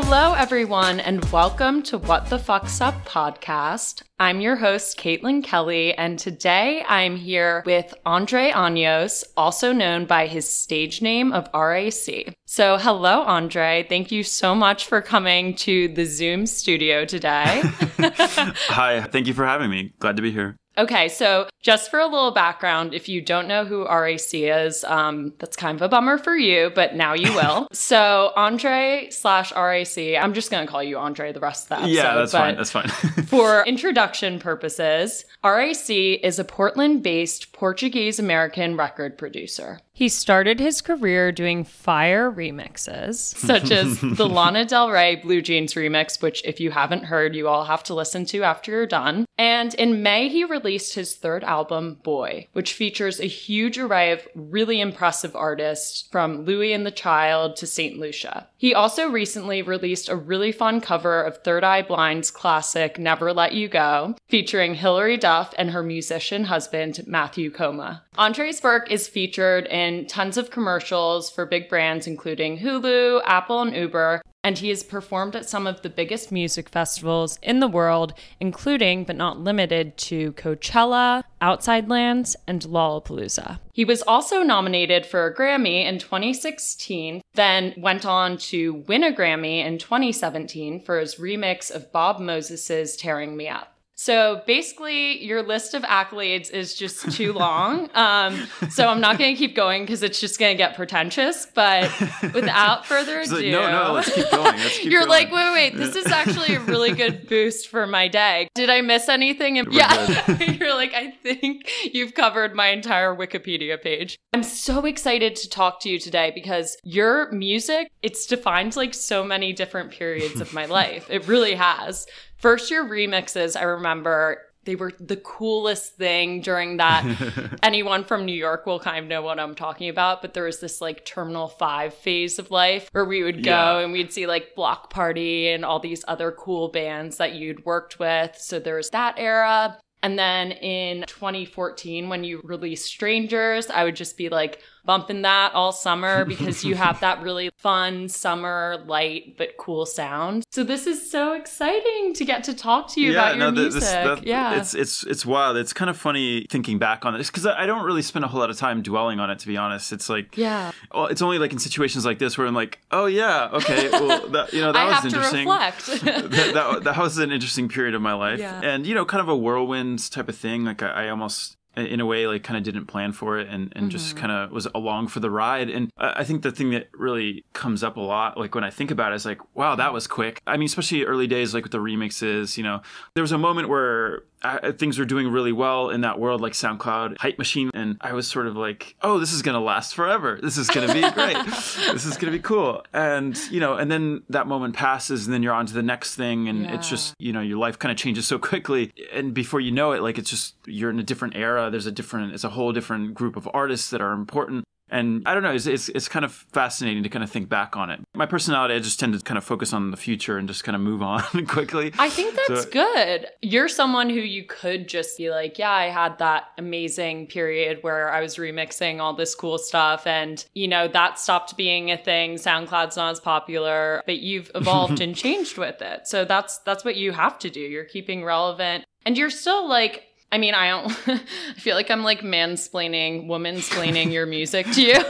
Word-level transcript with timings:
Hello, 0.00 0.32
everyone, 0.34 1.00
and 1.00 1.24
welcome 1.32 1.82
to 1.82 1.98
What 1.98 2.30
the 2.30 2.38
Fuck's 2.38 2.80
Up 2.80 3.04
podcast. 3.04 4.04
I'm 4.20 4.40
your 4.40 4.54
host, 4.54 4.96
Caitlin 4.96 5.42
Kelly, 5.42 5.92
and 5.92 6.16
today 6.16 6.84
I'm 6.86 7.16
here 7.16 7.64
with 7.66 7.92
Andre 8.06 8.52
Anjos, 8.52 9.24
also 9.36 9.72
known 9.72 10.06
by 10.06 10.28
his 10.28 10.48
stage 10.48 11.02
name 11.02 11.32
of 11.32 11.48
RAC. 11.52 12.32
So, 12.46 12.78
hello, 12.78 13.22
Andre. 13.22 13.84
Thank 13.88 14.12
you 14.12 14.22
so 14.22 14.54
much 14.54 14.86
for 14.86 15.02
coming 15.02 15.56
to 15.56 15.88
the 15.88 16.04
Zoom 16.04 16.46
studio 16.46 17.04
today. 17.04 17.62
Hi, 17.64 19.00
thank 19.02 19.26
you 19.26 19.34
for 19.34 19.44
having 19.44 19.68
me. 19.68 19.94
Glad 19.98 20.14
to 20.14 20.22
be 20.22 20.30
here. 20.30 20.56
Okay, 20.78 21.08
so 21.08 21.48
just 21.60 21.90
for 21.90 21.98
a 21.98 22.06
little 22.06 22.30
background, 22.30 22.94
if 22.94 23.08
you 23.08 23.20
don't 23.20 23.48
know 23.48 23.64
who 23.64 23.84
RAC 23.84 24.32
is, 24.32 24.84
um, 24.84 25.32
that's 25.38 25.56
kind 25.56 25.74
of 25.76 25.82
a 25.82 25.88
bummer 25.88 26.18
for 26.18 26.36
you, 26.36 26.70
but 26.72 26.94
now 26.94 27.14
you 27.14 27.32
will. 27.34 27.66
so 27.72 28.32
Andre 28.36 29.08
slash 29.10 29.52
RAC, 29.52 29.98
I'm 29.98 30.34
just 30.34 30.52
going 30.52 30.64
to 30.64 30.70
call 30.70 30.82
you 30.82 30.96
Andre 30.96 31.32
the 31.32 31.40
rest 31.40 31.64
of 31.64 31.68
the 31.70 31.74
episode. 31.78 31.92
Yeah, 31.92 32.14
that's 32.14 32.32
fine. 32.32 32.56
That's 32.56 32.70
fine. 32.70 32.88
for 33.26 33.64
introduction 33.66 34.38
purposes, 34.38 35.24
RAC 35.42 35.90
is 35.90 36.38
a 36.38 36.44
Portland 36.44 37.02
based 37.02 37.47
Portuguese 37.58 38.20
American 38.20 38.76
record 38.76 39.18
producer. 39.18 39.80
He 39.92 40.08
started 40.08 40.60
his 40.60 40.80
career 40.80 41.32
doing 41.32 41.64
fire 41.64 42.30
remixes, 42.30 43.16
such 43.36 43.72
as 43.72 44.00
the 44.02 44.28
Lana 44.28 44.64
Del 44.64 44.90
Rey 44.90 45.16
Blue 45.16 45.42
Jeans 45.42 45.74
remix, 45.74 46.22
which, 46.22 46.40
if 46.44 46.60
you 46.60 46.70
haven't 46.70 47.06
heard, 47.06 47.34
you 47.34 47.48
all 47.48 47.64
have 47.64 47.82
to 47.82 47.94
listen 47.94 48.24
to 48.26 48.44
after 48.44 48.70
you're 48.70 48.86
done. 48.86 49.24
And 49.36 49.74
in 49.74 50.04
May, 50.04 50.28
he 50.28 50.44
released 50.44 50.94
his 50.94 51.16
third 51.16 51.42
album, 51.42 51.98
Boy, 52.04 52.46
which 52.52 52.74
features 52.74 53.18
a 53.18 53.26
huge 53.26 53.76
array 53.76 54.12
of 54.12 54.28
really 54.36 54.80
impressive 54.80 55.34
artists 55.34 56.08
from 56.12 56.44
Louie 56.44 56.72
and 56.72 56.86
the 56.86 56.92
Child 56.92 57.56
to 57.56 57.66
St. 57.66 57.98
Lucia. 57.98 58.46
He 58.56 58.74
also 58.74 59.10
recently 59.10 59.62
released 59.62 60.08
a 60.08 60.14
really 60.14 60.52
fun 60.52 60.80
cover 60.80 61.22
of 61.22 61.38
Third 61.38 61.64
Eye 61.64 61.82
Blind's 61.82 62.30
classic 62.30 63.00
Never 63.00 63.32
Let 63.32 63.52
You 63.52 63.66
Go, 63.66 64.14
featuring 64.28 64.76
Hilary 64.76 65.16
Duff 65.16 65.52
and 65.58 65.72
her 65.72 65.82
musician 65.82 66.44
husband, 66.44 67.02
Matthew 67.04 67.47
Koma. 67.50 68.04
Andre's 68.16 68.62
work 68.62 68.90
is 68.90 69.08
featured 69.08 69.66
in 69.66 70.06
tons 70.06 70.36
of 70.36 70.50
commercials 70.50 71.30
for 71.30 71.46
big 71.46 71.68
brands 71.68 72.06
including 72.06 72.58
Hulu, 72.58 73.22
Apple, 73.24 73.62
and 73.62 73.74
Uber, 73.74 74.22
and 74.44 74.58
he 74.58 74.68
has 74.68 74.82
performed 74.82 75.34
at 75.36 75.48
some 75.48 75.66
of 75.66 75.82
the 75.82 75.90
biggest 75.90 76.30
music 76.30 76.68
festivals 76.68 77.38
in 77.42 77.60
the 77.60 77.68
world, 77.68 78.14
including 78.40 79.04
but 79.04 79.16
not 79.16 79.38
limited 79.38 79.96
to 79.98 80.32
Coachella, 80.32 81.24
Outside 81.40 81.88
Lands, 81.88 82.36
and 82.46 82.62
Lollapalooza. 82.62 83.58
He 83.72 83.84
was 83.84 84.02
also 84.02 84.42
nominated 84.42 85.04
for 85.04 85.26
a 85.26 85.34
Grammy 85.34 85.84
in 85.84 85.98
2016, 85.98 87.20
then 87.34 87.74
went 87.76 88.06
on 88.06 88.38
to 88.38 88.84
win 88.88 89.04
a 89.04 89.12
Grammy 89.12 89.64
in 89.64 89.78
2017 89.78 90.80
for 90.80 90.98
his 90.98 91.16
remix 91.16 91.70
of 91.70 91.92
Bob 91.92 92.20
Moses's 92.20 92.96
Tearing 92.96 93.36
Me 93.36 93.48
Up. 93.48 93.77
So 94.00 94.42
basically, 94.46 95.24
your 95.24 95.42
list 95.42 95.74
of 95.74 95.82
accolades 95.82 96.52
is 96.52 96.74
just 96.74 97.10
too 97.10 97.32
long. 97.32 97.90
Um, 97.98 98.46
so 98.70 98.86
I'm 98.86 99.00
not 99.00 99.18
going 99.18 99.34
to 99.34 99.38
keep 99.38 99.56
going 99.56 99.82
because 99.82 100.04
it's 100.04 100.20
just 100.20 100.38
going 100.38 100.52
to 100.52 100.56
get 100.56 100.76
pretentious. 100.76 101.46
But 101.52 101.90
without 102.32 102.86
further 102.86 103.20
ado, 103.20 103.34
like, 103.34 103.46
no, 103.46 103.70
no, 103.70 103.92
let's 103.92 104.14
keep 104.14 104.30
going. 104.30 104.44
Let's 104.44 104.78
keep 104.78 104.92
you're 104.92 105.00
going. 105.00 105.10
like, 105.10 105.32
wait, 105.32 105.52
wait, 105.52 105.76
this 105.76 105.96
is 105.96 106.06
actually 106.06 106.54
a 106.54 106.60
really 106.60 106.92
good 106.92 107.26
boost 107.28 107.68
for 107.68 107.88
my 107.88 108.06
day. 108.06 108.48
Did 108.54 108.70
I 108.70 108.82
miss 108.82 109.08
anything? 109.08 109.56
We're 109.56 109.72
yeah, 109.72 110.38
you're 110.42 110.74
like, 110.74 110.94
I 110.94 111.10
think 111.10 111.68
you've 111.92 112.14
covered 112.14 112.54
my 112.54 112.68
entire 112.68 113.16
Wikipedia 113.16 113.82
page. 113.82 114.16
I'm 114.32 114.44
so 114.44 114.84
excited 114.84 115.34
to 115.36 115.48
talk 115.48 115.80
to 115.80 115.88
you 115.88 115.98
today 115.98 116.30
because 116.32 116.76
your 116.84 117.32
music, 117.32 117.90
it's 118.02 118.26
defined 118.26 118.76
like 118.76 118.94
so 118.94 119.24
many 119.24 119.52
different 119.52 119.90
periods 119.90 120.40
of 120.40 120.52
my 120.52 120.66
life. 120.66 121.08
It 121.10 121.26
really 121.26 121.56
has. 121.56 122.06
First 122.38 122.70
year 122.70 122.84
remixes, 122.84 123.56
I 123.58 123.62
remember 123.64 124.42
they 124.64 124.74
were 124.76 124.92
the 125.00 125.16
coolest 125.16 125.96
thing 125.96 126.40
during 126.42 126.76
that. 126.76 127.58
Anyone 127.62 128.04
from 128.04 128.26
New 128.26 128.34
York 128.34 128.66
will 128.66 128.78
kind 128.80 128.98
of 128.98 129.08
know 129.08 129.22
what 129.22 129.40
I'm 129.40 129.54
talking 129.54 129.88
about, 129.88 130.20
but 130.20 130.34
there 130.34 130.44
was 130.44 130.60
this 130.60 130.80
like 130.80 131.04
Terminal 131.06 131.48
5 131.48 131.94
phase 131.94 132.38
of 132.38 132.50
life 132.50 132.88
where 132.92 133.04
we 133.04 133.22
would 133.22 133.42
go 133.42 133.50
Yeah. 133.50 133.78
and 133.78 133.92
we'd 133.92 134.12
see 134.12 134.26
like 134.26 134.54
Bloc 134.54 134.90
Party 134.90 135.48
and 135.48 135.64
all 135.64 135.80
these 135.80 136.04
other 136.06 136.30
cool 136.32 136.68
bands 136.68 137.16
that 137.16 137.32
you'd 137.34 137.64
worked 137.64 137.98
with. 137.98 138.36
So 138.38 138.58
there 138.58 138.76
was 138.76 138.90
that 138.90 139.14
era. 139.18 139.78
And 140.02 140.16
then 140.18 140.52
in 140.52 141.04
2014, 141.08 142.08
when 142.08 142.22
you 142.22 142.40
released 142.44 142.84
Strangers, 142.86 143.68
I 143.70 143.82
would 143.84 143.96
just 143.96 144.16
be 144.16 144.28
like 144.28 144.62
bumping 144.84 145.22
that 145.22 145.52
all 145.54 145.72
summer 145.72 146.24
because 146.24 146.64
you 146.64 146.74
have 146.74 147.00
that 147.00 147.22
really 147.22 147.50
fun 147.56 148.08
summer, 148.08 148.82
light, 148.86 149.36
but 149.36 149.56
cool 149.58 149.86
sound. 149.86 150.44
So 150.50 150.64
this 150.64 150.86
is 150.86 151.10
so 151.10 151.32
exciting 151.32 152.14
to 152.14 152.24
get 152.24 152.44
to 152.44 152.54
talk 152.54 152.88
to 152.92 153.00
you 153.00 153.12
about 153.12 153.36
your 153.36 153.50
th- 153.50 153.54
music. 153.54 153.80
this- 153.80 153.90
that- 153.90 154.26
yeah. 154.26 154.54
it's 154.58 154.74
it's 154.74 155.04
it's 155.04 155.26
wild. 155.26 155.56
It's 155.56 155.72
kind 155.72 155.90
of 155.90 155.96
funny 155.96 156.46
thinking 156.50 156.78
back 156.78 157.04
on 157.04 157.16
this 157.16 157.28
because 157.30 157.46
I 157.46 157.66
don't 157.66 157.84
really 157.84 158.02
spend 158.02 158.24
a 158.24 158.28
whole 158.28 158.40
lot 158.40 158.50
of 158.50 158.56
time 158.56 158.82
dwelling 158.82 159.20
on 159.20 159.30
it. 159.30 159.38
To 159.40 159.46
be 159.46 159.56
honest, 159.56 159.92
it's 159.92 160.08
like 160.08 160.36
yeah. 160.36 160.72
well, 160.94 161.06
it's 161.06 161.22
only 161.22 161.38
like 161.38 161.52
in 161.52 161.58
situations 161.58 162.04
like 162.04 162.18
this 162.18 162.38
where 162.38 162.46
I'm 162.46 162.54
like, 162.54 162.80
oh 162.90 163.06
yeah, 163.06 163.48
okay, 163.52 163.88
well, 163.90 164.28
that, 164.30 164.52
you 164.52 164.60
know, 164.60 164.72
that 164.72 164.78
I 164.80 164.84
was 164.84 164.94
have 164.94 165.02
to 165.02 165.08
interesting. 165.08 165.40
reflect. 165.48 165.86
that, 166.04 166.52
that, 166.54 166.84
that 166.84 166.96
was 166.98 167.18
an 167.18 167.30
interesting 167.32 167.68
period 167.68 167.94
of 167.94 168.02
my 168.02 168.12
life 168.14 168.38
Yeah. 168.38 168.60
and 168.62 168.86
you 168.86 168.94
know 168.94 169.04
kind 169.04 169.20
of 169.20 169.28
a 169.28 169.36
whirlwind 169.36 170.10
type 170.10 170.28
of 170.28 170.36
thing 170.36 170.64
like 170.64 170.82
i, 170.82 171.06
I 171.06 171.08
almost 171.10 171.56
in 171.86 172.00
a 172.00 172.06
way 172.06 172.26
like 172.26 172.42
kind 172.42 172.56
of 172.56 172.62
didn't 172.62 172.86
plan 172.86 173.12
for 173.12 173.38
it 173.38 173.48
and, 173.48 173.72
and 173.76 173.90
just 173.90 174.08
Mm-hmm. 174.10 174.18
kind 174.26 174.32
of 174.32 174.50
was 174.50 174.66
along 174.74 175.08
for 175.08 175.20
the 175.20 175.30
ride 175.30 175.68
and 175.70 175.90
I, 175.98 176.20
I 176.20 176.24
think 176.24 176.42
the 176.42 176.50
thing 176.50 176.70
that 176.70 176.88
really 176.94 177.44
comes 177.52 177.82
up 177.84 177.96
a 177.96 178.00
lot 178.00 178.36
like 178.38 178.54
when 178.54 178.64
i 178.64 178.70
think 178.70 178.90
about 178.90 179.12
it 179.12 179.16
is 179.16 179.26
like 179.26 179.40
wow 179.54 179.74
that 179.76 179.92
was 179.92 180.06
quick 180.06 180.40
i 180.46 180.56
mean 180.56 180.66
especially 180.66 181.04
early 181.04 181.26
days 181.26 181.54
like 181.54 181.64
with 181.64 181.72
the 181.72 181.78
remixes 181.78 182.56
you 182.56 182.62
know 182.62 182.80
there 183.14 183.22
was 183.22 183.32
a 183.32 183.38
moment 183.38 183.68
where 183.68 184.22
I, 184.42 184.72
things 184.72 184.98
were 184.98 185.04
doing 185.04 185.28
really 185.28 185.52
well 185.52 185.90
in 185.90 186.02
that 186.02 186.18
world 186.18 186.40
like 186.40 186.52
soundcloud 186.52 187.18
hype 187.18 187.38
machine. 187.38 187.70
And 187.74 187.96
i 188.00 188.12
was 188.12 188.28
sort 188.28 188.46
of 188.46 188.56
like 188.56 188.94
oh 189.02 189.18
this 189.18 189.32
is 189.32 189.42
gonna 189.42 189.60
last 189.60 189.94
forever. 189.94 190.38
This 190.42 190.58
is 190.58 190.68
gonna 190.68 190.92
be 190.92 191.00
great. 191.10 191.36
This 191.88 192.06
is 192.06 192.16
gonna 192.16 192.32
be 192.32 192.38
cool. 192.38 192.84
And 192.92 193.36
you 193.50 193.60
know 193.60 193.74
and 193.74 193.90
then 193.90 194.22
that 194.28 194.46
moment 194.46 194.74
passes 194.74 195.26
and 195.26 195.34
then 195.34 195.42
you're 195.42 195.54
on 195.54 195.66
to 195.66 195.74
the 195.74 195.82
next 195.82 196.14
thing. 196.14 196.48
And 196.48 196.66
it's 196.66 196.88
just 196.88 197.14
you 197.18 197.32
know 197.32 197.40
your 197.40 197.58
life 197.58 197.78
kind 197.78 197.92
of 197.92 197.98
changes 197.98 198.26
so 198.26 198.38
quickly. 198.38 198.92
And 199.12 199.34
before 199.34 199.60
you 199.60 199.72
know 199.72 199.92
it 199.92 200.02
like 200.02 200.18
it's 200.18 200.30
just 200.30 200.54
you're 200.66 200.90
in 200.90 200.98
a 200.98 201.04
different 201.04 201.36
era. 201.36 201.70
There's 201.70 201.86
a 201.86 201.92
different 201.92 202.34
it's 202.34 202.44
a 202.44 202.50
whole 202.50 202.72
different 202.72 203.14
group 203.14 203.36
of 203.36 203.48
artists 203.52 203.90
that 203.90 204.00
are 204.00 204.12
important 204.12 204.64
and 204.90 205.22
I 205.26 205.34
don't 205.34 205.42
know, 205.42 205.52
it's, 205.52 205.66
it's, 205.66 205.88
it's 205.90 206.08
kind 206.08 206.24
of 206.24 206.32
fascinating 206.32 207.02
to 207.02 207.08
kind 207.08 207.22
of 207.22 207.30
think 207.30 207.48
back 207.48 207.76
on 207.76 207.90
it. 207.90 208.00
My 208.14 208.26
personality, 208.26 208.74
I 208.74 208.78
just 208.78 208.98
tend 208.98 209.14
to 209.14 209.20
kind 209.20 209.36
of 209.38 209.44
focus 209.44 209.72
on 209.72 209.90
the 209.90 209.96
future 209.96 210.38
and 210.38 210.48
just 210.48 210.64
kind 210.64 210.74
of 210.76 210.82
move 210.82 211.02
on 211.02 211.22
quickly. 211.46 211.92
I 211.98 212.08
think 212.10 212.34
that's 212.34 212.64
So- 212.64 212.70
good. 212.70 213.26
You're 213.42 213.68
someone 213.68 214.10
who 214.10 214.20
you 214.20 214.44
could 214.44 214.88
just 214.88 215.16
be 215.18 215.30
like, 215.30 215.58
yeah, 215.58 215.70
I 215.70 215.86
had 215.86 216.18
that 216.18 216.44
amazing 216.58 217.26
period 217.28 217.78
where 217.82 218.10
I 218.12 218.20
was 218.20 218.36
remixing 218.36 219.00
all 219.00 219.14
this 219.14 219.34
cool 219.34 219.58
stuff 219.58 220.06
and, 220.06 220.44
you 220.54 220.68
know, 220.68 220.88
that 220.88 221.18
stopped 221.18 221.56
being 221.56 221.90
a 221.90 221.96
thing. 221.96 222.34
SoundCloud's 222.34 222.96
not 222.96 223.10
as 223.10 223.20
popular, 223.20 224.02
but 224.06 224.18
you've 224.18 224.50
evolved 224.54 225.00
and 225.02 225.14
changed 225.14 225.58
with 225.58 225.80
it. 225.82 226.06
So 226.06 226.24
that's 226.24 226.58
that's 226.58 226.84
what 226.84 226.96
you 226.96 227.12
have 227.12 227.38
to 227.40 227.50
do. 227.50 227.60
You're 227.60 227.84
keeping 227.84 228.24
relevant 228.24 228.84
and 229.06 229.16
you're 229.16 229.30
still 229.30 229.68
like 229.68 230.04
I 230.30 230.38
mean, 230.38 230.54
I 230.54 230.68
don't 230.68 230.90
I 231.08 231.54
feel 231.58 231.74
like 231.74 231.90
I'm 231.90 232.02
like 232.04 232.20
mansplaining, 232.20 233.26
womansplaining 233.28 234.12
your 234.12 234.26
music 234.26 234.66
to 234.72 234.82
you. 234.82 235.02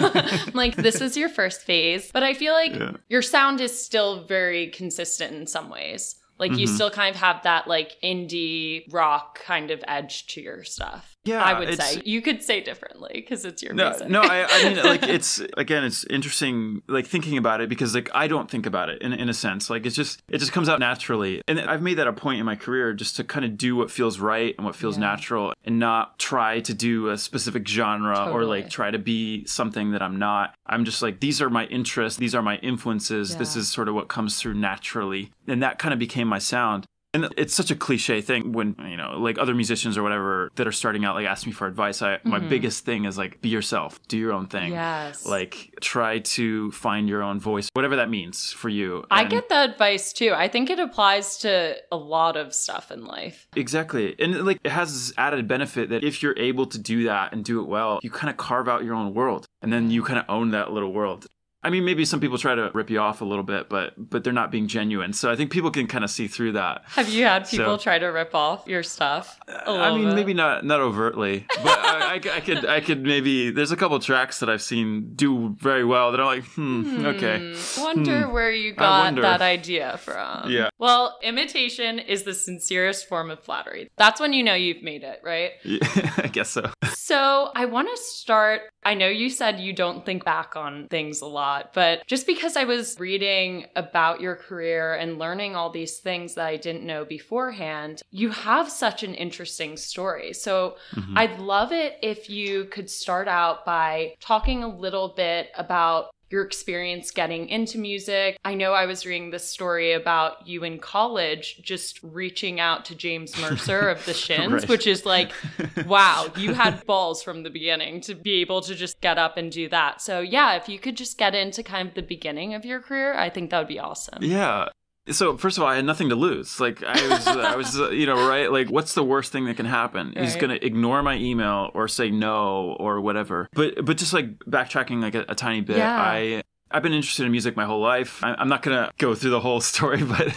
Like, 0.55 0.77
this 0.77 1.01
is 1.01 1.17
your 1.17 1.29
first 1.29 1.63
phase. 1.63 2.11
But 2.13 2.23
I 2.23 2.35
feel 2.35 2.53
like 2.53 2.75
Yeah. 2.75 2.93
your 3.09 3.23
sound 3.23 3.61
is 3.61 3.85
still 3.85 4.25
very 4.25 4.69
consistent 4.69 5.35
in 5.35 5.47
some 5.47 5.69
ways. 5.71 6.15
Like 6.39 6.53
you 6.57 6.67
Mhm. 6.69 6.75
still 6.75 6.91
kind 6.91 7.13
of 7.15 7.21
have 7.21 7.43
that 7.43 7.67
like 7.67 7.97
indie 8.03 8.85
rock 8.93 9.41
kind 9.45 9.73
of 9.73 9.83
edge 9.89 10.27
to 10.29 10.41
your 10.41 10.63
stuff. 10.63 11.17
Yeah, 11.29 11.43
I 11.45 11.59
would 11.59 11.81
say 11.81 12.03
you 12.05 12.23
could 12.23 12.43
say 12.43 12.61
differently 12.61 13.11
because 13.15 13.45
it's 13.45 13.63
your 13.63 13.75
no, 13.75 13.91
music. 13.91 14.09
no, 14.09 14.23
I, 14.23 14.47
I 14.49 14.65
mean, 14.65 14.77
like 14.85 15.03
it's 15.03 15.41
again, 15.57 15.85
it's 15.85 16.05
interesting, 16.05 16.83
like 16.89 17.07
thinking 17.07 17.37
about 17.37 17.61
it 17.61 17.69
because 17.69 17.95
like 17.95 18.09
I 18.15 18.27
don't 18.29 18.51
think 18.51 18.67
about 18.67 18.89
it 18.89 19.03
in 19.03 19.13
in 19.13 19.29
a 19.29 19.35
sense. 19.35 19.69
Like 19.71 19.87
it's 19.87 19.97
just 19.97 20.23
it 20.29 20.39
just 20.39 20.53
comes 20.53 20.69
out 20.69 20.81
naturally, 20.81 21.43
and 21.47 21.61
I've 21.61 21.83
made 21.83 21.95
that 21.99 22.07
a 22.07 22.13
point 22.13 22.41
in 22.41 22.47
my 22.47 22.57
career 22.57 22.93
just 22.95 23.17
to 23.17 23.25
kind 23.25 23.45
of 23.45 23.57
do 23.59 23.77
what 23.77 23.91
feels 23.91 24.19
right 24.19 24.55
and 24.57 24.65
what 24.65 24.75
feels 24.75 24.97
Yeah. 24.97 25.05
natural, 25.11 25.53
and 25.65 25.79
not 25.79 26.19
try 26.19 26.61
to 26.61 26.75
do 26.75 27.09
a 27.11 27.19
specific 27.19 27.67
genre 27.69 28.31
or 28.31 28.45
like 28.45 28.71
try 28.71 28.91
to 28.91 28.99
be 28.99 29.45
something 29.47 29.91
that 29.93 30.03
I'm 30.03 30.19
not. 30.19 30.55
I'm 30.67 30.85
just 30.85 31.03
like 31.03 31.21
these 31.21 31.41
are 31.43 31.51
my 31.51 31.67
interests, 31.67 32.19
these 32.19 32.35
are 32.35 32.43
my 32.43 32.57
influences. 32.59 33.37
This 33.37 33.57
is 33.57 33.69
sort 33.69 33.89
of 33.89 33.95
what 33.95 34.09
comes 34.09 34.41
through 34.41 34.55
naturally, 34.55 35.31
and 35.47 35.63
that 35.63 35.79
kind 35.79 35.93
of 35.93 35.99
became 35.99 36.29
my 36.29 36.39
sound. 36.39 36.87
And 37.15 37.33
it's 37.39 37.55
such 37.55 37.71
a 37.71 37.75
cliche 37.75 38.21
thing 38.21 38.53
when, 38.53 38.77
you 38.87 38.97
know, 38.97 39.13
like 39.19 39.39
other 39.39 39.55
musicians 39.55 39.97
or 39.97 40.03
whatever 40.03 40.51
that 40.57 40.67
are 40.67 40.73
starting 40.73 41.07
out, 41.07 41.15
like 41.15 41.27
ask 41.27 41.47
me 41.47 41.53
for 41.53 41.67
advice. 41.67 42.03
I, 42.03 42.19
my 42.23 42.39
Mhm. 42.39 42.51
biggest 42.51 42.85
thing 42.85 43.07
is 43.07 43.17
like, 43.17 43.41
be 43.41 43.49
yourself, 43.49 43.99
do 44.09 44.19
your 44.19 44.33
own 44.35 44.47
thing. 44.47 44.73
Yes. 44.73 45.25
Like, 45.25 45.75
try 45.81 46.19
to 46.19 46.71
find 46.73 47.09
your 47.09 47.23
own 47.23 47.41
voice, 47.41 47.71
whatever 47.73 47.97
that 47.97 48.11
means 48.11 48.53
for 48.53 48.69
you. 48.69 49.05
I 49.11 49.25
get 49.25 49.49
that 49.49 49.71
advice 49.71 50.13
too. 50.13 50.33
I 50.35 50.49
think 50.49 50.69
it 50.69 50.79
applies 50.79 51.39
to 51.39 51.77
a 51.91 51.97
lot 51.97 52.37
of 52.37 52.53
stuff 52.53 52.93
in 52.93 53.07
life. 53.07 53.49
Exactly. 53.57 54.15
And 54.19 54.45
like, 54.45 54.61
it 54.63 54.71
has 54.73 54.93
this 54.93 55.15
added 55.17 55.49
benefit 55.49 55.89
that 55.89 56.05
if 56.05 56.23
you're 56.23 56.39
able 56.39 56.67
to 56.67 56.79
do 56.79 57.05
that 57.05 57.33
and 57.33 57.43
do 57.43 57.61
it 57.63 57.67
well, 57.69 58.01
you 58.03 58.11
kind 58.11 58.29
of 58.29 58.37
carve 58.37 58.69
out 58.69 58.85
your 58.85 58.95
own 58.95 59.15
world 59.15 59.47
and 59.63 59.73
then 59.73 59.91
you 59.91 60.03
kind 60.03 60.19
of 60.19 60.27
own 60.29 60.51
that 60.51 60.73
little 60.73 60.93
world. 60.93 61.27
I 61.63 61.71
mean, 61.71 61.85
maybe 61.85 62.05
some 62.05 62.21
people 62.21 62.39
try 62.39 62.55
to 62.55 62.71
rip 62.73 62.89
you 62.89 63.01
off 63.01 63.21
a 63.21 63.25
little 63.25 63.43
bit, 63.45 63.69
but 63.69 63.95
but 63.97 64.23
they're 64.25 64.33
not 64.33 64.51
being 64.51 64.69
genuine. 64.69 65.13
So 65.13 65.31
I 65.31 65.37
think 65.37 65.51
people 65.51 65.71
can 65.71 65.87
kind 65.89 66.05
of 66.05 66.11
see 66.11 66.29
through 66.29 66.53
that. 66.53 66.83
Have 66.87 67.09
you 67.09 67.25
had 67.25 67.49
people 67.49 67.77
So- 67.79 67.83
try 67.83 67.99
to 67.99 68.07
rip 68.07 68.35
off 68.35 68.67
your 68.67 68.83
stuff? 68.83 69.39
I 69.67 69.95
mean, 69.95 70.07
bit? 70.07 70.15
maybe 70.15 70.35
not 70.35 70.65
not 70.65 70.81
overtly, 70.81 71.47
but 71.63 71.79
I, 71.79 72.13
I, 72.15 72.15
I 72.37 72.41
could 72.41 72.65
I 72.67 72.81
could 72.81 73.03
maybe. 73.03 73.51
There's 73.51 73.73
a 73.73 73.77
couple 73.77 73.99
tracks 73.99 74.39
that 74.41 74.49
I've 74.49 74.63
seen 74.63 75.15
do 75.15 75.57
very 75.59 75.85
well 75.85 76.13
that 76.13 76.21
I'm 76.21 76.27
like, 76.27 76.45
hmm, 76.45 77.05
okay, 77.07 77.55
Hmm, 77.57 77.83
Wonder 77.83 78.29
where 78.29 78.51
you 78.53 78.73
got 78.73 79.15
that 79.17 79.43
idea 79.43 79.99
from. 79.99 80.51
Yeah. 80.51 80.69
Well, 80.79 81.19
imitation 81.23 81.99
is 81.99 82.23
the 82.23 82.35
sincerest 82.35 83.09
form 83.09 83.31
of 83.31 83.43
flattery. 83.43 83.91
That's 83.97 84.21
when 84.21 84.33
you 84.33 84.43
know 84.45 84.55
you've 84.55 84.83
made 84.83 85.03
it, 85.03 85.21
right? 85.25 85.53
Yeah, 85.65 85.79
I 86.19 86.29
guess 86.29 86.51
so. 86.51 86.71
So 86.95 87.51
I 87.55 87.65
want 87.65 87.89
to 87.89 87.97
start. 88.03 88.63
I 88.85 88.95
know 88.95 89.09
you 89.09 89.29
said 89.29 89.61
you 89.61 89.73
don't 89.73 90.07
think 90.07 90.25
back 90.25 90.57
on 90.57 90.89
things 90.89 91.21
a 91.21 91.27
lot, 91.27 91.73
but 91.75 92.07
just 92.07 92.27
because 92.27 92.57
I 92.57 92.65
was 92.65 92.97
reading 92.99 93.67
about 93.77 94.21
your 94.21 94.37
career 94.37 94.95
and 94.95 95.19
learning 95.19 95.57
all 95.57 95.71
these 95.71 95.99
things 95.99 96.35
that 96.35 96.47
I 96.47 96.57
didn't 96.57 96.87
know 96.87 97.05
beforehand, 97.05 98.03
you 98.11 98.31
have 98.31 98.71
such 98.71 99.03
an 99.03 99.15
interesting 99.15 99.77
story. 99.77 100.33
So 100.33 100.77
Mhm. 100.95 101.19
I'd 101.19 101.39
love 101.41 101.73
it 101.73 101.99
if 102.03 102.31
you 102.31 102.67
could 102.67 102.89
start 102.89 103.29
out 103.29 103.67
by 103.67 104.15
talking 104.21 104.63
a 104.65 104.69
little 104.69 105.09
bit 105.09 105.51
about 105.57 106.11
your 106.31 106.43
experience 106.43 107.11
getting 107.11 107.49
into 107.49 107.79
music. 107.79 108.39
I 108.45 108.55
know 108.55 108.73
I 108.73 108.87
was 108.87 109.07
reading 109.07 109.31
this 109.31 109.45
story 109.45 109.93
about 109.93 110.47
you 110.47 110.65
in 110.65 110.79
college 110.79 111.61
just 111.63 112.01
reaching 112.03 112.61
out 112.61 112.85
to 112.87 112.95
James 112.95 113.39
Mercer 113.41 113.89
of 113.89 114.05
the 114.05 114.13
Shins, 114.15 114.53
Right. 114.53 114.69
which 114.69 114.87
is 114.87 115.07
like, 115.07 115.33
wow, 115.87 116.27
you 116.37 116.55
had 116.55 116.85
balls 116.87 117.23
from 117.23 117.43
the 117.43 117.51
beginning 117.51 118.01
to 118.03 118.15
be 118.15 118.41
able 118.41 118.61
to 118.63 118.75
just 118.75 119.01
get 119.01 119.19
up 119.19 119.37
and 119.37 119.51
do 119.51 119.69
that. 119.69 120.01
So, 120.01 120.21
yeah, 120.21 120.55
if 120.57 120.69
you 120.69 120.79
could 120.79 120.97
just 120.97 121.19
get 121.19 121.35
into 121.35 121.63
kind 121.63 121.89
of 121.89 121.95
the 121.95 122.03
beginning 122.03 122.55
of 122.55 122.65
your 122.65 122.81
career, 122.81 123.15
I 123.15 123.31
think 123.31 123.51
that 123.51 123.59
would 123.59 123.69
be 123.69 123.79
awesome. 123.79 124.23
Yeah. 124.23 124.69
So 125.11 125.37
first 125.37 125.57
of 125.59 125.63
all, 125.63 125.69
I 125.71 125.77
had 125.77 125.85
nothing 125.85 126.09
to 126.11 126.15
lose. 126.15 126.61
Like 126.61 126.83
I 126.83 127.09
was, 127.09 127.27
I 127.27 127.57
was, 127.57 127.81
uh, 127.81 127.91
you 127.91 128.07
know, 128.07 128.29
right? 128.29 128.51
Like, 128.51 128.71
what's 128.71 128.95
the 128.95 129.05
worst 129.05 129.33
thing 129.33 129.45
that 129.47 129.57
can 129.57 129.67
happen? 129.67 130.13
He's 130.17 130.37
gonna 130.37 130.59
ignore 130.61 131.03
my 131.03 131.17
email 131.17 131.71
or 131.75 131.89
say 131.89 132.11
no 132.11 132.77
or 132.79 133.01
whatever. 133.01 133.49
But, 133.53 133.85
but 133.85 133.97
just 133.97 134.13
like 134.13 134.39
backtracking 134.41 135.01
like 135.03 135.15
a, 135.15 135.25
a 135.29 135.35
tiny 135.35 135.61
bit, 135.61 135.79
Yeah. 135.79 136.01
I. 136.01 136.43
I've 136.71 136.83
been 136.83 136.93
interested 136.93 137.25
in 137.25 137.33
music 137.33 137.57
my 137.57 137.65
whole 137.65 137.81
life. 137.81 138.21
I'm 138.23 138.49
not 138.49 138.63
gonna 138.63 138.91
go 138.99 139.15
through 139.15 139.31
the 139.31 139.41
whole 139.41 139.61
story, 139.73 140.03
but, 140.03 140.35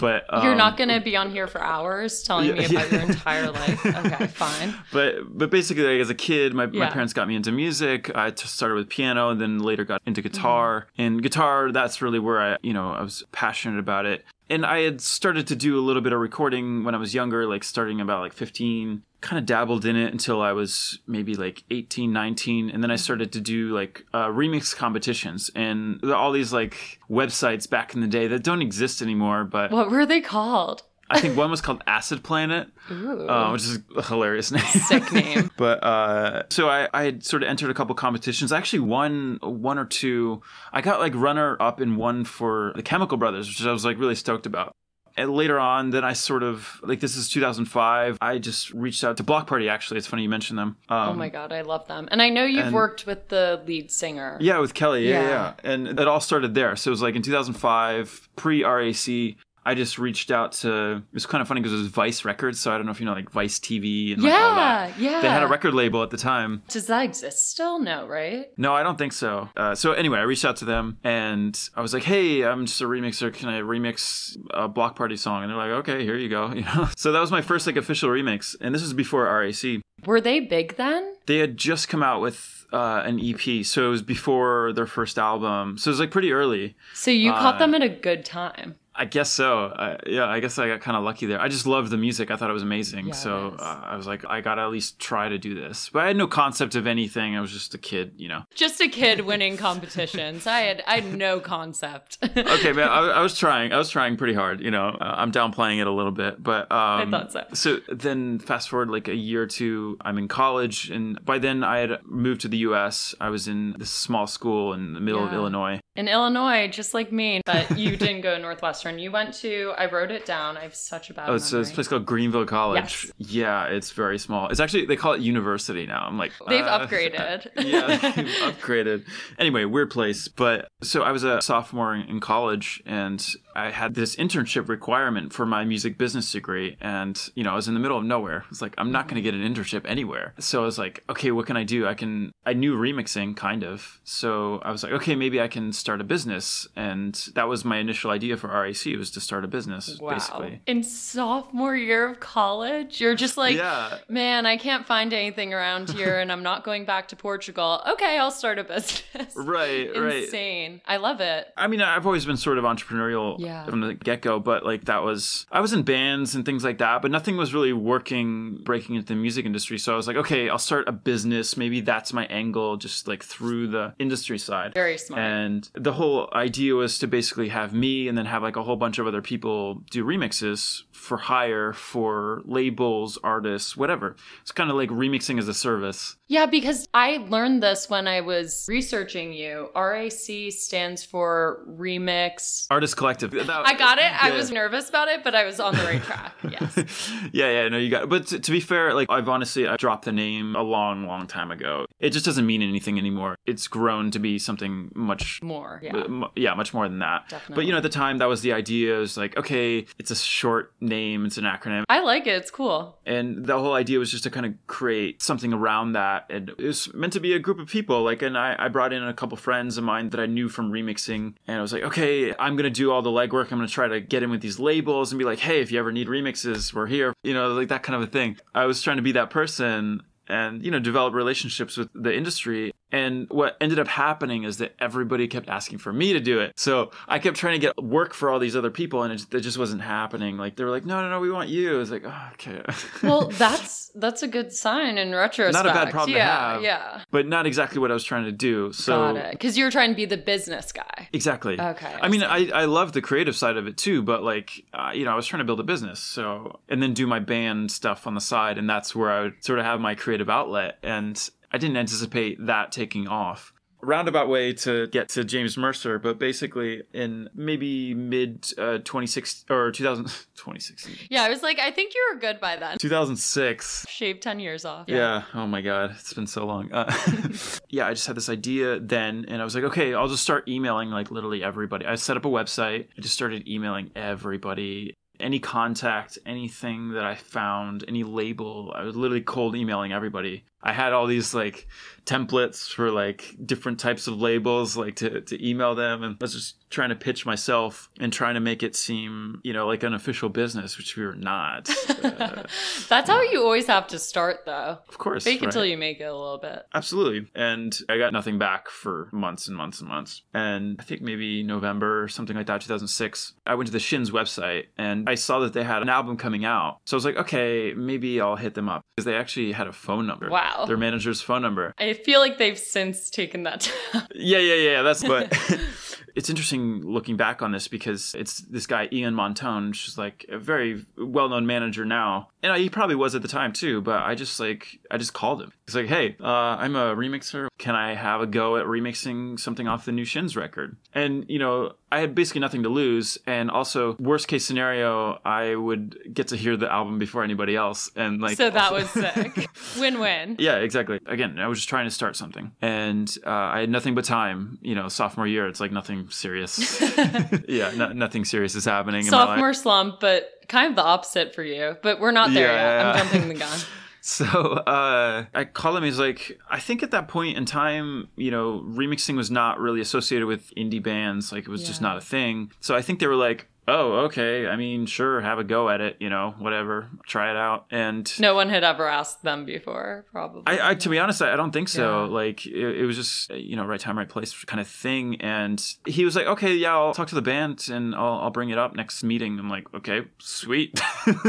but 0.00 0.24
um, 0.28 0.44
You're 0.44 0.54
not 0.54 0.76
going 0.76 0.88
to 0.88 1.00
be 1.00 1.16
on 1.16 1.30
here 1.30 1.46
for 1.46 1.62
hours 1.62 2.22
telling 2.22 2.46
me 2.52 2.64
about 2.64 2.70
yeah. 2.70 2.84
your 2.90 3.00
entire 3.10 3.50
life. 3.50 3.84
Okay, 4.02 4.26
fine. 4.26 4.74
But 4.92 5.36
but 5.36 5.50
basically, 5.50 5.84
like, 5.84 6.00
as 6.00 6.10
a 6.10 6.14
kid, 6.14 6.54
my, 6.54 6.66
my 6.66 6.88
parents 6.90 7.12
got 7.12 7.28
me 7.28 7.36
into 7.36 7.52
music. 7.52 8.10
I 8.16 8.30
t- 8.30 8.46
started 8.46 8.74
with 8.74 8.88
piano, 8.88 9.30
and 9.30 9.40
then 9.40 9.60
later 9.60 9.84
got 9.84 10.02
into 10.06 10.20
Mm-hmm. 10.20 10.28
guitar. 10.28 10.86
And 10.98 11.22
guitar, 11.22 11.72
that's 11.72 12.00
really 12.02 12.18
where 12.18 12.40
I, 12.40 12.58
you 12.62 12.72
know, 12.72 12.90
I 12.92 13.02
was 13.02 13.24
passionate 13.32 13.78
about 13.78 14.06
it. 14.06 14.24
And 14.52 14.66
I 14.66 14.80
had 14.80 15.00
started 15.00 15.46
to 15.46 15.56
do 15.56 15.78
a 15.78 15.80
little 15.80 16.02
bit 16.02 16.12
of 16.12 16.20
recording 16.20 16.84
when 16.84 16.94
I 16.94 16.98
was 16.98 17.14
younger, 17.14 17.46
like 17.46 17.64
starting 17.64 18.02
about 18.02 18.20
like 18.20 18.34
15. 18.34 19.02
Kind 19.22 19.38
of 19.38 19.46
dabbled 19.46 19.86
in 19.86 19.96
it 19.96 20.12
until 20.12 20.42
I 20.42 20.52
was 20.52 20.98
maybe 21.06 21.34
like 21.36 21.64
18, 21.70 22.12
19. 22.12 22.68
And 22.68 22.82
then 22.82 22.90
I 22.90 22.96
started 22.96 23.32
to 23.32 23.40
do 23.40 23.74
like 23.74 24.04
uh, 24.12 24.26
remix 24.26 24.76
competitions 24.76 25.50
and 25.54 26.04
all 26.04 26.32
these 26.32 26.52
like 26.52 27.00
websites 27.08 27.66
back 27.70 27.94
in 27.94 28.02
the 28.02 28.06
day 28.06 28.26
that 28.26 28.44
don't 28.44 28.60
exist 28.60 29.00
anymore. 29.00 29.44
But 29.44 29.70
What 29.70 29.90
were 29.90 30.04
they 30.04 30.20
called? 30.20 30.82
I 31.12 31.20
think 31.20 31.36
one 31.36 31.50
was 31.50 31.60
called 31.60 31.82
Acid 31.86 32.24
Planet 32.24 32.68
uh, 32.90 33.50
which 33.50 33.62
is 33.62 33.78
a 33.96 34.02
hilarious 34.02 34.50
name. 34.52 34.62
Sick 34.64 35.12
name. 35.12 35.50
but 35.56 35.82
uh, 35.82 36.42
so 36.50 36.68
I, 36.68 36.88
I 36.92 37.04
had 37.04 37.24
sort 37.24 37.42
of 37.42 37.48
entered 37.48 37.70
a 37.70 37.74
couple 37.74 37.94
competitions. 37.94 38.52
I 38.52 38.58
actually 38.58 38.80
won 38.80 39.38
one 39.42 39.78
or 39.78 39.84
two. 39.84 40.42
I 40.72 40.80
got 40.80 41.00
like 41.00 41.14
runner 41.14 41.56
up 41.60 41.80
in 41.80 41.96
one 41.96 42.24
for 42.24 42.72
the 42.76 42.82
Chemical 42.82 43.16
Brothers, 43.18 43.48
which 43.48 43.62
I 43.66 43.72
was 43.72 43.84
like 43.84 43.98
really 43.98 44.14
stoked 44.14 44.46
about. 44.46 44.74
And 45.14 45.30
later 45.30 45.60
on, 45.60 45.90
then 45.90 46.04
I 46.04 46.14
sort 46.14 46.42
of 46.42 46.80
like 46.82 47.00
this 47.00 47.16
is 47.16 47.28
2005. 47.28 48.16
I 48.22 48.38
just 48.38 48.70
reached 48.72 49.04
out 49.04 49.18
to 49.18 49.22
Bloc 49.22 49.46
Party. 49.46 49.68
Actually, 49.68 49.98
it's 49.98 50.06
funny 50.06 50.22
you 50.22 50.30
mentioned 50.30 50.58
them. 50.58 50.76
Um, 50.88 51.10
oh 51.10 51.12
my 51.12 51.28
god, 51.28 51.52
I 51.52 51.60
love 51.60 51.86
them. 51.86 52.08
And 52.10 52.22
I 52.22 52.30
know 52.30 52.46
you've 52.46 52.66
and- 52.66 52.74
worked 52.74 53.06
with 53.06 53.28
the 53.28 53.62
lead 53.66 53.90
singer. 53.90 54.38
Yeah, 54.40 54.58
with 54.58 54.72
Kele. 54.72 55.02
Yeah, 55.02 55.20
Yeah. 55.20 55.28
yeah, 55.28 55.52
And 55.64 56.00
it 56.00 56.08
all 56.08 56.20
started 56.20 56.54
there. 56.54 56.76
So 56.76 56.88
it 56.88 56.92
was 56.92 57.02
like 57.02 57.14
in 57.14 57.20
2005, 57.22 58.30
pre 58.36 58.64
RAC. 58.64 59.36
I 59.64 59.74
just 59.74 59.98
reached 59.98 60.30
out 60.30 60.52
to. 60.62 60.96
It 60.96 61.14
was 61.14 61.26
kind 61.26 61.40
of 61.40 61.48
funny 61.48 61.60
because 61.60 61.72
it 61.72 61.82
was 61.82 61.86
Vice 61.88 62.24
Records, 62.24 62.58
so 62.58 62.72
I 62.72 62.76
don't 62.76 62.86
know 62.86 62.92
if 62.92 63.00
you 63.00 63.06
know 63.06 63.12
like 63.12 63.30
Vice 63.30 63.58
TV 63.58 64.12
and 64.12 64.22
like 64.22 64.32
all 64.32 64.54
that. 64.56 64.98
yeah, 64.98 65.10
yeah. 65.12 65.20
They 65.20 65.28
had 65.28 65.42
a 65.42 65.46
record 65.46 65.74
label 65.74 66.02
at 66.02 66.10
the 66.10 66.16
time. 66.16 66.62
Does 66.68 66.86
that 66.86 67.04
exist 67.04 67.50
still? 67.50 67.78
No, 67.78 68.06
right? 68.06 68.46
No, 68.56 68.74
I 68.74 68.82
don't 68.82 68.98
think 68.98 69.12
so. 69.12 69.48
Uh, 69.56 69.74
so 69.74 69.92
anyway, 69.92 70.18
I 70.18 70.22
reached 70.22 70.44
out 70.44 70.56
to 70.56 70.64
them 70.64 70.98
and 71.04 71.58
I 71.76 71.80
was 71.80 71.94
like, 71.94 72.02
"Hey, 72.04 72.42
I'm 72.44 72.66
just 72.66 72.80
a 72.80 72.84
remixer. 72.84 73.32
Can 73.32 73.48
I 73.48 73.60
remix 73.60 74.36
a 74.50 74.68
Bloc 74.68 74.96
Party 74.96 75.16
song?" 75.16 75.42
And 75.42 75.50
they're 75.50 75.56
like, 75.58 75.70
"Okay, 75.88 76.04
here 76.04 76.16
you 76.16 76.28
go." 76.28 76.52
You 76.52 76.62
know. 76.62 76.88
So 76.96 77.12
that 77.12 77.20
was 77.20 77.30
my 77.30 77.40
first 77.42 77.66
like 77.66 77.76
official 77.76 78.10
remix, 78.10 78.54
and 78.60 78.74
this 78.74 78.82
was 78.82 78.92
before 78.94 79.24
RAC. 79.24 79.80
Were 80.04 80.20
they 80.20 80.40
big 80.40 80.76
then? 80.76 81.14
They 81.26 81.38
had 81.38 81.56
just 81.56 81.88
come 81.88 82.02
out 82.02 82.20
with 82.20 82.66
uh, 82.72 83.02
an 83.04 83.20
EP, 83.20 83.64
so 83.64 83.86
it 83.86 83.90
was 83.90 84.02
before 84.02 84.72
their 84.72 84.86
first 84.86 85.18
album. 85.18 85.78
So 85.78 85.88
it 85.88 85.92
was 85.92 86.00
like 86.00 86.10
pretty 86.10 86.32
early. 86.32 86.74
So 86.94 87.10
you 87.10 87.30
Uh, 87.30 87.38
caught 87.38 87.58
them 87.60 87.74
at 87.74 87.82
a 87.82 87.88
good 87.88 88.24
time. 88.24 88.74
I 88.94 89.06
guess 89.06 89.30
so. 89.30 89.64
Uh, 89.64 89.96
yeah, 90.06 90.26
I 90.26 90.40
guess 90.40 90.58
I 90.58 90.68
got 90.68 90.80
kind 90.80 90.96
of 90.96 91.04
lucky 91.04 91.26
there. 91.26 91.40
I 91.40 91.48
just 91.48 91.66
loved 91.66 91.90
the 91.90 91.96
music. 91.96 92.30
I 92.30 92.36
thought 92.36 92.50
it 92.50 92.52
was 92.52 92.62
amazing. 92.62 93.08
Yeah, 93.08 93.14
so 93.14 93.56
uh, 93.58 93.80
I 93.84 93.96
was 93.96 94.06
like, 94.06 94.24
I 94.26 94.40
gotta 94.40 94.62
at 94.62 94.70
least 94.70 94.98
try 94.98 95.28
to 95.28 95.38
do 95.38 95.54
this. 95.54 95.88
But 95.90 96.02
I 96.04 96.06
had 96.08 96.16
no 96.16 96.26
concept 96.26 96.74
of 96.74 96.86
anything. 96.86 97.36
I 97.36 97.40
was 97.40 97.52
just 97.52 97.74
a 97.74 97.78
kid, 97.78 98.12
you 98.16 98.28
know. 98.28 98.42
Just 98.54 98.80
a 98.80 98.88
kid 98.88 99.22
winning 99.22 99.56
competitions. 99.56 100.46
I 100.46 100.60
had 100.60 100.82
I 100.86 101.00
had 101.00 101.14
no 101.14 101.40
concept. 101.40 102.18
okay, 102.36 102.72
man, 102.72 102.88
I, 102.88 103.08
I 103.08 103.22
was 103.22 103.38
trying. 103.38 103.72
I 103.72 103.78
was 103.78 103.88
trying 103.88 104.16
pretty 104.16 104.34
hard. 104.34 104.60
You 104.60 104.70
know, 104.70 104.88
uh, 104.88 105.14
I'm 105.16 105.32
downplaying 105.32 105.80
it 105.80 105.86
a 105.86 105.92
little 105.92 106.12
bit, 106.12 106.42
but 106.42 106.70
um, 106.70 107.10
thought 107.10 107.32
so. 107.32 107.44
So 107.54 107.78
then, 107.88 108.38
fast 108.38 108.68
forward 108.68 108.90
like 108.90 109.08
a 109.08 109.14
year 109.14 109.42
or 109.42 109.46
two, 109.46 109.96
I'm 110.02 110.18
in 110.18 110.28
college, 110.28 110.90
and 110.90 111.22
by 111.24 111.38
then 111.38 111.64
I 111.64 111.78
had 111.78 112.04
moved 112.04 112.42
to 112.42 112.48
the 112.48 112.58
U.S. 112.58 113.14
I 113.20 113.30
was 113.30 113.48
in 113.48 113.74
this 113.78 113.90
small 113.90 114.26
school 114.26 114.74
in 114.74 114.92
the 114.92 115.00
middle 115.00 115.24
of 115.24 115.32
Illinois. 115.32 115.80
In 115.94 116.08
Illinois, 116.08 116.68
just 116.68 116.94
like 116.94 117.12
me, 117.12 117.42
but 117.44 117.76
you 117.78 117.96
didn't 117.98 118.22
go 118.22 118.38
Northwestern. 118.38 118.98
You 118.98 119.12
went 119.12 119.34
to. 119.34 119.74
I 119.76 119.90
wrote 119.90 120.10
it 120.10 120.24
down. 120.24 120.56
I 120.56 120.62
have 120.62 120.74
such 120.74 121.10
a 121.10 121.14
bad. 121.14 121.28
Oh, 121.28 121.34
it's 121.34 121.52
a 121.52 121.56
memory. 121.56 121.74
place 121.74 121.88
called 121.88 122.06
Greenville 122.06 122.46
College. 122.46 123.12
Yes. 123.18 123.30
Yeah, 123.30 123.64
it's 123.66 123.90
very 123.90 124.18
small. 124.18 124.48
It's 124.48 124.58
actually 124.58 124.86
they 124.86 124.96
call 124.96 125.12
it 125.12 125.20
university 125.20 125.86
now. 125.86 126.06
I'm 126.06 126.16
like 126.16 126.32
They've 126.48 126.64
uh, 126.64 126.86
upgraded. 126.86 127.48
yeah, 127.56 127.86
they've 127.88 128.26
upgraded. 128.26 129.04
Anyway, 129.38 129.66
weird 129.66 129.90
place. 129.90 130.28
But 130.28 130.68
so 130.82 131.02
I 131.02 131.12
was 131.12 131.24
a 131.24 131.42
sophomore 131.42 131.94
in 131.94 132.20
college 132.20 132.82
and 132.86 133.22
I 133.54 133.70
had 133.70 133.94
this 133.94 134.16
internship 134.16 134.68
requirement 134.68 135.32
for 135.32 135.46
my 135.46 135.64
music 135.64 135.98
business 135.98 136.30
degree. 136.32 136.76
And, 136.80 137.20
you 137.34 137.44
know, 137.44 137.52
I 137.52 137.56
was 137.56 137.68
in 137.68 137.74
the 137.74 137.80
middle 137.80 137.98
of 137.98 138.04
nowhere. 138.04 138.44
It's 138.50 138.62
like, 138.62 138.74
I'm 138.78 138.92
not 138.92 139.08
going 139.08 139.16
to 139.16 139.22
get 139.22 139.34
an 139.34 139.42
internship 139.42 139.84
anywhere. 139.86 140.34
So 140.38 140.62
I 140.62 140.64
was 140.64 140.78
like, 140.78 141.04
okay, 141.10 141.30
what 141.30 141.46
can 141.46 141.56
I 141.56 141.64
do? 141.64 141.86
I 141.86 141.94
can, 141.94 142.32
I 142.46 142.54
knew 142.54 142.76
remixing 142.76 143.36
kind 143.36 143.64
of. 143.64 144.00
So 144.04 144.60
I 144.64 144.70
was 144.70 144.82
like, 144.82 144.92
okay, 144.92 145.14
maybe 145.14 145.40
I 145.40 145.48
can 145.48 145.72
start 145.82 146.00
a 146.00 146.04
business. 146.04 146.66
And 146.76 147.12
that 147.34 147.48
was 147.48 147.64
my 147.64 147.78
initial 147.78 148.10
idea 148.12 148.36
for 148.36 148.48
RAC 148.48 148.84
was 148.96 149.10
to 149.10 149.20
start 149.20 149.44
a 149.44 149.48
business, 149.48 149.98
Wow. 150.00 150.12
basically. 150.14 150.60
In 150.66 150.82
sophomore 150.84 151.76
year 151.76 152.08
of 152.08 152.20
college, 152.20 153.00
you're 153.00 153.16
just 153.16 153.36
like, 153.36 153.56
yeah. 153.56 153.98
man, 154.08 154.46
I 154.46 154.56
can't 154.56 154.86
find 154.86 155.12
anything 155.12 155.52
around 155.52 155.90
here 155.90 156.20
and 156.20 156.30
I'm 156.30 156.42
not 156.44 156.62
going 156.64 156.84
back 156.84 157.08
to 157.08 157.16
Portugal. 157.16 157.82
Okay, 157.92 158.16
I'll 158.18 158.30
start 158.30 158.58
a 158.58 158.64
business. 158.74 159.34
Right, 159.36 159.90
right. 159.96 160.24
Insane. 160.24 160.80
I 160.86 160.96
love 160.98 161.20
it. 161.20 161.48
I 161.56 161.66
mean, 161.66 161.82
I've 161.82 162.06
always 162.06 162.24
been 162.24 162.36
sort 162.36 162.58
of 162.58 162.64
entrepreneurial 162.64 163.36
Yeah. 163.40 163.64
from 163.64 163.80
the 163.80 163.94
get 163.94 164.22
go, 164.22 164.38
but 164.38 164.64
like 164.64 164.84
that 164.84 165.02
was, 165.02 165.46
I 165.50 165.60
was 165.60 165.72
in 165.72 165.82
bands 165.82 166.34
and 166.36 166.44
things 166.46 166.62
like 166.64 166.78
that, 166.78 167.02
but 167.02 167.10
nothing 167.10 167.36
was 167.36 167.52
really 167.52 167.72
working, 167.72 168.58
breaking 168.62 168.94
into 168.94 169.08
the 169.08 169.16
music 169.16 169.44
industry. 169.44 169.78
So 169.78 169.92
I 169.92 169.96
was 169.96 170.06
like, 170.06 170.16
okay, 170.16 170.48
I'll 170.48 170.58
start 170.58 170.88
a 170.88 170.92
business. 170.92 171.56
Maybe 171.56 171.80
that's 171.80 172.12
my 172.12 172.26
angle, 172.26 172.76
just 172.76 173.08
like 173.08 173.22
through 173.24 173.66
the 173.68 173.94
industry 173.98 174.38
side. 174.38 174.74
Very 174.74 174.96
smart. 174.98 175.20
And 175.20 175.68
the 175.74 175.92
whole 175.94 176.28
idea 176.34 176.74
was 176.74 176.98
to 176.98 177.06
basically 177.06 177.48
have 177.48 177.72
me 177.72 178.06
and 178.08 178.16
then 178.18 178.26
have 178.26 178.42
like 178.42 178.56
a 178.56 178.62
whole 178.62 178.76
bunch 178.76 178.98
of 178.98 179.06
other 179.06 179.22
people 179.22 179.82
do 179.90 180.04
remixes 180.04 180.82
for 180.92 181.16
hire 181.16 181.72
for 181.72 182.42
labels, 182.44 183.18
artists, 183.24 183.76
whatever. 183.76 184.14
It's 184.42 184.52
kind 184.52 184.70
of 184.70 184.76
like 184.76 184.90
remixing 184.90 185.38
as 185.38 185.48
a 185.48 185.54
service. 185.54 186.16
Yeah, 186.28 186.46
because 186.46 186.86
I 186.94 187.18
learned 187.28 187.62
this 187.62 187.90
when 187.90 188.06
I 188.06 188.20
was 188.20 188.64
researching 188.68 189.32
you. 189.32 189.68
RAC 189.74 190.12
stands 190.52 191.04
for 191.04 191.64
Remix. 191.68 192.66
Artist 192.70 192.96
Collective. 192.96 193.30
That- 193.32 193.48
I 193.50 193.74
got 193.74 193.98
it. 193.98 194.04
I 194.22 194.30
was 194.30 194.50
nervous 194.50 194.88
about 194.88 195.08
it, 195.08 195.24
but 195.24 195.34
I 195.34 195.44
was 195.44 195.58
on 195.60 195.74
the 195.74 195.82
right 195.84 196.02
track. 196.02 196.34
Yes. 196.52 197.10
yeah, 197.32 197.50
yeah, 197.62 197.68
no, 197.68 197.78
you 197.78 197.88
got. 197.90 198.02
it. 198.04 198.08
But 198.10 198.26
to, 198.28 198.38
to 198.38 198.50
be 198.52 198.60
fair, 198.60 198.92
like 198.94 199.08
I've 199.10 199.28
honestly 199.28 199.66
I 199.66 199.76
dropped 199.76 200.04
the 200.04 200.12
name 200.12 200.54
a 200.54 200.62
long, 200.62 201.06
long 201.06 201.26
time 201.26 201.50
ago. 201.50 201.86
It 201.98 202.10
just 202.10 202.24
doesn't 202.26 202.44
mean 202.46 202.60
anything 202.62 202.98
anymore. 202.98 203.36
It's 203.46 203.68
grown 203.68 204.10
to 204.10 204.18
be 204.18 204.38
something 204.38 204.90
much 204.94 205.40
More. 205.42 205.61
More. 205.62 205.80
Yeah. 205.82 205.96
M- 205.96 206.24
yeah, 206.36 206.54
much 206.54 206.74
more 206.74 206.88
than 206.88 206.98
that. 207.00 207.32
But 207.48 207.64
you 207.64 207.70
know, 207.72 207.78
at 207.78 207.82
the 207.82 207.88
time, 208.04 208.18
that 208.18 208.28
was 208.28 208.40
the 208.42 208.52
idea. 208.52 208.96
It 208.96 208.98
was 208.98 209.16
like, 209.16 209.36
okay, 209.36 209.86
it's 209.98 210.10
a 210.10 210.16
short 210.16 210.72
name, 210.80 211.24
it's 211.26 211.38
an 211.38 211.44
acronym, 211.44 211.84
I 211.88 212.00
like 212.00 212.26
it. 212.26 212.36
It's 212.42 212.50
cool. 212.50 212.98
and 213.06 213.46
the 213.46 213.58
whole 213.58 213.74
idea 213.74 213.98
was 213.98 214.10
just 214.10 214.24
to 214.24 214.30
kind 214.30 214.46
of 214.46 214.52
create 214.66 215.22
something 215.22 215.52
around 215.52 215.92
that. 215.92 216.26
And 216.30 216.48
it 216.50 216.58
was 216.72 216.92
meant 216.94 217.12
to 217.14 217.20
be 217.20 217.32
a 217.34 217.38
group 217.38 217.58
of 217.58 217.68
people. 217.68 218.02
Like, 218.02 218.22
and 218.22 218.36
I, 218.36 218.56
I 218.58 218.68
brought 218.68 218.92
in 218.92 219.02
a 219.02 219.14
couple 219.14 219.36
friends 219.36 219.78
of 219.78 219.84
mine 219.84 220.10
that 220.10 220.20
I 220.20 220.26
knew 220.26 220.48
from 220.48 220.72
remixing, 220.72 221.34
and 221.46 221.58
I 221.58 221.62
was 221.62 221.72
like, 221.72 221.84
okay, 221.84 222.34
I'm 222.38 222.56
gonna 222.56 222.70
do 222.70 222.90
all 222.92 223.02
the 223.02 223.10
legwork. 223.10 223.52
I'm 223.52 223.58
gonna 223.58 223.68
try 223.68 223.88
to 223.88 224.00
get 224.00 224.22
in 224.22 224.30
with 224.30 224.40
these 224.40 224.58
labels 224.58 225.12
and 225.12 225.18
be 225.18 225.24
like, 225.24 225.38
hey, 225.38 225.60
if 225.60 225.70
you 225.72 225.78
ever 225.78 225.92
need 225.92 226.08
remixes, 226.08 226.72
we're 226.74 226.86
here. 226.86 227.14
You 227.22 227.34
know, 227.34 227.48
like 227.52 227.68
that 227.68 227.82
kind 227.82 227.96
of 227.96 228.02
a 228.02 228.10
thing. 228.10 228.38
I 228.54 228.64
was 228.66 228.82
trying 228.82 228.96
to 228.96 229.02
be 229.02 229.12
that 229.12 229.30
person. 229.30 230.02
And 230.28 230.64
you 230.64 230.70
know, 230.70 230.78
develop 230.78 231.14
relationships 231.14 231.76
with 231.76 231.88
the 231.94 232.14
industry. 232.14 232.72
And 232.92 233.26
what 233.30 233.56
ended 233.58 233.78
up 233.78 233.88
happening 233.88 234.44
is 234.44 234.58
that 234.58 234.74
everybody 234.78 235.26
kept 235.26 235.48
asking 235.48 235.78
for 235.78 235.94
me 235.94 236.12
to 236.12 236.20
do 236.20 236.40
it. 236.40 236.52
So 236.56 236.90
I 237.08 237.18
kept 237.18 237.38
trying 237.38 237.54
to 237.54 237.58
get 237.58 237.82
work 237.82 238.12
for 238.12 238.28
all 238.28 238.38
these 238.38 238.54
other 238.54 238.70
people, 238.70 239.02
and 239.02 239.14
it, 239.14 239.24
it 239.32 239.40
just 239.40 239.56
wasn't 239.56 239.80
happening. 239.80 240.36
Like 240.36 240.56
they 240.56 240.64
were 240.64 240.70
like, 240.70 240.84
"No, 240.84 241.00
no, 241.00 241.08
no, 241.08 241.18
we 241.18 241.30
want 241.30 241.48
you." 241.48 241.76
I 241.76 241.78
was 241.78 241.90
like, 241.90 242.04
oh, 242.04 242.28
"Okay." 242.34 242.62
Well, 243.02 243.28
that's 243.28 243.90
that's 243.94 244.22
a 244.22 244.28
good 244.28 244.52
sign 244.52 244.98
in 244.98 245.12
retrospect. 245.12 245.64
Not 245.64 245.66
a 245.66 245.74
bad 245.74 245.90
problem 245.90 246.12
to 246.12 246.16
yeah, 246.16 246.52
have. 246.52 246.62
Yeah. 246.62 247.04
but 247.10 247.26
not 247.26 247.46
exactly 247.46 247.78
what 247.78 247.90
I 247.90 247.94
was 247.94 248.04
trying 248.04 248.24
to 248.24 248.32
do. 248.32 248.72
So 248.72 249.14
Got 249.14 249.16
it. 249.16 249.30
Because 249.32 249.58
you 249.58 249.64
were 249.64 249.70
trying 249.70 249.90
to 249.90 249.96
be 249.96 250.04
the 250.04 250.16
business 250.16 250.70
guy. 250.72 251.08
exactly. 251.12 251.60
Okay, 251.60 251.86
I, 251.86 252.06
I 252.06 252.08
mean, 252.08 252.22
I 252.22 252.48
I 252.50 252.64
love 252.66 252.92
the 252.92 253.02
creative 253.02 253.34
side 253.34 253.56
of 253.56 253.66
it 253.66 253.76
too, 253.76 254.02
but 254.02 254.22
like 254.22 254.64
uh, 254.74 254.92
you 254.94 255.04
know, 255.04 255.12
I 255.12 255.16
was 255.16 255.26
trying 255.26 255.40
to 255.40 255.44
build 255.44 255.60
a 255.60 255.64
business, 255.64 255.98
so 255.98 256.60
and 256.68 256.82
then 256.82 256.92
do 256.92 257.06
my 257.06 257.20
band 257.20 257.70
stuff 257.70 258.06
on 258.06 258.14
the 258.14 258.20
side, 258.20 258.58
and 258.58 258.68
that's 258.68 258.94
where 258.94 259.10
I 259.10 259.22
would 259.22 259.44
sort 259.44 259.58
of 259.58 259.64
have 259.64 259.80
my 259.80 259.94
creative 259.94 260.11
outlet, 260.20 260.78
and 260.82 261.30
I 261.52 261.58
didn't 261.58 261.76
anticipate 261.76 262.44
that 262.46 262.72
taking 262.72 263.08
off. 263.08 263.52
Roundabout 263.84 264.28
way 264.28 264.52
to 264.52 264.86
get 264.86 265.08
to 265.08 265.24
James 265.24 265.58
Mercer, 265.58 265.98
but 265.98 266.16
basically 266.16 266.84
in 266.94 267.28
maybe 267.34 267.94
mid 267.94 268.46
uh, 268.56 268.78
26 268.78 269.46
or 269.50 269.72
2000, 269.72 270.04
2016, 270.36 271.08
Yeah, 271.10 271.24
I 271.24 271.28
was 271.28 271.42
like, 271.42 271.58
I 271.58 271.72
think 271.72 271.92
you 271.92 272.10
were 272.12 272.20
good 272.20 272.38
by 272.38 272.54
then. 272.54 272.78
2006. 272.78 273.86
Shaved 273.88 274.22
10 274.22 274.38
years 274.38 274.64
off. 274.64 274.84
Yeah. 274.86 275.24
Oh 275.34 275.48
my 275.48 275.62
God. 275.62 275.96
It's 275.98 276.14
been 276.14 276.28
so 276.28 276.46
long. 276.46 276.72
Uh, 276.72 276.94
yeah. 277.70 277.88
I 277.88 277.94
just 277.94 278.06
had 278.06 278.16
this 278.16 278.28
idea 278.28 278.78
then, 278.78 279.24
and 279.26 279.42
I 279.42 279.44
was 279.44 279.56
like, 279.56 279.64
okay, 279.64 279.94
I'll 279.94 280.06
just 280.06 280.22
start 280.22 280.48
emailing 280.48 280.90
like 280.90 281.10
literally 281.10 281.42
everybody. 281.42 281.84
I 281.84 281.96
set 281.96 282.16
up 282.16 282.24
a 282.24 282.28
website. 282.28 282.86
I 282.96 283.00
just 283.00 283.14
started 283.14 283.48
emailing 283.48 283.90
everybody. 283.96 284.94
Any 285.22 285.38
contact, 285.38 286.18
anything 286.26 286.90
that 286.94 287.04
I 287.04 287.14
found, 287.14 287.84
any 287.86 288.02
label, 288.02 288.72
I 288.74 288.82
was 288.82 288.96
literally 288.96 289.22
cold 289.22 289.54
emailing 289.54 289.92
everybody. 289.92 290.44
I 290.62 290.72
had 290.72 290.92
all 290.92 291.06
these 291.06 291.34
like 291.34 291.66
templates 292.06 292.72
for 292.72 292.90
like 292.90 293.36
different 293.44 293.78
types 293.78 294.06
of 294.06 294.20
labels, 294.20 294.76
like 294.76 294.96
to, 294.96 295.20
to 295.20 295.48
email 295.48 295.74
them. 295.74 296.02
And 296.02 296.16
I 296.20 296.24
was 296.24 296.32
just 296.32 296.70
trying 296.70 296.88
to 296.88 296.96
pitch 296.96 297.26
myself 297.26 297.90
and 298.00 298.12
trying 298.12 298.34
to 298.34 298.40
make 298.40 298.62
it 298.62 298.74
seem, 298.74 299.40
you 299.44 299.52
know, 299.52 299.66
like 299.66 299.82
an 299.82 299.94
official 299.94 300.28
business, 300.28 300.78
which 300.78 300.96
we 300.96 301.04
were 301.04 301.14
not. 301.14 301.68
Uh, 302.02 302.44
That's 302.88 303.10
how 303.10 303.22
you 303.22 303.42
always 303.42 303.66
have 303.66 303.86
to 303.88 303.98
start, 303.98 304.46
though. 304.46 304.78
of 304.88 304.98
course. 304.98 305.24
Fake 305.24 305.42
right. 305.42 305.50
till 305.50 305.64
you 305.64 305.76
make 305.76 306.00
it 306.00 306.04
a 306.04 306.16
little 306.16 306.38
bit. 306.38 306.66
Absolutely. 306.74 307.28
And 307.34 307.76
I 307.88 307.98
got 307.98 308.12
nothing 308.12 308.38
back 308.38 308.68
for 308.68 309.08
months 309.12 309.48
and 309.48 309.56
months 309.56 309.80
and 309.80 309.88
months. 309.88 310.22
And 310.32 310.76
I 310.80 310.82
think 310.82 311.02
maybe 311.02 311.42
November, 311.42 312.08
something 312.08 312.36
like 312.36 312.46
that, 312.46 312.62
2006, 312.62 313.34
I 313.46 313.54
went 313.54 313.66
to 313.66 313.72
the 313.72 313.78
Shins 313.78 314.10
website 314.10 314.66
and 314.78 315.08
I 315.08 315.14
saw 315.14 315.40
that 315.40 315.52
they 315.52 315.62
had 315.62 315.82
an 315.82 315.88
album 315.88 316.16
coming 316.16 316.44
out. 316.44 316.80
So 316.84 316.96
I 316.96 316.98
was 316.98 317.04
like, 317.04 317.16
okay, 317.16 317.74
maybe 317.76 318.20
I'll 318.20 318.36
hit 318.36 318.54
them 318.54 318.68
up 318.68 318.82
because 318.96 319.04
they 319.04 319.14
actually 319.14 319.52
had 319.52 319.66
a 319.66 319.72
phone 319.72 320.06
number. 320.06 320.30
Wow. 320.30 320.51
Their 320.66 320.76
manager's 320.76 321.20
phone 321.20 321.42
number. 321.42 321.74
I 321.78 321.94
feel 321.94 322.20
like 322.20 322.38
they've 322.38 322.58
since 322.58 323.10
taken 323.10 323.42
that 323.44 323.70
down. 323.92 324.06
Yeah, 324.14 324.38
yeah, 324.38 324.54
yeah. 324.54 324.82
That's 324.82 325.02
what. 325.02 325.32
it's 326.14 326.30
interesting 326.30 326.82
looking 326.82 327.16
back 327.16 327.42
on 327.42 327.52
this 327.52 327.68
because 327.68 328.14
it's 328.18 328.38
this 328.42 328.66
guy 328.66 328.88
Ian 328.92 329.14
Montone, 329.14 329.68
which 329.68 329.88
is 329.88 329.98
like 329.98 330.26
a 330.28 330.38
very 330.38 330.84
well-known 330.96 331.46
manager 331.46 331.84
now, 331.84 332.28
and 332.42 332.56
he 332.60 332.68
probably 332.68 332.96
was 332.96 333.14
at 333.14 333.22
the 333.22 333.28
time 333.28 333.52
too. 333.52 333.80
But 333.80 334.02
I 334.02 334.14
just 334.14 334.38
like 334.40 334.78
I 334.90 334.98
just 334.98 335.12
called 335.12 335.42
him. 335.42 335.52
He's 335.66 335.76
like, 335.76 335.86
"Hey, 335.86 336.16
uh, 336.20 336.26
I'm 336.26 336.76
a 336.76 336.94
remixer. 336.94 337.48
Can 337.58 337.74
I 337.74 337.94
have 337.94 338.20
a 338.20 338.26
go 338.26 338.56
at 338.56 338.66
remixing 338.66 339.38
something 339.38 339.66
off 339.68 339.84
the 339.84 339.92
new 339.92 340.04
Shins 340.04 340.36
record?" 340.36 340.76
And 340.94 341.24
you 341.28 341.38
know, 341.38 341.74
I 341.90 342.00
had 342.00 342.14
basically 342.14 342.40
nothing 342.40 342.62
to 342.64 342.68
lose, 342.68 343.18
and 343.26 343.50
also 343.50 343.96
worst 343.98 344.28
case 344.28 344.44
scenario, 344.44 345.20
I 345.24 345.54
would 345.54 345.98
get 346.12 346.28
to 346.28 346.36
hear 346.36 346.56
the 346.56 346.70
album 346.70 346.98
before 346.98 347.22
anybody 347.22 347.56
else, 347.56 347.90
and 347.96 348.20
like 348.20 348.36
so 348.36 348.50
that 348.50 348.72
was 348.72 348.88
sick. 348.90 349.48
Win 349.78 349.98
win. 350.00 350.36
yeah, 350.38 350.56
exactly. 350.56 350.98
Again, 351.06 351.38
I 351.38 351.46
was 351.48 351.58
just 351.58 351.68
trying 351.68 351.86
to 351.86 351.90
start 351.90 352.16
something, 352.16 352.52
and 352.60 353.14
uh, 353.26 353.30
I 353.30 353.60
had 353.60 353.70
nothing 353.70 353.94
but 353.94 354.04
time. 354.04 354.58
You 354.62 354.74
know, 354.74 354.88
sophomore 354.88 355.26
year, 355.26 355.46
it's 355.46 355.60
like 355.60 355.72
nothing 355.72 356.01
serious. 356.10 356.80
yeah, 357.48 357.72
no, 357.76 357.92
nothing 357.92 358.24
serious 358.24 358.54
is 358.54 358.64
happening. 358.64 359.04
in. 359.04 359.10
Sophomore 359.10 359.54
slump, 359.54 360.00
but 360.00 360.28
kind 360.48 360.70
of 360.70 360.76
the 360.76 360.82
opposite 360.84 361.34
for 361.34 361.42
you. 361.42 361.76
But 361.82 362.00
we're 362.00 362.10
not 362.12 362.32
there 362.32 362.46
Yeah, 362.52 362.54
yet. 362.54 362.86
I'm 362.86 362.96
yeah. 362.96 363.02
jumping 363.12 363.28
the 363.28 363.34
gun. 363.34 363.58
So 364.04 364.24
uh, 364.26 365.26
I 365.32 365.44
call 365.44 365.76
him. 365.76 365.84
He's 365.84 366.00
like, 366.00 366.36
I 366.50 366.58
think 366.58 366.82
at 366.82 366.90
that 366.90 367.06
point 367.06 367.38
in 367.38 367.44
time, 367.44 368.08
you 368.16 368.32
know, 368.32 368.60
remixing 368.66 369.14
was 369.16 369.30
not 369.30 369.60
really 369.60 369.80
associated 369.80 370.26
with 370.26 370.52
indie 370.56 370.82
bands. 370.82 371.30
Like 371.30 371.44
it 371.44 371.48
was 371.48 371.64
just 371.64 371.80
not 371.80 371.96
a 371.96 372.00
thing. 372.00 372.50
So 372.58 372.74
I 372.74 372.82
think 372.82 372.98
they 372.98 373.06
were 373.06 373.14
like, 373.14 373.46
oh, 373.68 373.92
okay. 374.06 374.46
I 374.46 374.56
mean, 374.56 374.86
sure, 374.86 375.20
have 375.20 375.38
a 375.38 375.44
go 375.44 375.68
at 375.68 375.80
it. 375.80 375.96
You 376.00 376.10
know, 376.10 376.34
whatever, 376.38 376.88
try 377.06 377.30
it 377.30 377.36
out. 377.36 377.66
And 377.70 378.10
No 378.18 378.34
one 378.34 378.48
had 378.48 378.64
ever 378.64 378.88
asked 378.88 379.22
them 379.22 379.44
before, 379.44 380.06
probably. 380.12 380.42
I, 380.46 380.70
I 380.70 380.74
to 380.74 380.88
be 380.88 380.98
honest, 380.98 381.22
I 381.22 381.32
I 381.32 381.36
don't 381.36 381.52
think 381.52 381.68
so. 381.68 382.04
Yeah. 382.04 382.10
Like 382.10 382.46
it, 382.46 382.80
it 382.80 382.84
was 382.86 382.96
just 382.96 383.30
you 383.30 383.56
know 383.56 383.64
right 383.64 383.80
time, 383.80 383.98
right 383.98 384.08
place 384.08 384.32
kind 384.44 384.60
of 384.60 384.68
thing. 384.68 385.20
And 385.20 385.62
he 385.86 386.04
was 386.04 386.16
like, 386.16 386.26
okay, 386.26 386.54
yeah, 386.54 386.72
I'll 386.74 386.94
talk 386.94 387.08
to 387.08 387.14
the 387.14 387.22
band 387.22 387.68
and 387.70 387.94
I'll, 387.94 388.20
I'll 388.20 388.30
bring 388.30 388.50
it 388.50 388.58
up 388.58 388.74
next 388.74 389.02
meeting. 389.02 389.38
I'm 389.38 389.48
like, 389.48 389.72
okay, 389.74 390.02
sweet, 390.18 390.80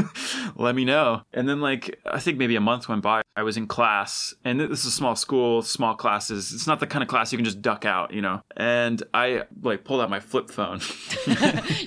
let 0.55 0.75
me 0.75 0.85
know. 0.85 1.23
And 1.33 1.47
then 1.47 1.61
like 1.61 1.99
I 2.05 2.19
think 2.19 2.37
maybe 2.37 2.55
a 2.55 2.61
month 2.61 2.89
went 2.89 3.01
by. 3.01 3.21
I 3.35 3.41
was 3.41 3.57
in 3.57 3.65
class, 3.65 4.35
and 4.45 4.59
this 4.59 4.81
is 4.81 4.85
a 4.85 4.91
small 4.91 5.15
school, 5.15 5.63
small 5.63 5.95
classes. 5.95 6.53
It's 6.53 6.67
not 6.67 6.79
the 6.79 6.85
kind 6.85 7.01
of 7.01 7.09
class 7.09 7.31
you 7.31 7.37
can 7.37 7.45
just 7.45 7.63
duck 7.63 7.83
out, 7.83 8.13
you 8.13 8.21
know. 8.21 8.41
And 8.55 9.01
I 9.11 9.43
like 9.61 9.83
pulled 9.85 10.01
out 10.01 10.09
my 10.09 10.19
flip 10.19 10.51
phone. 10.51 10.81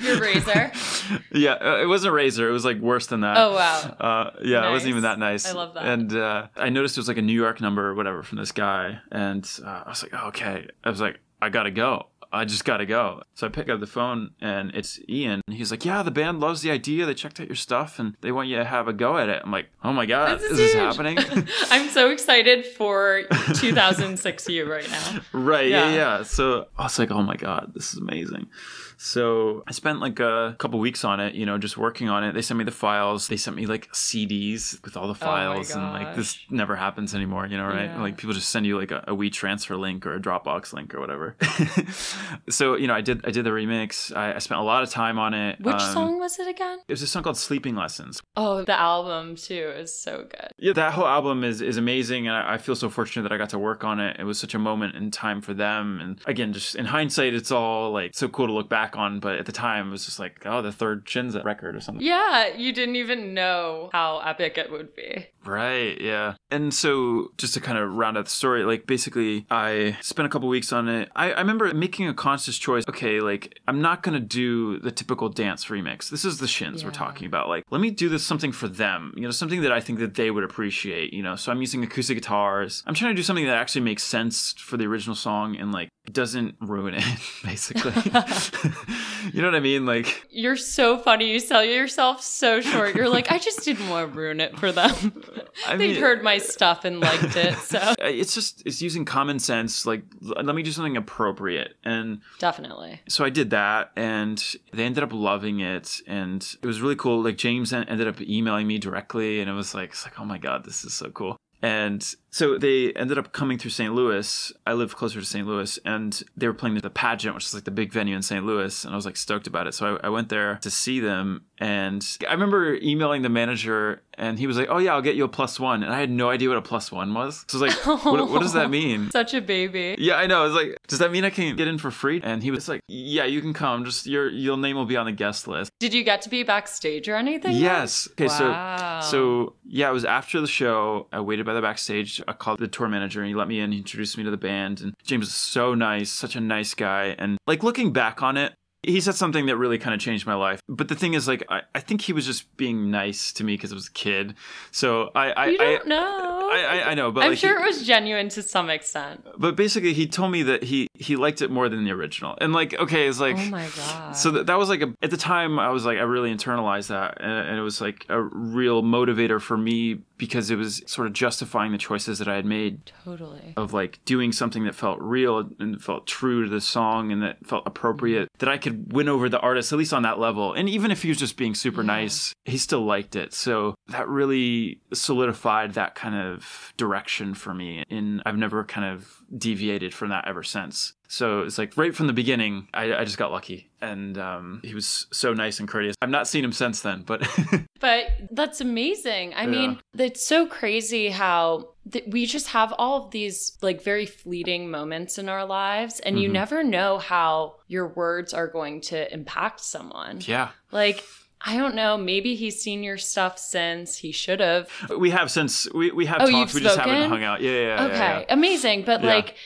Your 0.00 0.20
Razr. 0.44 1.22
yeah, 1.32 1.52
uh, 1.52 1.78
it 1.82 1.86
wasn't 1.86 2.14
a 2.14 2.16
Razr. 2.16 2.48
It 2.48 2.52
was 2.52 2.64
like 2.64 2.78
worse 2.78 3.06
than 3.06 3.20
that. 3.20 3.36
Oh 3.36 3.54
wow. 3.54 3.96
Uh, 4.00 4.30
yeah, 4.42 4.66
it 4.68 4.70
wasn't 4.70 4.90
even 4.90 5.02
that 5.02 5.18
nice. 5.18 5.46
I 5.46 5.52
love 5.52 5.74
that. 5.74 5.84
And 5.86 6.12
uh, 6.14 6.48
I 6.56 6.68
noticed 6.68 6.96
it 6.96 7.00
was 7.00 7.08
like 7.08 7.18
a 7.18 7.22
New 7.22 7.32
York 7.32 7.60
number 7.60 7.86
or 7.88 7.94
whatever 7.94 8.22
from 8.22 8.38
this 8.38 8.52
guy, 8.52 8.98
and 9.10 9.48
uh, 9.64 9.82
I 9.86 9.88
was 9.88 10.02
like, 10.02 10.12
oh, 10.14 10.28
okay. 10.28 10.66
I 10.84 10.90
was 10.90 11.00
like, 11.00 11.18
I 11.40 11.48
gotta 11.48 11.70
go. 11.70 12.06
I 12.32 12.44
just 12.44 12.64
gotta 12.64 12.84
go. 12.86 13.22
So 13.34 13.46
I 13.46 13.50
pick 13.50 13.68
up 13.70 13.78
the 13.80 13.86
phone 13.86 14.32
and 14.40 14.74
it's 14.74 14.98
Ian. 15.08 15.40
And 15.46 15.56
he's 15.56 15.70
like, 15.70 15.84
yeah, 15.84 16.02
the 16.02 16.10
band 16.10 16.40
loves 16.40 16.60
the 16.60 16.70
idea. 16.70 17.06
They 17.06 17.14
checked 17.14 17.40
out 17.40 17.46
your 17.46 17.56
stuff 17.56 17.98
and 17.98 18.16
they 18.20 18.32
want 18.32 18.48
you 18.48 18.56
to 18.56 18.64
have 18.64 18.88
a 18.88 18.92
go 18.92 19.16
at 19.16 19.28
it. 19.28 19.40
I'm 19.44 19.52
like, 19.52 19.68
oh 19.84 19.92
my 19.92 20.06
god, 20.06 20.40
This 20.40 20.50
is, 20.50 20.58
is 20.58 20.58
this 20.58 20.74
happening? 20.74 21.18
I'm 21.70 21.88
so 21.88 22.10
excited 22.10 22.66
for 22.66 23.22
2006 23.54 24.48
you 24.48 24.70
right 24.70 24.90
now. 24.90 25.20
right? 25.32 25.68
Yeah. 25.68 25.88
Yeah. 25.90 25.94
yeah, 25.94 26.22
So 26.24 26.66
I 26.76 26.82
was 26.82 26.98
like, 26.98 27.10
oh 27.10 27.22
my 27.22 27.36
god, 27.36 27.72
this 27.74 27.92
is 27.92 28.00
amazing. 28.00 28.48
So 28.96 29.62
I 29.66 29.72
spent 29.72 30.00
like 30.00 30.20
a 30.20 30.56
couple 30.58 30.78
weeks 30.78 31.04
on 31.04 31.20
it, 31.20 31.34
you 31.34 31.46
know, 31.46 31.58
just 31.58 31.76
working 31.76 32.08
on 32.08 32.24
it. 32.24 32.32
They 32.32 32.42
sent 32.42 32.58
me 32.58 32.64
the 32.64 32.70
files. 32.70 33.28
They 33.28 33.36
sent 33.36 33.56
me 33.56 33.66
like 33.66 33.90
CDs 33.92 34.82
with 34.84 34.96
all 34.96 35.06
the 35.06 35.10
Oh 35.12 35.26
files, 35.26 35.70
and 35.70 35.82
like 35.92 36.14
this 36.16 36.38
never 36.50 36.76
happens 36.76 37.14
anymore, 37.14 37.46
you 37.46 37.56
know, 37.56 37.66
right? 37.66 37.84
Yeah. 37.86 38.00
Like 38.00 38.16
people 38.16 38.34
just 38.34 38.50
send 38.50 38.66
you 38.66 38.78
like 38.78 38.90
a, 38.90 39.04
a 39.08 39.14
WeTransfer 39.14 39.32
transfer 39.32 39.76
link 39.76 40.06
or 40.06 40.14
a 40.14 40.20
Dropbox 40.20 40.72
link 40.72 40.94
or 40.94 41.00
whatever. 41.00 41.36
so 42.48 42.76
you 42.76 42.86
know, 42.86 42.94
I 42.94 43.00
did 43.00 43.24
I 43.26 43.30
did 43.30 43.44
the 43.44 43.50
remix. 43.50 44.14
I, 44.14 44.34
I 44.34 44.38
spent 44.38 44.60
a 44.60 44.64
lot 44.64 44.82
of 44.82 44.90
time 44.90 45.18
on 45.18 45.34
it. 45.34 45.60
Which 45.60 45.74
Um, 45.74 45.92
song 45.92 46.18
was 46.18 46.38
it 46.38 46.48
again? 46.48 46.78
It 46.88 46.92
was 46.92 47.02
a 47.02 47.06
song 47.06 47.22
called 47.22 47.36
Sleeping 47.36 47.74
Lessons. 47.76 48.22
Oh, 48.36 48.62
the 48.64 48.78
album 48.78 49.36
too 49.36 49.72
is 49.76 49.96
so 49.96 50.26
good. 50.28 50.50
Yeah, 50.58 50.72
that 50.74 50.92
whole 50.94 51.06
album 51.06 51.44
is 51.44 51.60
is 51.60 51.76
amazing, 51.76 52.26
and 52.28 52.36
I, 52.36 52.54
I 52.54 52.58
feel 52.58 52.76
so 52.76 52.88
fortunate 52.88 53.22
that 53.24 53.32
I 53.32 53.38
got 53.38 53.50
to 53.50 53.58
work 53.58 53.84
on 53.84 54.00
it. 54.00 54.16
It 54.18 54.24
was 54.24 54.38
such 54.38 54.54
a 54.54 54.58
moment 54.58 54.94
in 54.94 55.10
time 55.10 55.40
for 55.40 55.54
them, 55.54 56.00
and 56.00 56.20
again, 56.26 56.52
just 56.52 56.74
in 56.74 56.86
hindsight, 56.86 57.34
it's 57.34 57.50
all 57.50 57.90
like 57.92 58.12
so 58.14 58.28
cool 58.28 58.46
to 58.46 58.52
look 58.52 58.68
back 58.68 58.85
on. 58.94 59.18
But 59.20 59.36
at 59.36 59.46
the 59.46 59.52
time, 59.52 59.88
it 59.88 59.90
was 59.90 60.04
just 60.04 60.18
like, 60.18 60.42
oh, 60.44 60.60
the 60.60 60.70
third 60.70 61.06
Shinza 61.06 61.42
record 61.42 61.74
or 61.74 61.80
something. 61.80 62.04
Yeah, 62.04 62.54
you 62.54 62.72
didn't 62.74 62.96
even 62.96 63.32
know 63.32 63.88
how 63.92 64.18
epic 64.18 64.58
it 64.58 64.70
would 64.70 64.94
be. 64.94 65.28
Right, 65.46 66.00
yeah. 66.00 66.34
And 66.50 66.72
so, 66.72 67.32
just 67.38 67.54
to 67.54 67.60
kind 67.60 67.78
of 67.78 67.92
round 67.92 68.18
out 68.18 68.24
the 68.24 68.30
story, 68.30 68.64
like 68.64 68.86
basically, 68.86 69.46
I 69.50 69.96
spent 70.00 70.26
a 70.26 70.28
couple 70.28 70.48
weeks 70.48 70.72
on 70.72 70.88
it. 70.88 71.10
I, 71.14 71.32
I 71.32 71.40
remember 71.40 71.72
making 71.74 72.08
a 72.08 72.14
conscious 72.14 72.58
choice. 72.58 72.84
Okay, 72.88 73.20
like 73.20 73.58
I'm 73.68 73.80
not 73.80 74.02
gonna 74.02 74.20
do 74.20 74.78
the 74.78 74.90
typical 74.90 75.28
dance 75.28 75.66
remix. 75.66 76.10
This 76.10 76.24
is 76.24 76.38
the 76.38 76.48
Shins 76.48 76.84
we're 76.84 76.90
talking 76.90 77.26
about. 77.26 77.48
Like, 77.48 77.64
let 77.70 77.80
me 77.80 77.90
do 77.90 78.08
this 78.08 78.24
something 78.24 78.52
for 78.52 78.68
them. 78.68 79.12
You 79.16 79.22
know, 79.22 79.30
something 79.30 79.62
that 79.62 79.72
I 79.72 79.80
think 79.80 79.98
that 80.00 80.14
they 80.14 80.30
would 80.30 80.44
appreciate. 80.44 81.12
You 81.12 81.22
know, 81.22 81.36
so 81.36 81.52
I'm 81.52 81.60
using 81.60 81.82
acoustic 81.82 82.16
guitars. 82.16 82.82
I'm 82.86 82.94
trying 82.94 83.12
to 83.12 83.16
do 83.16 83.22
something 83.22 83.46
that 83.46 83.56
actually 83.56 83.82
makes 83.82 84.02
sense 84.02 84.54
for 84.58 84.76
the 84.76 84.86
original 84.86 85.16
song 85.16 85.56
and 85.56 85.72
like 85.72 85.88
doesn't 86.12 86.56
ruin 86.60 86.94
it, 86.94 87.04
basically. 87.44 87.92
you 89.32 89.42
know 89.42 89.48
what 89.48 89.54
I 89.54 89.60
mean? 89.60 89.86
Like, 89.86 90.24
You're 90.30 90.56
so 90.56 90.98
funny. 90.98 91.30
You 91.30 91.40
sell 91.40 91.64
yourself 91.64 92.22
so 92.22 92.60
short. 92.60 92.94
You're 92.94 93.08
like, 93.08 93.30
I 93.30 93.38
just 93.38 93.64
didn't 93.64 93.88
want 93.88 94.12
to 94.12 94.18
ruin 94.18 94.40
it 94.40 94.58
for 94.58 94.72
them. 94.72 95.22
I 95.66 95.76
They'd 95.76 95.92
mean, 95.92 96.00
heard 96.00 96.22
my 96.22 96.38
stuff 96.38 96.84
and 96.84 97.00
liked 97.00 97.36
it. 97.36 97.54
So 97.66 97.94
it's 98.00 98.34
just 98.34 98.62
it's 98.66 98.80
using 98.80 99.04
common 99.04 99.38
sense. 99.38 99.86
Like, 99.86 100.02
let 100.20 100.54
me 100.54 100.62
do 100.62 100.70
something 100.72 100.96
appropriate, 100.96 101.74
and 101.84 102.20
definitely. 102.38 103.00
so 103.08 103.24
I 103.24 103.30
did 103.30 103.50
that, 103.50 103.90
and 103.96 104.42
they 104.72 104.84
ended 104.84 105.02
up 105.02 105.12
loving 105.12 105.60
it, 105.60 106.00
and 106.06 106.42
it 106.62 106.66
was 106.66 106.80
really 106.80 106.96
cool. 106.96 107.22
Like 107.22 107.36
James 107.38 107.72
en- 107.72 107.88
ended 107.88 108.06
up 108.08 108.20
emailing 108.20 108.66
me 108.66 108.78
directly, 108.78 109.40
and 109.40 109.50
it 109.50 109.54
was 109.54 109.74
like, 109.74 109.90
it's 109.90 110.04
like, 110.04 110.18
oh 110.20 110.24
my 110.24 110.38
god, 110.38 110.64
this 110.64 110.84
is 110.84 110.94
so 110.94 111.10
cool. 111.10 111.36
And 111.62 112.06
so 112.36 112.58
they 112.58 112.92
ended 112.92 113.16
up 113.16 113.32
coming 113.32 113.56
through 113.56 113.70
St. 113.70 113.94
Louis. 113.94 114.52
I 114.66 114.74
live 114.74 114.94
closer 114.94 115.20
to 115.20 115.24
St. 115.24 115.46
Louis, 115.46 115.78
and 115.86 116.22
they 116.36 116.46
were 116.46 116.52
playing 116.52 116.76
the 116.76 116.90
pageant, 116.90 117.34
which 117.34 117.46
is 117.46 117.54
like 117.54 117.64
the 117.64 117.70
big 117.70 117.90
venue 117.90 118.14
in 118.14 118.20
St. 118.20 118.44
Louis, 118.44 118.84
and 118.84 118.92
I 118.92 118.96
was 118.96 119.06
like 119.06 119.16
stoked 119.16 119.46
about 119.46 119.66
it. 119.66 119.72
So 119.72 119.96
I, 119.96 120.08
I 120.08 120.10
went 120.10 120.28
there 120.28 120.56
to 120.56 120.70
see 120.70 121.00
them, 121.00 121.46
and 121.58 122.06
I 122.28 122.32
remember 122.32 122.74
emailing 122.74 123.22
the 123.22 123.30
manager, 123.30 124.02
and 124.18 124.38
he 124.38 124.46
was 124.46 124.58
like, 124.58 124.68
"Oh 124.70 124.76
yeah, 124.76 124.92
I'll 124.92 125.00
get 125.00 125.16
you 125.16 125.24
a 125.24 125.28
plus 125.28 125.58
one," 125.58 125.82
and 125.82 125.90
I 125.90 125.98
had 125.98 126.10
no 126.10 126.28
idea 126.28 126.50
what 126.50 126.58
a 126.58 126.62
plus 126.62 126.92
one 126.92 127.14
was. 127.14 127.46
So 127.48 127.58
I 127.58 127.62
was 127.62 127.74
like, 127.74 127.86
what, 128.04 128.28
"What 128.28 128.42
does 128.42 128.52
that 128.52 128.68
mean?" 128.68 129.10
Such 129.10 129.32
a 129.32 129.40
baby. 129.40 129.96
Yeah, 129.98 130.16
I 130.16 130.26
know. 130.26 130.42
I 130.42 130.44
was 130.44 130.54
like, 130.54 130.76
does 130.88 130.98
that 130.98 131.10
mean 131.10 131.24
I 131.24 131.30
can 131.30 131.56
get 131.56 131.68
in 131.68 131.78
for 131.78 131.90
free? 131.90 132.20
And 132.22 132.42
he 132.42 132.50
was 132.50 132.68
like, 132.68 132.82
yeah, 132.86 133.24
you 133.24 133.40
can 133.40 133.54
come. 133.54 133.84
Just 133.86 134.06
your 134.06 134.28
your 134.28 134.58
name 134.58 134.76
will 134.76 134.84
be 134.84 134.98
on 134.98 135.06
the 135.06 135.12
guest 135.12 135.48
list. 135.48 135.70
Did 135.80 135.94
you 135.94 136.04
get 136.04 136.20
to 136.22 136.28
be 136.28 136.42
backstage 136.42 137.08
or 137.08 137.16
anything? 137.16 137.56
Yes. 137.56 138.08
Okay. 138.12 138.26
Wow. 138.26 139.00
So 139.00 139.10
so 139.10 139.54
yeah, 139.64 139.88
it 139.88 139.92
was 139.92 140.04
after 140.04 140.40
the 140.40 140.46
show. 140.46 141.06
I 141.12 141.20
waited 141.20 141.46
by 141.46 141.54
the 141.54 141.62
backstage. 141.62 142.22
I 142.28 142.32
called 142.32 142.58
the 142.58 142.68
tour 142.68 142.88
manager 142.88 143.20
and 143.20 143.28
he 143.28 143.34
let 143.34 143.48
me 143.48 143.60
in. 143.60 143.72
He 143.72 143.78
introduced 143.78 144.16
me 144.18 144.24
to 144.24 144.30
the 144.30 144.36
band. 144.36 144.80
And 144.80 144.94
James 145.04 145.26
was 145.26 145.34
so 145.34 145.74
nice, 145.74 146.10
such 146.10 146.36
a 146.36 146.40
nice 146.40 146.74
guy. 146.74 147.14
And 147.18 147.38
like 147.46 147.62
looking 147.62 147.92
back 147.92 148.22
on 148.22 148.36
it. 148.36 148.52
He 148.82 149.00
said 149.00 149.16
something 149.16 149.46
that 149.46 149.56
really 149.56 149.78
kind 149.78 149.94
of 149.94 150.00
changed 150.00 150.28
my 150.28 150.34
life. 150.34 150.60
But 150.68 150.86
the 150.86 150.94
thing 150.94 151.14
is, 151.14 151.26
like, 151.26 151.42
I, 151.48 151.62
I 151.74 151.80
think 151.80 152.02
he 152.02 152.12
was 152.12 152.24
just 152.24 152.56
being 152.56 152.88
nice 152.88 153.32
to 153.32 153.42
me 153.42 153.54
because 153.54 153.72
I 153.72 153.74
was 153.74 153.88
a 153.88 153.92
kid. 153.92 154.34
So 154.70 155.10
I, 155.12 155.32
I, 155.32 155.46
You 155.46 155.58
don't 155.58 155.86
I, 155.86 155.88
know. 155.88 156.50
I, 156.52 156.58
I, 156.60 156.90
I 156.90 156.94
know, 156.94 157.10
but 157.10 157.24
I'm 157.24 157.30
like, 157.30 157.38
sure 157.38 157.58
he- 157.58 157.64
it 157.64 157.66
was 157.66 157.84
genuine 157.84 158.28
to 158.28 158.42
some 158.42 158.70
extent. 158.70 159.26
but 159.38 159.56
basically, 159.56 159.92
he 159.92 160.06
told 160.06 160.30
me 160.30 160.44
that 160.44 160.62
he 160.62 160.86
he 160.94 161.16
liked 161.16 161.42
it 161.42 161.50
more 161.50 161.68
than 161.68 161.82
the 161.82 161.90
original, 161.90 162.38
and 162.40 162.52
like, 162.52 162.74
okay, 162.78 163.08
it's 163.08 163.18
like, 163.18 163.36
oh 163.36 163.50
my 163.50 163.66
god. 163.76 164.12
so 164.12 164.30
that, 164.30 164.46
that 164.46 164.56
was 164.56 164.68
like 164.68 164.82
a, 164.82 164.94
at 165.02 165.10
the 165.10 165.16
time 165.16 165.58
I 165.58 165.70
was 165.70 165.84
like 165.84 165.98
I 165.98 166.02
really 166.02 166.32
internalized 166.32 166.86
that, 166.88 167.20
and, 167.20 167.48
and 167.48 167.58
it 167.58 167.62
was 167.62 167.80
like 167.80 168.06
a 168.08 168.22
real 168.22 168.84
motivator 168.84 169.40
for 169.40 169.56
me 169.56 169.98
because 170.18 170.50
it 170.50 170.56
was 170.56 170.82
sort 170.86 171.06
of 171.06 171.12
justifying 171.12 171.72
the 171.72 171.78
choices 171.78 172.18
that 172.18 172.28
I 172.28 172.36
had 172.36 172.46
made 172.46 172.92
totally. 173.04 173.52
of 173.56 173.72
like 173.72 173.98
doing 174.04 174.32
something 174.32 174.64
that 174.64 174.74
felt 174.74 174.98
real 175.00 175.50
and 175.58 175.82
felt 175.82 176.06
true 176.06 176.44
to 176.44 176.48
the 176.50 176.60
song 176.60 177.12
and 177.12 177.22
that 177.22 177.44
felt 177.46 177.64
appropriate 177.66 178.28
that 178.38 178.48
I 178.48 178.56
could 178.58 178.92
win 178.92 179.08
over 179.08 179.28
the 179.28 179.38
artist 179.40 179.72
at 179.72 179.78
least 179.78 179.92
on 179.92 180.02
that 180.02 180.18
level. 180.18 180.52
And 180.54 180.68
even 180.68 180.90
if 180.90 181.02
he 181.02 181.08
was 181.10 181.18
just 181.18 181.36
being 181.36 181.54
super 181.54 181.82
Yeah. 181.82 181.86
nice, 181.88 182.34
he 182.44 182.56
still 182.58 182.84
liked 182.84 183.14
it. 183.16 183.34
So 183.34 183.74
that 183.88 184.08
really 184.08 184.80
solidified 184.92 185.74
that 185.74 185.94
kind 185.94 186.14
of 186.14 186.72
direction 186.76 187.34
for 187.34 187.54
me. 187.54 187.84
And 187.90 188.22
I've 188.26 188.36
never 188.38 188.64
kind 188.64 188.94
of 188.94 189.22
deviated 189.36 189.92
from 189.94 190.08
that 190.10 190.26
ever 190.26 190.42
since. 190.42 190.94
So 191.08 191.40
it's 191.42 191.58
like 191.58 191.76
right 191.76 191.94
from 191.94 192.06
the 192.06 192.12
beginning, 192.12 192.68
I, 192.74 192.94
I 192.94 193.04
just 193.04 193.18
got 193.18 193.30
lucky. 193.32 193.68
And 193.80 194.18
um, 194.18 194.60
he 194.64 194.74
was 194.74 195.06
so 195.12 195.32
nice 195.34 195.60
and 195.60 195.68
courteous. 195.68 195.94
I've 196.02 196.10
not 196.10 196.26
seen 196.26 196.44
him 196.44 196.52
since 196.52 196.80
then, 196.80 197.02
but 197.06 197.22
But 197.80 198.06
that's 198.30 198.60
amazing. 198.60 199.34
I 199.36 199.46
mean, 199.46 199.78
it's 199.96 200.26
so 200.26 200.46
crazy 200.46 201.10
how 201.10 201.68
th- 201.92 202.04
we 202.08 202.24
just 202.26 202.48
have 202.48 202.72
all 202.78 203.04
of 203.04 203.10
these 203.10 203.56
like 203.60 203.82
very 203.82 204.06
fleeting 204.06 204.70
moments 204.70 205.18
in 205.18 205.28
our 205.28 205.44
lives, 205.44 206.00
and 206.00 206.18
you 206.20 206.28
Mhm. 206.30 206.32
never 206.32 206.64
know 206.64 206.98
how 206.98 207.56
your 207.68 207.86
words 207.88 208.32
are 208.32 208.48
going 208.48 208.80
to 208.82 209.12
impact 209.12 209.60
someone. 209.60 210.20
yeah. 210.22 210.48
Like, 210.72 211.04
I 211.40 211.56
don't 211.58 211.74
know. 211.74 211.98
Maybe 211.98 212.34
he's 212.34 212.60
seen 212.60 212.82
your 212.82 212.96
stuff 212.98 213.38
since 213.38 213.98
he 213.98 214.10
should 214.10 214.40
have. 214.40 214.68
We 214.98 215.10
have 215.10 215.30
since, 215.30 215.70
we, 215.72 215.90
we 215.92 216.06
have 216.06 216.22
Oh, 216.22 216.30
talked, 216.30 216.54
we 216.54 216.62
just 216.62 216.78
haven't 216.78 217.10
hung 217.10 217.22
out. 217.22 217.42
Yeah, 217.42 217.50
yeah, 217.52 217.60
yeah. 217.76 217.84
okay, 217.84 217.96
yeah, 217.98 218.18
yeah. 218.20 218.24
amazing. 218.30 218.84
But 218.84 219.02
Yeah. 219.02 219.14
like, 219.14 219.36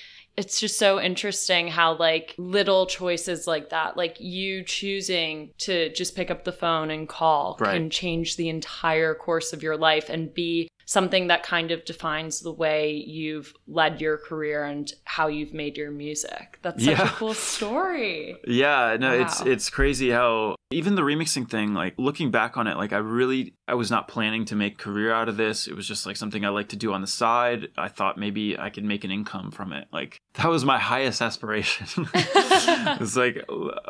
it's 0.41 0.59
just 0.59 0.79
so 0.79 0.99
interesting 0.99 1.69
how 1.69 1.97
like 1.99 2.35
little 2.39 2.87
choices 2.87 3.47
like 3.47 3.69
that, 3.69 3.97
like 3.97 4.17
you 4.19 4.65
choosing 4.65 5.51
to 5.59 5.93
just 5.93 6.17
pick 6.17 6.31
up 6.31 6.45
the 6.45 6.53
phone 6.53 6.91
and 6.91 7.07
call, 7.09 7.59
Right. 7.61 7.75
can 7.75 7.91
change 7.91 8.37
the 8.37 8.49
entire 8.49 9.15
course 9.15 9.53
of 9.53 9.63
your 9.63 9.77
life 9.77 10.09
and 10.09 10.33
be 10.33 10.69
something 10.91 11.29
that 11.29 11.45
kind 11.45 11.71
of 11.71 11.85
defines 11.85 12.41
the 12.41 12.51
way 12.53 12.93
you've 12.93 13.55
led 13.69 14.01
your 14.01 14.19
career 14.19 14.65
and 14.65 14.93
how 15.05 15.29
you've 15.29 15.55
made 15.55 15.77
your 15.77 15.93
music. 15.93 16.59
That's 16.63 16.85
such 16.85 16.99
a 16.99 17.07
cool 17.07 17.33
story. 17.35 18.37
Yeah, 18.47 18.97
no, 18.99 19.13
it's 19.13 19.41
Wow. 19.41 19.47
it's 19.53 19.71
crazy 19.71 20.11
how 20.11 20.57
even 20.73 20.95
the 20.97 21.03
remixing 21.03 21.49
thing, 21.49 21.75
like 21.75 21.95
looking 21.97 22.31
back 22.33 22.57
on 22.57 22.67
it, 22.67 22.77
like 22.77 22.93
I 22.93 22.99
really 22.99 23.55
I 23.69 23.75
was 23.75 23.89
not 23.91 24.09
planning 24.09 24.45
to 24.47 24.57
make 24.57 24.79
career 24.79 25.13
out 25.13 25.29
of 25.29 25.37
this. 25.37 25.69
It 25.69 25.77
was 25.77 25.87
just 25.87 26.07
like 26.07 26.17
something 26.17 26.45
I 26.45 26.49
like 26.49 26.69
to 26.71 26.77
do 26.77 26.93
on 26.93 27.01
the 27.03 27.07
side. 27.07 27.69
I 27.79 27.87
thought 27.89 28.19
maybe 28.19 28.59
I 28.59 28.71
could 28.71 28.85
make 28.85 29.05
an 29.05 29.13
income 29.13 29.53
from 29.53 29.73
it. 29.73 29.87
Like 29.93 30.19
that 30.35 30.49
was 30.49 30.65
my 30.65 30.79
highest 30.81 31.23
aspiration. 31.23 32.09
it's 32.15 33.17
like 33.17 33.45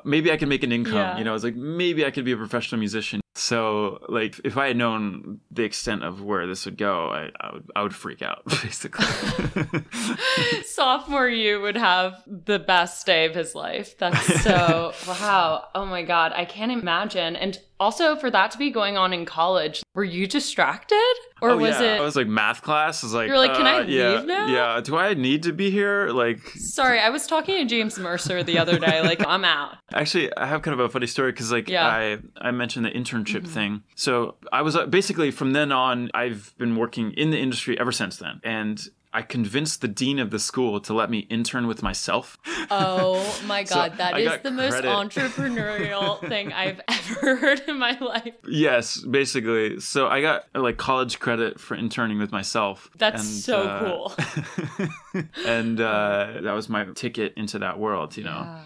maybe 0.04 0.30
I 0.32 0.36
could 0.36 0.48
make 0.48 0.62
an 0.62 0.72
income, 0.72 0.94
Yeah. 0.96 1.18
you 1.18 1.24
know, 1.24 1.34
it's 1.34 1.44
like 1.44 1.56
maybe 1.56 2.04
I 2.04 2.10
could 2.10 2.24
be 2.26 2.32
a 2.32 2.36
professional 2.36 2.78
musician. 2.78 3.19
So 3.34 4.04
like 4.08 4.40
if 4.44 4.56
I 4.56 4.68
had 4.68 4.76
known 4.76 5.40
the 5.50 5.62
extent 5.62 6.02
of 6.02 6.22
where 6.22 6.46
this 6.46 6.64
would 6.64 6.76
go, 6.76 7.08
I, 7.10 7.30
I 7.40 7.52
would 7.52 7.70
I 7.76 7.82
would 7.82 7.94
freak 7.94 8.22
out 8.22 8.42
basically. 8.62 9.04
Sophomore 10.64 11.28
you 11.28 11.60
would 11.60 11.76
have 11.76 12.22
the 12.26 12.58
best 12.58 13.06
day 13.06 13.26
of 13.26 13.34
his 13.34 13.54
life. 13.54 13.96
That's 13.98 14.42
so 14.42 14.92
wow. 15.08 15.64
Oh 15.74 15.86
my 15.86 16.02
god, 16.02 16.32
I 16.34 16.44
can't 16.44 16.72
imagine. 16.72 17.36
And 17.36 17.58
also 17.80 18.14
for 18.16 18.30
that 18.30 18.50
to 18.52 18.58
be 18.58 18.70
going 18.70 18.96
on 18.96 19.12
in 19.12 19.24
college, 19.24 19.82
were 19.94 20.04
you 20.04 20.26
distracted 20.26 20.96
or 21.42 21.50
Oh, 21.50 21.56
was 21.56 21.80
yeah. 21.80 21.94
it 21.96 21.98
I 21.98 22.02
was 22.02 22.14
like 22.14 22.26
math 22.28 22.62
class. 22.62 23.02
I 23.02 23.06
was 23.06 23.14
like, 23.14 23.28
You're 23.28 23.38
like, 23.38 23.54
"Can 23.54 23.66
I 23.66 23.78
uh, 23.78 23.82
yeah, 23.84 24.08
leave 24.16 24.26
now?" 24.26 24.46
Yeah. 24.46 24.80
Do 24.80 24.96
I 24.96 25.14
need 25.14 25.42
to 25.44 25.52
be 25.52 25.70
here? 25.70 26.08
Like, 26.10 26.40
Sorry, 26.50 27.00
I 27.00 27.08
was 27.08 27.26
talking 27.26 27.56
to 27.56 27.64
James 27.64 27.98
Mercer 27.98 28.42
the 28.42 28.58
other 28.58 28.78
day. 28.78 29.00
Like, 29.10 29.26
I'm 29.26 29.44
out. 29.44 29.76
actually, 29.94 30.30
I 30.36 30.46
have 30.46 30.60
kind 30.62 30.78
of 30.78 30.80
a 30.80 30.88
funny 30.90 31.06
story 31.06 31.32
because, 31.32 31.50
like, 31.50 31.68
Yeah. 31.68 31.86
I 31.88 32.18
I 32.40 32.50
mentioned 32.50 32.84
the 32.84 32.90
internship 32.90 33.42
Mhm. 33.44 33.48
thing. 33.48 33.82
So 33.96 34.36
I 34.52 34.60
was 34.62 34.76
uh, 34.76 34.86
basically 34.86 35.30
from 35.30 35.52
then 35.54 35.72
on, 35.72 36.10
I've 36.14 36.54
been 36.58 36.76
working 36.76 37.12
in 37.12 37.30
the 37.30 37.38
industry 37.38 37.78
ever 37.80 37.90
since 37.92 38.16
then, 38.18 38.40
and. 38.44 38.78
I 39.12 39.22
convinced 39.22 39.80
the 39.80 39.88
dean 39.88 40.18
of 40.20 40.30
the 40.30 40.38
school 40.38 40.80
to 40.80 40.94
let 40.94 41.10
me 41.10 41.20
intern 41.30 41.66
with 41.66 41.82
myself. 41.82 42.38
Oh 42.70 43.16
my 43.46 43.64
So 43.64 43.74
god, 43.74 43.96
that 43.98 44.14
I 44.14 44.18
is 44.20 44.42
the 44.42 44.52
most 44.52 44.84
entrepreneurial 44.84 46.20
thing 46.28 46.52
I've 46.52 46.80
ever 46.86 47.36
heard 47.36 47.60
in 47.66 47.78
my 47.78 47.98
life. 47.98 48.34
Yes, 48.46 48.98
basically. 49.00 49.80
So 49.80 50.06
I 50.06 50.20
got 50.20 50.44
like 50.54 50.76
college 50.76 51.18
credit 51.18 51.58
for 51.58 51.74
interning 51.74 52.18
with 52.18 52.30
myself. 52.30 52.88
That's 52.96 53.20
And, 53.20 53.28
so 53.28 53.62
uh, 53.62 53.80
cool. 53.80 55.24
and 55.46 55.80
uh, 55.80 56.40
that 56.42 56.52
was 56.52 56.68
my 56.68 56.84
ticket 56.94 57.34
into 57.36 57.58
that 57.58 57.78
world, 57.78 58.16
you 58.16 58.24
know. 58.24 58.42
Yeah. 58.42 58.62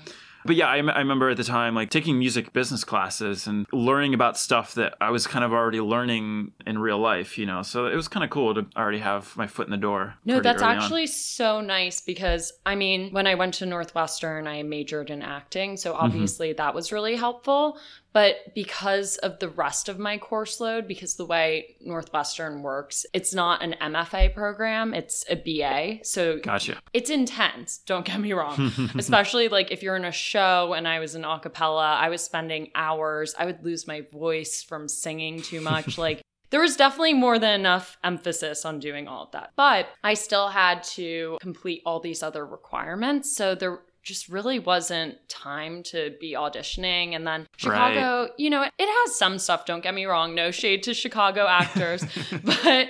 But 0.46 0.57
yeah, 0.57 0.68
I, 0.68 0.76
I 0.76 0.98
remember 0.98 1.30
at 1.30 1.37
the 1.37 1.44
time 1.44 1.74
like 1.74 1.90
taking 1.90 2.18
music 2.18 2.52
business 2.52 2.85
classes 2.85 3.46
and 3.46 3.66
learning 3.72 4.14
about 4.14 4.37
stuff 4.37 4.74
that 4.74 4.94
I 5.00 5.11
was 5.11 5.26
kind 5.26 5.44
of 5.44 5.52
already 5.52 5.80
learning 5.80 6.52
in 6.66 6.78
real 6.78 6.98
life, 6.98 7.38
you 7.38 7.46
know. 7.46 7.62
So 7.62 7.87
it 7.87 7.94
was 7.96 8.09
kind 8.09 8.22
of 8.24 8.30
cool 8.30 8.54
to 8.54 8.66
already 8.76 8.98
have 8.98 9.37
my 9.37 9.46
foot 9.46 9.66
in 9.66 9.70
the 9.70 9.76
door. 9.76 10.14
No, 10.24 10.40
that's 10.40 10.62
early 10.62 10.72
on. 10.76 10.83
actually 10.83 11.07
so 11.07 11.61
nice 11.61 12.00
because 12.00 12.52
I 12.66 12.74
mean, 12.74 13.11
when 13.12 13.26
I 13.26 13.35
went 13.35 13.54
to 13.54 13.66
Northwestern, 13.66 14.46
I 14.46 14.62
majored 14.62 15.11
in 15.11 15.22
acting. 15.22 15.76
So 15.76 15.92
Mm-hmm. 15.94 16.04
obviously 16.04 16.52
that 16.54 16.74
was 16.74 16.92
really 16.92 17.16
helpful. 17.16 17.78
But 18.14 18.55
because 18.55 19.16
of 19.18 19.40
the 19.40 19.48
rest 19.48 19.88
of 19.88 19.98
my 19.98 20.18
course 20.18 20.61
load, 20.61 20.87
because 20.87 21.16
the 21.16 21.27
way 21.27 21.77
Northwestern 21.81 22.62
works, 22.62 23.05
it's 23.12 23.35
not 23.35 23.61
an 23.61 23.74
MFA 23.83 24.33
program, 24.33 24.94
it's 24.94 25.24
a 25.29 25.35
BA. 25.35 26.05
So 26.05 26.38
Gotcha. 26.38 26.81
it's 26.92 27.11
intense, 27.11 27.79
don't 27.79 28.07
get 28.07 28.20
me 28.20 28.33
wrong. 28.33 28.70
Especially 28.96 29.48
like 29.48 29.72
if 29.72 29.83
you're 29.83 29.96
in 29.96 30.05
a 30.05 30.12
show 30.12 30.74
and 30.74 30.87
I 30.87 31.00
was 31.00 31.16
in 31.16 31.24
a 31.24 31.40
cappella, 31.40 31.96
I 31.96 32.09
was 32.09 32.22
spending 32.22 32.70
hours, 32.77 33.35
I 33.37 33.46
would 33.46 33.64
lose 33.64 33.88
my 33.88 34.07
voice 34.12 34.62
from 34.62 34.87
singing 34.87 35.42
too 35.42 35.61
much. 35.61 35.98
like 35.98 36.22
there 36.50 36.61
was 36.61 36.77
definitely 36.77 37.14
more 37.14 37.40
than 37.40 37.59
enough 37.59 37.98
emphasis 38.05 38.64
on 38.64 38.79
doing 38.79 39.09
all 39.09 39.24
of 39.24 39.33
that. 39.33 39.50
But 39.57 39.88
I 40.05 40.14
still 40.14 40.46
had 40.46 40.85
to 40.85 41.37
complete 41.40 41.83
all 41.85 41.98
these 41.98 42.22
other 42.22 42.46
requirements. 42.46 43.35
So 43.35 43.57
there 43.57 43.81
just 44.04 44.28
really 44.28 44.58
wasn't 44.58 45.16
time 45.28 45.82
to 45.84 46.14
be 46.20 46.34
auditioning. 46.34 47.14
And 47.14 47.26
then 47.26 47.46
Chicago, 47.56 48.28
you 48.36 48.50
know, 48.50 48.62
it, 48.62 48.72
it 48.78 48.86
has 48.86 49.16
some 49.16 49.38
stuff, 49.38 49.64
don't 49.64 49.82
get 49.82 49.94
me 49.94 50.04
wrong, 50.04 50.34
no 50.34 50.50
shade 50.50 50.82
to 50.84 50.94
Chicago 50.94 51.46
actors, 51.46 52.04
but 52.44 52.88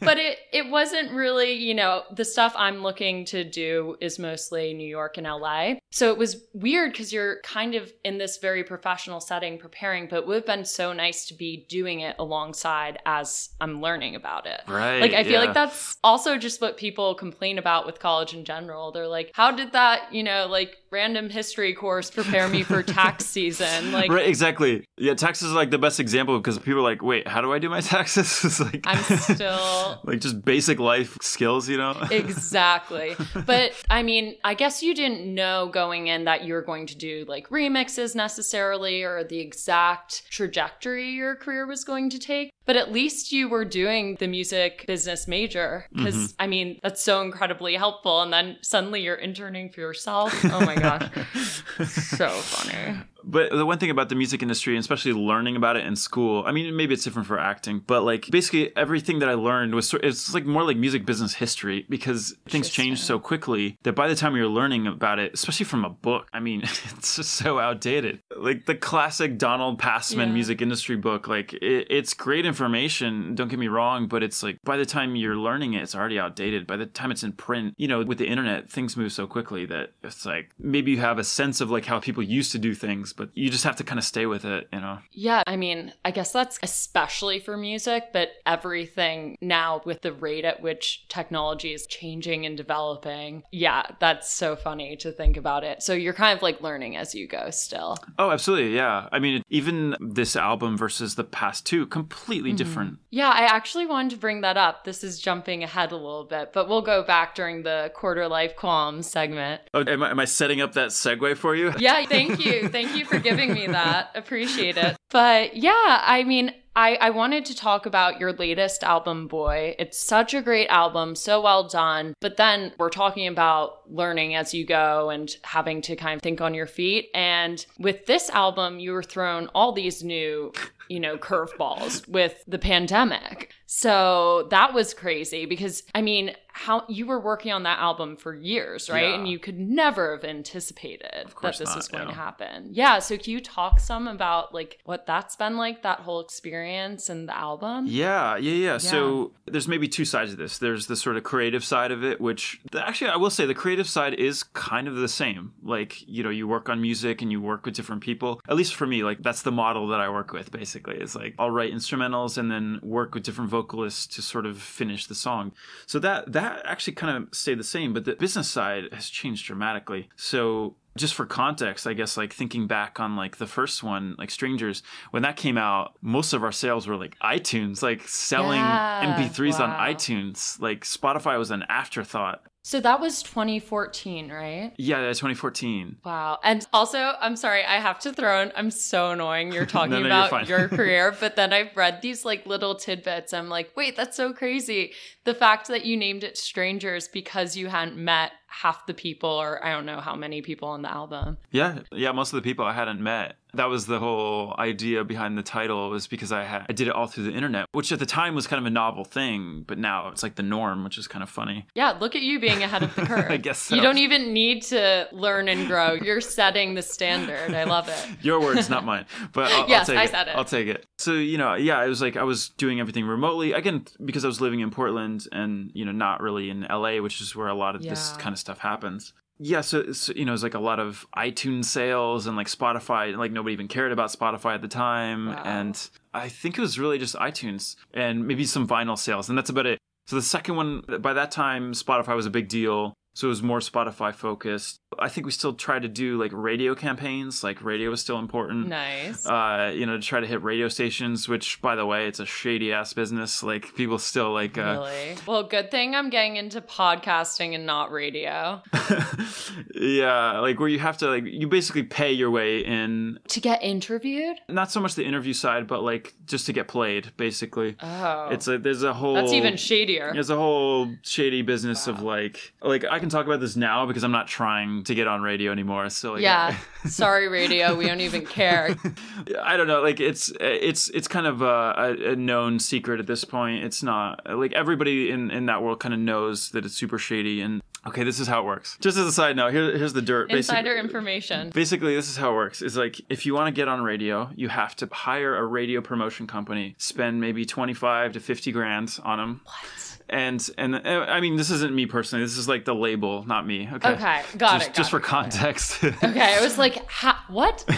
but 0.00 0.18
it 0.18 0.38
it 0.52 0.68
wasn't 0.70 1.12
really, 1.12 1.52
you 1.52 1.74
know, 1.74 2.02
the 2.12 2.24
stuff 2.24 2.52
I'm 2.56 2.82
looking 2.82 3.24
to 3.26 3.44
do 3.44 3.96
is 4.00 4.18
mostly 4.18 4.74
New 4.74 4.88
York 4.88 5.16
and 5.16 5.26
LA. 5.26 5.74
So 5.92 6.10
it 6.10 6.18
was 6.18 6.44
weird 6.52 6.92
because 6.92 7.12
you're 7.12 7.40
kind 7.42 7.74
of 7.74 7.92
in 8.04 8.18
this 8.18 8.38
very 8.38 8.64
professional 8.64 9.20
setting 9.20 9.58
preparing, 9.58 10.08
but 10.08 10.16
it 10.16 10.26
would 10.26 10.36
have 10.36 10.46
been 10.46 10.64
so 10.64 10.92
nice 10.92 11.26
to 11.26 11.34
be 11.34 11.64
doing 11.68 12.00
it 12.00 12.16
alongside 12.18 12.98
as 13.06 13.50
I'm 13.60 13.80
learning 13.80 14.14
about 14.14 14.46
it. 14.46 14.62
Right. 14.66 15.00
Like 15.00 15.12
I 15.12 15.22
feel 15.22 15.34
yeah. 15.34 15.40
like 15.40 15.54
that's 15.54 15.96
also 16.02 16.36
just 16.36 16.60
what 16.60 16.76
people 16.76 17.14
complain 17.14 17.58
about 17.58 17.86
with 17.86 18.00
college 18.00 18.34
in 18.34 18.44
general. 18.44 18.92
They're 18.92 19.06
like, 19.06 19.30
how 19.34 19.52
did 19.52 19.72
that, 19.72 20.12
you 20.12 20.22
know, 20.22 20.46
like 20.56 20.78
random 20.90 21.30
history 21.30 21.74
course 21.74 22.10
prepare 22.10 22.48
me 22.48 22.62
for 22.62 22.82
tax 22.82 23.24
season? 23.36 23.92
Like 23.92 24.10
right, 24.10 24.26
exactly. 24.26 24.84
Yeah, 24.96 25.14
taxes 25.14 25.48
is 25.48 25.54
like 25.54 25.70
the 25.70 25.78
best 25.78 26.00
example 26.00 26.38
because 26.38 26.58
people 26.58 26.80
are 26.80 26.82
like, 26.82 27.02
wait, 27.02 27.26
how 27.28 27.40
do 27.40 27.52
I 27.52 27.58
do 27.58 27.68
my 27.68 27.80
taxes? 27.82 28.26
it's 28.44 28.60
like 28.60 28.82
I'm 28.86 29.02
still 29.18 30.00
like 30.04 30.20
just 30.20 30.44
basic 30.44 30.78
life 30.78 31.18
skills, 31.20 31.68
you 31.68 31.76
know? 31.76 31.96
exactly. 32.10 33.14
But 33.44 33.72
I 33.90 34.02
mean, 34.02 34.36
I 34.44 34.54
guess 34.54 34.82
you 34.82 34.94
didn't 34.94 35.32
know 35.34 35.68
going 35.72 36.06
in 36.08 36.24
that 36.24 36.44
you 36.44 36.54
were 36.54 36.62
going 36.62 36.86
to 36.86 36.96
do 36.96 37.24
like 37.28 37.48
remixes 37.48 38.14
necessarily 38.14 39.02
or 39.02 39.24
the 39.24 39.38
exact 39.38 40.30
trajectory 40.30 41.10
your 41.10 41.36
career 41.36 41.66
was 41.66 41.84
going 41.84 42.10
to 42.10 42.18
take. 42.18 42.52
But 42.64 42.76
at 42.76 42.92
least 42.92 43.30
you 43.30 43.48
were 43.48 43.64
doing 43.64 44.16
the 44.18 44.26
music 44.26 44.84
business 44.88 45.28
major 45.28 45.86
because 45.92 46.16
mm-hmm. 46.16 46.34
I 46.40 46.46
mean, 46.48 46.80
that's 46.82 47.02
so 47.02 47.22
incredibly 47.22 47.74
helpful. 47.74 48.22
And 48.22 48.32
then 48.32 48.56
suddenly 48.60 49.02
you're 49.02 49.14
interning 49.14 49.70
for 49.70 49.80
yourself. 49.80 50.34
Oh 50.44 50.60
my 50.60 50.75
gosh. 50.80 51.62
so 51.88 52.28
funny. 52.28 52.98
But 53.26 53.50
the 53.50 53.66
one 53.66 53.78
thing 53.78 53.90
about 53.90 54.08
the 54.08 54.14
music 54.14 54.40
industry, 54.42 54.74
and 54.74 54.80
especially 54.80 55.12
learning 55.12 55.56
about 55.56 55.76
it 55.76 55.84
in 55.84 55.96
school, 55.96 56.44
I 56.46 56.52
mean, 56.52 56.76
maybe 56.76 56.94
it's 56.94 57.02
different 57.04 57.26
for 57.26 57.38
acting, 57.38 57.82
but 57.86 58.02
like 58.04 58.28
basically 58.30 58.74
everything 58.76 59.18
that 59.18 59.28
I 59.28 59.34
learned 59.34 59.74
was 59.74 59.88
sort 59.88 60.04
it's 60.04 60.32
like 60.32 60.46
more 60.46 60.62
like 60.62 60.76
music 60.76 61.04
business 61.04 61.34
history 61.34 61.84
because 61.88 62.36
things 62.48 62.70
change 62.70 63.00
so 63.00 63.18
quickly 63.18 63.78
that 63.82 63.94
by 63.94 64.06
the 64.08 64.14
time 64.14 64.36
you're 64.36 64.46
learning 64.46 64.86
about 64.86 65.18
it, 65.18 65.34
especially 65.34 65.64
from 65.66 65.84
a 65.84 65.90
book, 65.90 66.28
I 66.32 66.40
mean, 66.40 66.62
it's 66.62 67.16
just 67.16 67.32
so 67.32 67.58
outdated. 67.58 68.20
Like 68.36 68.66
the 68.66 68.74
classic 68.76 69.38
Donald 69.38 69.78
Passman 69.78 70.28
Yeah. 70.28 70.34
music 70.34 70.62
industry 70.62 70.96
book, 70.96 71.26
like 71.28 71.52
it, 71.54 71.88
it's 71.90 72.14
great 72.14 72.46
information, 72.46 73.34
don't 73.34 73.48
get 73.48 73.58
me 73.58 73.68
wrong, 73.68 74.06
but 74.06 74.22
it's 74.22 74.42
like 74.42 74.58
by 74.64 74.76
the 74.76 74.86
time 74.86 75.16
you're 75.16 75.36
learning 75.36 75.74
it, 75.74 75.82
it's 75.82 75.94
already 75.94 76.18
outdated. 76.18 76.66
By 76.66 76.76
the 76.76 76.86
time 76.86 77.10
it's 77.10 77.22
in 77.22 77.32
print, 77.32 77.74
you 77.76 77.88
know, 77.88 78.04
with 78.04 78.18
the 78.18 78.26
internet, 78.28 78.70
things 78.70 78.96
move 78.96 79.12
so 79.12 79.26
quickly 79.26 79.66
that 79.66 79.92
it's 80.04 80.24
like 80.26 80.50
maybe 80.58 80.92
you 80.92 80.98
have 80.98 81.18
a 81.18 81.24
sense 81.24 81.60
of 81.60 81.70
like 81.70 81.86
how 81.86 81.98
people 81.98 82.22
used 82.22 82.52
to 82.52 82.58
do 82.58 82.74
things, 82.74 83.12
but 83.16 83.30
you 83.34 83.50
just 83.50 83.64
have 83.64 83.76
to 83.76 83.84
kind 83.84 83.98
of 83.98 84.04
stay 84.04 84.26
with 84.26 84.44
it, 84.44 84.68
you 84.72 84.80
know? 84.80 84.98
Yeah, 85.12 85.42
I 85.46 85.56
mean, 85.56 85.92
I 86.04 86.10
guess 86.10 86.32
that's 86.32 86.58
especially 86.62 87.40
for 87.40 87.56
music, 87.56 88.10
but 88.12 88.30
everything 88.44 89.36
now 89.40 89.82
with 89.84 90.02
the 90.02 90.12
rate 90.12 90.44
at 90.44 90.62
which 90.62 91.06
technology 91.08 91.72
is 91.72 91.86
changing 91.86 92.46
and 92.46 92.56
developing. 92.56 93.42
Yeah, 93.50 93.82
that's 94.00 94.30
so 94.30 94.56
funny 94.56 94.96
to 94.96 95.10
think 95.12 95.36
about 95.36 95.64
it. 95.64 95.82
So 95.82 95.92
you're 95.92 96.12
kind 96.12 96.36
of 96.36 96.42
like 96.42 96.60
learning 96.60 96.96
as 96.96 97.14
you 97.14 97.26
go 97.26 97.50
still. 97.50 97.96
Oh, 98.18 98.30
absolutely. 98.30 98.74
Yeah. 98.74 99.08
I 99.10 99.18
mean, 99.18 99.42
even 99.48 99.96
this 100.00 100.36
album 100.36 100.76
versus 100.76 101.14
the 101.14 101.24
past 101.24 101.66
two, 101.66 101.86
completely 101.86 102.50
mm-hmm. 102.50 102.56
different. 102.56 102.98
Yeah, 103.10 103.30
I 103.30 103.44
actually 103.44 103.86
wanted 103.86 104.10
to 104.10 104.16
bring 104.18 104.42
that 104.42 104.56
up. 104.56 104.84
This 104.84 105.02
is 105.02 105.18
jumping 105.18 105.62
ahead 105.62 105.92
a 105.92 105.96
little 105.96 106.24
bit, 106.24 106.52
but 106.52 106.68
we'll 106.68 106.82
go 106.82 107.02
back 107.02 107.34
during 107.34 107.62
the 107.62 107.90
quarter 107.94 108.28
life 108.28 108.56
qualms 108.56 109.06
segment. 109.10 109.62
Oh, 109.72 109.84
am 109.86 110.02
I, 110.02 110.10
am 110.10 110.20
I 110.20 110.26
setting 110.26 110.60
up 110.60 110.74
that 110.74 110.88
segue 110.88 111.36
for 111.36 111.56
you? 111.56 111.72
Yeah, 111.78 112.04
thank 112.04 112.44
you. 112.44 112.68
Thank 112.68 112.94
you 112.94 113.05
for 113.06 113.18
giving 113.18 113.52
me 113.54 113.66
that. 113.68 114.10
Appreciate 114.14 114.76
it. 114.76 114.96
But 115.10 115.56
yeah, 115.56 116.02
I 116.02 116.24
mean, 116.24 116.52
I, 116.76 116.96
I 116.96 117.10
wanted 117.10 117.46
to 117.46 117.56
talk 117.56 117.86
about 117.86 118.20
your 118.20 118.34
latest 118.34 118.84
album, 118.84 119.28
Boy. 119.28 119.74
It's 119.78 119.98
such 119.98 120.34
a 120.34 120.42
great 120.42 120.68
album, 120.68 121.16
so 121.16 121.40
well 121.40 121.66
done. 121.66 122.12
But 122.20 122.36
then 122.36 122.72
we're 122.78 122.90
talking 122.90 123.26
about 123.26 123.90
learning 123.90 124.34
as 124.34 124.52
you 124.52 124.66
go 124.66 125.08
and 125.08 125.34
having 125.42 125.80
to 125.82 125.96
kind 125.96 126.16
of 126.16 126.22
think 126.22 126.42
on 126.42 126.52
your 126.52 126.66
feet. 126.66 127.08
And 127.14 127.64
with 127.78 128.04
this 128.04 128.28
album, 128.28 128.78
you 128.78 128.92
were 128.92 129.02
thrown 129.02 129.48
all 129.54 129.72
these 129.72 130.04
new, 130.04 130.52
you 130.90 131.00
know, 131.00 131.16
curveballs 131.16 132.06
with 132.08 132.44
the 132.46 132.58
pandemic. 132.58 133.54
So 133.64 134.46
that 134.50 134.74
was 134.74 134.92
crazy 134.92 135.46
because, 135.46 135.82
I 135.94 136.02
mean, 136.02 136.32
how 136.56 136.86
you 136.88 137.04
were 137.04 137.20
working 137.20 137.52
on 137.52 137.64
that 137.64 137.78
album 137.80 138.16
for 138.16 138.34
years, 138.34 138.88
right? 138.88 139.10
Yeah. 139.10 139.14
And 139.14 139.28
you 139.28 139.38
could 139.38 139.58
never 139.58 140.12
have 140.12 140.24
anticipated 140.24 141.26
that 141.42 141.58
this 141.58 141.68
not, 141.68 141.76
was 141.76 141.86
going 141.86 142.04
yeah. 142.04 142.08
to 142.08 142.16
happen. 142.16 142.68
Yeah. 142.72 142.98
So 142.98 143.18
can 143.18 143.34
you 143.34 143.42
talk 143.42 143.78
some 143.78 144.08
about 144.08 144.54
like 144.54 144.78
what 144.84 145.04
that's 145.04 145.36
been 145.36 145.58
like, 145.58 145.82
that 145.82 146.00
whole 146.00 146.20
experience 146.20 147.10
and 147.10 147.28
the 147.28 147.36
album? 147.36 147.84
Yeah, 147.86 148.38
yeah, 148.38 148.54
yeah. 148.54 148.78
So 148.78 149.32
there's 149.44 149.68
maybe 149.68 149.86
two 149.86 150.06
sides 150.06 150.32
of 150.32 150.38
this. 150.38 150.56
There's 150.56 150.86
the 150.86 150.96
sort 150.96 151.18
of 151.18 151.24
creative 151.24 151.62
side 151.62 151.92
of 151.92 152.02
it, 152.02 152.22
which 152.22 152.58
actually 152.74 153.10
I 153.10 153.16
will 153.16 153.28
say 153.28 153.44
the 153.44 153.54
creative 153.54 153.86
side 153.86 154.14
is 154.14 154.42
kind 154.42 154.88
of 154.88 154.96
the 154.96 155.08
same. 155.08 155.52
Like, 155.62 156.08
you 156.08 156.22
know, 156.22 156.30
you 156.30 156.48
work 156.48 156.70
on 156.70 156.80
music 156.80 157.20
and 157.20 157.30
you 157.30 157.42
work 157.42 157.66
with 157.66 157.74
different 157.74 158.02
people. 158.02 158.40
At 158.48 158.56
least 158.56 158.74
for 158.74 158.86
me, 158.86 159.04
like 159.04 159.22
that's 159.22 159.42
the 159.42 159.52
model 159.52 159.88
that 159.88 160.00
I 160.00 160.08
work 160.08 160.32
with 160.32 160.50
basically. 160.52 160.96
It's 160.96 161.14
like 161.14 161.34
I'll 161.38 161.50
write 161.50 161.74
instrumentals 161.74 162.38
and 162.38 162.50
then 162.50 162.80
work 162.82 163.14
with 163.14 163.24
different 163.24 163.50
vocalists 163.50 164.06
to 164.16 164.22
sort 164.22 164.46
of 164.46 164.56
finish 164.56 165.06
the 165.06 165.14
song. 165.14 165.52
So 165.84 165.98
that 165.98 166.32
that 166.32 166.45
actually 166.64 166.94
kind 166.94 167.16
of 167.16 167.34
stayed 167.34 167.58
the 167.58 167.64
same, 167.64 167.92
but 167.92 168.04
the 168.04 168.14
business 168.14 168.48
side 168.48 168.84
has 168.92 169.08
changed 169.08 169.46
dramatically. 169.46 170.08
So 170.16 170.76
just 170.96 171.14
for 171.14 171.26
context, 171.26 171.86
I 171.86 171.92
guess 171.92 172.16
like 172.16 172.32
thinking 172.32 172.66
back 172.66 172.98
on 172.98 173.16
like 173.16 173.36
the 173.36 173.46
first 173.46 173.82
one, 173.82 174.16
like 174.18 174.30
Strangers, 174.30 174.82
when 175.10 175.22
that 175.22 175.36
came 175.36 175.58
out, 175.58 175.96
most 176.00 176.32
of 176.32 176.42
our 176.42 176.52
sales 176.52 176.86
were 176.86 176.96
like 176.96 177.18
iTunes, 177.20 177.82
like 177.82 178.08
selling 178.08 178.60
Yeah, 178.60 179.16
MP3s 179.16 179.60
on 179.60 179.70
iTunes. 179.70 180.60
Like 180.60 180.84
Spotify 180.84 181.38
was 181.38 181.50
an 181.50 181.64
afterthought. 181.68 182.42
So 182.66 182.80
that 182.80 182.98
was 182.98 183.22
2014, 183.22 184.28
right? 184.28 184.72
Yeah, 184.76 185.00
that's 185.00 185.20
2014. 185.20 185.98
Wow. 186.04 186.40
And 186.42 186.66
also, 186.72 187.12
I'm 187.20 187.36
sorry, 187.36 187.64
I 187.64 187.76
have 187.76 188.00
to 188.00 188.12
throw 188.12 188.42
in, 188.42 188.50
I'm 188.56 188.72
so 188.72 189.12
annoying. 189.12 189.52
You're 189.52 189.66
talking 189.76 189.92
no, 189.92 189.98
you're 189.98 190.08
about 190.08 190.48
your 190.48 190.68
career, 190.76 191.14
but 191.20 191.36
then 191.36 191.52
I've 191.52 191.76
read 191.76 192.02
these 192.02 192.24
like 192.24 192.44
little 192.44 192.74
tidbits. 192.74 193.32
I'm 193.32 193.48
like, 193.48 193.70
wait, 193.76 193.96
that's 193.96 194.16
so 194.16 194.32
crazy. 194.32 194.94
The 195.22 195.32
fact 195.32 195.68
that 195.68 195.84
you 195.84 195.96
named 195.96 196.24
it 196.24 196.36
Strangers 196.36 197.06
because 197.06 197.56
you 197.56 197.68
hadn't 197.68 197.96
met 197.96 198.32
half 198.48 198.84
the 198.86 198.94
people, 198.94 199.30
or 199.30 199.64
I 199.64 199.70
don't 199.70 199.86
know 199.86 200.00
how 200.00 200.16
many 200.16 200.42
people 200.42 200.68
on 200.68 200.82
the 200.82 200.90
album. 200.90 201.36
Yeah, 201.52 201.80
yeah, 201.92 202.10
most 202.10 202.32
of 202.32 202.36
the 202.36 202.42
people 202.42 202.64
I 202.64 202.72
hadn't 202.72 203.00
met. 203.00 203.36
That 203.56 203.68
was 203.68 203.86
the 203.86 203.98
whole 203.98 204.54
idea 204.58 205.04
behind 205.04 205.36
the 205.36 205.42
title 205.42 205.90
was 205.90 206.06
because 206.06 206.32
I 206.32 206.44
had 206.44 206.66
I 206.68 206.72
did 206.72 206.88
it 206.88 206.94
all 206.94 207.06
through 207.06 207.24
the 207.24 207.32
internet, 207.32 207.66
which 207.72 207.90
at 207.92 207.98
the 207.98 208.06
time 208.06 208.34
was 208.34 208.46
kind 208.46 208.60
of 208.60 208.66
a 208.66 208.70
novel 208.70 209.04
thing, 209.04 209.64
but 209.66 209.78
now 209.78 210.08
it's 210.08 210.22
like 210.22 210.36
the 210.36 210.42
norm, 210.42 210.84
which 210.84 210.98
is 210.98 211.08
kind 211.08 211.22
of 211.22 211.28
funny. 211.30 211.66
Yeah, 211.74 211.92
look 211.98 212.14
at 212.14 212.22
you 212.22 212.38
being 212.40 212.62
ahead 212.62 212.82
of 212.82 212.94
the 212.94 213.02
curve. 213.06 213.30
I 213.30 213.36
guess 213.36 213.58
so. 213.58 213.74
You 213.74 213.82
don't 213.82 213.98
even 213.98 214.32
need 214.32 214.62
to 214.64 215.08
learn 215.12 215.48
and 215.48 215.66
grow. 215.66 215.92
You're 215.94 216.20
setting 216.20 216.74
the 216.74 216.82
standard. 216.82 217.54
I 217.54 217.64
love 217.64 217.88
it. 217.88 218.06
Your 218.22 218.40
words, 218.40 218.68
not 218.70 218.84
mine. 218.84 219.06
But 219.32 219.50
I'll, 219.52 219.68
Yes, 219.68 219.88
I'll 219.88 219.94
take 219.94 219.98
I 219.98 220.04
it. 220.04 220.10
said 220.10 220.28
it. 220.28 220.36
I'll 220.36 220.44
take 220.44 220.68
it. 220.68 220.86
So 220.98 221.12
you 221.12 221.38
know, 221.38 221.54
yeah, 221.54 221.84
it 221.84 221.88
was 221.88 222.00
like 222.02 222.16
I 222.16 222.22
was 222.24 222.50
doing 222.50 222.80
everything 222.80 223.04
remotely 223.06 223.52
again 223.52 223.84
because 224.04 224.24
I 224.24 224.28
was 224.28 224.40
living 224.40 224.60
in 224.60 224.70
Portland 224.70 225.26
and 225.32 225.70
you 225.74 225.84
know 225.84 225.92
not 225.92 226.20
really 226.20 226.50
in 226.50 226.62
LA, 226.70 226.98
which 226.98 227.20
is 227.20 227.34
where 227.34 227.48
a 227.48 227.54
lot 227.54 227.74
of 227.74 227.82
this 227.82 228.12
kind 228.18 228.32
of 228.32 228.38
stuff 228.38 228.58
happens. 228.58 229.12
Yeah, 229.38 229.60
so, 229.60 229.92
so 229.92 230.12
you 230.14 230.24
know, 230.24 230.32
it's 230.32 230.42
like 230.42 230.54
a 230.54 230.58
lot 230.58 230.80
of 230.80 231.06
iTunes 231.16 231.66
sales 231.66 232.26
and 232.26 232.36
like 232.36 232.46
Spotify. 232.48 233.10
and 233.10 233.18
Like 233.18 233.32
nobody 233.32 233.52
even 233.52 233.68
cared 233.68 233.92
about 233.92 234.10
Spotify 234.10 234.54
at 234.54 234.62
the 234.62 234.68
time, 234.68 235.26
Wow. 235.28 235.42
and 235.44 235.90
I 236.14 236.28
think 236.28 236.56
it 236.56 236.60
was 236.60 236.78
really 236.78 236.98
just 236.98 237.14
iTunes 237.16 237.76
and 237.92 238.26
maybe 238.26 238.44
some 238.46 238.66
vinyl 238.66 238.98
sales, 238.98 239.28
and 239.28 239.36
that's 239.36 239.50
about 239.50 239.66
it. 239.66 239.78
So 240.06 240.16
the 240.16 240.22
second 240.22 240.56
one, 240.56 240.82
by 241.00 241.12
that 241.12 241.30
time, 241.32 241.72
Spotify 241.72 242.14
was 242.16 242.26
a 242.26 242.30
big 242.30 242.48
deal. 242.48 242.94
So 243.16 243.28
it 243.28 243.30
was 243.30 243.42
more 243.42 243.60
Spotify 243.60 244.14
focused. 244.14 244.78
I 244.98 245.08
think 245.08 245.24
we 245.24 245.32
still 245.32 245.54
tried 245.54 245.82
to 245.82 245.88
do 245.88 246.18
like 246.20 246.32
radio 246.34 246.74
campaigns. 246.74 247.42
Like 247.42 247.64
radio 247.64 247.88
was 247.88 248.02
still 248.02 248.18
important 248.18 248.68
Nice. 248.68 249.24
uh, 249.24 249.72
you 249.74 249.86
know, 249.86 249.96
to 249.96 250.02
try 250.02 250.20
to 250.20 250.26
hit 250.26 250.42
radio 250.42 250.68
stations, 250.68 251.26
which, 251.26 251.62
by 251.62 251.76
the 251.76 251.86
way, 251.86 252.08
it's 252.08 252.20
a 252.20 252.26
shady 252.26 252.74
ass 252.74 252.92
business. 252.92 253.42
Like, 253.42 253.74
people 253.74 253.98
still 253.98 254.34
like, 254.34 254.58
uh, 254.58 254.62
really? 254.84 255.16
Well, 255.26 255.44
good 255.44 255.70
thing 255.70 255.94
I'm 255.94 256.10
getting 256.10 256.36
into 256.36 256.60
podcasting 256.60 257.54
and 257.54 257.64
not 257.64 257.90
radio. 257.90 258.60
yeah, 259.74 260.38
like 260.40 260.60
where 260.60 260.68
you 260.68 260.78
have 260.78 260.98
to, 260.98 261.08
like, 261.08 261.24
you 261.24 261.48
basically 261.48 261.84
pay 261.84 262.12
your 262.12 262.30
way 262.30 262.58
in, 262.58 263.18
To 263.28 263.40
get 263.40 263.62
interviewed? 263.62 264.36
not 264.48 264.70
so 264.70 264.78
much 264.80 264.94
the 264.94 265.04
interview 265.06 265.32
side, 265.32 265.66
but 265.66 265.82
like 265.82 266.14
just 266.26 266.44
to 266.46 266.52
get 266.52 266.68
played, 266.68 267.12
basically. 267.16 267.76
Oh. 267.80 268.28
It's 268.30 268.46
like 268.46 268.62
there's 268.62 268.82
a 268.82 268.92
whole, 268.92 269.14
That's 269.14 269.32
even 269.32 269.56
shadier. 269.56 270.10
there's 270.12 270.30
a 270.30 270.36
whole 270.36 270.90
shady 271.02 271.40
business 271.42 271.86
of 271.86 272.02
like, 272.02 272.52
like, 272.62 272.84
I 272.84 272.98
can 273.06 273.18
talk 273.18 273.26
about 273.26 273.40
this 273.40 273.56
now 273.56 273.86
because 273.86 274.02
I'm 274.02 274.12
not 274.12 274.26
trying 274.26 274.82
to 274.84 274.94
get 274.94 275.06
on 275.06 275.22
radio 275.22 275.52
anymore. 275.52 275.88
So, 275.90 276.14
like, 276.14 276.22
Yeah. 276.22 276.56
Sorry, 276.86 277.28
radio. 277.28 277.74
We 277.74 277.86
don't 277.86 278.00
even 278.00 278.24
care. 278.26 278.76
I 279.42 279.56
don't 279.56 279.66
know. 279.66 279.82
Like 279.82 280.00
it's 280.00 280.32
it's 280.40 280.88
it's 280.90 281.08
kind 281.08 281.26
of 281.26 281.42
a, 281.42 281.96
a, 282.12 282.16
known 282.16 282.58
secret 282.58 283.00
at 283.00 283.06
this 283.06 283.24
point. 283.24 283.64
It's 283.64 283.82
not 283.82 284.20
like 284.28 284.52
everybody 284.52 285.10
in 285.10 285.30
in 285.30 285.46
that 285.46 285.62
world 285.62 285.80
kind 285.80 285.94
of 285.94 286.00
knows 286.00 286.50
that 286.50 286.64
it's 286.64 286.74
super 286.74 286.98
shady. 286.98 287.40
And 287.40 287.60
okay, 287.86 288.04
this 288.04 288.20
is 288.20 288.28
how 288.28 288.42
it 288.42 288.44
works. 288.44 288.78
Just 288.80 288.96
as 288.98 289.06
a 289.06 289.12
side 289.12 289.34
note, 289.36 289.52
here, 289.52 289.76
here's 289.76 289.94
the 289.94 290.02
dirt. 290.02 290.30
Insider 290.30 290.74
Basic- 290.74 290.84
information. 290.84 291.50
Basically, 291.50 291.94
this 291.94 292.08
is 292.08 292.16
how 292.16 292.32
it 292.32 292.34
works. 292.34 292.62
It's 292.62 292.76
like 292.76 293.00
if 293.08 293.26
you 293.26 293.34
want 293.34 293.48
to 293.48 293.58
get 293.58 293.66
on 293.68 293.82
radio, 293.82 294.30
you 294.36 294.48
have 294.48 294.76
to 294.76 294.88
hire 294.92 295.36
a 295.36 295.44
radio 295.44 295.80
promotion 295.80 296.26
company, 296.26 296.76
spend 296.78 297.20
maybe 297.20 297.44
twenty 297.44 297.74
five 297.74 298.12
to 298.12 298.20
fifty 298.20 298.52
grand 298.52 298.98
on 299.02 299.18
them. 299.18 299.40
What? 299.44 299.85
And 300.08 300.48
and 300.58 300.74
uh, 300.76 301.06
I 301.08 301.20
mean, 301.20 301.36
this 301.36 301.50
isn't 301.50 301.74
me 301.74 301.86
personally. 301.86 302.24
This 302.24 302.36
is 302.38 302.48
like 302.48 302.64
the 302.64 302.74
label, 302.74 303.24
not 303.26 303.46
me. 303.46 303.68
Okay. 303.72 303.90
Okay, 303.90 304.22
got 304.36 304.58
just, 304.58 304.68
it. 304.70 304.74
just 304.74 304.90
got 304.90 304.90
for 304.90 304.96
it. 304.98 305.02
context. 305.04 305.84
Okay, 306.04 306.36
I 306.36 306.40
was 306.40 306.58
like, 306.58 306.88
ha- 306.90 307.24
what? 307.28 307.64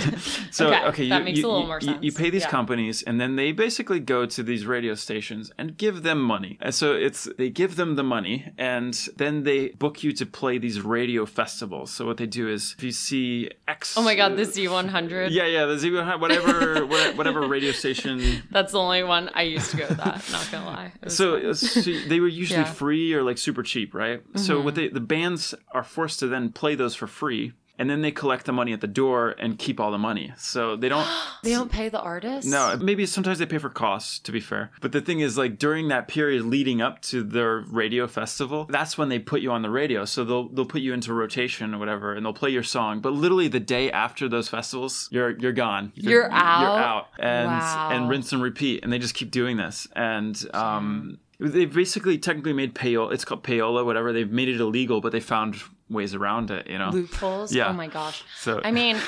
So 0.50 0.68
Okay, 0.68 0.84
okay, 0.88 1.08
that 1.08 1.18
you, 1.18 1.24
makes 1.24 1.38
you, 1.38 1.46
a 1.46 1.48
little 1.48 1.60
you- 1.62 1.66
more 1.66 1.80
you- 1.80 1.98
You 2.00 2.12
pay 2.12 2.30
these 2.30 2.42
Yeah. 2.42 2.50
companies, 2.50 3.02
and 3.02 3.20
then 3.20 3.36
they 3.36 3.52
basically 3.52 4.00
go 4.00 4.26
to 4.26 4.42
these 4.42 4.66
radio 4.66 4.94
stations 4.94 5.52
and 5.58 5.76
give 5.76 6.02
them 6.02 6.20
money. 6.20 6.58
And 6.60 6.74
so 6.74 6.92
it's 6.94 7.28
they 7.38 7.50
give 7.50 7.76
them 7.76 7.96
the 7.96 8.02
money, 8.02 8.52
and 8.58 8.94
then 9.16 9.42
they 9.44 9.68
book 9.70 10.02
you 10.02 10.12
to 10.12 10.26
play 10.26 10.58
these 10.58 10.80
radio 10.80 11.26
festivals. 11.26 11.90
So 11.90 12.06
what 12.06 12.16
they 12.16 12.26
do 12.26 12.48
is, 12.48 12.74
if 12.78 12.84
you 12.84 12.92
see 12.92 13.50
X, 13.66 13.96
oh 13.96 14.02
my 14.02 14.14
god, 14.14 14.36
the 14.36 14.42
Z100. 14.44 15.30
yeah, 15.30 15.46
yeah, 15.46 15.64
the 15.66 15.78
Z 15.78 15.90
whatever 15.92 16.86
whatever- 16.86 17.16
whatever 17.16 17.40
radio 17.46 17.72
station. 17.72 18.42
That's 18.50 18.72
the 18.72 18.78
only 18.80 19.02
one 19.02 19.30
I 19.34 19.42
used 19.42 19.70
to 19.72 19.76
go 19.76 19.86
with 19.88 19.98
that. 19.98 20.22
Not 20.32 20.48
gonna 20.50 20.66
lie. 20.66 20.92
So, 21.08 21.52
so 21.52 21.80
they 22.08 22.17
were 22.20 22.28
usually 22.28 22.60
Yeah. 22.60 22.66
Mm-hmm. 22.66 22.74
free 22.74 23.14
or 23.14 23.22
like 23.22 23.38
super 23.38 23.62
cheap, 23.62 23.94
right? 23.94 24.22
So 24.36 24.60
what 24.60 24.74
they 24.74 24.88
the 24.88 25.00
bands 25.00 25.54
are 25.72 25.84
forced 25.84 26.18
to 26.20 26.26
then 26.28 26.50
play 26.52 26.74
those 26.74 26.94
for 26.94 27.06
free. 27.06 27.52
And 27.80 27.88
then 27.88 28.02
they 28.02 28.10
collect 28.10 28.44
the 28.44 28.52
money 28.52 28.72
at 28.72 28.80
the 28.80 28.88
door 28.88 29.36
and 29.38 29.56
keep 29.56 29.78
all 29.78 29.92
the 29.92 29.98
money. 29.98 30.32
So 30.36 30.74
they 30.74 30.88
don't 30.88 31.06
they 31.44 31.52
don't 31.52 31.70
pay 31.70 31.88
the 31.88 32.00
artists. 32.00 32.50
No, 32.50 32.76
maybe 32.76 33.06
sometimes 33.06 33.38
they 33.38 33.46
pay 33.46 33.58
for 33.58 33.68
costs, 33.70 34.18
to 34.18 34.32
be 34.32 34.40
fair. 34.40 34.72
But 34.80 34.90
the 34.90 35.00
thing 35.00 35.20
is, 35.20 35.38
like 35.38 35.60
during 35.60 35.86
that 35.86 36.08
period 36.08 36.42
leading 36.44 36.82
up 36.82 37.00
to 37.02 37.22
their 37.22 37.60
radio 37.70 38.08
festival, 38.08 38.64
that's 38.68 38.98
when 38.98 39.10
they 39.10 39.20
put 39.20 39.42
you 39.42 39.52
on 39.52 39.62
the 39.62 39.70
radio. 39.70 40.04
So 40.06 40.24
they'll 40.24 40.48
they'll 40.48 40.66
put 40.66 40.80
you 40.80 40.92
into 40.92 41.12
rotation 41.14 41.72
or 41.72 41.78
whatever, 41.78 42.14
and 42.14 42.26
they'll 42.26 42.32
play 42.32 42.50
your 42.50 42.64
song. 42.64 42.98
But 42.98 43.12
literally 43.12 43.46
the 43.46 43.60
day 43.60 43.92
after 43.92 44.28
those 44.28 44.48
festivals, 44.48 45.08
you're 45.12 45.38
you're 45.38 45.52
gone. 45.52 45.92
You're 45.94 46.32
out? 46.32 46.60
You're 46.62 46.82
out, 46.82 47.06
and 47.20 47.46
Wow. 47.48 47.90
and 47.92 48.08
rinse 48.10 48.32
and 48.32 48.42
repeat, 48.42 48.82
and 48.82 48.92
they 48.92 48.98
just 48.98 49.14
keep 49.14 49.30
doing 49.30 49.56
this. 49.56 49.86
And 49.94 50.36
um, 50.52 51.18
they've 51.40 51.72
basically 51.72 52.18
technically 52.18 52.52
made 52.52 52.74
payola. 52.74 53.12
It's 53.12 53.24
called 53.24 53.44
payola, 53.44 53.84
whatever. 53.84 54.12
They've 54.12 54.30
made 54.30 54.48
it 54.48 54.60
illegal, 54.60 55.00
but 55.00 55.12
they 55.12 55.20
found 55.20 55.56
ways 55.88 56.14
around 56.14 56.50
it. 56.50 56.66
You 56.68 56.78
know. 56.78 56.90
loopholes. 56.90 57.54
Yeah. 57.54 57.68
Oh 57.68 57.72
my 57.72 57.86
gosh. 57.86 58.24
So 58.38 58.60
I 58.64 58.70
mean, 58.70 58.98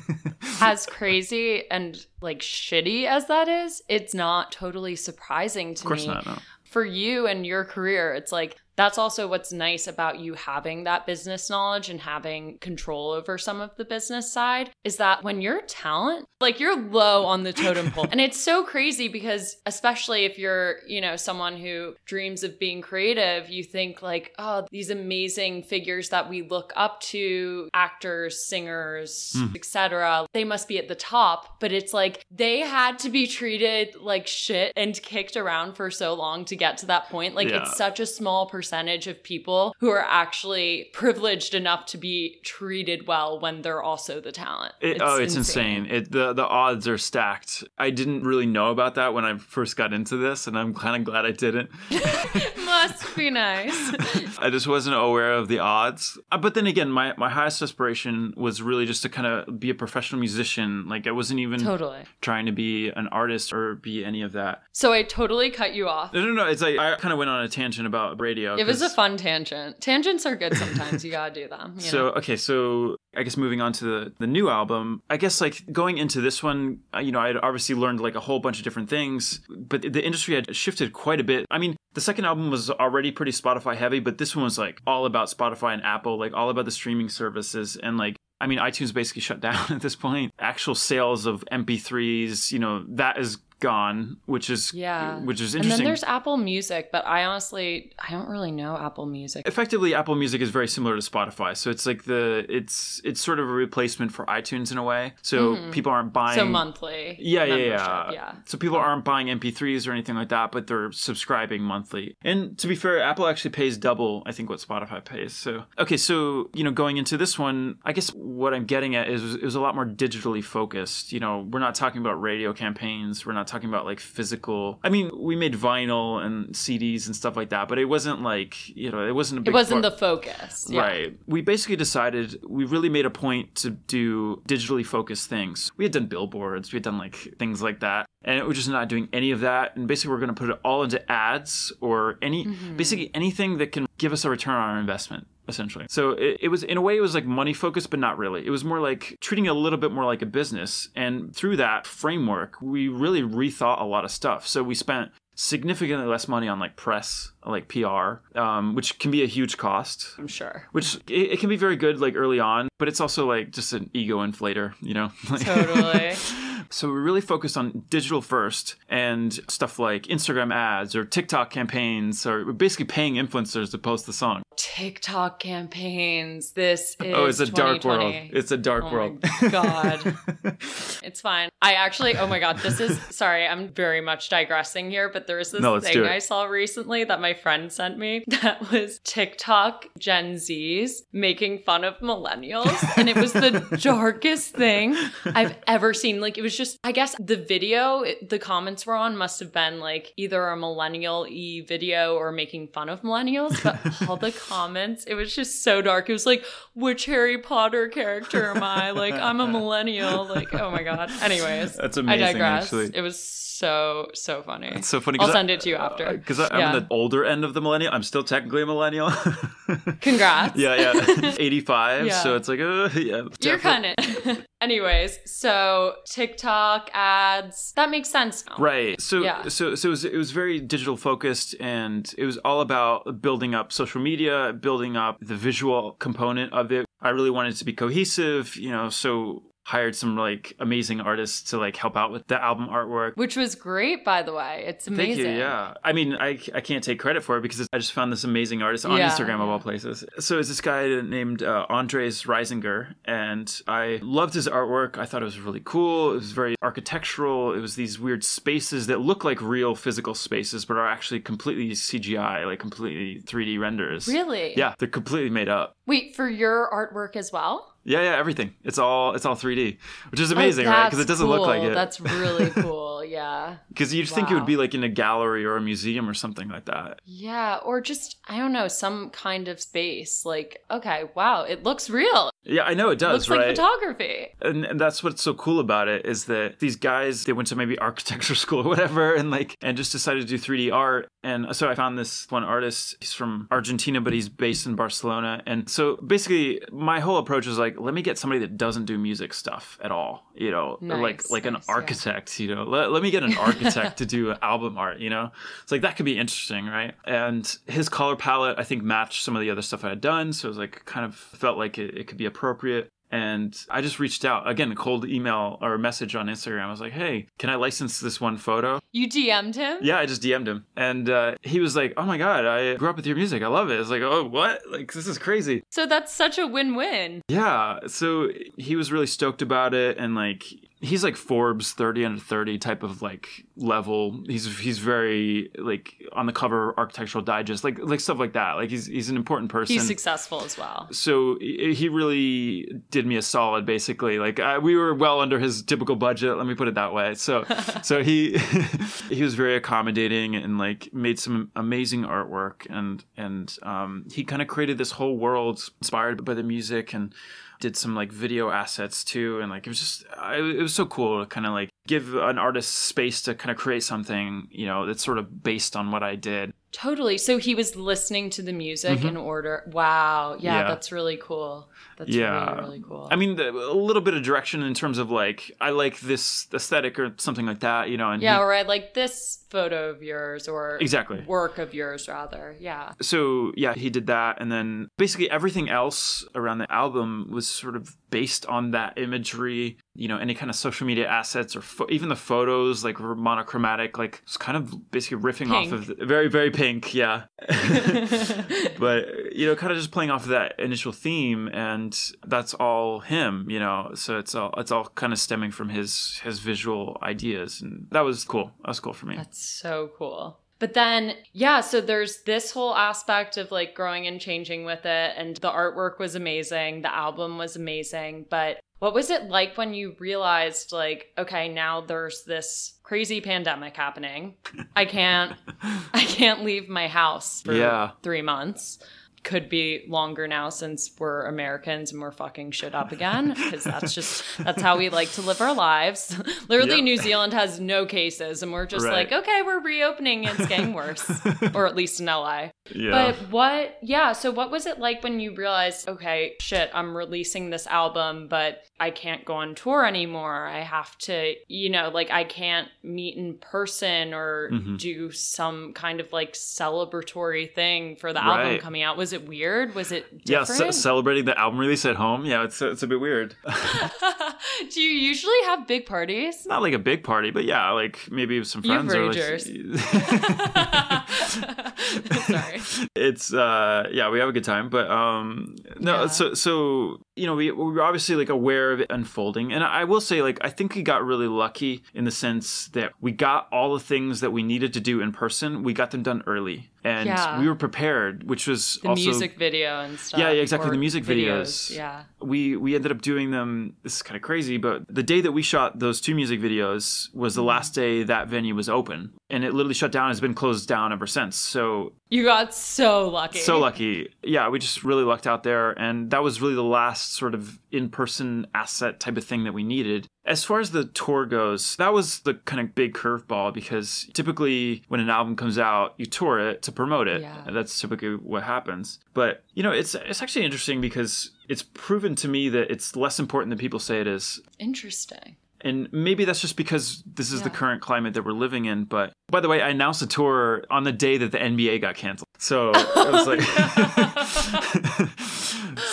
as 0.60 0.86
crazy 0.86 1.68
and 1.70 2.04
like 2.20 2.40
shitty 2.40 3.06
as 3.06 3.26
that 3.26 3.48
is, 3.48 3.82
it's 3.88 4.14
not 4.14 4.52
totally 4.52 4.96
surprising 4.96 5.74
to 5.74 5.82
of 5.82 5.86
course 5.86 6.06
me. 6.06 6.14
not. 6.14 6.26
No. 6.26 6.38
For 6.64 6.84
you 6.84 7.26
and 7.26 7.46
your 7.46 7.64
career, 7.64 8.12
it's 8.14 8.30
like 8.30 8.58
that's 8.78 8.96
also 8.96 9.26
what's 9.26 9.52
nice 9.52 9.88
about 9.88 10.20
you 10.20 10.34
having 10.34 10.84
that 10.84 11.04
business 11.04 11.50
knowledge 11.50 11.90
and 11.90 12.00
having 12.00 12.58
control 12.58 13.10
over 13.10 13.36
some 13.36 13.60
of 13.60 13.74
the 13.74 13.84
business 13.84 14.32
side 14.32 14.70
is 14.84 14.98
that 14.98 15.24
when 15.24 15.42
you're 15.42 15.62
talent, 15.62 16.26
like 16.40 16.60
you're 16.60 16.80
low 16.80 17.24
on 17.24 17.42
the 17.42 17.52
totem 17.52 17.90
pole. 17.90 18.06
and 18.12 18.20
it's 18.20 18.38
so 18.38 18.62
crazy 18.62 19.08
because 19.08 19.56
especially 19.66 20.26
if 20.26 20.38
you're, 20.38 20.76
you 20.86 21.00
know, 21.00 21.16
someone 21.16 21.56
who 21.56 21.96
dreams 22.06 22.44
of 22.44 22.56
being 22.60 22.80
creative, 22.80 23.50
you 23.50 23.64
think 23.64 24.00
like, 24.00 24.32
oh, 24.38 24.64
these 24.70 24.90
amazing 24.90 25.64
figures 25.64 26.10
that 26.10 26.30
we 26.30 26.42
look 26.42 26.72
up 26.76 27.00
to, 27.00 27.68
actors, 27.74 28.46
singers, 28.46 29.32
hmm. 29.36 29.56
etc. 29.56 30.24
They 30.32 30.44
must 30.44 30.68
be 30.68 30.78
at 30.78 30.86
the 30.86 30.94
top, 30.94 31.58
but 31.58 31.72
it's 31.72 31.92
like 31.92 32.24
they 32.30 32.60
had 32.60 33.00
to 33.00 33.10
be 33.10 33.26
treated 33.26 33.96
like 34.00 34.28
shit 34.28 34.72
and 34.76 34.94
kicked 35.02 35.36
around 35.36 35.74
for 35.74 35.90
so 35.90 36.14
long 36.14 36.44
to 36.44 36.54
get 36.54 36.78
to 36.78 36.86
that 36.86 37.08
point. 37.08 37.34
Like 37.34 37.48
Yeah. 37.48 37.62
it's 37.62 37.76
such 37.76 37.98
a 37.98 38.06
small 38.06 38.46
percentage 38.46 38.67
of 38.72 39.22
people 39.22 39.74
who 39.80 39.90
are 39.90 40.04
actually 40.04 40.90
privileged 40.92 41.54
enough 41.54 41.86
to 41.86 41.98
be 41.98 42.40
treated 42.44 43.06
well 43.06 43.38
when 43.40 43.62
they're 43.62 43.82
also 43.82 44.20
the 44.20 44.32
talent. 44.32 44.74
It, 44.80 44.98
oh, 45.00 45.16
it's 45.16 45.36
insane. 45.36 45.86
It 45.86 46.10
the 46.10 46.32
the 46.32 46.46
odds 46.46 46.86
are 46.88 46.98
stacked. 46.98 47.64
I 47.78 47.90
didn't 47.90 48.22
really 48.24 48.46
know 48.46 48.70
about 48.70 48.94
that 48.96 49.14
when 49.14 49.24
I 49.24 49.38
first 49.38 49.76
got 49.76 49.92
into 49.92 50.16
this, 50.16 50.46
and 50.46 50.58
I'm 50.58 50.74
kind 50.74 50.96
of 50.96 51.04
glad 51.04 51.24
I 51.24 51.30
didn't. 51.32 51.70
Must 52.64 53.16
be 53.16 53.30
nice. 53.30 53.94
I 54.38 54.50
just 54.50 54.66
wasn't 54.66 54.96
aware 54.96 55.32
of 55.32 55.48
the 55.48 55.58
odds. 55.58 56.18
Uh, 56.30 56.38
But 56.38 56.54
then 56.54 56.66
again, 56.66 56.90
my 56.90 57.14
my 57.16 57.30
highest 57.30 57.62
aspiration 57.62 58.34
was 58.36 58.60
really 58.62 58.86
just 58.86 59.02
to 59.02 59.08
kind 59.08 59.26
of 59.26 59.58
be 59.58 59.70
a 59.70 59.74
professional 59.74 60.18
musician. 60.20 60.88
Like 60.88 61.06
I 61.06 61.12
wasn't 61.12 61.40
even 61.40 61.60
totally. 61.60 62.00
trying 62.20 62.46
to 62.46 62.52
be 62.52 62.90
an 62.90 63.08
artist 63.08 63.52
or 63.52 63.76
be 63.76 64.04
any 64.04 64.22
of 64.22 64.32
that. 64.32 64.62
So 64.72 64.92
I 64.92 65.02
totally 65.02 65.50
cut 65.50 65.74
you 65.74 65.88
off. 65.88 66.12
No, 66.12 66.20
no, 66.24 66.32
no. 66.32 66.46
It's 66.46 66.62
like 66.62 66.78
I 66.78 66.96
kind 66.96 67.12
of 67.12 67.18
went 67.18 67.30
on 67.30 67.42
a 67.42 67.48
tangent 67.48 67.86
about 67.86 68.20
radio. 68.20 68.56
It 68.58 68.66
was 68.66 68.82
a 68.82 68.88
fun 68.88 69.16
tangent. 69.16 69.80
Tangents 69.80 70.26
are 70.26 70.36
good 70.36 70.56
sometimes. 70.56 71.04
You 71.04 71.10
gotta 71.10 71.32
do 71.32 71.48
them. 71.48 71.74
You 71.76 71.82
So 71.82 71.98
know? 71.98 72.08
okay, 72.14 72.36
so 72.36 72.96
I 73.16 73.22
guess 73.22 73.36
moving 73.36 73.60
on 73.60 73.72
to 73.74 73.84
the 73.84 74.12
the 74.18 74.26
new 74.26 74.48
album, 74.48 75.02
I 75.08 75.16
guess 75.16 75.40
like 75.40 75.64
going 75.72 75.98
into 75.98 76.20
this 76.20 76.42
one, 76.42 76.80
uh, 76.94 76.98
you 77.00 77.12
know, 77.12 77.20
I 77.20 77.28
had 77.28 77.36
obviously 77.36 77.74
learned 77.74 78.00
like 78.00 78.14
a 78.14 78.20
whole 78.20 78.40
bunch 78.40 78.58
of 78.58 78.64
different 78.64 78.90
things, 78.90 79.40
but 79.48 79.82
the 79.82 80.04
industry 80.04 80.34
had 80.34 80.54
shifted 80.54 80.92
quite 80.92 81.20
a 81.20 81.24
bit. 81.24 81.46
I 81.50 81.58
mean, 81.58 81.76
the 81.94 82.00
second 82.00 82.24
album 82.24 82.50
was 82.50 82.70
already 82.70 83.10
pretty 83.12 83.32
Spotify 83.32 83.76
heavy, 83.76 84.00
but 84.00 84.18
this 84.18 84.34
one 84.36 84.44
was 84.44 84.58
like 84.58 84.80
all 84.86 85.06
about 85.06 85.28
Spotify 85.28 85.72
and 85.74 85.82
Apple, 85.82 86.18
like 86.18 86.32
all 86.34 86.50
about 86.50 86.64
the 86.64 86.70
streaming 86.70 87.08
services 87.08 87.76
and 87.76 87.96
like 87.96 88.16
I 88.40 88.46
mean, 88.46 88.60
iTunes 88.60 88.94
basically 88.94 89.22
shut 89.22 89.40
down 89.48 89.66
at 89.70 89.80
this 89.80 89.96
point. 89.96 90.32
Actual 90.38 90.74
sales 90.74 91.26
of 91.26 91.44
MP3s, 91.50 92.52
you 92.52 92.58
know, 92.58 92.84
that 92.88 93.18
is 93.18 93.38
gone, 93.60 94.16
which 94.26 94.50
is 94.50 94.72
Yeah. 94.72 95.18
which 95.20 95.40
is 95.40 95.54
and 95.54 95.64
interesting. 95.64 95.84
then 95.84 95.90
there's 95.90 96.04
Apple 96.04 96.36
Music, 96.36 96.90
but 96.92 97.04
I 97.06 97.24
honestly 97.24 97.92
I 97.98 98.10
don't 98.12 98.28
really 98.28 98.50
know 98.52 98.76
Apple 98.76 99.06
Music. 99.06 99.46
effectively 99.46 99.94
apple 99.94 100.14
music 100.14 100.40
is 100.40 100.50
very 100.50 100.68
similar 100.68 100.94
to 101.00 101.10
spotify 101.10 101.56
so 101.56 101.70
it's 101.70 101.86
like 101.86 102.04
the 102.04 102.44
it's 102.48 103.00
it's 103.04 103.20
sort 103.20 103.38
of 103.38 103.48
a 103.48 103.52
replacement 103.52 104.12
for 104.12 104.24
itunes 104.26 104.70
in 104.72 104.78
a 104.78 104.82
way 104.82 105.12
so 105.22 105.56
people 105.72 105.90
aren't 105.92 106.12
buying 106.12 106.38
Mm-hmm. 106.38 106.46
So 106.48 106.52
monthly. 106.52 107.16
yeah 107.20 107.44
yeah 107.44 107.56
yeah 107.56 108.10
Yeah. 108.12 108.32
so 108.44 108.58
people 108.58 108.76
aren't 108.76 109.04
buying 109.04 109.26
mp3s 109.28 109.88
or 109.88 109.92
anything 109.92 110.14
like 110.14 110.28
that 110.28 110.52
but 110.52 110.66
they're 110.66 110.92
subscribing 110.92 111.62
monthly 111.62 112.16
and 112.22 112.56
to 112.58 112.66
be 112.68 112.74
fair 112.76 113.00
apple 113.02 113.26
actually 113.26 113.50
pays 113.50 113.76
double 113.76 114.22
i 114.26 114.32
think 114.32 114.48
what 114.50 114.60
spotify 114.60 115.04
pays 115.04 115.32
so 115.34 115.64
okay 115.78 115.96
so 115.96 116.50
you 116.54 116.64
know 116.64 116.70
going 116.70 116.96
into 116.96 117.16
this 117.16 117.38
one 117.38 117.78
i 117.84 117.92
guess 117.92 118.08
what 118.10 118.52
i'm 118.54 118.64
getting 118.64 118.94
at 118.94 119.08
is 119.08 119.34
it 119.34 119.42
was 119.42 119.54
a 119.54 119.60
lot 119.60 119.74
more 119.74 119.86
digitally 119.86 120.42
focused 120.44 121.12
you 121.12 121.20
know 121.20 121.46
we're 121.50 121.58
not 121.60 121.74
talking 121.74 122.00
about 122.00 122.20
radio 122.20 122.52
campaigns 122.52 123.24
we're 123.26 123.32
not 123.32 123.46
talking 123.48 123.68
about 123.68 123.84
like 123.84 123.98
physical 124.00 124.78
i 124.84 124.88
mean 124.88 125.10
we 125.18 125.34
made 125.34 125.54
vinyl 125.54 126.22
and 126.24 126.48
cds 126.54 127.06
and 127.06 127.16
stuff 127.16 127.36
like 127.36 127.48
that 127.50 127.66
but 127.68 127.78
it 127.78 127.86
wasn't 127.86 128.20
like 128.22 128.68
you 128.76 128.90
know 128.92 129.06
it 129.06 129.12
wasn't 129.20 129.36
a 129.38 129.42
big 129.42 129.48
It 129.48 129.54
wasn't 129.54 129.82
part- 129.82 129.94
the 129.94 129.98
focus. 129.98 130.66
Yeah. 130.68 130.80
Right. 130.82 131.18
We 131.26 131.40
basically 131.40 131.76
decided 131.76 132.24
we 132.48 132.64
really 132.64 132.88
made 132.88 133.06
a 133.06 133.10
point 133.10 133.54
to 133.62 133.70
do 133.70 134.42
digitally 134.48 134.84
focused 134.86 135.28
things. 135.28 135.72
We 135.76 135.84
had 135.84 135.92
done 135.92 136.06
billboards, 136.06 136.72
we 136.72 136.76
had 136.76 136.82
done 136.84 136.98
like 136.98 137.14
things 137.38 137.62
like 137.62 137.80
that. 137.80 138.06
And 138.24 138.46
we're 138.46 138.52
just 138.52 138.68
not 138.68 138.88
doing 138.88 139.08
any 139.12 139.30
of 139.30 139.40
that. 139.40 139.76
And 139.76 139.86
basically, 139.88 140.10
we're 140.12 140.18
going 140.24 140.34
to 140.34 140.40
put 140.42 140.50
it 140.50 140.58
all 140.64 140.82
into 140.82 141.00
ads 141.10 141.72
or 141.80 142.18
any, 142.20 142.44
Mm-hmm. 142.44 142.76
basically 142.76 143.10
anything 143.14 143.58
that 143.58 143.70
can 143.72 143.86
give 143.96 144.12
us 144.12 144.24
a 144.24 144.30
return 144.30 144.54
on 144.54 144.70
our 144.74 144.80
investment. 144.80 145.26
Essentially. 145.48 145.86
So 145.88 146.10
it, 146.10 146.38
it 146.42 146.48
was, 146.48 146.62
in 146.62 146.76
a 146.76 146.80
way, 146.80 146.96
it 146.96 147.00
was 147.00 147.14
like 147.14 147.24
money 147.24 147.52
focused, 147.54 147.90
but 147.90 147.98
not 147.98 148.18
really. 148.18 148.46
It 148.46 148.50
was 148.50 148.64
more 148.64 148.80
like 148.80 149.16
treating 149.20 149.46
it 149.46 149.48
a 149.48 149.54
little 149.54 149.78
bit 149.78 149.92
more 149.92 150.04
like 150.04 150.22
a 150.22 150.26
business. 150.26 150.90
And 150.94 151.34
through 151.34 151.56
that 151.56 151.86
framework, 151.86 152.60
we 152.60 152.88
really 152.88 153.22
rethought 153.22 153.80
a 153.80 153.84
lot 153.84 154.04
of 154.04 154.10
stuff. 154.10 154.46
So 154.46 154.62
we 154.62 154.74
spent 154.74 155.10
significantly 155.34 156.06
less 156.06 156.26
money 156.28 156.48
on 156.48 156.58
like 156.58 156.76
press, 156.76 157.30
like 157.46 157.68
PR, 157.68 158.18
um, 158.38 158.74
which 158.74 158.98
can 158.98 159.10
be 159.10 159.22
a 159.22 159.26
huge 159.26 159.56
cost 159.56 160.08
I'm 160.18 160.26
sure. 160.26 160.66
which 160.72 160.96
it, 161.06 161.32
it 161.32 161.38
can 161.38 161.48
be 161.48 161.56
very 161.56 161.76
good 161.76 162.00
like 162.00 162.16
early 162.16 162.40
on 162.40 162.68
but 162.76 162.88
it's 162.88 163.00
also 163.00 163.28
like 163.28 163.52
just 163.52 163.72
an 163.72 163.88
ego 163.94 164.18
inflator 164.18 164.74
you 164.80 164.94
know 164.94 165.12
Totally. 165.38 166.14
so 166.70 166.88
we 166.88 166.94
really 166.94 167.20
focused 167.20 167.56
on 167.56 167.84
digital 167.88 168.20
first 168.20 168.76
and 168.88 169.34
stuff 169.48 169.78
like 169.78 170.04
instagram 170.04 170.52
ads 170.52 170.94
or 170.94 171.04
tiktok 171.04 171.50
campaigns 171.50 172.26
or 172.26 172.52
basically 172.52 172.84
paying 172.84 173.14
influencers 173.14 173.70
to 173.70 173.78
post 173.78 174.06
the 174.06 174.12
song 174.12 174.42
TikTok 174.58 175.38
campaigns. 175.38 176.52
This 176.52 176.96
oh, 177.00 177.04
is 177.04 177.14
oh 177.14 177.26
it's 177.26 177.40
a 177.40 177.52
dark 177.52 177.84
world 177.84 178.14
it's 178.14 178.50
a 178.50 178.56
dark 178.56 178.84
Oh 178.84 178.92
world 178.92 179.22
my 179.22 179.48
god. 179.48 180.16
it's 181.02 181.20
fine. 181.20 181.48
I 181.62 181.74
actually, 181.74 182.16
oh 182.16 182.26
my 182.26 182.38
god, 182.38 182.58
this 182.58 182.80
is 182.80 182.98
sorry, 183.10 183.46
I'm 183.46 183.68
very 183.68 184.00
much 184.00 184.28
digressing 184.28 184.90
here, 184.90 185.08
but 185.08 185.26
there 185.26 185.36
was 185.36 185.52
this 185.52 185.60
No, 185.60 185.78
thing. 185.80 186.04
I 186.04 186.18
saw 186.18 186.44
recently 186.44 187.04
that 187.04 187.20
my 187.20 187.34
friend 187.34 187.72
sent 187.72 187.98
me 187.98 188.24
that 188.42 188.70
was 188.70 188.98
TikTok 189.04 189.86
Gen 189.98 190.34
Zs 190.34 191.02
making 191.12 191.60
fun 191.60 191.84
of 191.84 191.98
millennials. 192.00 192.76
And 192.96 193.08
it 193.08 193.16
was 193.16 193.32
the 193.32 193.78
darkest 193.80 194.54
thing 194.54 194.96
I've 195.24 195.56
ever 195.66 195.94
seen. 195.94 196.20
Like, 196.20 196.36
it 196.36 196.42
was 196.42 196.56
just, 196.58 196.78
I 196.84 196.92
guess 196.92 197.14
the 197.18 197.36
video, 197.36 198.00
it- 198.02 198.28
the 198.28 198.38
comments 198.38 198.84
were 198.84 198.94
on 198.96 199.16
must 199.16 199.40
have 199.40 199.52
been 199.52 199.80
like 199.80 200.12
either 200.18 200.46
a 200.48 200.56
millennial 200.56 201.26
e 201.28 201.62
video 201.62 202.16
or 202.16 202.30
making 202.32 202.68
fun 202.68 202.90
of 202.90 203.00
millennials, 203.02 203.62
but 203.62 203.78
all 204.10 204.16
the 204.18 204.32
comments, 204.32 205.04
it 205.04 205.14
was 205.14 205.34
just 205.34 205.62
so 205.62 205.80
dark. 205.80 206.10
It 206.10 206.12
was 206.12 206.26
like, 206.26 206.44
which 206.74 207.06
Harry 207.06 207.38
Potter 207.38 207.88
character 207.88 208.50
am 208.54 208.62
I? 208.62 208.90
Like, 208.90 209.14
I'm 209.14 209.40
a 209.40 209.46
millennial. 209.46 210.26
Like, 210.26 210.52
oh 210.54 210.70
my 210.70 210.82
God. 210.82 211.10
Anyways, 211.22 211.76
That's 211.76 211.96
amazing. 211.96 212.22
I 212.24 212.32
digress. 212.32 212.64
actually. 212.64 212.90
It 212.94 213.00
was 213.00 213.18
so 213.18 214.08
so 214.14 214.40
funny. 214.42 214.68
It's 214.68 214.86
so 214.88 215.00
funny. 215.00 215.18
I'll 215.18 215.32
send 215.32 215.50
it 215.50 215.60
to 215.62 215.68
you 215.68 215.76
after. 215.76 216.12
Because 216.16 216.38
I'm 216.38 216.58
Yeah. 216.60 216.78
the 216.78 216.86
older 216.90 217.24
end 217.24 217.44
of 217.44 217.54
the 217.54 217.60
millennial. 217.60 217.92
I'm 217.92 218.04
still 218.04 218.22
technically 218.22 218.62
a 218.62 218.66
millennial. 218.66 219.10
Congrats. 220.00 220.56
yeah, 220.56 220.74
yeah. 220.92 221.34
85. 221.38 222.06
Yeah. 222.06 222.22
So 222.22 222.36
it's 222.36 222.48
like, 222.48 222.60
uh, 222.60 222.88
yeah. 222.94 223.22
You're 223.40 223.58
kind 223.58 223.86
of. 223.86 224.38
Anyways, 224.60 225.18
so 225.24 225.94
TikTok 226.06 226.47
ads 226.92 227.72
that 227.76 227.90
makes 227.90 228.08
sense 228.10 228.44
now. 228.48 228.56
Right. 228.58 229.00
So 229.00 229.22
Yeah. 229.22 229.48
so 229.48 229.74
so 229.74 229.88
it 229.88 229.90
was, 229.90 230.04
it 230.04 230.16
was 230.16 230.30
very 230.30 230.60
digital 230.60 230.96
focused 230.96 231.54
and 231.60 232.12
it 232.18 232.24
was 232.24 232.38
all 232.38 232.60
about 232.60 233.20
building 233.20 233.54
up 233.54 233.72
social 233.72 234.00
media, 234.00 234.52
building 234.52 234.96
up 234.96 235.18
the 235.20 235.36
visual 235.36 235.92
component 235.92 236.52
of 236.52 236.72
it. 236.72 236.86
I 237.00 237.10
really 237.10 237.30
wanted 237.30 237.54
it 237.54 237.56
to 237.58 237.64
be 237.64 237.72
cohesive, 237.72 238.56
you 238.56 238.70
know, 238.70 238.88
so 238.88 239.42
hired 239.68 239.94
some 239.94 240.16
like 240.16 240.54
amazing 240.60 240.98
artists 240.98 241.50
to 241.50 241.58
like 241.58 241.76
help 241.76 241.94
out 241.94 242.10
with 242.10 242.26
the 242.26 242.42
album 242.42 242.68
artwork. 242.68 243.14
Which 243.16 243.36
was 243.36 243.54
great, 243.54 244.02
by 244.02 244.22
the 244.22 244.32
way. 244.32 244.64
It's 244.66 244.86
amazing. 244.86 245.24
Thank 245.24 245.34
you. 245.34 245.40
Yeah. 245.40 245.74
I 245.84 245.92
mean, 245.92 246.14
I, 246.14 246.38
I 246.54 246.62
can't 246.62 246.82
take 246.82 246.98
credit 246.98 247.22
for 247.22 247.36
it 247.36 247.42
because 247.42 247.68
I 247.70 247.76
just 247.76 247.92
found 247.92 248.10
this 248.10 248.24
amazing 248.24 248.62
artist 248.62 248.86
on 248.86 248.96
Yeah, 248.96 249.10
Instagram 249.10 249.42
of 249.42 249.48
all 249.50 249.60
places. 249.60 250.06
So 250.20 250.38
it's 250.38 250.48
this 250.48 250.62
guy 250.62 251.02
named 251.02 251.42
uh, 251.42 251.66
Andres 251.68 252.22
Reisinger, 252.22 252.94
and 253.04 253.60
I 253.68 253.98
loved 254.00 254.32
his 254.32 254.48
artwork. 254.48 254.96
I 254.96 255.04
thought 255.04 255.20
it 255.20 255.26
was 255.26 255.38
really 255.38 255.60
cool. 255.62 256.12
It 256.12 256.14
was 256.14 256.32
very 256.32 256.54
architectural. 256.62 257.52
It 257.52 257.60
was 257.60 257.76
these 257.76 258.00
weird 258.00 258.24
spaces 258.24 258.86
that 258.86 259.00
look 259.00 259.22
like 259.22 259.42
real 259.42 259.74
physical 259.74 260.14
spaces, 260.14 260.64
but 260.64 260.78
are 260.78 260.88
actually 260.88 261.20
completely 261.20 261.72
CGI, 261.72 262.46
like 262.46 262.58
completely 262.58 263.20
3D 263.20 263.60
renders. 263.60 264.08
Really? 264.08 264.56
Yeah, 264.56 264.72
they're 264.78 264.88
completely 264.88 265.28
made 265.28 265.50
up. 265.50 265.74
Wait, 265.86 266.16
for 266.16 266.26
your 266.26 266.70
artwork 266.72 267.16
as 267.16 267.30
well? 267.32 267.74
Yeah, 267.88 268.02
yeah, 268.02 268.16
everything. 268.18 268.54
It's 268.64 268.78
all 268.78 269.14
it's 269.14 269.24
all 269.24 269.34
3D, 269.34 269.78
which 270.10 270.20
is 270.20 270.30
oh, 270.30 270.36
amazing, 270.36 270.66
Oh, 270.66 270.70
right? 270.70 270.84
Because 270.84 271.00
it 271.00 271.08
doesn't 271.08 271.26
look 271.26 271.46
like 271.46 271.62
cool. 271.62 271.70
it. 271.70 271.74
That's 271.74 272.00
really 272.00 272.50
cool. 272.62 273.02
Yeah. 273.04 273.56
Because 273.70 273.94
you'd 273.94 274.08
think 274.08 274.30
it 274.30 274.34
would 274.34 274.44
be 274.46 274.56
like 274.58 274.74
in 274.74 274.84
a 274.84 274.88
gallery 274.88 275.44
or 275.46 275.56
a 275.56 275.60
museum 275.60 276.08
or 276.08 276.14
something 276.14 276.48
like 276.48 276.66
that. 276.66 277.00
Yeah, 277.06 277.56
or 277.64 277.80
just 277.80 278.18
I 278.28 278.36
don't 278.38 278.52
know, 278.52 278.68
some 278.68 279.10
kind 279.10 279.48
of 279.48 279.60
space. 279.60 280.24
Like, 280.26 280.62
okay, 280.70 281.04
wow, 281.14 281.44
it 281.44 281.62
looks 281.62 281.88
real. 281.88 282.30
Yeah, 282.44 282.62
I 282.62 282.74
know 282.74 282.90
it 282.90 282.98
does, 282.98 283.10
It 283.10 283.12
looks 283.14 283.28
right? 283.30 283.46
like 283.48 283.56
photography. 283.56 284.28
and, 284.42 284.64
and 284.64 284.80
that's 284.80 285.02
what's 285.02 285.22
so 285.22 285.34
cool 285.34 285.60
about 285.60 285.88
it 285.88 286.06
is 286.06 286.26
that 286.26 286.60
these 286.60 286.76
guys 286.76 287.24
they 287.24 287.32
went 287.32 287.48
to 287.48 287.56
maybe 287.56 287.78
architecture 287.90 288.34
school 288.34 288.60
or 288.60 288.68
whatever 288.68 289.14
and 289.14 289.30
like 289.30 289.54
and 289.62 289.76
just 289.76 289.92
decided 289.92 290.26
to 290.26 290.28
do 290.28 290.38
3d 290.38 290.72
art 290.72 291.08
and 291.22 291.54
so 291.54 291.68
i 291.68 291.74
found 291.74 291.98
this 291.98 292.30
one 292.30 292.44
artist 292.44 292.96
he's 293.00 293.12
from 293.12 293.48
argentina 293.50 294.00
but 294.00 294.12
he's 294.14 294.28
based 294.30 294.66
in 294.66 294.74
barcelona 294.76 295.42
and 295.46 295.68
so 295.68 295.96
basically 295.96 296.60
my 296.72 297.00
whole 297.00 297.18
approach 297.18 297.46
is 297.46 297.58
like 297.58 297.77
let 297.80 297.94
me 297.94 298.02
get 298.02 298.18
somebody 298.18 298.40
that 298.40 298.56
doesn't 298.56 298.84
do 298.84 298.98
music 298.98 299.32
stuff 299.34 299.78
at 299.82 299.90
all 299.90 300.24
you 300.34 300.50
know 300.50 300.78
Nice, 300.80 301.00
like 301.00 301.30
like 301.30 301.46
an 301.46 301.54
nice, 301.54 301.64
yeah. 301.68 301.74
architect 301.74 302.40
you 302.40 302.54
know. 302.54 302.64
Let, 302.64 302.90
let 302.92 303.02
me 303.02 303.10
get 303.10 303.22
an 303.22 303.36
architect 303.38 303.98
to 303.98 304.06
do 304.06 304.34
album 304.42 304.78
art 304.78 304.98
you 304.98 305.10
know. 305.10 305.30
It's 305.62 305.72
like 305.72 305.82
that 305.82 305.96
could 305.96 306.06
be 306.06 306.18
interesting 306.18 306.66
right? 306.66 306.94
And 307.04 307.56
his 307.66 307.88
color 307.88 308.16
palette 308.16 308.58
i 308.58 308.64
think 308.64 308.82
matched 308.82 309.24
some 309.24 309.36
of 309.36 309.40
the 309.40 309.50
other 309.50 309.62
stuff 309.62 309.84
i 309.84 309.88
had 309.88 310.00
done 310.00 310.32
so 310.32 310.48
it 310.48 310.50
was 310.50 310.58
like 310.58 310.84
kind 310.84 311.04
of 311.04 311.14
felt 311.14 311.58
like 311.58 311.78
it, 311.78 311.96
it 311.96 312.06
could 312.06 312.18
be 312.18 312.26
appropriate 312.26 312.88
and 313.10 313.56
I 313.70 313.80
just 313.80 313.98
reached 313.98 314.24
out 314.24 314.48
again, 314.48 314.70
a 314.72 314.76
cold 314.76 315.08
email 315.08 315.58
or 315.60 315.74
a 315.74 315.78
message 315.78 316.14
on 316.14 316.26
Instagram. 316.26 316.64
I 316.64 316.70
was 316.70 316.80
like, 316.80 316.92
"Hey, 316.92 317.26
can 317.38 317.50
I 317.50 317.56
license 317.56 318.00
this 318.00 318.20
one 318.20 318.36
photo?" 318.36 318.80
You 318.92 319.08
DM'd 319.08 319.56
him? 319.56 319.78
Yeah, 319.82 319.98
I 319.98 320.06
just 320.06 320.22
DM'd 320.22 320.48
him, 320.48 320.66
and 320.76 321.08
uh, 321.08 321.34
he 321.42 321.60
was 321.60 321.76
like, 321.76 321.94
"Oh 321.96 322.04
my 322.04 322.18
god, 322.18 322.44
I 322.46 322.74
grew 322.76 322.88
up 322.88 322.96
with 322.96 323.06
your 323.06 323.16
music. 323.16 323.42
I 323.42 323.48
love 323.48 323.70
it." 323.70 323.80
It's 323.80 323.90
like, 323.90 324.02
"Oh, 324.02 324.24
what? 324.24 324.62
Like 324.70 324.92
this 324.92 325.06
is 325.06 325.18
crazy." 325.18 325.62
So 325.70 325.86
that's 325.86 326.12
such 326.14 326.38
a 326.38 326.46
win-win. 326.46 327.22
Yeah, 327.28 327.80
so 327.86 328.28
he 328.56 328.76
was 328.76 328.92
really 328.92 329.06
stoked 329.06 329.42
about 329.42 329.74
it, 329.74 329.98
and 329.98 330.14
like 330.14 330.44
he's 330.80 331.02
like 331.02 331.16
Forbes 331.16 331.72
30 331.72 332.04
under 332.04 332.20
30 332.20 332.58
type 332.58 332.82
of 332.82 333.02
like 333.02 333.44
level. 333.56 334.22
He's 334.26 334.58
he's 334.58 334.78
very 334.78 335.50
like 335.58 335.94
on 336.12 336.26
the 336.26 336.32
cover 336.32 336.74
Architectural 336.78 337.22
Digest, 337.24 337.64
like 337.64 337.78
like 337.80 338.00
stuff 338.00 338.18
like 338.18 338.34
that. 338.34 338.52
Like 338.52 338.70
he's 338.70 338.86
he's 338.86 339.10
an 339.10 339.16
important 339.16 339.50
person. 339.50 339.74
He's 339.74 339.86
successful 339.86 340.42
as 340.44 340.56
well. 340.56 340.88
so 340.92 341.36
he 341.40 341.74
he 341.74 341.88
really 341.88 342.80
did 342.90 343.06
me 343.06 343.16
a 343.16 343.22
solid 343.22 343.64
basically 343.66 344.18
like 344.18 344.40
I, 344.40 344.58
we 344.58 344.76
were 344.76 344.94
well 344.94 345.20
under 345.20 345.38
his 345.38 345.62
typical 345.62 345.96
budget 345.96 346.36
let 346.36 346.46
me 346.46 346.54
put 346.54 346.68
it 346.68 346.74
that 346.74 346.92
way 346.92 347.14
so 347.14 347.44
so 347.82 348.02
he 348.02 348.38
he 349.08 349.22
was 349.22 349.34
very 349.34 349.56
accommodating 349.56 350.36
and 350.36 350.58
like 350.58 350.92
made 350.92 351.18
some 351.18 351.50
amazing 351.56 352.02
artwork 352.02 352.66
and 352.70 353.04
and 353.16 353.56
um, 353.62 354.06
he 354.12 354.24
kind 354.24 354.42
of 354.42 354.48
created 354.48 354.78
this 354.78 354.92
whole 354.92 355.16
world 355.16 355.62
inspired 355.80 356.24
by 356.24 356.34
the 356.34 356.42
music 356.42 356.92
and 356.92 357.14
did 357.60 357.76
some 357.76 357.94
like 357.94 358.12
video 358.12 358.50
assets 358.50 359.02
too 359.04 359.40
and 359.40 359.50
like 359.50 359.66
it 359.66 359.70
was 359.70 359.80
just 359.80 360.04
I, 360.16 360.36
it 360.36 360.60
was 360.62 360.74
so 360.74 360.86
cool 360.86 361.20
to 361.22 361.26
kind 361.28 361.46
of 361.46 361.52
like 361.52 361.70
give 361.86 362.14
an 362.14 362.38
artist 362.38 362.72
space 362.74 363.22
to 363.22 363.34
kind 363.34 363.50
of 363.50 363.56
create 363.56 363.82
something 363.82 364.46
you 364.50 364.66
know 364.66 364.86
that's 364.86 365.04
sort 365.04 365.18
of 365.18 365.42
based 365.42 365.74
on 365.76 365.90
what 365.90 366.02
i 366.02 366.14
did 366.16 366.52
Totally. 366.70 367.16
So 367.16 367.38
he 367.38 367.54
was 367.54 367.76
listening 367.76 368.28
to 368.28 368.42
the 368.42 368.52
music 368.52 369.02
in 369.02 369.16
order. 369.16 369.64
Wow. 369.72 370.36
Yeah, 370.38 370.50
Mm-hmm. 370.52 370.58
Yeah. 370.60 370.68
that's 370.68 370.92
really 370.92 371.16
cool. 371.16 371.70
That's 371.96 372.10
Yeah. 372.10 372.44
really, 372.56 372.60
really 372.60 372.82
cool. 372.86 373.08
I 373.10 373.16
mean, 373.16 373.36
the, 373.36 373.48
a 373.48 373.72
little 373.72 374.02
bit 374.02 374.12
of 374.12 374.22
direction 374.22 374.62
in 374.62 374.74
terms 374.74 374.98
of 374.98 375.10
like, 375.10 375.50
I 375.62 375.70
like 375.70 375.98
this 376.00 376.46
aesthetic 376.52 376.98
or 376.98 377.14
something 377.16 377.46
like 377.46 377.60
that, 377.60 377.88
you 377.88 377.96
know. 377.96 378.10
And 378.10 378.22
yeah, 378.22 378.34
he- 378.36 378.42
or 378.42 378.52
I 378.52 378.62
like 378.62 378.92
this 378.92 379.38
photo 379.50 379.90
of 379.90 380.02
yours 380.02 380.48
or 380.48 380.78
exactly. 380.80 381.24
work 381.26 381.58
of 381.58 381.74
yours 381.74 382.08
rather. 382.08 382.56
Yeah. 382.58 382.92
So 383.00 383.52
yeah, 383.56 383.74
he 383.74 383.90
did 383.90 384.06
that, 384.06 384.40
and 384.40 384.50
then 384.50 384.88
basically 384.98 385.30
everything 385.30 385.68
else 385.68 386.26
around 386.34 386.58
the 386.58 386.72
album 386.72 387.28
was 387.30 387.48
sort 387.48 387.76
of 387.76 387.96
based 388.10 388.46
on 388.46 388.70
that 388.72 388.98
imagery. 388.98 389.78
You 389.94 390.08
know, 390.08 390.18
any 390.18 390.34
kind 390.34 390.48
of 390.48 390.56
social 390.56 390.86
media 390.86 391.08
assets 391.08 391.56
or 391.56 391.60
pho- 391.60 391.88
even 391.90 392.08
the 392.08 392.16
photos, 392.16 392.84
like 392.84 393.00
were 393.00 393.16
monochromatic, 393.16 393.98
like 393.98 394.20
it's 394.22 394.36
kind 394.36 394.56
of 394.56 394.90
basically 394.90 395.18
riffing 395.18 395.50
Pink. 395.50 395.72
off 395.72 395.72
of 395.72 395.86
the, 395.86 396.06
very, 396.06 396.28
very 396.28 396.50
pink, 396.50 396.94
yeah. 396.94 397.24
but 398.78 399.06
you 399.34 399.46
know, 399.46 399.56
kind 399.56 399.72
of 399.72 399.78
just 399.78 399.90
playing 399.90 400.10
off 400.10 400.24
of 400.24 400.28
that 400.28 400.58
initial 400.58 400.92
theme, 400.92 401.48
and 401.48 401.98
that's 402.26 402.54
all 402.54 403.00
him. 403.00 403.46
You 403.50 403.58
know, 403.58 403.90
so 403.94 404.18
it's 404.18 404.34
all 404.34 404.54
it's 404.56 404.70
all 404.70 404.84
kind 404.94 405.12
of 405.12 405.18
stemming 405.18 405.50
from 405.50 405.68
his 405.68 406.20
his 406.22 406.38
visual 406.38 406.96
ideas, 407.02 407.60
and 407.60 407.86
that 407.90 408.00
was 408.00 408.24
cool. 408.24 408.52
That 408.62 408.68
was 408.68 408.80
cool 408.80 408.92
for 408.92 409.06
me. 409.06 409.16
That's 409.16 409.37
so 409.40 409.90
cool. 409.96 410.40
But 410.60 410.74
then, 410.74 411.14
yeah, 411.32 411.60
so 411.60 411.80
there's 411.80 412.22
this 412.22 412.50
whole 412.50 412.74
aspect 412.74 413.36
of 413.36 413.52
like 413.52 413.74
growing 413.76 414.08
and 414.08 414.20
changing 414.20 414.64
with 414.64 414.84
it. 414.84 415.14
And 415.16 415.36
the 415.36 415.50
artwork 415.50 416.00
was 416.00 416.16
amazing. 416.16 416.82
The 416.82 416.92
album 416.92 417.38
was 417.38 417.54
amazing. 417.54 418.26
But 418.28 418.58
what 418.80 418.92
was 418.92 419.10
it 419.10 419.28
like 419.28 419.56
when 419.56 419.72
you 419.72 419.94
realized, 420.00 420.72
like, 420.72 421.12
okay, 421.16 421.48
now 421.48 421.80
there's 421.80 422.24
this 422.24 422.74
crazy 422.82 423.20
pandemic 423.20 423.76
happening? 423.76 424.34
I 424.74 424.84
can't, 424.84 425.34
I 425.62 426.04
can't 426.04 426.44
leave 426.44 426.68
my 426.68 426.88
house 426.88 427.42
for 427.42 427.52
Yeah. 427.52 427.90
three 428.02 428.22
months. 428.22 428.80
Could 429.24 429.48
be 429.48 429.84
longer 429.88 430.26
now 430.28 430.48
since 430.48 430.90
we're 430.98 431.26
Americans 431.26 431.92
and 431.92 432.00
we're 432.00 432.12
fucking 432.12 432.52
shit 432.52 432.74
up 432.74 432.92
again 432.92 433.34
because 433.34 433.64
that's 433.64 433.92
just 433.94 434.24
that's 434.38 434.62
how 434.62 434.78
we 434.78 434.88
like 434.90 435.10
to 435.12 435.22
live 435.22 435.40
our 435.40 435.54
lives. 435.54 436.16
Literally, 436.48 436.76
Yep. 436.76 436.84
New 436.84 436.96
Zealand 436.96 437.32
has 437.32 437.58
no 437.60 437.84
cases, 437.84 438.42
and 438.42 438.52
we're 438.52 438.66
just 438.66 438.86
Right. 438.86 439.10
like, 439.10 439.20
okay, 439.22 439.42
we're 439.44 439.60
reopening. 439.60 440.24
It's 440.24 440.46
getting 440.46 440.72
worse, 440.72 441.04
or 441.54 441.66
at 441.66 441.74
least 441.76 442.00
in 442.00 442.06
LA. 442.06 442.50
Yeah. 442.74 442.90
But 443.12 443.30
what, 443.30 443.78
yeah, 443.82 444.12
so 444.12 444.30
what 444.30 444.50
was 444.50 444.66
it 444.66 444.78
like 444.78 445.02
when 445.02 445.20
you 445.20 445.34
realized, 445.34 445.88
okay, 445.88 446.34
shit, 446.40 446.70
I'm 446.74 446.96
releasing 446.96 447.50
this 447.50 447.66
album, 447.66 448.28
but 448.28 448.62
I 448.80 448.90
can't 448.90 449.24
go 449.24 449.34
on 449.34 449.54
tour 449.54 449.84
anymore. 449.84 450.46
I 450.46 450.60
have 450.60 450.96
to, 450.98 451.34
you 451.48 451.70
know, 451.70 451.90
like 451.92 452.10
I 452.10 452.24
can't 452.24 452.68
meet 452.82 453.16
in 453.16 453.34
person 453.38 454.14
or 454.14 454.50
Mhm. 454.52 454.78
do 454.78 455.10
some 455.10 455.72
kind 455.72 456.00
of 456.00 456.12
like 456.12 456.34
celebratory 456.34 457.52
thing 457.52 457.96
for 457.96 458.12
the 458.12 458.22
album 458.22 458.46
Right. 458.46 458.60
coming 458.60 458.82
out. 458.82 458.96
Was 458.96 459.12
it 459.12 459.26
weird? 459.28 459.74
Was 459.74 459.90
it 459.92 460.06
yeah, 460.24 460.40
different? 460.40 460.74
ce- 460.74 460.78
celebrating 460.80 461.24
the 461.24 461.36
album 461.38 461.58
release 461.58 461.84
at 461.84 461.96
home. 461.96 462.24
Yeah, 462.24 462.44
it's 462.44 462.62
it's 462.62 462.82
a 462.82 462.86
bit 462.86 463.00
weird. 463.00 463.34
do 464.70 464.80
you 464.80 464.90
usually 464.90 465.42
have 465.46 465.66
big 465.66 465.86
parties? 465.86 466.46
Not 466.46 466.62
like 466.62 466.74
a 466.74 466.78
big 466.78 467.02
party, 467.02 467.30
but 467.30 467.44
yeah, 467.44 467.70
like 467.72 467.98
maybe 468.10 468.42
some 468.44 468.62
You 468.64 468.72
friends. 468.74 468.94
or 468.94 469.06
like... 469.08 469.16
Sorry. 472.28 472.57
it's 472.96 473.32
uh 473.32 473.88
yeah, 473.92 474.08
we 474.10 474.18
have 474.18 474.28
a 474.28 474.32
good 474.32 474.44
time, 474.44 474.68
but 474.68 474.90
um 474.90 475.56
no, 475.78 476.02
Yeah. 476.02 476.06
so 476.08 476.34
so 476.34 477.00
you 477.16 477.26
know 477.26 477.34
we 477.34 477.50
we 477.50 477.72
were 477.72 477.82
obviously 477.82 478.16
like 478.16 478.28
aware 478.28 478.72
of 478.72 478.80
it 478.80 478.86
unfolding, 478.90 479.52
and 479.52 479.62
I 479.64 479.84
will 479.84 480.00
say 480.00 480.22
like 480.22 480.38
I 480.42 480.50
think 480.50 480.74
we 480.74 480.82
got 480.82 481.04
really 481.04 481.26
lucky 481.28 481.82
in 481.94 482.04
the 482.04 482.10
sense 482.10 482.68
that 482.68 482.92
we 483.00 483.12
got 483.12 483.48
all 483.52 483.74
the 483.74 483.80
things 483.80 484.20
that 484.20 484.30
we 484.30 484.42
needed 484.42 484.72
to 484.74 484.80
do 484.80 485.00
in 485.00 485.12
person. 485.12 485.62
We 485.62 485.72
got 485.72 485.90
them 485.90 486.02
done 486.02 486.22
early, 486.26 486.70
and 486.88 487.06
Yeah. 487.06 487.40
we 487.40 487.46
were 487.46 487.54
prepared, 487.54 488.28
which 488.28 488.46
was 488.46 488.78
The 488.82 488.88
also 488.90 489.02
music 489.02 489.38
video 489.38 489.80
and 489.80 489.98
stuff. 489.98 490.20
Yeah, 490.20 490.30
yeah, 490.30 490.42
exactly, 490.42 490.70
the 490.70 490.76
music 490.76 491.04
videos. 491.04 491.74
Yeah. 491.74 492.04
we 492.20 492.56
we 492.56 492.74
ended 492.74 492.90
up 492.90 493.00
doing 493.00 493.30
them 493.30 493.74
this 493.84 493.96
is 493.96 494.02
kind 494.02 494.16
of 494.16 494.22
crazy 494.22 494.56
but 494.56 494.82
the 494.88 495.04
day 495.04 495.20
that 495.20 495.32
we 495.32 495.42
shot 495.42 495.78
those 495.78 496.00
two 496.00 496.14
music 496.14 496.40
videos 496.40 497.14
was 497.14 497.34
the 497.34 497.40
mm-hmm. 497.40 497.48
last 497.48 497.74
day 497.74 498.02
that 498.02 498.26
venue 498.26 498.54
was 498.54 498.68
open 498.68 499.12
and 499.30 499.44
it 499.44 499.54
literally 499.54 499.74
shut 499.74 499.92
down 499.92 500.08
has 500.08 500.20
been 500.20 500.34
closed 500.34 500.66
down 500.66 500.92
ever 500.92 501.06
since 501.06 501.36
so 501.36 501.92
You 502.10 502.24
got 502.24 502.52
so 502.54 502.78
so 502.78 503.08
lucky. 503.08 503.38
So 503.40 503.58
lucky. 503.58 504.08
Yeah, 504.22 504.48
we 504.48 504.58
just 504.58 504.84
really 504.84 505.04
lucked 505.04 505.26
out 505.26 505.42
there. 505.42 505.72
And 505.72 506.10
that 506.10 506.22
was 506.22 506.40
really 506.40 506.54
the 506.54 506.62
last 506.62 507.14
sort 507.14 507.34
of 507.34 507.58
in 507.70 507.90
person 507.90 508.46
asset 508.54 509.00
type 509.00 509.16
of 509.16 509.24
thing 509.24 509.44
that 509.44 509.52
we 509.52 509.62
needed. 509.62 510.06
As 510.28 510.44
far 510.44 510.60
as 510.60 510.72
the 510.72 510.84
tour 510.84 511.24
goes, 511.24 511.74
that 511.76 511.92
was 511.92 512.20
the 512.20 512.34
kind 512.34 512.60
of 512.60 512.74
big 512.74 512.92
curveball 512.92 513.54
because 513.54 514.08
typically 514.12 514.82
when 514.88 515.00
an 515.00 515.08
album 515.08 515.36
comes 515.36 515.58
out, 515.58 515.94
you 515.96 516.04
tour 516.06 516.38
it 516.38 516.62
to 516.62 516.72
promote 516.72 517.08
it. 517.08 517.22
Yeah. 517.22 517.46
That's 517.50 517.80
typically 517.80 518.14
what 518.14 518.42
happens. 518.42 519.00
But, 519.14 519.42
you 519.54 519.62
know, 519.62 519.72
it's 519.72 519.94
it's 519.94 520.22
actually 520.22 520.44
interesting 520.44 520.82
because 520.82 521.30
it's 521.48 521.62
proven 521.62 522.14
to 522.16 522.28
me 522.28 522.50
that 522.50 522.70
it's 522.70 522.94
less 522.94 523.18
important 523.18 523.50
than 523.50 523.58
people 523.58 523.78
say 523.78 524.00
it 524.00 524.06
is. 524.06 524.40
Interesting. 524.58 525.36
And 525.62 525.88
maybe 525.92 526.24
that's 526.24 526.40
just 526.40 526.56
because 526.56 527.02
this 527.04 527.32
is 527.32 527.42
the 527.42 527.50
current 527.50 527.82
climate 527.82 528.14
that 528.14 528.24
we're 528.24 528.30
living 528.32 528.66
in. 528.66 528.84
But 528.84 529.12
by 529.28 529.40
the 529.40 529.48
way, 529.48 529.60
I 529.60 529.70
announced 529.70 530.00
a 530.02 530.06
tour 530.06 530.62
on 530.70 530.84
the 530.84 530.92
day 530.92 531.16
that 531.18 531.32
the 531.32 531.38
NBA 531.38 531.80
got 531.80 531.96
canceled. 531.96 532.28
So 532.38 532.70
I 532.74 533.10
was 533.10 533.26
like, 533.26 533.40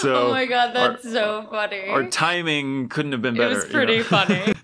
so 0.01 0.27
oh 0.27 0.31
my 0.31 0.45
god, 0.45 0.75
our- 0.75 0.89
that's 0.91 1.03
so 1.03 1.47
funny. 1.49 1.87
our 1.87 2.05
timing 2.07 2.89
couldn't 2.89 3.11
have 3.13 3.21
been 3.21 3.35
better. 3.35 3.51
it 3.51 3.55
was 3.55 3.63
you 3.65 3.71
pretty 3.71 3.97
know? 3.97 4.03
funny. 4.03 4.53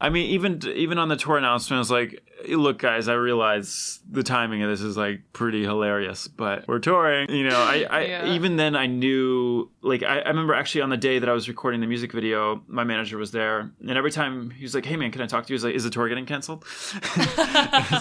I 0.00 0.08
mean, 0.08 0.30
even 0.30 0.60
even 0.74 0.98
on 0.98 1.08
the 1.08 1.16
tour 1.16 1.36
announcement, 1.36 1.76
I 1.76 1.80
was 1.80 1.90
like, 1.90 2.22
"Look, 2.48 2.78
guys, 2.78 3.06
I 3.06 3.14
realize 3.14 4.00
the 4.10 4.22
timing 4.22 4.62
of 4.62 4.70
this 4.70 4.80
is 4.80 4.96
like 4.96 5.20
pretty 5.34 5.62
hilarious, 5.62 6.26
but 6.26 6.66
we're 6.66 6.78
touring." 6.78 7.28
You 7.30 7.48
know, 7.48 7.58
I, 7.60 7.86
I 7.90 8.00
Yeah. 8.06 8.32
even 8.34 8.56
then 8.56 8.74
I 8.76 8.86
knew. 8.86 9.70
Like, 9.82 10.02
I, 10.02 10.20
I 10.20 10.28
remember 10.28 10.54
actually 10.54 10.82
on 10.82 10.90
the 10.90 10.96
day 10.96 11.18
that 11.18 11.28
I 11.28 11.32
was 11.32 11.48
recording 11.48 11.80
the 11.80 11.86
music 11.86 12.12
video, 12.12 12.62
my 12.66 12.84
manager 12.84 13.18
was 13.18 13.30
there, 13.30 13.70
and 13.80 13.90
every 13.90 14.10
time 14.10 14.50
he 14.50 14.62
was 14.62 14.74
like, 14.74 14.86
"Hey, 14.86 14.96
man, 14.96 15.10
can 15.10 15.20
I 15.20 15.26
talk 15.26 15.44
to 15.46 15.52
you?" 15.52 15.54
He 15.54 15.56
was 15.56 15.64
like, 15.64 15.74
"Is 15.74 15.84
the 15.84 15.90
tour 15.90 16.08
getting 16.08 16.26
canceled?" 16.26 16.64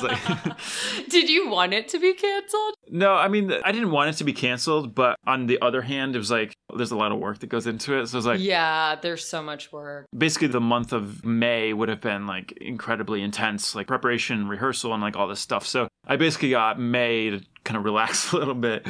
Like, 0.02 0.20
Did 1.10 1.30
you 1.30 1.50
want 1.50 1.74
it 1.74 1.88
to 1.89 2.00
be 2.00 2.14
canceled? 2.14 2.76
No, 2.89 3.14
I 3.14 3.28
mean, 3.28 3.52
I 3.64 3.72
didn't 3.72 3.91
want 3.91 4.10
it 4.10 4.14
to 4.18 4.24
be 4.24 4.34
canceled, 4.34 4.95
but 4.95 5.18
on 5.26 5.47
the 5.47 5.60
other 5.62 5.82
hand, 5.82 6.16
it 6.16 6.20
was 6.20 6.32
like 6.32 6.54
there's 6.76 6.91
a 6.91 6.95
lot 6.97 7.12
of 7.12 7.20
work 7.20 7.39
that 7.39 7.47
goes 7.47 7.68
into 7.68 8.00
it. 8.00 8.08
So 8.08 8.18
it's 8.18 8.28
like 8.28 8.39
yeah, 8.39 8.95
there's 8.95 9.26
so 9.26 9.41
much 9.41 9.72
work. 9.72 10.06
basically 10.18 10.47
the 10.47 10.62
month 10.62 10.93
of 10.93 11.26
May 11.26 11.74
would 11.74 11.89
have 11.90 12.02
been 12.02 12.28
like 12.28 12.52
incredibly 12.54 13.22
intense, 13.22 13.76
like 13.76 13.88
preparation, 13.88 14.48
rehearsal, 14.48 14.94
and 14.94 15.02
like 15.02 15.16
all 15.16 15.28
this 15.28 15.40
stuff. 15.40 15.66
So 15.66 15.88
I 16.06 16.16
basically 16.16 16.52
got 16.52 16.80
May 16.80 17.30
to 17.30 17.42
kind 17.64 17.78
of 17.78 17.84
relax 17.86 18.32
a 18.34 18.38
little 18.38 18.53
bit. 18.53 18.86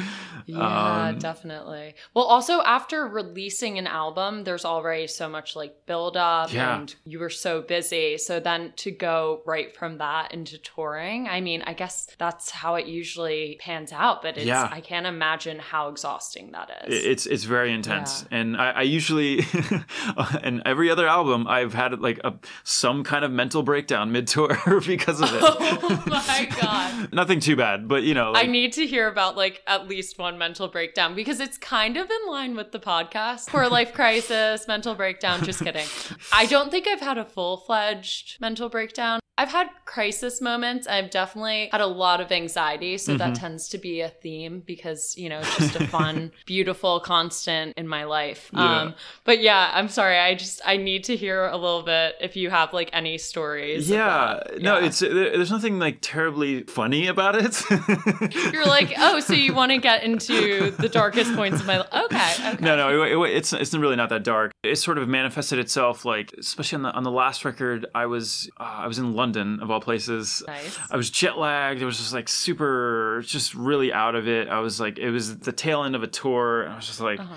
Yeah, 0.46 1.08
Um, 1.08 1.18
definitely. 1.18 1.94
Well, 2.14 2.24
also 2.24 2.62
after 2.62 3.06
releasing 3.06 3.78
an 3.78 3.86
album, 3.86 4.44
there's 4.44 4.64
already 4.64 5.06
so 5.06 5.28
much 5.28 5.54
like 5.56 5.86
build 5.86 6.16
up 6.16 6.52
Yeah. 6.52 6.78
and 6.80 6.94
you 7.04 7.18
were 7.18 7.30
so 7.30 7.62
busy. 7.62 8.16
So 8.18 8.40
then 8.40 8.72
to 8.76 8.90
go 8.90 9.42
right 9.46 9.76
from 9.76 9.98
that 9.98 10.32
into 10.32 10.58
touring, 10.58 11.28
I 11.28 11.40
mean, 11.40 11.62
I 11.66 11.72
guess 11.74 12.08
that's 12.18 12.50
how 12.50 12.76
it 12.76 12.86
usually 12.86 13.58
pans 13.60 13.92
out, 13.92 14.22
but 14.22 14.36
it's 14.36 14.46
Yeah. 14.46 14.68
I 14.70 14.80
can't 14.80 15.06
imagine 15.06 15.58
how 15.58 15.88
exhausting 15.88 16.52
that 16.52 16.70
is. 16.86 16.94
It- 16.94 16.98
is. 17.00 17.04
It's 17.10 17.26
it's 17.26 17.44
very 17.44 17.72
intense, 17.72 18.24
and 18.30 18.56
I, 18.56 18.70
I 18.70 18.82
usually, 18.82 19.44
and 20.42 20.62
every 20.64 20.90
other 20.90 21.06
album, 21.06 21.46
I've 21.46 21.74
had 21.74 22.00
like 22.00 22.18
a 22.24 22.34
some 22.64 23.04
kind 23.04 23.24
of 23.24 23.30
mental 23.30 23.62
breakdown 23.62 24.12
mid 24.12 24.26
tour 24.26 24.56
because 24.86 25.20
of 25.20 25.28
it. 25.32 25.40
oh 25.42 26.02
my 26.06 26.48
god. 26.60 27.12
Nothing 27.12 27.40
too 27.40 27.56
bad, 27.56 27.88
but 27.88 28.02
you 28.02 28.14
know, 28.14 28.28
I 28.30 28.42
like, 28.42 28.48
need 28.60 28.72
to 28.74 28.86
hear 28.86 29.08
about 29.08 29.36
like 29.36 29.62
at 29.66 29.88
least 29.88 30.18
one 30.18 30.36
mental 30.36 30.68
breakdown 30.68 31.14
because 31.14 31.40
it's 31.40 31.56
kind 31.56 31.96
of 31.96 32.10
in 32.10 32.30
line 32.30 32.54
with 32.54 32.72
the 32.72 32.78
podcast. 32.78 33.48
Poor 33.48 33.68
life 33.68 33.94
crisis, 33.94 34.68
mental 34.68 34.94
breakdown. 34.94 35.42
Just 35.42 35.64
kidding. 35.64 35.86
I 36.32 36.44
don't 36.46 36.70
think 36.70 36.86
I've 36.86 37.00
had 37.00 37.16
a 37.16 37.24
full 37.24 37.56
fledged 37.56 38.38
mental 38.40 38.68
breakdown. 38.68 39.20
I've 39.40 39.48
had 39.50 39.68
crisis 39.86 40.40
moments. 40.40 40.86
I've 40.86 41.10
definitely 41.10 41.70
had 41.72 41.80
a 41.80 41.86
lot 41.86 42.20
of 42.20 42.30
anxiety. 42.30 42.98
So 42.98 43.16
that 43.16 43.30
Mm-hmm. 43.30 43.40
tends 43.44 43.68
to 43.70 43.78
be 43.78 44.00
a 44.02 44.08
theme 44.08 44.62
because, 44.66 45.16
you 45.16 45.28
know, 45.30 45.38
it's 45.40 45.56
just 45.56 45.76
a 45.76 45.86
fun, 45.86 46.30
beautiful 46.46 47.00
constant 47.00 47.74
in 47.78 47.86
my 47.88 48.04
life. 48.04 48.50
Yeah. 48.52 48.80
Um, 48.80 48.94
but 49.24 49.40
yeah, 49.40 49.70
I'm 49.72 49.88
sorry. 49.88 50.18
I 50.18 50.34
just, 50.34 50.60
I 50.66 50.76
need 50.76 51.04
to 51.04 51.16
hear 51.16 51.46
a 51.46 51.56
little 51.56 51.82
bit 51.82 52.16
if 52.20 52.36
you 52.36 52.50
have 52.50 52.72
like 52.74 52.90
any 52.92 53.16
stories. 53.18 53.88
yeah, 53.88 54.40
that. 54.46 54.60
no, 54.60 54.76
it's 54.76 54.98
there- 54.98 55.14
there's 55.36 55.50
nothing 55.50 55.78
like 55.78 55.98
terribly 56.02 56.64
funny 56.64 57.06
about 57.06 57.34
it. 57.36 57.54
You're 58.52 58.66
like, 58.66 58.92
oh, 58.98 59.20
so 59.20 59.32
you 59.32 59.54
want 59.54 59.72
to 59.72 59.78
get 59.78 60.02
into 60.04 60.70
the 60.72 60.88
darkest 60.88 61.34
points 61.34 61.60
of 61.60 61.66
my 61.66 61.78
life? 61.78 61.88
Okay, 61.92 62.32
okay. 62.52 62.64
No, 62.64 62.76
no, 62.76 63.02
it, 63.02 63.12
it, 63.30 63.36
it's 63.36 63.52
it's 63.52 63.72
really 63.74 63.96
not 63.96 64.08
that 64.10 64.24
dark. 64.24 64.52
It 64.62 64.76
sort 64.76 64.98
of 64.98 65.08
manifested 65.08 65.58
itself 65.58 66.04
like, 66.04 66.32
especially 66.38 66.76
on 66.76 66.82
the 66.82 66.90
on 66.92 67.04
the 67.04 67.10
last 67.10 67.44
record. 67.46 67.86
I 67.94 68.04
was 68.06 68.50
uh, 68.60 68.80
I 68.84 68.86
was 68.86 68.98
in 68.98 69.14
London 69.14 69.29
of 69.36 69.70
all 69.70 69.80
places. 69.80 70.42
Nice. 70.46 70.78
I 70.90 70.96
was 70.96 71.10
jet 71.10 71.38
lagged. 71.38 71.82
It 71.82 71.84
was 71.84 71.98
just 71.98 72.12
like 72.12 72.28
super, 72.28 73.22
just 73.26 73.54
really 73.54 73.92
out 73.92 74.14
of 74.14 74.28
it. 74.28 74.48
I 74.48 74.60
was 74.60 74.80
like, 74.80 74.98
it 74.98 75.10
was 75.10 75.38
the 75.38 75.52
tail 75.52 75.84
end 75.84 75.94
of 75.94 76.02
a 76.02 76.08
tour. 76.08 76.68
I 76.68 76.76
was 76.76 76.86
just 76.86 77.00
like. 77.00 77.20
Uh-huh. 77.20 77.34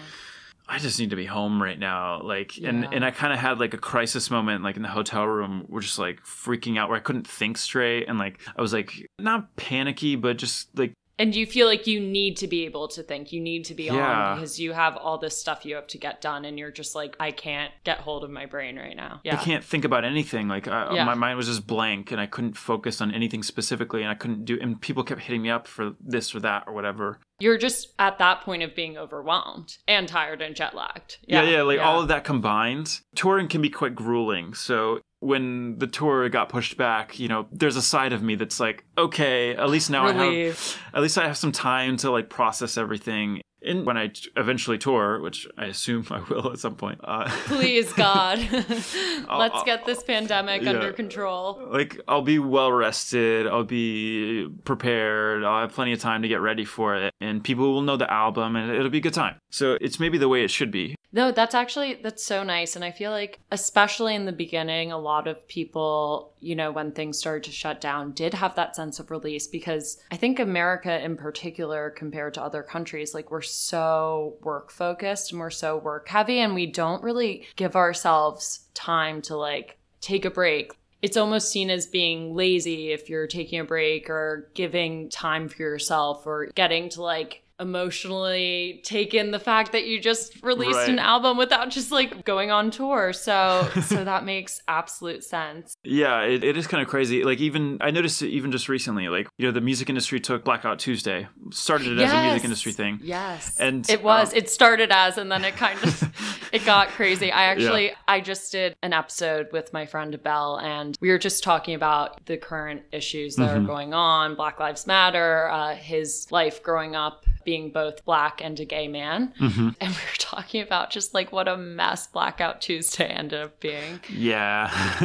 I 0.65 0.79
just 0.79 0.97
need 0.97 1.09
to 1.09 1.17
be 1.17 1.25
home 1.25 1.61
right 1.61 1.77
now. 1.77 2.21
Like, 2.21 2.57
and, 2.57 2.87
and 2.93 3.03
I 3.03 3.11
kind 3.11 3.33
of 3.33 3.37
had 3.37 3.59
like 3.59 3.73
a 3.73 3.77
crisis 3.77 4.31
moment, 4.31 4.63
like 4.63 4.77
in 4.77 4.81
the 4.81 4.87
hotel 4.87 5.25
room, 5.25 5.65
we're 5.67 5.81
just 5.81 5.99
like 5.99 6.23
freaking 6.23 6.79
out 6.79 6.87
where 6.87 6.97
I 6.97 7.01
couldn't 7.01 7.27
think 7.27 7.57
straight. 7.57 8.07
And 8.07 8.17
like, 8.17 8.39
I 8.57 8.61
was 8.61 8.71
like, 8.71 9.09
not 9.19 9.53
panicky, 9.57 10.15
but 10.15 10.37
just 10.37 10.69
like, 10.79 10.93
And 11.19 11.35
you 11.35 11.45
feel 11.45 11.67
like 11.67 11.85
you 11.85 11.99
need 11.99 12.37
to 12.37 12.47
be 12.47 12.65
able 12.65 12.87
to 12.89 13.03
think, 13.03 13.31
you 13.31 13.39
need 13.39 13.65
to 13.65 13.75
be 13.75 13.83
Yeah. 13.85 13.93
on 14.31 14.35
because 14.37 14.59
you 14.59 14.73
have 14.73 14.97
all 14.97 15.17
this 15.19 15.37
stuff 15.37 15.63
you 15.63 15.75
have 15.75 15.85
to 15.87 15.97
get 15.99 16.21
done, 16.21 16.43
and 16.43 16.57
you're 16.57 16.71
just 16.71 16.95
like, 16.95 17.15
I 17.19 17.31
can't 17.31 17.71
get 17.83 17.99
hold 17.99 18.23
of 18.23 18.31
my 18.31 18.47
brain 18.47 18.77
right 18.77 18.95
now. 18.95 19.21
Yeah. 19.23 19.39
I 19.39 19.43
can't 19.43 19.63
think 19.63 19.85
about 19.85 20.05
anything. 20.05 20.47
Like 20.47 20.67
I, 20.67 20.93
Yeah. 20.95 21.05
my 21.05 21.13
mind 21.13 21.37
was 21.37 21.47
just 21.47 21.67
blank, 21.67 22.11
and 22.11 22.19
I 22.19 22.25
couldn't 22.25 22.57
focus 22.57 22.99
on 22.99 23.11
anything 23.13 23.43
specifically, 23.43 24.01
and 24.01 24.09
I 24.09 24.15
couldn't 24.15 24.45
do. 24.45 24.57
And 24.59 24.81
people 24.81 25.03
kept 25.03 25.21
hitting 25.21 25.43
me 25.43 25.49
up 25.51 25.67
for 25.67 25.93
this 25.99 26.33
or 26.33 26.39
that 26.39 26.63
or 26.65 26.73
whatever. 26.73 27.19
You're 27.39 27.57
just 27.57 27.93
at 27.99 28.17
that 28.19 28.41
point 28.41 28.63
of 28.63 28.73
being 28.75 28.97
overwhelmed 28.97 29.77
and 29.87 30.07
tired 30.07 30.41
and 30.41 30.55
jet 30.55 30.73
lagged. 30.75 31.17
Yeah, 31.27 31.43
yeah, 31.43 31.61
like 31.61 31.79
all 31.79 32.01
of 32.01 32.07
that 32.07 32.23
combined. 32.23 33.01
Touring 33.15 33.47
can 33.47 33.61
be 33.61 33.69
quite 33.69 33.95
grueling. 33.95 34.53
So 34.53 35.01
when 35.23 35.79
the 35.79 35.87
tour 35.87 36.27
got 36.29 36.49
pushed 36.49 36.77
back, 36.77 37.17
you 37.17 37.27
know, 37.27 37.47
there's 37.51 37.77
a 37.77 37.81
side 37.81 38.13
of 38.13 38.21
me 38.21 38.35
that's 38.35 38.59
like, 38.59 38.83
okay, 38.97 39.55
at 39.55 39.69
least 39.69 39.89
now 39.89 40.05
I 40.05 40.11
have, 40.11 40.77
at 40.93 41.01
least 41.01 41.17
I 41.17 41.25
have 41.25 41.37
some 41.37 41.51
time 41.51 41.97
to 41.97 42.11
like 42.11 42.29
process 42.29 42.77
everything. 42.77 43.41
And 43.65 43.85
when 43.85 43.95
I 43.95 44.11
eventually 44.35 44.77
tour, 44.77 45.21
which 45.21 45.47
I 45.57 45.67
assume 45.67 46.05
I 46.11 46.19
will 46.29 46.51
at 46.51 46.59
some 46.59 46.75
point, 46.75 46.99
uh, 47.01 47.29
Please, 47.45 47.93
God. 47.93 48.39
Let's 48.51 49.63
get 49.63 49.85
this 49.85 50.03
pandemic 50.03 50.63
yeah. 50.63 50.71
under 50.71 50.91
control. 50.91 51.65
like 51.71 52.01
I'll 52.09 52.21
be 52.21 52.39
well 52.39 52.73
rested, 52.73 53.47
I'll 53.47 53.63
be 53.63 54.49
prepared, 54.65 55.45
I'll 55.45 55.61
have 55.61 55.71
plenty 55.71 55.93
of 55.93 55.99
time 55.99 56.23
to 56.23 56.27
get 56.27 56.41
ready 56.41 56.65
for 56.65 56.95
it, 56.97 57.13
and 57.21 57.41
people 57.41 57.71
will 57.71 57.81
know 57.81 57.95
the 57.95 58.11
album, 58.11 58.57
and 58.57 58.69
it'll 58.69 58.89
be 58.89 58.97
a 58.97 59.01
good 59.01 59.13
time. 59.13 59.37
So 59.49 59.77
it's 59.79 60.01
maybe 60.01 60.17
the 60.17 60.27
way 60.27 60.43
it 60.43 60.51
should 60.51 60.71
be. 60.71 60.97
No, 61.15 61.31
that's 61.31 61.53
actually 61.53 61.93
that's 61.93 62.23
so 62.23 62.43
nice 62.43 62.75
and 62.75 62.83
I 62.83 62.89
feel 62.89 63.11
like 63.11 63.39
especially 63.51 64.15
in 64.15 64.25
the 64.25 64.31
beginning 64.31 64.91
a 64.91 64.97
lot 64.97 65.27
of 65.27 65.47
people, 65.47 66.33
you 66.39 66.55
know, 66.55 66.71
when 66.71 66.91
things 66.91 67.19
started 67.19 67.43
to 67.43 67.51
shut 67.51 67.79
down 67.79 68.13
did 68.13 68.33
have 68.33 68.55
that 68.55 68.75
sense 68.75 68.99
of 68.99 69.11
release 69.11 69.45
because 69.45 69.99
I 70.11 70.17
think 70.17 70.39
America 70.39 71.03
in 71.03 71.15
particular 71.15 71.91
compared 71.91 72.33
to 72.33 72.41
other 72.41 72.63
countries 72.63 73.13
like 73.13 73.29
we're 73.29 73.43
so 73.43 74.37
work 74.41 74.71
focused 74.71 75.31
and 75.31 75.39
we're 75.39 75.51
so 75.51 75.77
work 75.77 76.09
heavy 76.09 76.39
and 76.39 76.55
we 76.55 76.65
don't 76.65 77.03
really 77.03 77.45
give 77.55 77.75
ourselves 77.75 78.67
time 78.73 79.21
to 79.23 79.37
like 79.37 79.77
take 80.01 80.25
a 80.25 80.31
break. 80.31 80.73
It's 81.03 81.17
almost 81.17 81.51
seen 81.51 81.69
as 81.69 81.85
being 81.85 82.33
lazy 82.33 82.91
if 82.91 83.07
you're 83.07 83.27
taking 83.27 83.59
a 83.59 83.65
break 83.65 84.09
or 84.09 84.49
giving 84.55 85.09
time 85.09 85.47
for 85.47 85.61
yourself 85.61 86.25
or 86.25 86.47
getting 86.55 86.89
to 86.89 87.03
like 87.03 87.42
emotionally 87.63 88.81
take 88.83 89.13
in 89.13 89.31
the 89.31 89.39
fact 89.39 89.71
that 89.71 89.85
you 89.85 89.99
just 89.99 90.41
released 90.43 90.73
Right. 90.79 90.89
an 90.89 90.99
album 90.99 91.37
without 91.37 91.69
just 91.69 91.91
like 91.91 92.25
going 92.25 92.51
on 92.51 92.71
tour. 92.71 93.13
So 93.13 93.67
so 93.85 94.03
that 94.03 94.25
makes 94.25 94.61
absolute 94.67 95.23
sense. 95.23 95.75
Yeah, 95.83 96.21
it, 96.21 96.43
it 96.43 96.57
is 96.57 96.67
kind 96.67 96.81
of 96.81 96.87
crazy. 96.89 97.23
Like 97.23 97.39
even 97.39 97.77
I 97.81 97.91
noticed 97.91 98.21
it 98.21 98.29
even 98.29 98.51
just 98.51 98.69
recently, 98.69 99.09
like 99.09 99.27
you 99.37 99.45
know, 99.47 99.51
the 99.51 99.61
music 99.61 99.89
industry 99.89 100.19
took 100.19 100.43
Blackout 100.43 100.79
Tuesday, 100.79 101.27
started 101.51 101.97
it 101.97 102.03
as 102.03 102.11
a 102.11 102.21
music 102.23 102.43
industry 102.43 102.71
thing. 102.71 102.99
Yes. 103.03 103.57
And, 103.59 103.89
it 103.89 104.03
was. 104.03 104.31
um, 104.31 104.37
it 104.37 104.49
started 104.49 104.91
as 104.91 105.17
and 105.17 105.31
then 105.31 105.43
it 105.45 105.55
kind 105.55 105.81
of 105.83 106.49
it 106.51 106.65
got 106.65 106.89
crazy. 106.89 107.31
I 107.31 107.43
actually 107.45 107.91
I 108.07 108.19
just 108.21 108.51
did 108.51 108.75
an 108.83 108.93
episode 108.93 109.47
with 109.51 109.71
my 109.73 109.85
friend 109.85 110.21
Belle 110.23 110.57
and 110.59 110.97
we 111.01 111.09
were 111.09 111.17
just 111.17 111.43
talking 111.43 111.75
about 111.75 112.25
the 112.25 112.37
current 112.37 112.81
issues 112.91 113.35
that 113.35 113.43
Mm-hmm. 113.43 113.65
are 113.65 113.67
going 113.67 113.93
on, 113.93 114.35
Black 114.35 114.57
Lives 114.59 114.87
Matter, 114.87 115.49
uh, 115.49 115.75
his 115.75 116.31
life 116.31 116.63
growing 116.63 116.95
up 116.95 117.25
being 117.43 117.52
both 117.61 118.03
black 118.05 118.41
and 118.43 118.59
a 118.59 118.65
gay 118.65 118.87
man. 118.87 119.33
Mm-hmm. 119.39 119.69
And 119.79 119.89
we 119.89 119.95
were 119.95 120.17
talking 120.17 120.61
about 120.61 120.89
just 120.89 121.13
like 121.13 121.31
what 121.31 121.47
a 121.47 121.57
mess 121.57 122.07
Blackout 122.07 122.61
Tuesday 122.61 123.05
ended 123.05 123.41
up 123.41 123.59
being. 123.59 123.99
Yeah, 124.09 124.69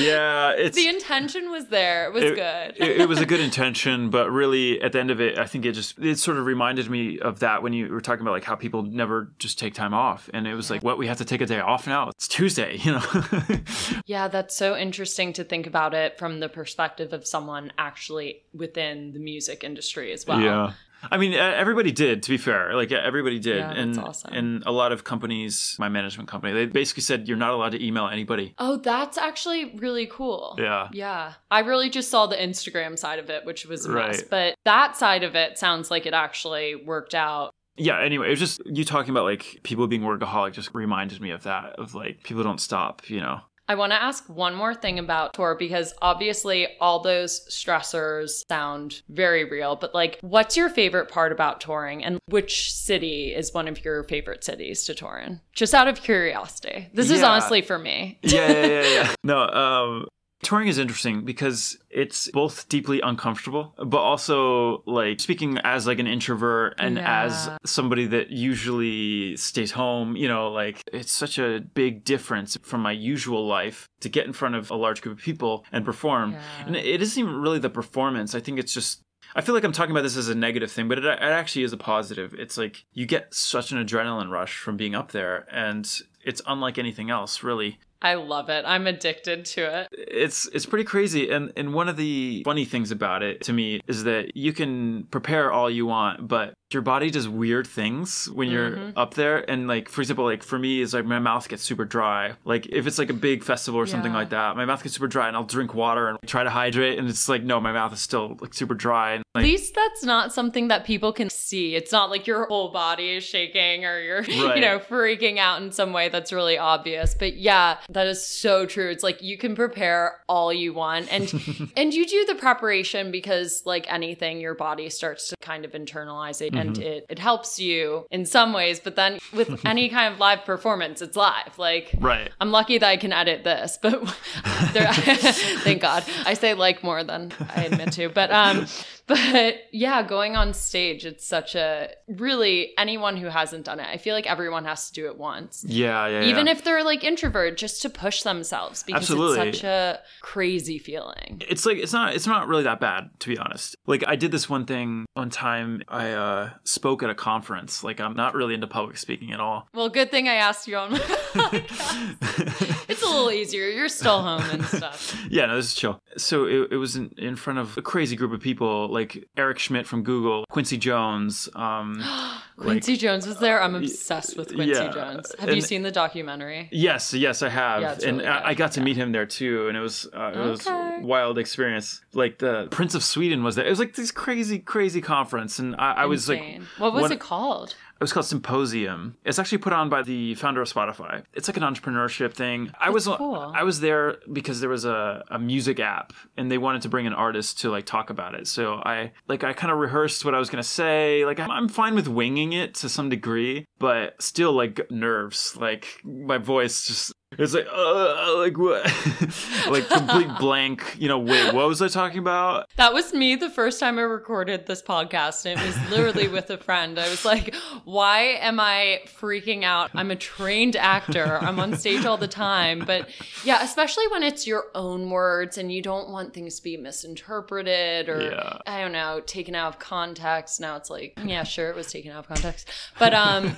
yeah, 0.00 0.52
it's 0.52 0.76
The 0.76 0.88
intention 0.88 1.50
was 1.50 1.66
there. 1.66 2.06
It 2.06 2.12
was 2.12 2.24
it, 2.24 2.34
good. 2.34 2.84
it, 2.84 3.00
it 3.02 3.08
was 3.08 3.20
a 3.20 3.26
good 3.26 3.40
intention, 3.40 4.10
but 4.10 4.30
really 4.30 4.80
at 4.80 4.92
the 4.92 5.00
end 5.00 5.10
of 5.10 5.20
it, 5.20 5.38
I 5.38 5.46
think 5.46 5.64
it 5.64 5.72
just 5.72 5.98
it 5.98 6.18
sort 6.18 6.36
of 6.36 6.46
reminded 6.46 6.90
me 6.90 7.18
of 7.20 7.40
that 7.40 7.62
when 7.62 7.72
you 7.72 7.88
were 7.88 8.00
talking 8.00 8.22
about 8.22 8.32
like 8.32 8.44
how 8.44 8.54
people 8.54 8.82
never 8.82 9.32
just 9.38 9.58
take 9.58 9.74
time 9.74 9.94
off, 9.94 10.28
and 10.32 10.46
it 10.46 10.54
was 10.54 10.70
like, 10.70 10.82
what 10.82 10.98
we 10.98 11.06
have 11.06 11.18
to 11.18 11.24
take 11.24 11.40
a 11.40 11.46
day 11.46 11.60
off 11.60 11.86
now. 11.86 12.08
It's 12.08 12.28
Tuesday, 12.28 12.76
you 12.76 12.92
know. 12.92 13.02
Yeah, 14.06 14.28
that's 14.28 14.56
so 14.56 14.76
interesting 14.76 15.32
to 15.34 15.44
think 15.44 15.66
about 15.66 15.92
it 15.92 16.18
from 16.18 16.40
the 16.40 16.48
perspective 16.48 17.12
of 17.12 17.26
someone 17.26 17.72
actually 17.76 18.42
within 18.54 19.12
the 19.12 19.18
music 19.18 19.64
industry 19.64 20.12
as 20.12 20.26
well. 20.26 20.40
Yeah. 20.40 20.72
I 21.10 21.16
mean, 21.16 21.32
everybody 21.34 21.92
did. 21.92 22.22
To 22.24 22.30
be 22.30 22.36
fair, 22.36 22.74
like 22.74 22.90
everybody 22.92 23.38
did, 23.38 23.58
Yeah, 23.58 23.68
that's 23.68 23.78
and 23.78 23.98
awesome. 23.98 24.32
and 24.34 24.62
a 24.66 24.72
lot 24.72 24.92
of 24.92 25.04
companies, 25.04 25.76
my 25.78 25.88
management 25.88 26.28
company, 26.28 26.52
they 26.52 26.66
basically 26.66 27.02
said 27.02 27.28
you're 27.28 27.36
not 27.36 27.50
allowed 27.52 27.72
to 27.72 27.84
email 27.84 28.08
anybody. 28.08 28.54
Oh, 28.58 28.76
that's 28.76 29.16
actually 29.16 29.76
really 29.76 30.06
cool. 30.06 30.56
Yeah. 30.58 30.88
Yeah. 30.92 31.34
I 31.50 31.60
really 31.60 31.88
just 31.90 32.10
saw 32.10 32.26
the 32.26 32.36
Instagram 32.36 32.98
side 32.98 33.18
of 33.18 33.30
it, 33.30 33.44
which 33.44 33.64
was 33.66 33.86
a 33.86 33.90
mess. 33.90 34.18
Right. 34.18 34.26
But 34.30 34.54
that 34.64 34.96
side 34.96 35.22
of 35.22 35.34
it 35.36 35.58
sounds 35.58 35.90
like 35.90 36.06
it 36.06 36.14
actually 36.14 36.74
worked 36.74 37.14
out. 37.14 37.54
Yeah. 37.76 38.00
Anyway, 38.00 38.26
it 38.26 38.30
was 38.30 38.40
just 38.40 38.60
you 38.66 38.84
talking 38.84 39.10
about 39.10 39.24
like 39.24 39.60
people 39.62 39.86
being 39.86 40.02
workaholic 40.02 40.52
just 40.52 40.74
reminded 40.74 41.20
me 41.20 41.30
of 41.30 41.44
that. 41.44 41.74
Of 41.78 41.94
like 41.94 42.24
people 42.24 42.42
don't 42.42 42.60
stop. 42.60 43.08
You 43.08 43.20
know. 43.20 43.40
I 43.68 43.74
want 43.74 43.92
to 43.92 44.02
ask 44.02 44.26
one 44.28 44.54
more 44.54 44.74
thing 44.74 44.98
about 44.98 45.34
tour 45.34 45.54
because 45.58 45.92
obviously 46.00 46.66
all 46.80 47.00
those 47.00 47.46
stressors 47.50 48.42
sound 48.48 49.02
very 49.10 49.44
real, 49.44 49.76
but 49.76 49.94
like, 49.94 50.18
what's 50.22 50.56
your 50.56 50.70
favorite 50.70 51.10
part 51.10 51.32
about 51.32 51.60
touring 51.60 52.02
and 52.02 52.18
which 52.28 52.72
city 52.72 53.34
is 53.34 53.52
one 53.52 53.68
of 53.68 53.84
your 53.84 54.04
favorite 54.04 54.42
cities 54.42 54.84
to 54.84 54.94
tour 54.94 55.18
in? 55.18 55.40
Just 55.52 55.74
out 55.74 55.86
of 55.86 56.02
curiosity. 56.02 56.88
This 56.94 57.10
is 57.10 57.22
honestly 57.22 57.60
for 57.60 57.78
me. 57.78 58.18
yeah, 58.22 58.50
yeah, 58.50 58.66
yeah, 58.66 58.82
yeah. 58.88 59.14
No, 59.24 59.40
um, 59.48 60.08
touring 60.42 60.68
is 60.68 60.78
interesting 60.78 61.24
because 61.24 61.78
it's 61.90 62.30
both 62.30 62.68
deeply 62.68 63.00
uncomfortable, 63.00 63.74
but 63.76 63.98
also 63.98 64.82
like 64.86 65.20
speaking 65.20 65.58
as 65.64 65.86
like 65.86 65.98
an 65.98 66.06
introvert 66.06 66.74
and 66.78 66.96
Yeah. 66.96 67.24
as 67.24 67.50
somebody 67.64 68.06
that 68.06 68.30
usually 68.30 69.36
stays 69.36 69.72
home. 69.72 70.16
You 70.16 70.28
know, 70.28 70.50
like 70.50 70.82
it's 70.92 71.12
such 71.12 71.38
a 71.38 71.60
big 71.60 72.04
difference 72.04 72.56
from 72.62 72.80
my 72.82 72.92
usual 72.92 73.46
life 73.46 73.88
to 74.00 74.08
get 74.08 74.26
in 74.26 74.32
front 74.32 74.54
of 74.54 74.70
a 74.70 74.76
large 74.76 75.02
group 75.02 75.18
of 75.18 75.24
people 75.24 75.64
and 75.72 75.84
perform. 75.84 76.32
Yeah. 76.32 76.40
And 76.66 76.76
it 76.76 77.02
isn't 77.02 77.20
even 77.22 77.40
really 77.40 77.58
the 77.58 77.70
performance. 77.70 78.34
I 78.34 78.40
think 78.40 78.58
it's 78.58 78.72
just. 78.74 79.02
I 79.34 79.42
feel 79.42 79.54
like 79.54 79.62
I'm 79.64 79.72
talking 79.72 79.90
about 79.90 80.04
this 80.04 80.16
as 80.16 80.28
a 80.30 80.34
negative 80.34 80.72
thing, 80.72 80.88
but 80.88 80.96
it, 80.98 81.04
it 81.04 81.18
actually 81.20 81.62
is 81.64 81.72
a 81.74 81.76
positive. 81.76 82.32
It's 82.38 82.56
like 82.56 82.84
you 82.94 83.04
get 83.04 83.34
such 83.34 83.72
an 83.72 83.84
adrenaline 83.84 84.30
rush 84.30 84.56
from 84.58 84.78
being 84.78 84.94
up 84.94 85.12
there, 85.12 85.46
and 85.52 85.86
it's 86.24 86.40
unlike 86.46 86.78
anything 86.78 87.10
else, 87.10 87.42
really 87.42 87.78
I 88.00 88.14
love 88.14 88.48
it. 88.48 88.64
I'm 88.66 88.86
addicted 88.86 89.44
to 89.46 89.80
it. 89.80 89.88
it's 89.92 90.46
it's 90.48 90.66
pretty 90.66 90.84
crazy 90.84 91.30
and 91.30 91.52
and 91.56 91.74
one 91.74 91.88
of 91.88 91.96
the 91.96 92.42
funny 92.44 92.64
things 92.64 92.90
about 92.90 93.22
it 93.22 93.42
to 93.42 93.52
me 93.52 93.80
is 93.88 94.04
that 94.04 94.36
you 94.36 94.52
can 94.52 95.04
prepare 95.10 95.50
all 95.50 95.68
you 95.70 95.86
want 95.86 96.28
but 96.28 96.54
your 96.72 96.82
body 96.82 97.10
does 97.10 97.26
weird 97.26 97.66
things 97.66 98.28
when 98.30 98.50
you're 98.50 98.72
Mhm. 98.72 98.92
up 98.94 99.14
there 99.14 99.48
and 99.50 99.66
like 99.66 99.88
for 99.88 100.02
example 100.02 100.26
like 100.26 100.42
for 100.42 100.58
me 100.58 100.80
is 100.82 100.92
like 100.92 101.06
my 101.06 101.18
mouth 101.18 101.48
gets 101.48 101.62
super 101.62 101.86
dry 101.86 102.34
like 102.44 102.66
if 102.66 102.86
it's 102.86 102.98
like 102.98 103.08
a 103.08 103.14
big 103.14 103.42
festival 103.42 103.80
or 103.80 103.86
something 103.86 104.12
like 104.12 104.28
that 104.30 104.54
my 104.54 104.66
mouth 104.66 104.82
gets 104.82 104.94
super 104.94 105.06
dry 105.08 105.28
and 105.28 105.36
I'll 105.36 105.44
drink 105.44 105.72
water 105.72 106.08
and 106.08 106.18
try 106.26 106.44
to 106.44 106.50
hydrate 106.50 106.98
and 106.98 107.08
it's 107.08 107.26
like 107.28 107.42
no 107.42 107.58
my 107.58 107.72
mouth 107.72 107.94
is 107.94 108.00
still 108.00 108.36
like 108.40 108.52
super 108.52 108.74
dry 108.74 109.12
and 109.14 109.24
At 109.34 109.44
least 109.44 109.74
that's 109.74 110.04
not 110.04 110.32
something 110.34 110.68
that 110.68 110.84
people 110.84 111.12
can 111.12 111.30
see. 111.30 111.74
It's 111.76 111.92
not 111.92 112.10
like 112.10 112.26
your 112.26 112.46
whole 112.46 112.70
body 112.72 113.16
is 113.16 113.24
shaking 113.24 113.84
or 113.84 114.00
you're, 114.00 114.22
you 114.56 114.60
know, 114.60 114.80
freaking 114.80 115.38
out 115.38 115.62
in 115.62 115.70
some 115.70 115.92
way 115.92 116.08
that's 116.08 116.32
really 116.32 116.58
obvious. 116.58 117.14
But 117.14 117.36
yeah, 117.36 117.78
that 117.90 118.06
is 118.08 118.24
so 118.24 118.66
true. 118.66 118.90
It's 118.90 119.04
like 119.04 119.22
you 119.22 119.38
can 119.38 119.54
prepare 119.54 120.16
all 120.28 120.52
you 120.52 120.74
want 120.74 121.10
and 121.12 121.32
and 121.76 121.94
you 121.94 122.04
do 122.04 122.24
the 122.26 122.34
preparation 122.34 123.10
because 123.12 123.62
like 123.64 123.90
anything 123.92 124.40
your 124.40 124.54
body 124.54 124.90
starts 124.90 125.28
to 125.28 125.36
kind 125.40 125.64
of 125.64 125.70
internalize 125.72 126.42
it 126.42 126.52
and 126.60 126.78
it 126.78 127.06
it 127.08 127.18
helps 127.18 127.58
you 127.58 128.06
in 128.10 128.26
some 128.26 128.52
ways, 128.52 128.80
but 128.80 128.96
then 128.96 129.18
with 129.32 129.64
any 129.66 129.88
kind 129.88 130.12
of 130.12 130.20
live 130.20 130.44
performance, 130.44 131.02
it's 131.02 131.16
live. 131.16 131.58
Like 131.58 131.94
right 131.98 132.30
I'm 132.40 132.50
lucky 132.50 132.78
that 132.78 132.88
I 132.88 132.96
can 132.96 133.12
edit 133.12 133.44
this, 133.44 133.78
but 133.80 133.92
there, 134.72 134.92
thank 134.92 135.82
God. 135.82 136.04
I 136.26 136.34
say 136.34 136.54
like 136.54 136.82
more 136.82 137.02
than 137.04 137.32
I 137.54 137.64
admit 137.64 137.92
to, 137.92 138.08
but 138.08 138.30
um, 138.30 138.66
but 139.08 139.56
yeah, 139.72 140.02
going 140.02 140.36
on 140.36 140.52
stage, 140.54 141.04
it's 141.04 141.26
such 141.26 141.54
a 141.54 141.90
really 142.06 142.72
anyone 142.78 143.16
who 143.16 143.26
hasn't 143.28 143.64
done 143.64 143.80
it. 143.80 143.86
I 143.88 143.96
feel 143.96 144.14
like 144.14 144.26
everyone 144.26 144.64
has 144.66 144.88
to 144.88 144.92
do 144.92 145.06
it 145.06 145.18
once. 145.18 145.64
yeah 145.66 146.06
yeah 146.06 146.22
Even 146.22 146.46
yeah. 146.46 146.52
if 146.52 146.62
they're 146.64 146.84
like 146.84 147.02
introvert, 147.02 147.56
just 147.56 147.82
to 147.82 147.90
push 147.90 148.22
themselves 148.22 148.82
because 148.84 149.02
Absolutely. 149.02 149.48
it's 149.48 149.58
such 149.58 149.64
a 149.64 149.98
crazy 150.20 150.78
feeling. 150.78 151.42
it's 151.48 151.64
like 151.66 151.78
it's 151.78 151.92
not 151.92 152.14
it's 152.14 152.26
not 152.26 152.46
really 152.48 152.62
that 152.64 152.78
bad 152.80 153.08
to 153.20 153.28
be 153.30 153.38
honest 153.38 153.74
like 153.86 154.04
i 154.06 154.14
did 154.16 154.30
this 154.30 154.48
one 154.48 154.64
thing 154.66 155.06
one 155.14 155.30
time 155.30 155.82
i 155.88 156.10
uh 156.12 156.50
spoke 156.64 157.02
at 157.02 157.08
a 157.10 157.14
conference 157.14 157.82
like 157.82 158.00
i'm 158.00 158.14
not 158.14 158.34
really 158.34 158.54
into 158.54 158.66
public 158.66 158.96
speaking 158.98 159.32
at 159.32 159.40
all 159.40 159.68
Well, 159.74 159.88
good 159.88 160.10
thing 160.10 160.28
I 160.28 160.34
asked 160.34 160.68
you 160.68 160.76
on 160.76 160.92
my 160.92 160.98
podcast. 161.62 162.90
It's 162.90 163.02
a 163.02 163.06
little 163.06 163.30
easier. 163.30 163.68
You're 163.68 163.88
still 163.88 164.22
home 164.22 164.42
and 164.50 164.64
stuff. 164.64 165.16
yeah 165.30 165.46
no 165.46 165.56
this 165.56 165.66
is 165.66 165.74
chill 165.74 166.00
so 166.16 166.44
it, 166.46 166.72
it 166.72 166.76
was 166.76 166.96
in, 166.96 167.14
in 167.18 167.36
front 167.36 167.58
of 167.58 167.76
a 167.78 167.82
crazy 167.82 168.16
group 168.16 168.32
of 168.32 168.40
people 168.40 168.88
like 168.98 169.28
eric 169.36 169.58
schmidt 169.58 169.86
from 169.86 170.02
google 170.02 170.44
quincy 170.50 170.76
jones 170.76 171.48
um 171.54 172.02
Quincy 172.58 172.96
Jones 172.96 173.24
was 173.26 173.38
there. 173.38 173.62
I'm 173.62 173.76
obsessed 173.76 174.36
with 174.36 174.52
Quincy 174.52 174.72
yeah, 174.72 174.90
Jones. 174.90 175.32
Have 175.38 175.54
you 175.54 175.60
seen 175.60 175.82
the 175.82 175.92
documentary? 175.92 176.68
Yes, 176.72 177.14
yes, 177.14 177.40
I 177.42 177.48
have, 177.48 177.82
Yeah, 177.82 178.08
and 178.08 178.18
really 178.18 178.28
I, 178.28 178.48
I 178.48 178.54
got 178.54 178.72
to 178.72 178.80
yeah. 178.80 178.84
meet 178.84 178.96
him 178.96 179.12
there 179.12 179.26
too, 179.26 179.68
and 179.68 179.76
it 179.76 179.80
was 179.80 180.08
uh, 180.12 180.32
it 180.34 180.38
was 180.38 180.66
Okay. 180.66 180.98
a 181.00 181.06
wild 181.06 181.38
experience. 181.38 182.00
Like 182.14 182.38
the 182.38 182.66
Prince 182.72 182.96
of 182.96 183.04
Sweden 183.04 183.44
was 183.44 183.54
there. 183.54 183.64
It 183.64 183.70
was 183.70 183.78
like 183.78 183.94
this 183.94 184.10
crazy, 184.10 184.58
crazy 184.58 185.00
conference, 185.00 185.60
and 185.60 185.76
I, 185.76 185.92
I 185.92 186.06
was 186.06 186.28
like, 186.28 186.60
what 186.78 186.92
was 186.92 187.02
one- 187.02 187.12
it 187.12 187.20
called? 187.20 187.76
It 187.98 188.04
was 188.04 188.12
called 188.12 188.26
Symposium. 188.26 189.16
It's 189.24 189.40
actually 189.40 189.58
put 189.58 189.72
on 189.72 189.88
by 189.88 190.02
the 190.02 190.36
founder 190.36 190.62
of 190.62 190.72
Spotify. 190.72 191.24
It's 191.34 191.48
like 191.48 191.56
an 191.56 191.64
entrepreneurship 191.64 192.32
thing. 192.32 192.70
I 192.78 192.90
was 192.90 193.08
cool. 193.08 193.52
I 193.54 193.64
was 193.64 193.80
there 193.80 194.18
because 194.32 194.60
there 194.60 194.70
was 194.70 194.84
a, 194.84 195.24
a 195.32 195.38
music 195.38 195.80
app 195.80 196.12
and 196.36 196.48
they 196.48 196.58
wanted 196.58 196.82
to 196.82 196.88
bring 196.88 197.08
an 197.08 197.12
artist 197.12 197.60
to 197.62 197.70
like 197.70 197.86
talk 197.86 198.10
about 198.10 198.36
it. 198.36 198.46
So 198.46 198.74
I 198.74 199.10
like 199.26 199.42
I 199.42 199.52
kind 199.52 199.72
of 199.72 199.78
rehearsed 199.78 200.24
what 200.24 200.32
I 200.32 200.38
was 200.38 200.48
gonna 200.48 200.62
say. 200.62 201.24
Like 201.24 201.40
I'm, 201.40 201.50
I'm 201.50 201.68
fine 201.68 201.96
with 201.96 202.06
winging 202.06 202.52
it 202.52 202.74
to 202.76 202.88
some 202.88 203.08
degree, 203.08 203.64
but 203.80 204.22
still 204.22 204.52
like 204.52 204.88
nerves. 204.92 205.56
Like 205.56 205.88
my 206.04 206.38
voice 206.38 206.86
just 206.86 207.12
it's 207.32 207.52
like 207.52 207.66
uh, 207.70 208.36
like 208.38 208.56
what 208.56 208.84
like 209.70 209.86
complete 209.88 210.28
blank. 210.40 210.96
You 210.98 211.08
know, 211.08 211.18
wait, 211.18 211.52
what 211.52 211.68
was 211.68 211.82
I 211.82 211.88
talking 211.88 212.18
about? 212.18 212.68
That 212.76 212.94
was 212.94 213.12
me 213.12 213.36
the 213.36 213.50
first 213.50 213.78
time 213.78 213.98
I 213.98 214.02
recorded 214.02 214.66
this 214.66 214.80
podcast. 214.80 215.44
And 215.44 215.60
it 215.60 215.66
was 215.66 215.90
literally 215.90 216.26
with 216.38 216.48
a 216.48 216.56
friend. 216.56 216.98
I 216.98 217.08
was 217.10 217.26
like, 217.26 217.54
why 217.84 218.20
am 218.40 218.58
I 218.58 219.02
freaking 219.20 219.62
out? 219.62 219.90
I'm 219.94 220.10
a 220.10 220.16
trained 220.16 220.74
actor. 220.74 221.38
I'm 221.42 221.60
on 221.60 221.76
stage 221.76 222.06
all 222.06 222.16
the 222.16 222.28
time. 222.28 222.84
But 222.86 223.10
yeah, 223.44 223.62
especially 223.62 224.08
when 224.08 224.22
it's 224.22 224.46
your 224.46 224.64
own 224.74 225.10
words 225.10 225.58
and 225.58 225.70
you 225.70 225.82
don't 225.82 226.08
want 226.08 226.32
things 226.32 226.56
to 226.56 226.62
be 226.62 226.78
misinterpreted 226.78 228.08
or 228.08 228.22
Yeah. 228.22 228.58
I 228.66 228.80
don't 228.80 228.92
know, 228.92 229.20
taken 229.26 229.54
out 229.54 229.74
of 229.74 229.78
context. 229.78 230.60
Now 230.60 230.76
it's 230.76 230.88
like, 230.88 231.18
yeah, 231.22 231.42
sure, 231.42 231.68
it 231.68 231.76
was 231.76 231.92
taken 231.92 232.10
out 232.10 232.20
of 232.20 232.28
context. 232.28 232.70
But 232.98 233.12
um 233.12 233.54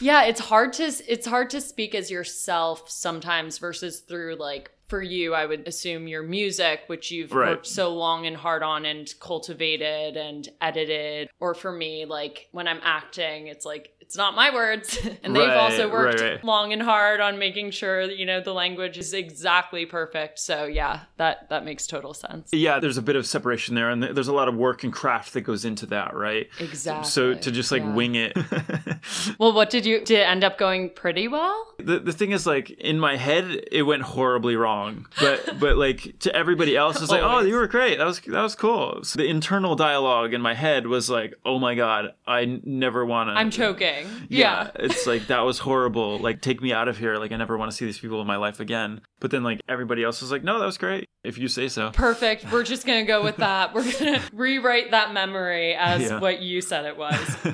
yeah, 0.00 0.24
it's 0.24 0.40
hard 0.40 0.72
to 0.74 0.84
it's 1.06 1.26
hard 1.26 1.50
to 1.50 1.60
speak 1.60 1.94
as 1.94 2.10
yourself 2.10 2.90
sometimes 2.90 3.58
versus 3.58 4.00
through 4.00 4.36
like 4.36 4.70
for 4.90 5.00
you, 5.00 5.32
I 5.34 5.46
would 5.46 5.66
assume 5.66 6.06
your 6.08 6.22
music, 6.22 6.82
which 6.88 7.10
you've 7.10 7.32
Right. 7.32 7.50
worked 7.50 7.66
so 7.66 7.94
long 7.94 8.26
and 8.26 8.36
hard 8.36 8.62
on 8.62 8.84
and 8.84 9.12
cultivated 9.20 10.16
and 10.16 10.48
edited. 10.60 11.30
Or 11.40 11.54
for 11.54 11.72
me, 11.72 12.04
like 12.04 12.48
when 12.52 12.68
I'm 12.68 12.80
acting, 12.82 13.46
it's 13.46 13.64
like 13.64 13.92
it's 14.00 14.16
not 14.16 14.34
my 14.34 14.52
words. 14.52 14.98
and 15.22 15.34
they've 15.36 15.48
also 15.56 15.88
worked 15.90 16.20
right, 16.20 16.30
right. 16.32 16.44
long 16.44 16.72
and 16.72 16.82
hard 16.82 17.20
on 17.20 17.38
making 17.38 17.70
sure 17.70 18.08
that, 18.08 18.16
you 18.16 18.26
know, 18.26 18.40
the 18.40 18.52
language 18.52 18.98
is 18.98 19.14
exactly 19.14 19.86
perfect. 19.86 20.40
So 20.40 20.64
yeah, 20.64 21.02
that 21.16 21.48
that 21.50 21.64
makes 21.64 21.86
total 21.86 22.12
sense. 22.12 22.50
Yeah, 22.52 22.80
there's 22.80 22.96
a 22.98 23.02
bit 23.02 23.14
of 23.14 23.24
separation 23.24 23.76
there, 23.76 23.88
and 23.88 24.02
there's 24.02 24.26
a 24.28 24.32
lot 24.32 24.48
of 24.48 24.56
work 24.56 24.82
and 24.82 24.92
craft 24.92 25.32
that 25.34 25.42
goes 25.42 25.64
into 25.64 25.86
that, 25.86 26.14
right? 26.14 26.48
Exactly. 26.58 27.08
So 27.08 27.34
to 27.34 27.50
just 27.52 27.70
like 27.70 27.82
Yeah. 27.82 27.94
wing 27.94 28.14
it. 28.16 28.36
Well, 29.38 29.52
what 29.52 29.70
did 29.70 29.86
you 29.86 29.98
did 30.00 30.18
it 30.20 30.26
end 30.28 30.44
up 30.44 30.58
going 30.58 30.90
pretty 30.90 31.28
well? 31.28 31.66
the 31.78 31.98
the 31.98 32.12
thing 32.12 32.32
is 32.32 32.46
like 32.46 32.68
in 32.70 32.98
my 32.98 33.16
head 33.16 33.44
it 33.72 33.82
went 33.82 34.02
horribly 34.02 34.56
wrong. 34.56 34.79
But 35.20 35.58
but 35.60 35.76
like 35.76 36.18
to 36.20 36.34
everybody 36.34 36.76
else 36.76 37.00
it's 37.00 37.10
like, 37.10 37.22
"Oh, 37.22 37.40
you 37.40 37.54
were 37.54 37.66
great. 37.66 37.98
That 37.98 38.06
was 38.06 38.20
that 38.20 38.42
was 38.42 38.54
cool." 38.54 39.00
So 39.04 39.18
the 39.18 39.26
internal 39.28 39.76
dialogue 39.76 40.34
in 40.34 40.40
my 40.40 40.54
head 40.54 40.86
was 40.86 41.08
like, 41.10 41.34
"Oh 41.44 41.58
my 41.58 41.74
god, 41.74 42.14
I 42.26 42.42
n- 42.42 42.62
never 42.64 43.04
want 43.04 43.28
to 43.28 43.34
I'm 43.34 43.50
choking. 43.50 44.06
yeah, 44.28 44.70
it's 44.76 45.06
like 45.06 45.26
that 45.28 45.40
was 45.40 45.58
horrible. 45.60 46.18
Like, 46.18 46.40
take 46.40 46.60
me 46.62 46.72
out 46.72 46.88
of 46.88 46.98
here. 46.98 47.16
Like, 47.16 47.32
I 47.32 47.36
never 47.36 47.56
want 47.58 47.70
to 47.70 47.76
see 47.76 47.84
these 47.84 47.98
people 47.98 48.20
in 48.20 48.26
my 48.26 48.36
life 48.36 48.60
again. 48.60 49.00
But 49.20 49.30
then, 49.30 49.42
like, 49.42 49.60
everybody 49.68 50.02
else 50.02 50.22
was 50.22 50.32
like, 50.32 50.42
no, 50.42 50.58
that 50.58 50.64
was 50.64 50.78
great. 50.78 51.06
If 51.22 51.36
you 51.36 51.48
say 51.48 51.68
so. 51.68 51.90
Perfect. 51.90 52.50
We're 52.50 52.62
just 52.62 52.86
to 52.86 53.02
go 53.02 53.22
with 53.22 53.36
that. 53.36 53.74
We're 53.74 53.84
to 53.84 54.22
rewrite 54.32 54.92
that 54.92 55.12
memory 55.12 55.74
as 55.74 56.00
Yeah. 56.02 56.20
what 56.20 56.40
you 56.40 56.62
said 56.62 56.86
it 56.86 56.96
was. 56.96 57.18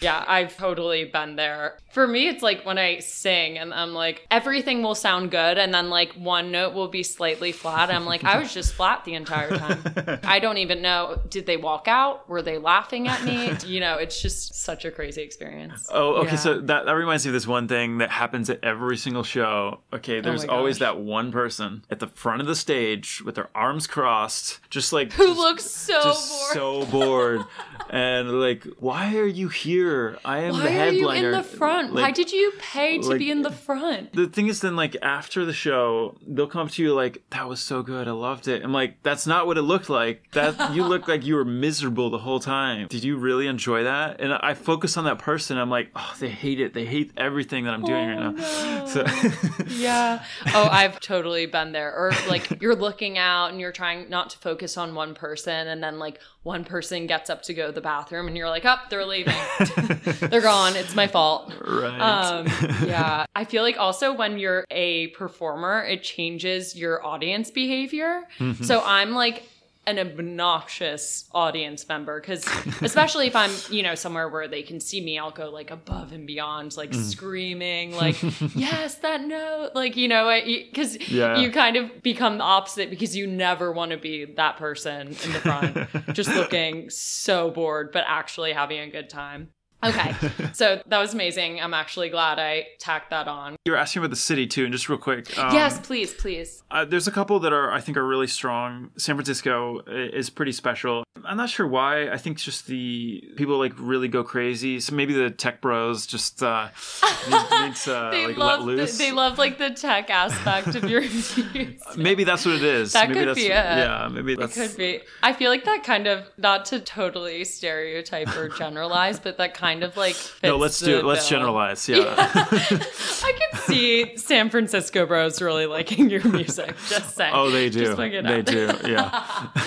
Yeah, 0.00 0.22
I've 0.26 0.54
totally 0.56 1.04
been 1.04 1.36
there. 1.36 1.78
For 1.92 2.06
me, 2.06 2.28
it's 2.28 2.42
like 2.42 2.66
when 2.66 2.76
I 2.78 2.98
sing, 2.98 3.56
and 3.58 3.72
I'm 3.72 3.94
like, 3.94 4.26
everything 4.30 4.82
will 4.82 4.96
sound 4.96 5.30
good. 5.30 5.56
And 5.56 5.72
then 5.72 5.88
like 5.88 6.12
one 6.14 6.50
note 6.50 6.73
will 6.74 6.88
be 6.88 7.02
slightly 7.02 7.52
flat. 7.52 7.90
I'm 7.90 8.04
like, 8.04 8.24
I 8.24 8.38
was 8.38 8.52
just 8.52 8.74
flat 8.78 9.04
the 9.04 9.14
entire 9.14 9.56
time. 9.56 10.20
I 10.24 10.38
don't 10.40 10.58
even 10.58 10.82
know. 10.82 11.20
Did 11.30 11.46
they 11.46 11.56
walk 11.56 11.88
out? 11.88 12.28
Were 12.28 12.42
they 12.42 12.58
laughing 12.58 13.08
at 13.08 13.24
me? 13.24 13.52
You 13.64 13.80
know, 13.80 13.96
it's 13.96 14.20
just 14.20 14.54
such 14.54 14.84
a 14.84 14.90
crazy 14.90 15.22
experience. 15.22 15.88
Oh, 15.92 16.16
okay. 16.22 16.30
Yeah. 16.32 16.36
So 16.36 16.60
that, 16.60 16.84
that 16.86 16.92
reminds 16.92 17.24
me 17.24 17.30
of 17.30 17.32
this 17.34 17.46
one 17.46 17.66
thing 17.68 17.98
that 17.98 18.10
happens 18.10 18.50
at 18.50 18.62
every 18.62 18.96
single 18.96 19.22
show. 19.22 19.80
Okay, 19.92 20.18
oh 20.18 20.22
there's 20.22 20.44
Oh 20.44 20.48
always 20.50 20.78
that 20.80 20.98
one 20.98 21.32
person 21.32 21.84
at 21.90 21.98
the 22.00 22.06
front 22.08 22.40
of 22.40 22.46
the 22.46 22.56
stage 22.56 23.22
with 23.24 23.36
their 23.36 23.48
arms 23.54 23.86
crossed, 23.86 24.60
just 24.70 24.92
like 24.92 25.12
Who 25.14 25.26
just- 25.28 25.38
looks 25.38 25.64
so 25.64 26.02
just 26.02 26.30
bored. 26.30 26.52
so 26.52 26.84
bored, 26.90 27.40
and 27.90 28.40
like, 28.40 28.64
why 28.78 29.16
are 29.16 29.26
you 29.26 29.48
here? 29.48 30.18
I 30.24 30.38
am 30.40 30.54
the 30.54 30.64
Why 30.64 30.78
are 30.80 30.88
you 30.92 31.00
headliner. 31.08 31.28
in 31.28 31.32
the 31.32 31.42
front? 31.42 31.94
Why 31.94 32.10
did 32.10 32.32
you 32.32 32.52
pay 32.58 32.98
to 32.98 33.08
like- 33.08 33.18
be 33.18 33.30
in 33.30 33.42
the 33.42 33.52
front? 33.52 34.12
the 34.14 34.26
thing 34.26 34.48
is 34.48 34.60
then 34.60 34.76
like 34.76 34.96
after 35.02 35.44
the 35.44 35.52
show 35.52 36.16
they'll 36.26 36.46
come 36.46 36.63
to 36.68 36.82
you 36.82 36.94
like 36.94 37.22
that 37.30 37.48
was 37.48 37.60
so 37.60 37.82
good 37.82 38.08
i 38.08 38.10
loved 38.10 38.48
it 38.48 38.62
i'm 38.62 38.72
like 38.72 39.02
that's 39.02 39.26
not 39.26 39.46
what 39.46 39.56
it 39.56 39.62
looked 39.62 39.88
like 39.88 40.22
that 40.32 40.74
you 40.74 40.84
look 40.88 41.08
like 41.08 41.24
you 41.24 41.34
were 41.34 41.44
miserable 41.44 42.10
the 42.10 42.18
whole 42.18 42.40
time 42.40 42.86
did 42.88 43.02
you 43.04 43.16
really 43.16 43.46
enjoy 43.46 43.84
that 43.84 44.20
and 44.20 44.32
i 44.34 44.54
focus 44.54 44.96
on 44.96 45.04
that 45.04 45.18
person 45.18 45.56
i'm 45.58 45.70
like 45.70 45.90
oh 45.96 46.14
they 46.18 46.28
hate 46.28 46.60
it 46.60 46.74
they 46.74 46.84
hate 46.84 47.10
everything 47.16 47.64
that 47.64 47.74
i'm 47.74 47.82
doing 47.82 48.08
right 48.08 48.34
now 48.34 48.84
so 48.86 49.04
Yeah. 49.68 50.24
Oh, 50.54 50.68
I've 50.70 51.00
totally 51.00 51.46
been 51.46 51.72
there. 51.72 51.94
Or 51.94 52.12
like 52.28 52.60
you're 52.60 52.74
looking 52.74 53.18
out 53.18 53.50
and 53.50 53.60
you're 53.60 53.72
trying 53.72 54.08
not 54.08 54.30
to 54.30 54.38
focus 54.38 54.76
on 54.76 54.94
one 54.94 55.14
person, 55.14 55.68
and 55.68 55.82
then 55.82 55.98
like 55.98 56.20
one 56.42 56.64
person 56.64 57.06
gets 57.06 57.30
up 57.30 57.42
to 57.44 57.54
go 57.54 57.66
to 57.66 57.72
the 57.72 57.80
bathroom, 57.80 58.26
and 58.28 58.36
you're 58.36 58.48
like, 58.48 58.64
"Up, 58.64 58.90
they're 58.90 59.04
leaving. 59.04 59.34
they're 60.20 60.40
gone. 60.40 60.76
It's 60.76 60.94
my 60.94 61.06
fault." 61.06 61.52
right 61.66 62.00
Um, 62.00 62.46
yeah. 62.86 63.26
I 63.34 63.44
feel 63.44 63.62
like 63.62 63.78
also 63.78 64.12
when 64.12 64.38
you're 64.38 64.64
a 64.70 65.08
performer, 65.08 65.84
it 65.84 66.02
changes 66.02 66.43
your 66.76 67.04
audience 67.04 67.50
behavior. 67.50 68.22
Mm-hmm. 68.38 68.64
So 68.64 68.82
I'm 68.84 69.12
like 69.12 69.44
an 69.86 69.98
obnoxious 69.98 71.28
audience 71.32 71.86
member 71.88 72.18
because 72.20 72.46
especially 72.82 73.26
if 73.26 73.36
I'm, 73.36 73.50
you 73.70 73.82
know, 73.82 73.94
somewhere 73.94 74.28
where 74.30 74.48
they 74.48 74.62
can 74.62 74.80
see 74.80 75.00
me, 75.04 75.18
I'll 75.18 75.30
go 75.30 75.50
like 75.50 75.70
above 75.70 76.12
and 76.12 76.26
beyond, 76.26 76.76
like 76.76 76.90
Mm. 76.90 77.10
screaming, 77.10 77.92
like, 78.04 78.16
yes, 78.54 78.96
that 78.96 79.22
note, 79.22 79.72
like, 79.74 79.96
you 79.96 80.08
know, 80.08 80.30
because 80.44 80.96
Yeah. 81.10 81.38
you 81.38 81.50
kind 81.50 81.76
of 81.76 82.02
become 82.02 82.38
the 82.38 82.44
opposite 82.44 82.88
because 82.90 83.16
you 83.16 83.26
never 83.26 83.72
want 83.72 83.90
to 83.90 83.96
be 83.98 84.24
that 84.36 84.56
person 84.56 85.08
in 85.08 85.32
the 85.32 85.40
front, 85.40 85.76
just 86.14 86.34
looking 86.34 86.88
so 86.90 87.50
bored, 87.50 87.90
but 87.92 88.04
actually 88.06 88.52
having 88.52 88.80
a 88.80 88.88
good 88.90 89.10
time. 89.10 89.48
Okay, 89.84 90.14
so 90.52 90.82
that 90.86 90.98
was 90.98 91.14
amazing. 91.14 91.60
I'm 91.60 91.74
actually 91.74 92.08
glad 92.08 92.38
I 92.38 92.66
tacked 92.78 93.10
that 93.10 93.28
on. 93.28 93.56
you 93.64 93.72
were 93.72 93.78
asking 93.78 94.00
about 94.00 94.10
the 94.10 94.16
city 94.16 94.46
too 94.46 94.64
and 94.64 94.72
just 94.72 94.88
real 94.88 94.98
quick 94.98 95.36
um, 95.38 95.54
yes, 95.54 95.78
please, 95.80 96.12
please. 96.14 96.62
Uh, 96.70 96.84
there's 96.84 97.06
a 97.06 97.10
couple 97.12 97.38
that 97.40 97.52
are 97.52 97.70
I 97.72 97.80
think 97.80 97.96
are 97.96 98.06
really 98.06 98.26
strong. 98.26 98.90
San 98.96 99.16
Francisco 99.16 99.80
is 99.86 100.30
pretty 100.30 100.52
special. 100.52 101.04
I'm 101.26 101.36
not 101.36 101.48
sure 101.48 101.66
why. 101.66 102.10
I 102.10 102.18
think 102.18 102.38
just 102.38 102.66
the 102.66 103.22
people 103.36 103.58
like 103.58 103.72
really 103.78 104.08
go 104.08 104.22
crazy. 104.24 104.80
So 104.80 104.94
maybe 104.94 105.14
the 105.14 105.30
tech 105.30 105.60
bros 105.60 106.06
just 106.06 106.42
uh, 106.42 106.68
need, 107.30 107.66
needs 107.66 107.88
uh, 107.88 108.10
They 108.10 108.26
like 108.26 108.36
love 108.36 108.60
let 108.60 108.66
the, 108.66 108.82
loose. 108.82 108.98
they 108.98 109.12
love 109.12 109.38
like 109.38 109.56
the 109.58 109.70
tech 109.70 110.10
aspect 110.10 110.74
of 110.74 110.84
your 110.88 111.00
reviews. 111.02 111.80
maybe 111.96 112.24
that's 112.24 112.44
what 112.44 112.56
it 112.56 112.62
is. 112.62 112.92
That 112.92 113.08
maybe 113.08 113.20
could 113.20 113.28
that's, 113.28 113.38
be 113.40 113.46
it. 113.46 113.48
Yeah, 113.50 114.08
maybe 114.12 114.32
It 114.34 114.38
that's 114.40 114.54
could 114.54 114.76
be. 114.76 115.00
I 115.22 115.32
feel 115.32 115.50
like 115.50 115.64
that 115.64 115.82
kind 115.84 116.06
of 116.06 116.24
not 116.36 116.66
to 116.66 116.80
totally 116.80 117.44
stereotype 117.44 118.36
or 118.36 118.48
generalize, 118.50 119.18
but 119.18 119.38
that 119.38 119.54
kind 119.54 119.73
of 119.82 119.96
like 119.96 120.14
fits 120.14 120.42
No, 120.42 120.56
let's 120.56 120.78
do 120.78 120.98
it. 120.98 121.04
Let's 121.04 121.28
bill. 121.28 121.38
generalize. 121.38 121.88
Yeah. 121.88 122.14
I 122.18 123.32
can 123.38 123.60
see 123.62 124.16
San 124.16 124.50
Francisco 124.50 125.06
bros 125.06 125.40
really 125.42 125.66
liking 125.66 126.08
your 126.10 126.22
music. 126.28 126.74
Just 126.88 127.16
saying. 127.16 127.32
oh, 127.34 127.50
they 127.50 127.70
do. 127.70 127.84
Just 127.84 127.98
it 127.98 128.24
They 128.24 128.42
do. 128.42 128.70
Yeah. 128.86 129.48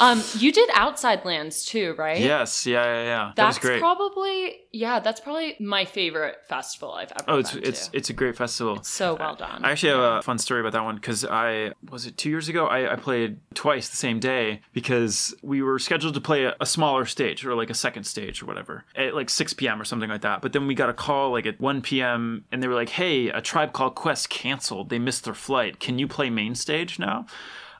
Um, 0.00 0.22
you 0.36 0.52
did 0.52 0.70
Outside 0.74 1.24
Lands 1.24 1.64
too, 1.64 1.94
right? 1.98 2.20
yes. 2.20 2.64
Yeah. 2.66 2.84
Yeah. 2.84 3.02
Yeah. 3.02 3.18
That 3.26 3.36
That's 3.36 3.56
was 3.56 3.62
great. 3.66 3.80
probably 3.80 4.60
yeah. 4.72 5.00
That's 5.00 5.20
probably 5.20 5.56
my 5.60 5.84
favorite 5.84 6.38
festival 6.48 6.92
I've 6.92 7.12
ever. 7.12 7.24
Oh, 7.28 7.38
it's 7.38 7.54
it's 7.54 7.88
to. 7.88 7.96
it's 7.96 8.10
a 8.10 8.12
great 8.12 8.36
festival. 8.36 8.82
so 8.82 9.16
well 9.18 9.34
done. 9.34 9.64
I 9.64 9.72
actually 9.72 9.92
have 9.92 10.18
a 10.18 10.22
fun 10.22 10.38
story 10.38 10.60
about 10.60 10.72
that 10.72 10.84
one 10.84 10.96
because 10.96 11.24
I 11.24 11.72
was 11.90 12.06
it 12.06 12.16
two 12.16 12.30
years 12.30 12.48
ago. 12.48 12.66
I, 12.66 12.92
I 12.92 12.96
played 12.96 13.38
twice 13.54 13.88
the 13.88 13.96
same 13.96 14.20
day 14.20 14.60
because 14.72 15.34
we 15.42 15.62
were 15.62 15.78
scheduled 15.78 16.14
to 16.14 16.20
play 16.20 16.44
a, 16.44 16.54
a 16.60 16.66
smaller 16.66 17.04
stage 17.04 17.44
or 17.44 17.54
like 17.54 17.70
a 17.70 17.74
second 17.74 18.04
stage 18.04 18.42
or 18.42 18.46
whatever 18.46 18.84
at 18.96 19.14
like 19.14 19.30
6 19.30 19.54
p.m. 19.54 19.80
or 19.80 19.84
something 19.84 20.10
like 20.10 20.22
that. 20.22 20.42
But 20.42 20.52
then 20.52 20.66
we 20.66 20.74
got 20.74 20.90
a 20.90 20.94
call 20.94 21.32
like 21.32 21.46
at 21.46 21.60
1 21.60 21.82
p.m. 21.82 22.44
and 22.52 22.62
they 22.62 22.68
were 22.68 22.74
like, 22.74 22.90
"Hey, 22.90 23.28
a 23.28 23.40
tribe 23.40 23.72
called 23.72 23.94
Quest 23.94 24.28
canceled. 24.28 24.90
They 24.90 24.98
missed 24.98 25.24
their 25.24 25.34
flight. 25.34 25.80
Can 25.80 25.98
you 25.98 26.08
play 26.08 26.30
main 26.30 26.54
stage 26.54 26.98
now?" 26.98 27.26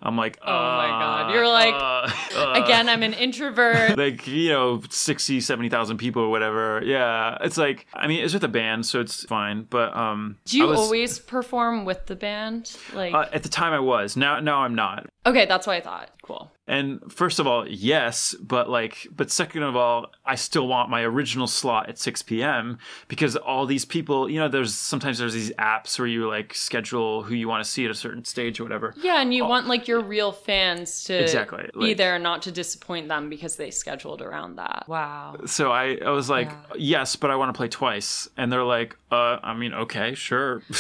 I'm 0.03 0.17
like, 0.17 0.39
Oh 0.43 0.47
my 0.53 0.87
God. 0.89 1.31
"Uh, 1.31 1.35
You're 1.35 1.49
like, 1.49 1.75
uh, 1.75 2.11
uh." 2.37 2.63
Again, 2.65 2.89
I'm 2.89 3.03
an 3.03 3.15
introvert. 3.15 3.97
like 4.05 4.27
you 4.27 4.51
know 4.51 4.81
60 4.89 5.41
70,000 5.41 5.97
people 5.99 6.23
or 6.23 6.31
whatever 6.31 6.81
yeah 6.85 7.37
it's 7.41 7.57
like 7.59 7.87
i 7.95 8.07
mean 8.07 8.23
it's 8.25 8.33
with 8.35 8.45
a 8.45 8.49
band 8.49 8.85
so 8.87 9.01
it's 9.01 9.25
fine 9.25 9.67
but 9.69 9.97
um 9.97 10.37
Do 10.45 10.59
you 10.59 10.67
was- 10.69 10.79
always 10.79 11.19
perform 11.19 11.85
with 11.85 12.07
the 12.07 12.17
band? 12.17 12.77
Like, 12.95 13.13
uh, 13.15 13.27
at 13.33 13.43
the 13.43 13.49
time 13.49 13.73
I 13.73 13.81
was. 13.81 14.17
Now 14.17 14.41
now 14.41 14.59
I'm 14.61 14.75
not. 14.75 15.07
okay, 15.27 15.47
that's 15.47 15.67
what 15.67 15.77
I 15.77 15.81
thought. 15.81 16.11
Cool. 16.23 16.51
And 16.69 17.01
first 17.11 17.39
of 17.39 17.47
all, 17.47 17.67
yes, 17.67 18.35
but 18.41 18.69
like 18.69 19.09
but 19.17 19.31
second 19.31 19.63
of 19.63 19.75
all, 19.75 20.13
I 20.25 20.35
still 20.35 20.69
want 20.69 20.91
my 20.91 21.03
original 21.03 21.47
slot 21.47 21.89
at 21.89 21.99
6 21.99 22.23
p.m. 22.23 22.79
because 23.09 23.37
all 23.37 23.65
these 23.67 23.85
people, 23.85 24.29
you 24.31 24.39
know, 24.39 24.49
there's 24.49 24.75
sometimes 24.75 25.19
there's 25.19 25.35
these 25.35 25.51
apps 25.53 25.99
where 25.99 26.07
you 26.07 26.29
like 26.29 26.55
schedule 26.55 27.23
who 27.23 27.35
you 27.35 27.49
want 27.49 27.65
to 27.65 27.71
see 27.71 27.85
at 27.87 27.91
a 27.91 27.95
certain 27.95 28.25
stage 28.25 28.61
or 28.61 28.65
whatever. 28.65 28.95
Yeah, 29.01 29.21
and 29.21 29.33
you 29.33 29.45
oh. 29.45 29.49
want 29.49 29.67
like 29.67 29.89
your 29.89 30.01
real 30.01 30.31
fans 30.33 31.05
to 31.05 31.19
Oh. 31.19 31.23
Exactly, 31.23 31.71
be 31.79 31.95
there 31.95 32.15
and 32.15 32.23
not 32.23 32.43
to 32.43 32.53
disappoint 32.53 33.09
them 33.09 33.29
because 33.29 33.57
they 33.57 33.71
scheduled 33.71 34.23
around 34.23 34.57
that. 34.57 34.85
Wow. 34.89 35.37
So 35.47 35.73
I, 35.73 35.99
I 36.05 36.11
was 36.11 36.29
like, 36.31 36.49
Yeah. 36.49 36.77
yes, 36.77 37.17
but 37.17 37.31
I 37.31 37.37
want 37.37 37.53
to 37.53 37.57
play 37.57 37.69
twice. 37.69 38.29
And 38.37 38.53
they're 38.53 38.63
like, 38.63 38.97
uh, 39.11 39.39
I 39.43 39.55
mean, 39.55 39.73
okay, 39.73 40.15
sure. 40.15 40.63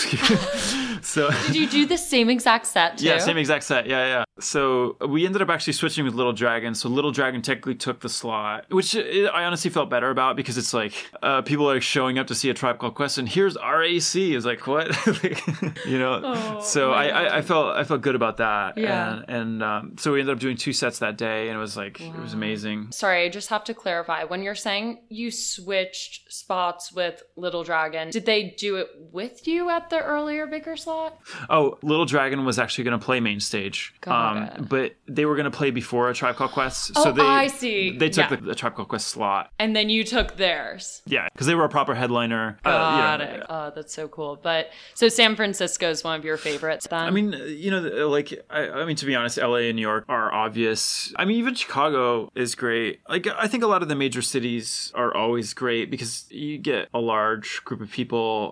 so 1.02 1.30
Did 1.46 1.56
you 1.56 1.68
do 1.68 1.86
the 1.86 1.96
same 1.96 2.28
exact 2.28 2.66
set 2.66 2.98
too? 2.98 3.06
Yeah, 3.06 3.18
same 3.18 3.38
exact 3.38 3.64
set. 3.64 3.86
Yeah, 3.86 4.06
yeah. 4.06 4.24
So 4.40 4.96
we 5.06 5.26
ended 5.26 5.42
up 5.42 5.48
actually 5.48 5.72
switching 5.72 6.04
with 6.04 6.14
Little 6.14 6.32
Dragon. 6.32 6.74
So 6.74 6.88
Little 6.88 7.10
Dragon 7.10 7.42
technically 7.42 7.74
took 7.74 8.00
the 8.00 8.08
slot, 8.08 8.66
which 8.70 8.94
I 8.94 9.44
honestly 9.44 9.70
felt 9.70 9.90
better 9.90 10.10
about 10.10 10.36
because 10.36 10.58
it's 10.58 10.74
like 10.74 10.92
uh, 11.22 11.42
people 11.42 11.70
are 11.70 11.80
showing 11.80 12.18
up 12.18 12.26
to 12.28 12.34
see 12.34 12.50
a 12.50 12.54
Tribe 12.54 12.78
Called 12.78 12.94
Quest, 12.94 13.18
and 13.18 13.28
here's 13.28 13.56
RAC. 13.56 14.16
Is 14.16 14.44
like 14.44 14.66
what, 14.66 14.88
Like, 15.06 15.86
you 15.86 15.98
know? 15.98 16.20
Oh, 16.22 16.60
so 16.60 16.92
I, 16.92 17.06
I, 17.06 17.38
I 17.38 17.42
felt 17.42 17.76
I 17.76 17.84
felt 17.84 18.02
good 18.02 18.14
about 18.14 18.36
that. 18.36 18.76
Yeah. 18.78 19.22
And, 19.26 19.28
and 19.28 19.62
um, 19.62 19.96
so 19.98 20.12
we 20.12 20.20
ended 20.20 20.34
up 20.34 20.40
doing 20.40 20.56
two 20.56 20.72
sets 20.72 20.98
that 21.00 21.16
day, 21.16 21.48
and 21.48 21.56
it 21.56 21.60
was 21.60 21.76
like 21.76 22.00
it 22.00 22.18
was 22.18 22.34
amazing. 22.34 22.92
Sorry, 22.92 23.24
I 23.24 23.28
just 23.28 23.48
have 23.48 23.64
to 23.64 23.74
clarify. 23.74 24.24
When 24.24 24.42
you're 24.42 24.54
saying 24.54 25.00
you 25.08 25.30
switched 25.30 26.32
spots 26.32 26.92
with 26.92 27.22
Little 27.36 27.64
Dragon, 27.64 28.10
did 28.18 28.26
they 28.26 28.54
do 28.58 28.76
it 28.76 28.88
with 29.12 29.46
you 29.46 29.70
at 29.70 29.90
the 29.90 30.00
earlier 30.02 30.44
bigger 30.46 30.76
slot? 30.76 31.18
Oh, 31.48 31.78
Little 31.82 32.04
Dragon 32.04 32.44
was 32.44 32.58
actually 32.58 32.82
going 32.84 32.98
to 32.98 33.04
play 33.04 33.20
main 33.20 33.38
stage, 33.38 33.94
um, 34.08 34.66
but 34.68 34.96
they 35.06 35.24
were 35.24 35.36
going 35.36 35.44
to 35.50 35.56
play 35.56 35.70
before 35.70 36.10
a 36.10 36.14
Tribe 36.14 36.34
Called 36.34 36.50
Quest. 36.50 36.90
Oh, 36.96 37.04
so 37.04 37.12
they 37.12 37.22
I 37.22 37.46
see. 37.46 37.96
they 37.96 38.08
took 38.10 38.28
Yeah. 38.30 38.36
the, 38.36 38.42
the 38.48 38.54
Tribe 38.56 38.74
Called 38.74 38.88
Quest 38.88 39.06
slot. 39.06 39.52
And 39.60 39.76
then 39.76 39.88
you 39.88 40.02
took 40.02 40.36
theirs. 40.36 41.02
Yeah, 41.06 41.28
because 41.32 41.46
they 41.46 41.54
were 41.54 41.64
a 41.64 41.68
proper 41.68 41.94
headliner. 41.94 42.58
Uh, 42.64 42.70
you 42.70 42.74
Got 42.74 43.18
know, 43.20 43.24
it. 43.26 43.42
Oh, 43.48 43.72
that's 43.74 43.94
so 43.94 44.08
cool. 44.08 44.38
But 44.42 44.70
so 44.94 45.08
San 45.08 45.36
Francisco 45.36 45.88
is 45.90 46.02
one 46.02 46.18
of 46.18 46.24
your 46.24 46.36
favorites 46.36 46.88
then? 46.90 47.00
I 47.04 47.10
mean, 47.10 47.34
uh, 47.34 47.38
you 47.44 47.70
know, 47.70 48.08
like 48.08 48.32
I, 48.50 48.68
I 48.68 48.84
mean, 48.84 48.96
to 48.96 49.06
be 49.06 49.14
honest, 49.14 49.38
LA 49.38 49.68
and 49.68 49.76
New 49.76 49.82
York 49.82 50.04
are 50.08 50.32
obvious. 50.32 51.12
I 51.16 51.24
mean, 51.24 51.38
even 51.38 51.54
Chicago 51.54 52.30
is 52.34 52.54
great. 52.56 53.00
Like, 53.08 53.28
I 53.28 53.46
think 53.46 53.62
a 53.62 53.68
lot 53.68 53.82
of 53.82 53.88
the 53.88 53.94
major 53.94 54.22
cities 54.22 54.90
are 54.96 55.14
always 55.14 55.54
great 55.54 55.90
because 55.90 56.26
you 56.30 56.58
get 56.58 56.88
a 56.92 56.98
large 57.00 57.62
group 57.64 57.80
of 57.80 57.90
people 57.90 58.07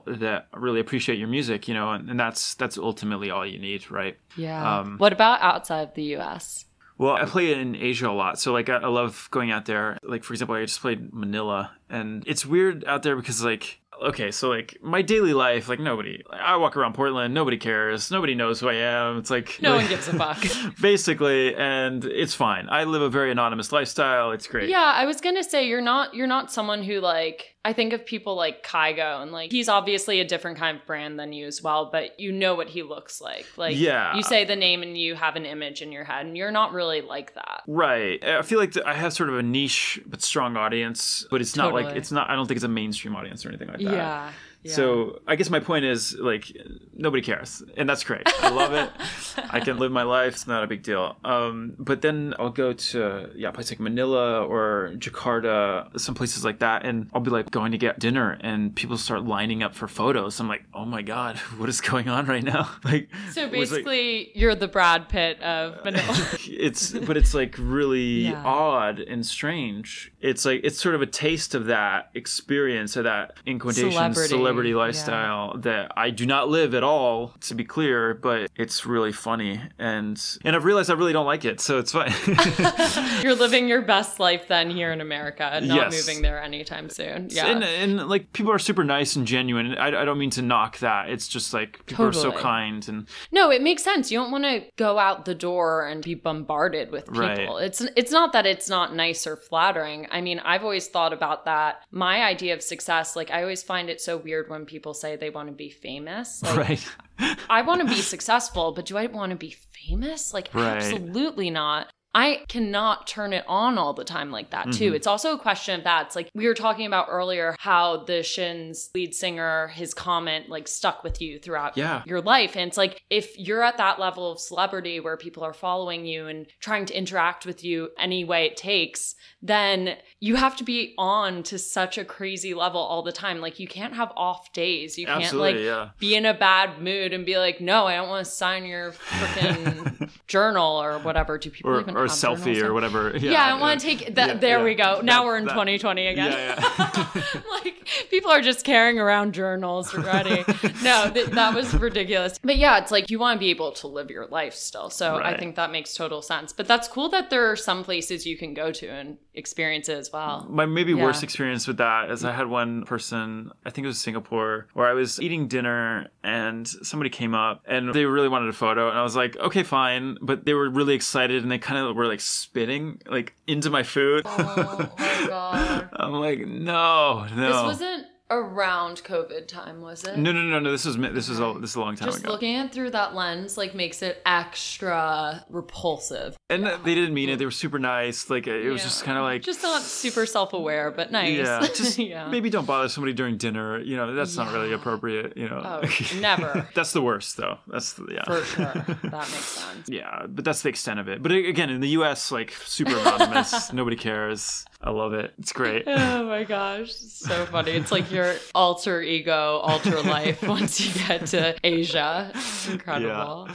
that 0.07 0.49
really 0.55 0.81
appreciate 0.81 1.19
your 1.19 1.29
music. 1.29 1.69
You 1.69 1.75
know, 1.75 1.93
and, 1.93 2.11
and 2.11 2.19
that's 2.21 2.55
that's 2.55 2.79
ultimately 2.79 3.31
all 3.31 3.47
you 3.47 3.59
need, 3.59 3.91
right? 3.91 4.17
yeah. 4.37 4.81
um, 4.81 4.99
what 4.99 5.13
about 5.13 5.41
outside 5.41 5.95
the 5.95 6.17
US? 6.17 6.65
Well, 6.99 7.15
I 7.15 7.27
play 7.27 7.53
in 7.53 7.77
Asia 7.77 8.09
a 8.09 8.13
lot, 8.13 8.39
so 8.39 8.53
like 8.53 8.71
I, 8.71 8.77
I 8.77 8.89
love 8.89 9.29
going 9.31 9.51
out 9.51 9.67
there. 9.67 9.99
Like 10.03 10.25
for 10.25 10.33
example, 10.33 10.57
I 10.57 10.65
just 10.65 10.81
played 10.81 11.13
Manila, 11.13 11.73
and 11.91 12.25
it's 12.27 12.47
weird 12.47 12.85
out 12.87 13.03
there 13.03 13.17
because 13.17 13.45
like 13.45 13.81
okay, 14.03 14.31
so 14.31 14.49
like 14.49 14.79
my 14.83 15.03
daily 15.03 15.33
life, 15.33 15.69
like 15.69 15.81
nobody, 15.81 16.23
I 16.31 16.57
walk 16.57 16.77
around 16.77 16.95
Portland, 16.95 17.35
nobody 17.35 17.57
cares, 17.57 18.11
nobody 18.11 18.35
knows 18.35 18.61
who 18.61 18.69
I 18.69 18.75
am. 18.75 19.19
It's 19.19 19.31
like 19.31 19.59
No 19.61 19.77
one 19.77 19.87
gives 19.89 20.09
a 20.09 20.15
fuck. 20.15 20.43
basically, 20.81 21.55
and 21.55 22.05
it's 22.05 22.35
fine. 22.35 22.69
I 22.71 22.85
live 22.85 23.03
a 23.03 23.11
very 23.11 23.31
anonymous 23.31 23.73
lifestyle. 23.73 24.33
It's 24.33 24.47
great. 24.47 24.69
Yeah, 24.69 24.93
I 24.95 25.05
was 25.05 25.21
gonna 25.21 25.45
say 25.45 25.67
you're 25.69 25.81
not 25.81 26.15
you're 26.15 26.27
not 26.27 26.53
someone 26.53 26.83
who 26.83 27.01
like 27.01 27.56
I 27.67 27.73
think 27.73 27.93
of 27.93 28.07
people 28.07 28.37
like 28.37 28.65
Kygo 28.65 29.21
and 29.23 29.33
like 29.33 29.51
he's 29.51 29.69
obviously 29.69 30.21
a 30.21 30.25
different 30.25 30.57
kind 30.59 30.79
of 30.79 30.87
brand 30.87 31.19
than 31.19 31.33
you 31.33 31.47
as 31.47 31.63
well, 31.63 31.91
but 31.91 32.19
you 32.21 32.31
know 32.31 32.55
what 32.55 32.69
he 32.69 32.83
looks 32.85 33.21
like. 33.21 33.45
Like 33.57 33.77
Yeah. 33.77 34.15
you 34.17 34.23
say 34.23 34.45
the 34.45 34.55
name 34.55 34.83
and 34.83 34.97
you 34.97 35.17
have 35.17 35.35
an 35.35 35.45
image 35.45 35.83
in 35.83 35.91
your 35.91 36.05
head, 36.05 36.27
and 36.27 36.37
you're 36.37 36.53
not 36.53 36.73
really 36.73 37.01
like 37.01 37.35
that. 37.35 37.63
Right. 37.67 38.25
I 38.25 38.43
feel 38.43 38.59
like 38.61 38.77
I 38.87 38.95
have 38.95 39.13
sort 39.13 39.29
of 39.31 39.37
a 39.39 39.43
niche 39.43 40.01
but 40.07 40.23
strong 40.23 40.57
audience, 40.57 41.27
but 41.31 41.41
it's 41.41 41.57
not 41.57 41.75
like 41.75 41.97
it's 41.97 42.13
not. 42.13 42.31
I 42.31 42.37
don't 42.37 42.47
think 42.47 42.57
it's 42.57 42.65
a 42.65 42.69
mainstream 42.69 43.17
audience 43.17 43.45
or 43.45 43.49
anything 43.49 43.69
like 43.69 43.79
that. 43.79 43.93
Yeah. 43.93 44.33
So 44.69 45.21
I 45.27 45.37
guess 45.37 45.51
my 45.51 45.61
point 45.61 45.85
is 45.85 46.15
like 46.19 46.51
nobody 46.95 47.23
cares, 47.23 47.63
and 47.77 47.89
that's 47.89 48.05
great. 48.05 48.23
I 48.43 48.51
love 48.51 48.73
it. 48.73 48.91
I 49.51 49.61
can 49.61 49.79
live 49.79 49.93
my 49.93 50.03
life. 50.03 50.35
It's 50.35 50.47
not 50.47 50.65
a 50.65 50.67
big 50.67 50.83
deal. 50.83 51.17
Um, 51.25 51.75
but 51.79 52.03
then 52.03 52.35
I'll 52.39 52.51
go 52.51 52.73
to 52.73 53.31
yeah, 53.35 53.51
places 53.51 53.73
like 53.73 53.81
Manila 53.81 54.45
or 54.45 54.93
Jakarta, 54.97 55.99
some 55.99 56.15
places 56.15 56.45
like 56.45 56.59
that, 56.61 56.85
and 56.85 57.09
I'll 57.13 57.21
be 57.21 57.31
like 57.31 57.51
going 57.51 57.73
to 57.73 57.79
get 57.79 57.99
dinner, 57.99 58.39
and 58.41 58.75
people 58.75 58.97
start 58.97 59.25
lining 59.25 59.63
up 59.63 59.75
for 59.75 59.89
photos. 59.89 60.41
I'm 60.41 60.49
like, 60.49 60.65
oh 60.75 60.85
my 60.85 61.03
god, 61.03 61.37
what 61.59 61.69
is 61.69 61.81
going 61.81 62.09
on 62.09 62.27
right 62.27 62.45
now? 62.45 62.71
Like, 62.85 63.09
So 63.33 63.49
was, 63.49 63.73
like- 63.73 63.85
basically, 63.85 64.31
you're 64.35 64.55
the 64.55 64.69
Brad 64.69 65.09
Pitt 65.09 65.41
of 65.43 65.85
Manila. 65.85 66.05
it's 66.47 66.93
but 66.93 67.17
it's 67.17 67.35
like 67.35 67.55
really 67.59 68.27
Yeah. 68.29 68.43
odd 68.45 69.01
and 69.01 69.25
strange. 69.27 70.13
It's 70.21 70.45
like 70.45 70.61
it's 70.63 70.81
sort 70.81 70.95
of 70.95 71.03
a 71.03 71.07
taste 71.07 71.55
of 71.55 71.67
that 71.67 72.11
experience 72.15 72.97
of 72.97 73.05
that 73.05 73.35
in 73.45 73.59
quotation 73.59 73.91
Celebrity, 73.91 74.29
celebrity, 74.29 74.56
yeah. 74.65 74.77
lifestyle 74.77 75.59
that 75.59 75.93
I 75.97 76.11
do 76.11 76.27
not 76.27 76.49
live 76.49 76.75
at 76.75 76.83
all, 76.83 77.35
to 77.43 77.55
be 77.55 77.65
clear, 77.65 78.15
but 78.15 78.51
it's 78.57 78.87
really 78.87 79.13
funny 79.13 79.61
and 79.79 80.21
and 80.45 80.57
I've 80.57 80.65
realized 80.65 80.91
I 80.91 80.95
really 80.95 81.13
don't 81.13 81.27
like 81.27 81.45
it, 81.45 81.61
so 81.61 81.79
it's 81.79 81.93
fine. 81.93 82.13
you're 83.23 83.35
living 83.35 83.69
your 83.69 83.83
best 83.83 84.21
life 84.21 84.49
then 84.49 84.71
here 84.71 84.93
in 84.93 85.01
America, 85.01 85.45
and 85.45 85.69
not 85.69 85.77
Yes. 85.93 86.07
moving 86.07 86.23
there 86.23 86.43
anytime 86.43 86.89
soon. 86.89 87.29
Yeah. 87.31 87.47
And, 87.47 87.65
and 87.65 88.09
like 88.09 88.33
people 88.33 88.53
are 88.53 88.59
super 88.59 88.85
nice 88.85 89.17
and 89.17 89.27
genuine. 89.27 89.75
I, 89.77 89.89
I 89.89 90.05
don't 90.05 90.19
mean 90.19 90.31
to 90.31 90.43
knock 90.43 90.79
that. 90.79 91.11
It's 91.11 91.29
just 91.29 91.53
like 91.53 91.85
people 91.87 92.07
are 92.07 92.13
so 92.13 92.33
kind 92.33 92.87
and 92.89 93.07
No, 93.33 93.51
it 93.51 93.63
makes 93.63 93.83
sense. 93.83 94.11
You 94.11 94.19
don't 94.19 94.31
want 94.31 94.45
to 94.45 94.65
go 94.77 94.99
out 94.99 95.25
the 95.25 95.35
door 95.35 95.87
and 95.87 96.03
be 96.03 96.15
bombarded 96.15 96.91
with 96.91 97.07
people. 97.07 97.21
Right. 97.21 97.65
It's 97.65 97.81
it's 97.97 98.11
not 98.13 98.33
that 98.33 98.47
it's 98.47 98.69
not 98.69 98.95
nice 98.95 99.27
or 99.27 99.37
flattering. 99.37 100.07
I 100.11 100.21
mean, 100.21 100.39
I've 100.41 100.63
always 100.63 100.89
thought 100.89 101.13
about 101.13 101.45
that. 101.47 101.83
My 101.91 102.23
idea 102.23 102.55
of 102.55 102.63
success, 102.63 103.17
like 103.17 103.31
I 103.31 103.43
always 103.43 103.63
find 103.63 103.89
it 103.89 104.01
so 104.01 104.17
weird 104.17 104.36
when 104.45 104.67
people 104.67 104.95
say 104.95 105.17
they 105.17 105.31
want 105.31 105.49
to 105.49 105.55
be 105.55 105.71
famous. 105.71 106.43
Like 106.43 106.57
right. 106.57 107.37
I 107.49 107.63
want 107.63 107.81
to 107.81 107.87
be 107.87 108.01
successful, 108.01 108.73
but 108.73 108.87
do 108.87 108.97
I 108.97 109.07
want 109.07 109.31
to 109.31 109.37
be 109.37 109.51
famous? 109.51 110.35
Like 110.35 110.51
Right. 110.55 110.77
absolutely 110.77 111.51
not. 111.51 111.89
I 112.19 112.45
cannot 112.49 113.07
turn 113.07 113.35
it 113.35 113.45
on 113.47 113.77
all 113.77 113.93
the 113.93 114.05
time 114.05 114.31
like 114.31 114.51
that 114.51 114.73
too. 114.73 114.93
Mhm. 114.93 114.97
It's 114.97 115.07
also 115.07 115.35
a 115.35 115.39
question 115.39 115.75
of 115.79 115.85
that. 115.85 116.07
It's 116.07 116.17
like 116.17 116.31
we 116.35 116.47
were 116.49 116.55
talking 116.55 116.87
about 116.87 117.09
earlier 117.11 117.55
how 117.59 117.99
the 118.05 118.23
Shins 118.23 118.89
lead 118.95 119.15
singer, 119.15 119.69
his 119.69 119.93
comment 119.93 120.49
like 120.49 120.67
stuck 120.67 121.05
with 121.05 121.21
you 121.21 121.39
throughout 121.39 121.77
Yeah. 121.77 122.03
your 122.07 122.23
life. 122.23 122.57
And 122.57 122.69
it's 122.69 122.79
like 122.79 123.03
if 123.11 123.39
you're 123.39 123.63
at 123.63 123.77
that 123.77 123.99
level 124.01 124.33
of 124.33 124.41
celebrity 124.41 124.99
where 124.99 125.19
people 125.19 125.43
are 125.45 125.53
following 125.53 126.07
you 126.07 126.27
and 126.27 126.47
trying 126.59 126.87
to 126.87 126.97
interact 126.97 127.45
with 127.45 127.63
you 127.63 127.91
any 127.99 128.25
way 128.25 128.47
it 128.47 128.57
takes, 128.57 129.15
then 129.43 129.97
you 130.19 130.37
have 130.37 130.57
to 130.57 130.65
be 130.65 130.95
on 130.97 131.43
to 131.43 131.59
such 131.59 131.99
a 131.99 132.05
crazy 132.05 132.55
level 132.55 132.81
all 132.81 133.03
the 133.03 133.13
time. 133.13 133.41
Like 133.43 133.61
you 133.61 133.69
can't 133.69 133.95
have 133.95 134.11
off 134.17 134.53
days. 134.55 134.97
You 134.97 135.05
can't 135.07 135.37
like 135.37 135.57
yeah. 135.57 135.91
be 135.99 136.15
in 136.15 136.25
a 136.25 136.33
bad 136.33 136.81
mood 136.81 137.13
and 137.13 137.27
be 137.27 137.37
like, 137.37 137.61
no, 137.61 137.87
I 137.87 137.97
don't 137.97 138.09
want 138.09 138.25
to 138.25 138.31
sign 138.33 138.65
your 138.65 138.93
freaking 139.11 140.11
journal 140.27 140.83
or 140.83 140.99
whatever. 141.01 141.37
Do 141.37 141.51
people 141.51 141.73
Or, 141.73 141.81
even 141.83 141.95
or 141.97 142.06
a 142.07 142.15
selfie 142.15 142.55
journals 142.55 142.63
or 142.63 142.75
whatever. 142.75 143.17
Yeah, 143.17 143.33
Yeah, 143.33 143.55
I 143.55 143.61
want 143.61 143.81
to 143.81 143.87
take 143.87 144.15
that. 144.15 144.29
Yeah, 144.29 144.35
there 144.35 144.59
yeah. 144.59 144.65
we 144.65 144.75
go. 144.75 145.01
Now 145.03 145.21
That- 145.21 145.25
we're 145.27 145.37
in 145.39 145.45
that- 145.47 145.53
2020 145.53 146.07
again. 146.07 146.33
Yeah, 146.33 146.55
yeah. 146.59 147.43
like 147.63 147.89
people 148.11 148.31
are 148.31 148.41
just 148.41 148.65
carrying 148.65 148.99
around 148.99 149.35
journals 149.35 149.95
already. 149.95 150.45
no, 150.83 151.11
th- 151.13 151.29
that 151.31 151.55
was 151.55 151.75
ridiculous. 151.75 152.39
But 152.43 152.57
yeah, 152.57 152.79
it's 152.79 152.91
like 152.91 153.11
you 153.11 153.19
want 153.19 153.37
to 153.37 153.41
be 153.41 153.51
able 153.51 153.73
to 153.73 153.87
live 153.87 154.11
your 154.11 154.27
life 154.27 154.55
still. 154.55 154.91
So 154.91 155.17
I 155.17 155.37
think 155.37 155.57
that 155.57 155.71
makes 155.71 155.95
total 155.95 156.23
sense. 156.23 156.53
But 156.53 156.67
that's 156.67 156.89
cool 156.89 157.09
that 157.11 157.31
there 157.31 157.51
are 157.51 157.57
some 157.57 157.85
places 157.85 158.27
you 158.27 158.37
can 158.37 158.55
go 158.55 158.73
to 158.73 158.87
and 158.87 159.19
experience 159.35 159.89
it 159.89 159.99
as 159.99 160.13
well. 160.13 160.47
My 160.49 160.67
maybe 160.67 160.95
worst 160.95 161.23
experience 161.23 161.67
with 161.67 161.77
that 161.79 162.11
is 162.11 162.25
I 162.25 162.33
mm. 162.33 162.37
had 162.37 162.49
one 162.49 162.85
person, 162.85 163.51
I 163.65 163.71
think 163.71 163.85
it 163.85 163.89
was 163.89 164.01
Singapore, 164.01 164.67
where 164.73 164.89
I 164.89 164.95
was 164.95 165.21
eating 165.21 165.49
dinner 165.49 166.09
and 166.23 166.67
somebody 166.67 167.11
came 167.11 167.35
up 167.35 167.63
and 167.67 167.95
they 167.95 168.05
really 168.05 168.29
wanted 168.29 168.49
a 168.49 168.53
photo 168.53 168.89
and 168.89 168.99
I 168.99 169.03
was 169.03 169.15
like, 169.15 169.37
okay, 169.37 169.63
fine. 169.63 170.17
But 170.23 170.45
they 170.45 170.55
were 170.55 170.69
really 170.71 170.95
excited 170.95 171.43
and 171.43 171.53
they 171.53 171.59
kind 171.59 171.79
of 171.85 171.96
were 171.97 172.07
like 172.07 172.21
spitting 172.21 173.01
like 173.07 173.35
into 173.47 173.71
my 173.71 173.83
food. 173.83 174.23
Oh, 174.27 174.37
oh, 174.39 174.55
oh, 174.59 174.93
oh 174.99 175.21
my 175.23 175.27
god. 175.29 175.89
I'm 175.95 176.13
like, 176.13 176.41
no, 176.47 177.27
no. 177.35 177.47
This 177.47 177.63
wasn't 177.63 178.07
around 178.31 179.03
COVID 179.05 179.47
time, 179.47 179.81
was 179.81 180.05
it? 180.05 180.19
no, 180.19 180.33
no, 180.33 180.43
no, 180.43 180.59
no. 180.59 180.71
This 180.73 180.85
was 180.85 180.97
this 180.97 181.29
was 181.29 181.39
a 181.41 181.55
this 181.61 181.71
is 181.71 181.77
a 181.77 181.81
long 181.81 181.97
time 181.97 182.09
Just 182.09 182.21
ago. 182.21 182.33
looking 182.33 182.57
at 182.57 182.73
through 182.73 182.91
that 182.91 183.15
lens 183.15 183.57
like 183.57 183.75
makes 183.75 184.03
it 184.03 184.21
extra 184.27 185.45
repulsive. 185.49 186.37
and 186.51 186.67
they 186.85 186.95
didn't 186.95 187.15
mean 187.15 187.29
it. 187.29 187.39
They 187.39 187.45
were 187.45 187.51
super 187.51 187.79
nice. 187.79 188.29
Like 188.31 188.47
it 188.47 188.71
was 188.71 188.83
Yeah. 188.83 188.89
just 188.89 189.05
kind 189.05 189.17
of 189.19 189.25
like 189.25 189.43
just 189.43 189.63
not 189.63 189.83
super 189.83 190.27
self-aware, 190.27 190.91
but 190.91 191.13
nice. 191.13 191.37
Yeah, 191.37 191.61
just 191.75 191.99
yeah. 191.99 192.29
maybe 192.29 192.51
don't 192.51 192.67
bother 192.67 192.89
somebody 192.89 193.13
during 193.13 193.37
dinner. 193.37 193.79
You 193.81 193.97
know, 193.97 194.15
that's 194.15 194.37
not 194.37 194.53
really 194.53 194.73
appropriate. 194.73 195.37
You 195.37 195.49
know, 195.49 195.63
Oh, 195.65 195.83
never. 196.21 196.69
that's 196.75 196.93
the 196.93 197.03
worst, 197.03 197.37
though. 197.37 197.59
That's 197.69 197.93
the, 197.95 198.07
yeah. 198.13 198.25
For 198.25 198.45
sure. 198.45 198.67
That 199.07 199.13
makes 199.31 199.45
sense. 199.47 199.89
Yeah, 199.89 200.27
but 200.29 200.45
that's 200.45 200.63
the 200.63 200.69
extent 200.69 201.01
of 201.01 201.09
it. 201.09 201.23
But 201.23 201.33
again, 201.33 201.71
in 201.71 201.81
the 201.81 201.89
U.S., 201.91 202.31
like 202.33 202.51
super 202.65 202.97
anonymous, 202.99 203.73
nobody 203.73 203.97
cares. 203.97 204.65
I 204.81 204.91
love 204.91 205.15
it. 205.15 205.33
It's 205.39 205.53
great. 205.53 205.85
Oh 205.87 206.27
my 206.27 206.45
gosh, 206.45 206.93
so 206.93 207.47
funny. 207.47 207.73
It's 207.73 207.91
like 207.91 208.11
your 208.17 208.35
alter 208.55 209.03
ego, 209.03 209.59
alter 209.59 210.03
life 210.17 210.43
once 210.43 210.81
you 210.81 211.07
get 211.07 211.27
to 211.27 211.57
Asia. 211.63 212.33
It's 212.35 212.69
incredible. 212.69 213.49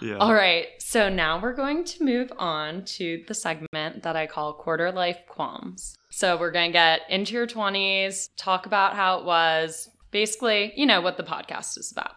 Yeah. 0.00 0.16
All 0.18 0.32
right, 0.32 0.68
so 0.78 1.08
now 1.08 1.40
we're 1.40 1.54
going 1.54 1.84
to 1.84 2.04
move 2.04 2.32
on 2.38 2.84
to 2.84 3.24
the 3.26 3.34
segment 3.34 4.02
that 4.02 4.16
I 4.16 4.26
call 4.26 4.52
quarter 4.52 4.92
life 4.92 5.18
qualms. 5.28 5.96
So 6.10 6.36
we're 6.36 6.52
going 6.52 6.70
to 6.70 6.72
get 6.72 7.00
into 7.08 7.34
your 7.34 7.46
20s, 7.46 8.30
talk 8.36 8.66
about 8.66 8.94
how 8.94 9.18
it 9.18 9.24
was, 9.24 9.90
basically, 10.10 10.72
you 10.76 10.86
know, 10.86 11.00
what 11.00 11.16
the 11.16 11.22
podcast 11.22 11.78
is 11.78 11.92
about. 11.92 12.12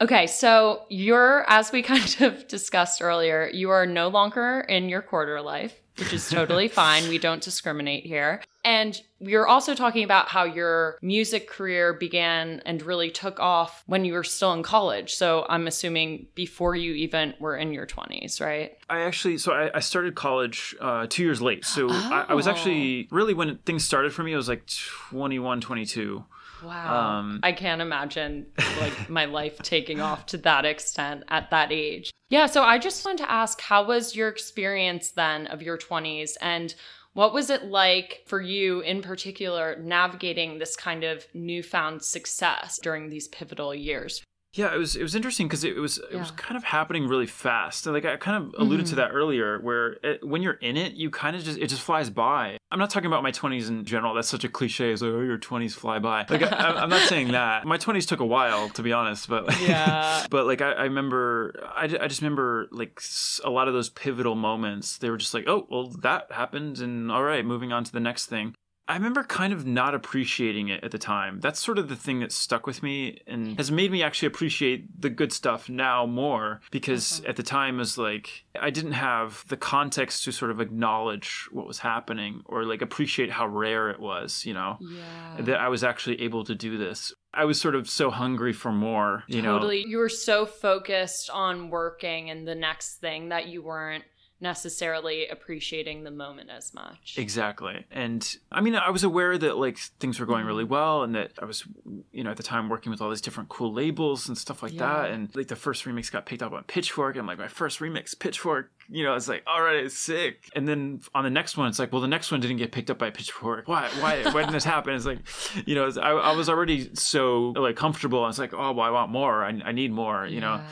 Okay, 0.00 0.26
so 0.26 0.84
you're, 0.88 1.44
as 1.48 1.72
we 1.72 1.82
kind 1.94 2.16
of 2.20 2.48
discussed 2.48 3.02
earlier, 3.02 3.50
you 3.52 3.70
are 3.70 3.86
no 3.86 4.08
longer 4.08 4.60
in 4.68 4.88
your 4.88 5.02
quarter 5.02 5.40
life, 5.40 5.74
which 5.98 6.12
is 6.12 6.28
totally 6.28 6.68
fine. 6.82 7.08
We 7.08 7.18
don't 7.18 7.42
discriminate 7.42 8.04
here. 8.06 8.42
And 8.62 9.00
are 9.34 9.46
also 9.46 9.74
talking 9.74 10.04
about 10.04 10.28
how 10.28 10.44
your 10.44 10.98
music 11.00 11.48
career 11.48 11.94
began 11.94 12.60
and 12.66 12.82
really 12.82 13.10
took 13.10 13.40
off 13.40 13.82
when 13.86 14.04
you 14.04 14.12
were 14.12 14.22
still 14.24 14.52
in 14.52 14.62
college. 14.62 15.14
So 15.14 15.46
I'm 15.48 15.66
assuming 15.66 16.26
before 16.34 16.74
you 16.76 16.92
even 16.92 17.32
were 17.40 17.56
in 17.56 17.72
your 17.72 17.86
20s, 17.86 18.38
right? 18.38 18.76
I 18.90 19.00
actually, 19.00 19.38
so 19.38 19.52
I, 19.52 19.70
I 19.74 19.80
started 19.80 20.14
college 20.14 20.74
uh, 20.78 21.06
two 21.08 21.22
years 21.22 21.40
late. 21.40 21.64
So 21.64 21.88
I, 21.90 22.26
I 22.28 22.34
was 22.34 22.46
Oh. 22.46 22.50
actually 22.50 23.08
really 23.10 23.32
when 23.32 23.56
things 23.64 23.82
started 23.84 24.12
for 24.12 24.22
me, 24.22 24.34
I 24.34 24.36
was 24.36 24.48
like 24.48 24.66
21, 24.66 25.62
22. 25.62 26.24
Wow. 26.62 27.18
Um, 27.18 27.40
I 27.42 27.52
can't 27.52 27.80
imagine 27.80 28.46
like 28.80 29.08
my 29.10 29.24
life 29.24 29.58
taking 29.58 30.00
off 30.00 30.26
to 30.26 30.38
that 30.38 30.64
extent 30.64 31.24
at 31.28 31.50
that 31.50 31.72
age. 31.72 32.10
Yeah, 32.28 32.46
so 32.46 32.62
I 32.62 32.78
just 32.78 33.04
wanted 33.04 33.24
to 33.24 33.30
ask 33.30 33.60
how 33.60 33.86
was 33.86 34.14
your 34.14 34.28
experience 34.28 35.10
then 35.10 35.46
of 35.48 35.62
your 35.62 35.76
20s 35.76 36.36
and 36.40 36.74
what 37.12 37.34
was 37.34 37.50
it 37.50 37.64
like 37.64 38.22
for 38.26 38.40
you 38.40 38.80
in 38.80 39.02
particular 39.02 39.76
navigating 39.82 40.58
this 40.58 40.76
kind 40.76 41.02
of 41.02 41.26
newfound 41.34 42.02
success 42.02 42.78
during 42.82 43.08
these 43.08 43.26
pivotal 43.28 43.74
years? 43.74 44.22
Yeah, 44.52 44.74
it 44.74 44.78
was 44.78 44.96
it 44.96 45.02
was 45.04 45.14
interesting 45.14 45.46
because 45.46 45.62
it, 45.62 45.76
was 45.76 45.98
it 46.10 46.16
was 46.16 46.32
kind 46.32 46.56
of 46.56 46.64
happening 46.64 47.06
really 47.06 47.28
fast. 47.28 47.86
Like 47.86 48.04
I 48.04 48.16
kind 48.16 48.36
of 48.44 48.54
alluded 48.58 48.86
Mhm. 48.86 48.88
to 48.90 48.94
that 48.96 49.10
earlier, 49.12 49.60
where 49.60 49.92
it, 50.02 50.26
when 50.26 50.42
you're 50.42 50.54
in 50.54 50.76
it, 50.76 50.94
you 50.94 51.08
kind 51.08 51.36
of 51.36 51.44
just 51.44 51.56
it 51.56 51.68
just 51.68 51.82
flies 51.82 52.10
by. 52.10 52.58
I'm 52.72 52.80
not 52.80 52.90
talking 52.90 53.06
about 53.06 53.22
my 53.22 53.30
20s 53.30 53.68
in 53.68 53.84
general. 53.84 54.12
That's 54.12 54.26
such 54.28 54.42
a 54.42 54.48
cliche. 54.48 54.92
It's 54.92 55.02
like 55.02 55.12
oh, 55.12 55.20
your 55.20 55.38
20s 55.38 55.74
fly 55.74 56.00
by. 56.00 56.26
Like 56.28 56.42
I, 56.42 56.72
I'm 56.82 56.88
not 56.90 57.02
saying 57.08 57.28
that. 57.32 57.64
My 57.64 57.78
20s 57.78 58.08
took 58.08 58.18
a 58.18 58.26
while 58.26 58.68
to 58.70 58.82
be 58.82 58.92
honest, 58.92 59.28
but 59.28 59.56
Yeah. 59.68 60.26
but 60.30 60.46
like 60.46 60.60
I, 60.62 60.72
I 60.72 60.82
remember, 60.84 61.54
I, 61.76 61.84
I 61.84 62.08
just 62.08 62.20
remember 62.20 62.66
like 62.72 63.00
a 63.44 63.50
lot 63.50 63.68
of 63.68 63.74
those 63.74 63.88
pivotal 63.88 64.34
moments. 64.34 64.98
They 64.98 65.10
were 65.10 65.16
just 65.16 65.32
like, 65.32 65.44
oh 65.46 65.68
well, 65.70 65.90
that 66.02 66.32
happened, 66.32 66.80
and 66.80 67.12
all 67.12 67.22
right, 67.22 67.44
moving 67.46 67.72
on 67.72 67.84
to 67.84 67.92
the 67.92 68.00
next 68.00 68.26
thing. 68.26 68.54
I 68.90 68.94
remember 68.94 69.22
kind 69.22 69.52
of 69.52 69.64
not 69.64 69.94
appreciating 69.94 70.66
it 70.68 70.82
at 70.82 70.90
the 70.90 70.98
time. 70.98 71.38
That's 71.38 71.60
sort 71.60 71.78
of 71.78 71.88
the 71.88 71.94
thing 71.94 72.18
that 72.20 72.32
stuck 72.32 72.66
with 72.66 72.82
me 72.82 73.20
and 73.24 73.56
has 73.56 73.70
made 73.70 73.92
me 73.92 74.02
actually 74.02 74.26
appreciate 74.26 75.00
the 75.00 75.08
good 75.08 75.32
stuff 75.32 75.68
now 75.68 76.06
more 76.06 76.60
because 76.72 77.22
at 77.24 77.36
the 77.36 77.44
time 77.44 77.76
it 77.76 77.78
was 77.78 77.96
like 77.96 78.44
I 78.60 78.70
didn't 78.70 78.92
have 78.94 79.44
the 79.46 79.56
context 79.56 80.24
to 80.24 80.32
sort 80.32 80.50
of 80.50 80.60
acknowledge 80.60 81.46
what 81.52 81.68
was 81.68 81.78
happening 81.78 82.42
or 82.46 82.64
like 82.64 82.82
appreciate 82.82 83.30
how 83.30 83.46
rare 83.46 83.90
it 83.90 84.00
was, 84.00 84.44
you 84.44 84.54
know, 84.54 84.76
Yeah. 84.80 85.36
that 85.42 85.60
I 85.60 85.68
was 85.68 85.84
actually 85.84 86.20
able 86.22 86.42
to 86.44 86.56
do 86.56 86.76
this. 86.76 87.12
I 87.32 87.44
was 87.44 87.60
sort 87.60 87.76
of 87.76 87.88
so 87.88 88.10
hungry 88.10 88.52
for 88.52 88.72
more, 88.72 89.22
you 89.28 89.40
know. 89.40 89.52
totally. 89.54 89.84
You 89.86 89.98
were 89.98 90.08
so 90.08 90.46
focused 90.46 91.30
on 91.30 91.70
working 91.70 92.28
and 92.28 92.46
the 92.48 92.56
next 92.56 92.96
thing 92.96 93.28
that 93.28 93.46
you 93.46 93.62
weren't 93.62 94.02
necessarily 94.40 95.28
appreciating 95.28 96.04
the 96.04 96.10
moment 96.10 96.50
as 96.50 96.72
much. 96.72 97.14
Exactly. 97.18 97.84
And 97.90 98.36
I 98.50 98.60
mean, 98.60 98.74
I 98.74 98.90
was 98.90 99.04
aware 99.04 99.36
that 99.36 99.58
like 99.58 99.78
things 99.78 100.18
were 100.18 100.26
going 100.26 100.46
really 100.46 100.64
mm-hmm. 100.64 100.72
well 100.72 101.02
and 101.02 101.14
that 101.14 101.32
I 101.40 101.44
was, 101.44 101.64
you 102.12 102.24
know, 102.24 102.30
at 102.30 102.36
the 102.36 102.42
time 102.42 102.68
working 102.68 102.90
with 102.90 103.00
all 103.00 103.10
these 103.10 103.20
different 103.20 103.48
cool 103.48 103.72
labels 103.72 104.28
and 104.28 104.38
stuff 104.38 104.62
like 104.62 104.72
Yeah. 104.72 104.86
that. 105.02 105.10
And 105.10 105.34
like 105.34 105.48
the 105.48 105.56
first 105.56 105.84
remix 105.84 106.10
got 106.10 106.26
picked 106.26 106.42
up 106.42 106.52
on 106.52 106.64
Pitchfork. 106.64 107.16
And 107.16 107.26
like, 107.26 107.38
my 107.38 107.48
first 107.48 107.80
remix, 107.80 108.18
Pitchfork, 108.18 108.70
you 108.88 109.04
know, 109.04 109.14
it's 109.14 109.28
like, 109.28 109.42
all 109.46 109.62
right, 109.62 109.84
it's 109.84 109.96
sick. 109.96 110.48
And 110.56 110.66
then 110.66 111.00
on 111.14 111.24
the 111.24 111.30
next 111.30 111.56
one, 111.56 111.68
it's 111.68 111.78
like, 111.78 111.92
well, 111.92 112.00
the 112.00 112.08
next 112.08 112.30
one 112.30 112.40
didn't 112.40 112.56
get 112.56 112.72
picked 112.72 112.90
up 112.90 112.98
by 112.98 113.10
Pitchfork. 113.10 113.68
Why? 113.68 113.88
Why? 114.00 114.22
Why 114.24 114.40
didn't 114.40 114.52
this 114.52 114.64
happen? 114.64 114.94
It's 114.94 115.06
like, 115.06 115.18
you 115.66 115.74
know, 115.74 115.90
I, 116.00 116.10
I 116.10 116.36
was 116.36 116.48
already 116.48 116.90
so 116.94 117.52
like 117.56 117.76
comfortable. 117.76 118.24
I 118.24 118.28
was 118.28 118.38
like, 118.38 118.54
oh, 118.54 118.72
well, 118.72 118.80
I 118.80 118.90
want 118.90 119.10
more. 119.10 119.44
I, 119.44 119.60
I 119.64 119.72
need 119.72 119.92
more, 119.92 120.26
you 120.26 120.40
know? 120.40 120.62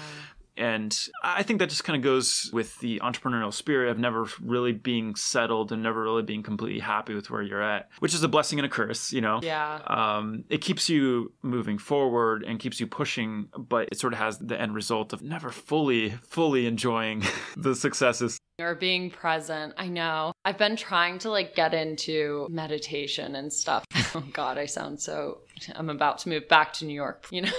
And 0.59 0.97
I 1.23 1.43
think 1.43 1.61
that 1.61 1.69
just 1.69 1.85
kind 1.85 1.97
of 1.97 2.03
goes 2.03 2.51
with 2.53 2.79
the 2.81 3.01
entrepreneurial 3.05 3.53
spirit 3.53 3.91
of 3.91 3.99
never 3.99 4.27
really 4.43 4.73
being 4.73 5.15
settled 5.15 5.73
and 5.73 5.83
never 5.83 6.03
really 6.03 6.23
being 6.23 6.43
completely 6.43 6.81
happy 6.81 7.15
with 7.15 7.31
where 7.31 7.43
you're 7.43 7.63
at, 7.63 7.89
which 8.01 8.15
is 8.15 8.23
a 8.23 8.29
blessing 8.29 8.59
and 8.59 8.67
a 8.67 8.69
curse, 8.69 9.13
you 9.13 9.21
know? 9.21 9.41
Yeah. 9.43 9.81
Um, 9.87 10.45
it 10.49 10.59
keeps 10.61 10.89
you 10.89 11.33
moving 11.43 11.79
forward 11.79 12.43
and 12.45 12.59
keeps 12.59 12.81
you 12.81 12.87
pushing, 12.87 13.49
but 13.57 13.89
it 13.93 13.99
sort 13.99 14.13
of 14.13 14.19
has 14.19 14.39
the 14.39 14.61
end 14.61 14.75
result 14.75 15.13
of 15.13 15.23
never 15.23 15.51
fully, 15.51 16.11
fully 16.29 16.67
enjoying 16.67 17.23
the 17.57 17.75
successes. 17.75 18.39
or 18.61 18.75
being 18.75 19.11
present. 19.11 19.73
I 19.79 19.87
know. 19.89 20.33
I've 20.45 20.59
been 20.59 20.75
trying 20.77 21.19
to 21.21 21.31
like 21.31 21.55
get 21.55 21.75
into 21.75 22.47
meditation 22.51 23.37
and 23.37 23.53
stuff. 23.53 23.85
Oh 24.15 24.25
god, 24.33 24.57
I 24.57 24.65
sound 24.65 24.99
so 25.01 25.43
I'm 25.75 25.91
about 25.91 26.19
to 26.21 26.29
move 26.29 26.49
back 26.49 26.73
to 26.75 26.85
New 26.85 26.95
York, 26.95 27.27
you 27.31 27.43
know. 27.43 27.53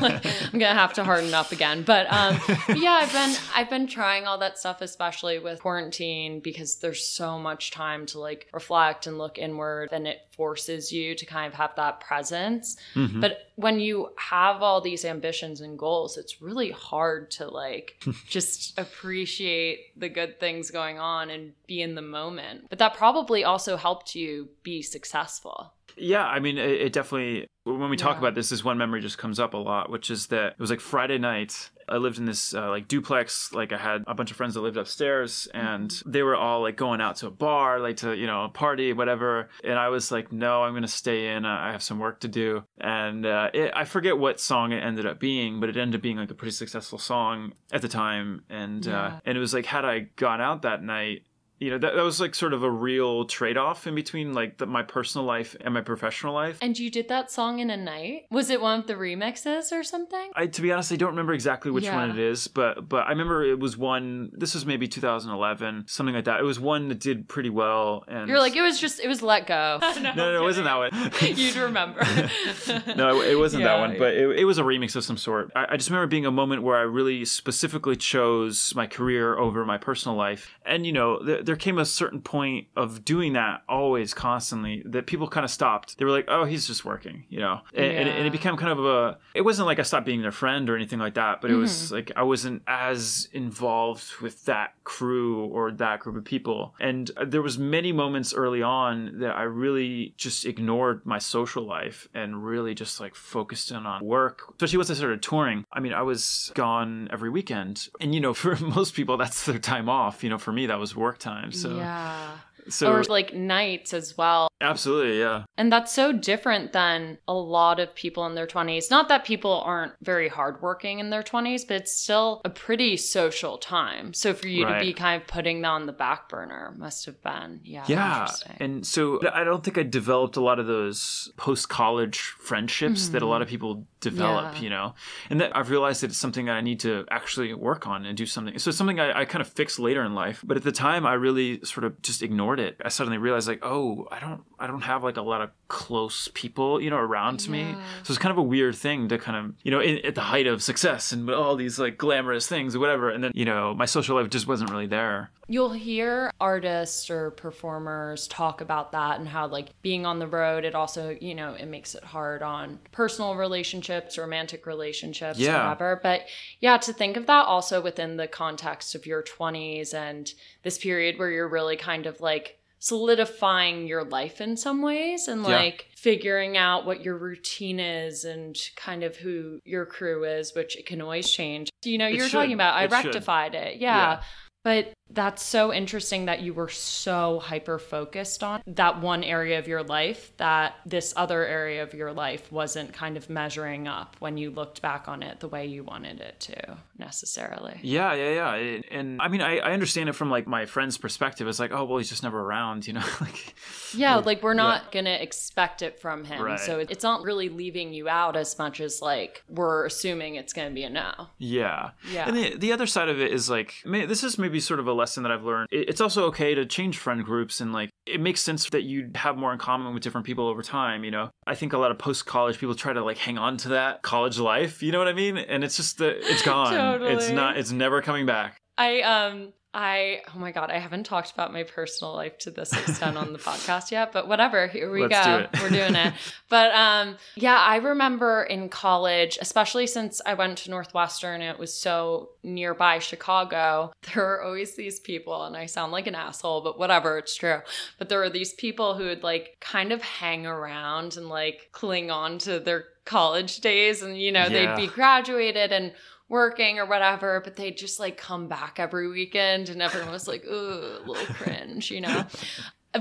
Like, 0.00 0.24
I'm 0.52 0.58
going 0.58 0.60
to 0.60 0.66
have 0.66 0.92
to 0.94 1.04
harden 1.04 1.32
up 1.34 1.52
again. 1.52 1.82
But 1.82 2.12
um 2.12 2.38
but 2.66 2.78
yeah, 2.78 2.92
I've 3.02 3.12
been 3.12 3.36
I've 3.54 3.70
been 3.70 3.86
trying 3.86 4.26
all 4.26 4.38
that 4.38 4.58
stuff 4.58 4.80
especially 4.80 5.38
with 5.38 5.60
quarantine 5.60 6.40
because 6.40 6.76
there's 6.76 7.06
so 7.06 7.38
much 7.38 7.70
time 7.70 8.06
to 8.06 8.18
like 8.20 8.48
reflect 8.52 9.06
and 9.06 9.18
look 9.18 9.38
inward 9.38 9.90
and 9.92 10.06
it 10.06 10.20
forces 10.36 10.92
you 10.92 11.14
to 11.14 11.24
kind 11.26 11.46
of 11.46 11.54
have 11.54 11.74
that 11.76 12.00
presence. 12.00 12.76
Mhm. 12.94 13.20
But 13.20 13.50
when 13.56 13.80
you 13.80 14.10
have 14.16 14.62
all 14.62 14.80
these 14.80 15.04
ambitions 15.04 15.60
and 15.60 15.78
goals, 15.78 16.16
it's 16.18 16.42
really 16.42 16.70
hard 16.70 17.30
to 17.32 17.48
like 17.48 18.02
just 18.28 18.78
appreciate 18.78 19.98
the 19.98 20.08
good 20.08 20.38
things 20.38 20.70
going 20.70 20.98
on 20.98 21.30
and 21.30 21.52
be 21.66 21.80
in 21.80 21.94
the 21.94 22.02
moment. 22.02 22.66
But 22.68 22.78
that 22.78 22.94
probably 22.94 23.44
also 23.44 23.76
helped 23.76 24.14
you 24.14 24.48
be 24.62 24.82
successful. 24.82 25.72
Yeah, 25.96 26.26
I 26.26 26.40
mean, 26.40 26.58
it, 26.58 26.70
it 26.82 26.92
definitely. 26.92 27.46
When 27.64 27.90
we 27.90 27.96
talk 27.96 28.14
Yeah. 28.16 28.20
about 28.20 28.34
this, 28.36 28.50
this 28.50 28.62
one 28.62 28.78
memory 28.78 29.00
just 29.00 29.18
comes 29.18 29.40
up 29.40 29.52
a 29.54 29.56
lot, 29.56 29.90
which 29.90 30.08
is 30.10 30.28
that 30.28 30.52
it 30.52 30.58
was 30.60 30.70
like 30.70 30.78
Friday 30.80 31.18
night. 31.18 31.70
I 31.88 31.96
lived 31.96 32.18
in 32.18 32.24
this 32.24 32.54
uh, 32.54 32.68
like 32.68 32.86
duplex. 32.86 33.52
Like 33.52 33.72
I 33.72 33.76
had 33.78 34.04
a 34.06 34.14
bunch 34.14 34.30
of 34.30 34.36
friends 34.36 34.54
that 34.54 34.60
lived 34.60 34.76
upstairs, 34.76 35.48
and 35.54 35.90
they 36.06 36.22
were 36.22 36.36
all 36.36 36.60
like 36.62 36.76
going 36.76 37.00
out 37.00 37.16
to 37.16 37.26
a 37.28 37.30
bar, 37.30 37.80
like 37.80 37.96
to 37.98 38.14
you 38.16 38.26
know 38.26 38.44
a 38.44 38.48
party, 38.48 38.92
whatever. 38.92 39.48
And 39.64 39.78
I 39.78 39.88
was 39.88 40.12
like, 40.12 40.30
no, 40.32 40.62
I'm 40.62 40.74
gonna 40.74 40.86
stay 40.88 41.34
in. 41.34 41.44
I 41.44 41.72
have 41.72 41.82
some 41.82 41.98
work 41.98 42.20
to 42.20 42.28
do. 42.28 42.62
And 42.78 43.24
uh, 43.26 43.50
it, 43.54 43.72
I 43.74 43.84
forget 43.84 44.16
what 44.18 44.38
song 44.38 44.72
it 44.72 44.82
ended 44.84 45.06
up 45.06 45.18
being, 45.18 45.58
but 45.58 45.68
it 45.68 45.76
ended 45.76 45.98
up 45.98 46.02
being 46.02 46.18
like 46.18 46.30
a 46.30 46.34
pretty 46.34 46.52
successful 46.52 46.98
song 46.98 47.52
at 47.72 47.82
the 47.82 47.88
time. 47.88 48.42
And 48.50 48.84
Yeah. 48.86 49.00
uh, 49.02 49.20
and 49.24 49.36
it 49.36 49.40
was 49.40 49.54
like, 49.54 49.66
had 49.66 49.84
I 49.84 50.00
gone 50.16 50.40
out 50.40 50.62
that 50.62 50.82
night, 50.82 51.22
you 51.58 51.70
know 51.70 51.78
that, 51.78 51.94
that 51.94 52.02
was 52.02 52.20
like 52.20 52.34
sort 52.34 52.52
of 52.52 52.62
a 52.62 52.70
real 52.70 53.24
trade-off 53.24 53.86
in 53.86 53.94
between 53.94 54.32
like 54.34 54.58
the, 54.58 54.66
my 54.66 54.82
personal 54.82 55.24
life 55.26 55.56
and 55.60 55.72
my 55.74 55.80
professional 55.80 56.34
life 56.34 56.58
And 56.60 56.78
you 56.78 56.90
did 56.90 57.08
that 57.08 57.30
song 57.30 57.58
in 57.60 57.70
a 57.70 57.76
night? 57.76 58.26
Was 58.30 58.50
it 58.50 58.60
one 58.60 58.80
of 58.80 58.86
the 58.86 58.94
remixes 58.94 59.72
or 59.72 59.82
something? 59.82 60.30
I, 60.34 60.46
to 60.46 60.62
be 60.62 60.72
honest, 60.72 60.92
I 60.92 60.96
don't 60.96 61.10
remember 61.10 61.32
exactly 61.32 61.70
which 61.70 61.88
one 61.88 62.10
it 62.10 62.18
is, 62.18 62.48
but 62.48 62.88
but 62.88 63.06
I 63.06 63.10
remember 63.10 63.44
it 63.44 63.58
was 63.58 63.76
one. 63.76 64.30
This 64.32 64.54
was 64.54 64.66
maybe 64.66 64.86
2011, 64.88 65.84
something 65.88 66.14
like 66.14 66.24
that. 66.26 66.40
It 66.40 66.44
was 66.44 66.60
one 66.60 66.88
that 66.88 67.00
did 67.00 67.28
pretty 67.28 67.50
well, 67.50 68.04
and 68.08 68.28
You're 68.28 68.38
like, 68.38 68.54
it 68.56 68.62
was 68.62 68.78
just, 68.80 69.00
it 69.00 69.08
was 69.08 69.22
let 69.22 69.46
go. 69.46 69.78
no, 69.82 69.92
no, 70.02 70.14
no, 70.14 70.40
it 70.40 70.42
wasn't 70.42 70.64
that 70.66 70.76
one. 70.76 70.90
You'd 71.36 71.56
remember. 71.56 72.00
no, 72.96 73.20
it, 73.22 73.38
wasn't 73.38 73.62
that 73.64 73.76
Yeah. 73.76 73.80
one, 73.80 73.98
but 73.98 74.14
it, 74.14 74.40
it 74.40 74.44
was 74.44 74.58
a 74.58 74.62
remix 74.62 74.96
of 74.96 75.04
some 75.04 75.16
sort. 75.16 75.50
I, 75.54 75.66
I 75.70 75.76
just 75.76 75.90
remember 75.90 76.06
being 76.06 76.26
a 76.26 76.30
moment 76.30 76.62
where 76.62 76.76
I 76.76 76.82
really 76.82 77.24
specifically 77.24 77.96
chose 77.96 78.74
my 78.74 78.86
career 78.86 79.36
over 79.38 79.64
my 79.64 79.78
personal 79.78 80.16
life. 80.16 80.50
And, 80.64 80.84
you 80.86 80.92
know, 80.92 81.22
there 81.46 81.56
came 81.56 81.78
a 81.78 81.84
certain 81.84 82.20
point 82.20 82.66
of 82.76 83.04
doing 83.04 83.34
that 83.34 83.62
always 83.68 84.12
constantly 84.12 84.82
that 84.84 85.06
people 85.06 85.28
kind 85.28 85.44
of 85.44 85.50
stopped. 85.50 85.96
They 85.96 86.04
were 86.04 86.10
like, 86.10 86.26
oh, 86.28 86.44
he's 86.44 86.66
just 86.66 86.84
working, 86.84 87.24
you 87.28 87.38
know? 87.38 87.60
And, 87.72 87.84
and, 87.84 88.08
it, 88.08 88.16
and 88.16 88.26
it 88.26 88.32
became 88.32 88.56
kind 88.56 88.72
of 88.72 88.84
a, 88.84 89.18
it 89.32 89.42
wasn't 89.42 89.66
like 89.66 89.78
I 89.78 89.82
stopped 89.82 90.06
being 90.06 90.22
their 90.22 90.32
friend 90.32 90.68
or 90.68 90.74
anything 90.74 90.98
like 90.98 91.14
that, 91.14 91.40
but 91.40 91.50
it 91.50 91.54
was 91.54 91.70
mm-hmm. 91.70 91.94
like 91.94 92.12
I 92.16 92.24
wasn't 92.24 92.62
as 92.66 93.28
involved 93.32 94.16
with 94.20 94.44
that 94.46 94.74
crew 94.82 95.44
or 95.46 95.70
that 95.70 96.00
group 96.00 96.16
of 96.16 96.24
people. 96.24 96.74
And 96.80 97.10
there 97.24 97.42
was 97.42 97.58
many 97.58 97.92
moments 97.92 98.34
early 98.34 98.62
on 98.62 99.20
that 99.20 99.36
I 99.36 99.42
really 99.42 100.14
just 100.16 100.44
ignored 100.44 101.06
my 101.06 101.18
social 101.18 101.64
life 101.64 102.08
and 102.12 102.44
really 102.44 102.74
just 102.74 103.00
like 103.00 103.14
focused 103.14 103.70
in 103.70 103.86
on 103.86 104.04
work, 104.04 104.42
especially 104.50 104.78
once 104.78 104.90
I 104.90 104.94
started 104.94 105.22
touring. 105.22 105.64
I 105.72 105.78
mean, 105.78 105.92
I 105.92 106.02
was 106.02 106.50
gone 106.54 107.08
every 107.12 107.30
weekend. 107.30 107.88
And, 108.00 108.14
you 108.14 108.20
know, 108.20 108.34
for 108.42 108.56
most 108.56 108.94
people, 108.94 109.16
that's 109.16 109.46
their 109.46 109.58
time 109.58 109.88
off. 109.88 110.24
You 110.24 110.30
know, 110.30 110.38
for 110.38 110.52
me, 110.52 110.66
that 110.66 110.80
was 110.80 110.96
work 110.96 111.18
time. 111.18 111.35
So, 111.50 111.76
yeah. 111.76 112.30
so 112.68 112.92
or 112.92 113.02
like 113.04 113.34
nights 113.34 113.94
as 113.94 114.16
well. 114.18 114.48
absolutely, 114.60 115.18
yeah. 115.20 115.44
And 115.56 115.70
that's 115.72 115.92
so 115.92 116.12
different 116.12 116.72
than 116.72 117.18
a 117.28 117.34
lot 117.34 117.78
of 117.78 117.94
people 117.94 118.26
in 118.26 118.34
their 118.34 118.46
20s. 118.46 118.90
Not 118.90 119.08
that 119.08 119.24
people 119.24 119.60
aren't 119.64 119.92
very 120.02 120.28
hardworking 120.28 120.98
in 120.98 121.10
their 121.10 121.22
20s, 121.22 121.66
but 121.68 121.76
it's 121.76 121.92
still 121.92 122.40
a 122.44 122.50
pretty 122.50 122.96
social 122.96 123.58
time. 123.58 124.12
So 124.14 124.32
for 124.34 124.48
you 124.48 124.64
Right. 124.64 124.78
to 124.80 124.84
be 124.84 124.92
kind 124.92 125.20
of 125.20 125.28
putting 125.28 125.60
that 125.62 125.68
on 125.68 125.86
the 125.86 125.92
back 125.92 126.28
burner 126.28 126.74
must 126.76 127.04
have 127.06 127.22
been, 127.22 127.60
yeah, 127.64 127.84
Yeah. 127.86 128.28
And 128.58 128.86
so 128.86 129.20
I 129.32 129.44
don't 129.44 129.62
think 129.62 129.78
I 129.78 129.82
developed 129.82 130.36
a 130.36 130.40
lot 130.40 130.58
of 130.58 130.66
those 130.66 131.30
post 131.36 131.68
college 131.68 132.18
friendships 132.40 133.08
that 133.08 133.22
a 133.22 133.26
lot 133.26 133.42
of 133.42 133.48
people 133.48 133.86
develop. 134.10 134.54
Yeah. 134.54 134.60
you 134.62 134.70
know? 134.70 134.94
And 135.30 135.40
that 135.40 135.56
I've 135.56 135.70
realized 135.70 136.02
that 136.02 136.10
it's 136.10 136.18
something 136.18 136.46
that 136.46 136.56
I 136.56 136.60
need 136.60 136.80
to 136.80 137.04
actually 137.10 137.52
work 137.54 137.86
on 137.86 138.06
and 138.06 138.16
do 138.16 138.26
something. 138.26 138.58
So 138.58 138.70
it's 138.70 138.78
something 138.78 139.00
I, 139.00 139.20
I 139.20 139.24
kind 139.24 139.42
of 139.42 139.48
fixed 139.48 139.78
later 139.78 140.02
in 140.04 140.14
life. 140.14 140.42
But 140.44 140.56
at 140.56 140.64
the 140.64 140.72
time 140.72 141.06
I 141.06 141.14
really 141.14 141.64
sort 141.64 141.84
of 141.84 142.00
just 142.02 142.22
ignored 142.22 142.60
it. 142.60 142.80
I 142.84 142.88
suddenly 142.88 143.18
realized 143.18 143.48
like, 143.48 143.60
oh, 143.62 144.08
I 144.10 144.20
don't 144.20 144.42
I 144.58 144.66
don't 144.66 144.82
have 144.82 145.02
like 145.04 145.16
a 145.16 145.22
lot 145.22 145.40
of 145.40 145.50
close 145.68 146.28
people, 146.34 146.80
you 146.80 146.90
know, 146.90 146.96
around 146.96 147.48
me. 147.48 147.74
So 148.02 148.12
it's 148.12 148.18
kind 148.18 148.32
of 148.32 148.38
a 148.38 148.42
weird 148.42 148.74
thing 148.76 149.08
to 149.08 149.18
kind 149.18 149.36
of, 149.36 149.54
you 149.62 149.70
know, 149.70 149.80
in, 149.80 150.04
at 150.04 150.14
the 150.14 150.20
height 150.20 150.46
of 150.46 150.62
success 150.62 151.12
and 151.12 151.28
all 151.30 151.56
these 151.56 151.78
like 151.78 151.98
glamorous 151.98 152.46
things 152.46 152.74
or 152.74 152.80
whatever. 152.80 153.10
And 153.10 153.22
then, 153.22 153.32
you 153.34 153.44
know, 153.44 153.74
my 153.74 153.86
social 153.86 154.16
life 154.16 154.30
just 154.30 154.46
wasn't 154.46 154.70
really 154.70 154.86
there. 154.86 155.30
You'll 155.48 155.72
hear 155.72 156.32
artists 156.40 157.08
or 157.08 157.30
performers 157.30 158.26
talk 158.26 158.60
about 158.60 158.90
that 158.90 159.20
and 159.20 159.28
how, 159.28 159.46
like, 159.46 159.80
being 159.80 160.04
on 160.04 160.18
the 160.18 160.26
road, 160.26 160.64
it 160.64 160.74
also, 160.74 161.16
you 161.20 161.36
know, 161.36 161.52
it 161.52 161.66
makes 161.66 161.94
it 161.94 162.02
hard 162.02 162.42
on 162.42 162.80
personal 162.90 163.36
relationships, 163.36 163.95
romantic 164.18 164.66
relationships, 164.66 165.38
Yeah. 165.38 165.64
whatever. 165.64 166.00
But 166.02 166.22
yeah, 166.60 166.76
to 166.78 166.92
think 166.92 167.16
of 167.16 167.26
that 167.26 167.46
also 167.46 167.80
within 167.80 168.16
the 168.16 168.28
context 168.28 168.94
of 168.94 169.06
your 169.06 169.22
20s 169.22 169.92
and 169.94 170.32
this 170.62 170.78
period 170.78 171.18
where 171.18 171.30
you're 171.30 171.48
really 171.48 171.76
kind 171.76 172.06
of 172.06 172.20
like 172.20 172.58
solidifying 172.78 173.86
your 173.86 174.04
life 174.04 174.40
in 174.40 174.56
some 174.56 174.82
ways 174.82 175.28
and 175.28 175.42
Yeah. 175.42 175.48
like 175.56 175.86
figuring 175.96 176.56
out 176.56 176.84
what 176.86 177.02
your 177.02 177.16
routine 177.16 177.80
is 177.80 178.24
and 178.24 178.56
kind 178.76 179.02
of 179.02 179.16
who 179.16 179.60
your 179.64 179.86
crew 179.86 180.24
is, 180.24 180.54
which 180.54 180.76
it 180.76 180.86
can 180.86 181.00
always 181.00 181.30
change. 181.30 181.70
You 181.84 181.98
know, 181.98 182.06
you're 182.06 182.24
should. 182.28 182.32
talking 182.32 182.52
about 182.52 182.74
I 182.74 182.84
It 182.84 182.90
should. 182.90 183.04
rectified 183.06 183.54
it. 183.54 183.76
Yeah. 183.78 183.96
yeah. 183.96 184.22
But 184.64 184.92
that's 185.10 185.42
so 185.42 185.72
interesting 185.72 186.26
that 186.26 186.40
you 186.40 186.52
were 186.52 186.68
so 186.68 187.38
hyper 187.38 187.78
focused 187.78 188.42
on 188.42 188.62
that 188.66 189.00
one 189.00 189.22
area 189.22 189.58
of 189.58 189.68
your 189.68 189.82
life 189.82 190.32
that 190.36 190.74
this 190.84 191.14
other 191.16 191.46
area 191.46 191.82
of 191.82 191.94
your 191.94 192.12
life 192.12 192.50
wasn't 192.50 192.92
kind 192.92 193.16
of 193.16 193.30
measuring 193.30 193.86
up 193.86 194.16
when 194.18 194.36
you 194.36 194.50
looked 194.50 194.82
back 194.82 195.08
on 195.08 195.22
it 195.22 195.40
the 195.40 195.48
way 195.48 195.66
you 195.66 195.84
wanted 195.84 196.20
it 196.20 196.40
to 196.40 196.76
necessarily. 196.98 197.78
Yeah, 197.82 198.14
yeah, 198.14 198.30
yeah. 198.30 198.54
And, 198.54 198.84
and 198.90 199.22
I 199.22 199.28
mean, 199.28 199.42
I, 199.42 199.58
I 199.58 199.72
understand 199.72 200.08
it 200.08 200.14
from 200.14 200.30
like 200.30 200.46
my 200.46 200.66
friend's 200.66 200.98
perspective. 200.98 201.46
It's 201.46 201.60
like, 201.60 201.72
oh, 201.72 201.84
well, 201.84 201.98
he's 201.98 202.08
just 202.08 202.22
never 202.22 202.40
around, 202.40 202.86
you 202.86 202.92
know? 202.94 203.04
like, 203.20 203.54
Yeah, 203.94 204.16
like 204.16 204.42
we're 204.42 204.54
not 204.54 204.90
going 204.92 205.04
to 205.04 205.22
expect 205.22 205.82
it 205.82 206.00
from 206.00 206.24
him. 206.24 206.42
Right. 206.42 206.60
So 206.60 206.78
it's 206.78 207.04
not 207.04 207.22
really 207.22 207.48
leaving 207.48 207.92
you 207.92 208.08
out 208.08 208.36
as 208.36 208.58
much 208.58 208.80
as 208.80 209.00
like 209.00 209.44
we're 209.48 209.86
assuming 209.86 210.34
it's 210.34 210.52
going 210.52 210.68
to 210.68 210.74
be 210.74 210.82
a 210.82 210.90
no. 210.90 211.28
yeah. 211.38 211.90
Yeah. 212.10 212.28
And 212.28 212.36
the, 212.36 212.56
the 212.56 212.72
other 212.72 212.86
side 212.86 213.08
of 213.08 213.20
it 213.20 213.32
is 213.32 213.48
like, 213.48 213.74
may, 213.84 214.06
this 214.06 214.24
is 214.24 214.38
maybe 214.38 214.58
sort 214.60 214.80
of 214.80 214.86
a 214.86 214.92
lesson 214.96 215.22
that 215.22 215.32
I've 215.32 215.44
learned. 215.44 215.68
It's 215.70 216.00
also 216.00 216.24
okay 216.26 216.54
to 216.54 216.66
change 216.66 216.98
friend 216.98 217.24
groups 217.24 217.60
and 217.60 217.72
like, 217.72 217.90
it 218.06 218.20
makes 218.20 218.40
sense 218.40 218.68
that 218.70 218.82
you 218.82 219.10
have 219.14 219.36
more 219.36 219.52
in 219.52 219.58
common 219.58 219.94
with 219.94 220.02
different 220.02 220.26
people 220.26 220.48
over 220.48 220.62
time, 220.62 221.04
you 221.04 221.10
know? 221.10 221.30
I 221.46 221.54
think 221.54 221.72
a 221.72 221.78
lot 221.78 221.90
of 221.90 221.98
post 221.98 222.26
college 222.26 222.58
people 222.58 222.74
try 222.74 222.92
to 222.92 223.04
like 223.04 223.18
hang 223.18 223.38
on 223.38 223.56
to 223.58 223.68
that 223.70 224.02
college 224.02 224.38
life, 224.38 224.82
you 224.82 224.92
know 224.92 224.98
what 224.98 225.08
I 225.08 225.12
mean? 225.12 225.36
And 225.36 225.62
it's 225.62 225.76
just, 225.76 225.98
the, 225.98 226.16
it's 226.18 226.42
gone. 226.42 226.72
totally. 226.98 227.12
It's 227.12 227.30
not, 227.30 227.56
it's 227.56 227.72
never 227.72 228.02
coming 228.02 228.26
back. 228.26 228.58
I 228.78 229.00
um 229.02 229.52
I 229.78 230.22
oh 230.34 230.38
my 230.38 230.52
god, 230.52 230.70
I 230.70 230.78
haven't 230.78 231.04
talked 231.04 231.32
about 231.32 231.52
my 231.52 231.62
personal 231.64 232.14
life 232.14 232.38
to 232.38 232.50
this 232.50 232.72
extent 232.72 233.18
on 233.18 233.34
the 233.34 233.38
podcast 233.38 233.90
yet, 233.90 234.10
but 234.10 234.26
whatever. 234.26 234.66
Here 234.68 234.90
we 234.90 235.02
Let's 235.06 235.26
go. 235.26 235.38
do 235.38 235.44
it. 235.44 235.50
We're 235.62 235.68
doing 235.68 235.94
it. 235.94 236.14
But 236.48 236.72
um 236.74 237.16
yeah, 237.34 237.58
I 237.58 237.76
remember 237.76 238.42
in 238.44 238.68
college, 238.70 239.36
especially 239.40 239.86
since 239.86 240.22
I 240.24 240.34
went 240.34 240.58
to 240.58 240.70
Northwestern 240.70 241.42
and 241.42 241.50
it 241.50 241.58
was 241.58 241.74
so 241.74 242.30
nearby 242.42 243.00
Chicago, 243.00 243.92
there 244.14 244.24
were 244.24 244.42
always 244.42 244.76
these 244.76 244.98
people 245.00 245.44
and 245.44 245.56
I 245.56 245.66
sound 245.66 245.92
like 245.92 246.06
an 246.06 246.14
asshole, 246.14 246.62
but 246.62 246.78
whatever, 246.78 247.18
it's 247.18 247.34
true. 247.34 247.58
But 247.98 248.08
there 248.08 248.20
were 248.20 248.30
these 248.30 248.54
people 248.54 248.94
who 248.94 249.04
would 249.04 249.22
like 249.24 249.56
kind 249.60 249.92
of 249.92 250.00
hang 250.00 250.46
around 250.46 251.16
and 251.18 251.28
like 251.28 251.68
cling 251.72 252.10
on 252.10 252.38
to 252.38 252.60
their 252.60 252.84
college 253.04 253.58
days 253.60 254.02
and 254.02 254.16
you 254.18 254.32
know, 254.32 254.46
Yeah. 254.46 254.74
they'd 254.76 254.86
be 254.86 254.92
graduated 254.92 255.70
and 255.72 255.92
working 256.28 256.78
or 256.78 256.86
whatever, 256.86 257.40
but 257.40 257.56
they'd 257.56 257.76
just 257.76 258.00
like 258.00 258.16
come 258.16 258.48
back 258.48 258.78
every 258.78 259.08
weekend 259.08 259.68
and 259.68 259.80
everyone 259.80 260.10
was 260.10 260.26
like, 260.26 260.44
ooh, 260.44 260.98
a 261.04 261.06
little 261.06 261.34
cringe, 261.34 261.90
you 261.90 262.00
know? 262.00 262.26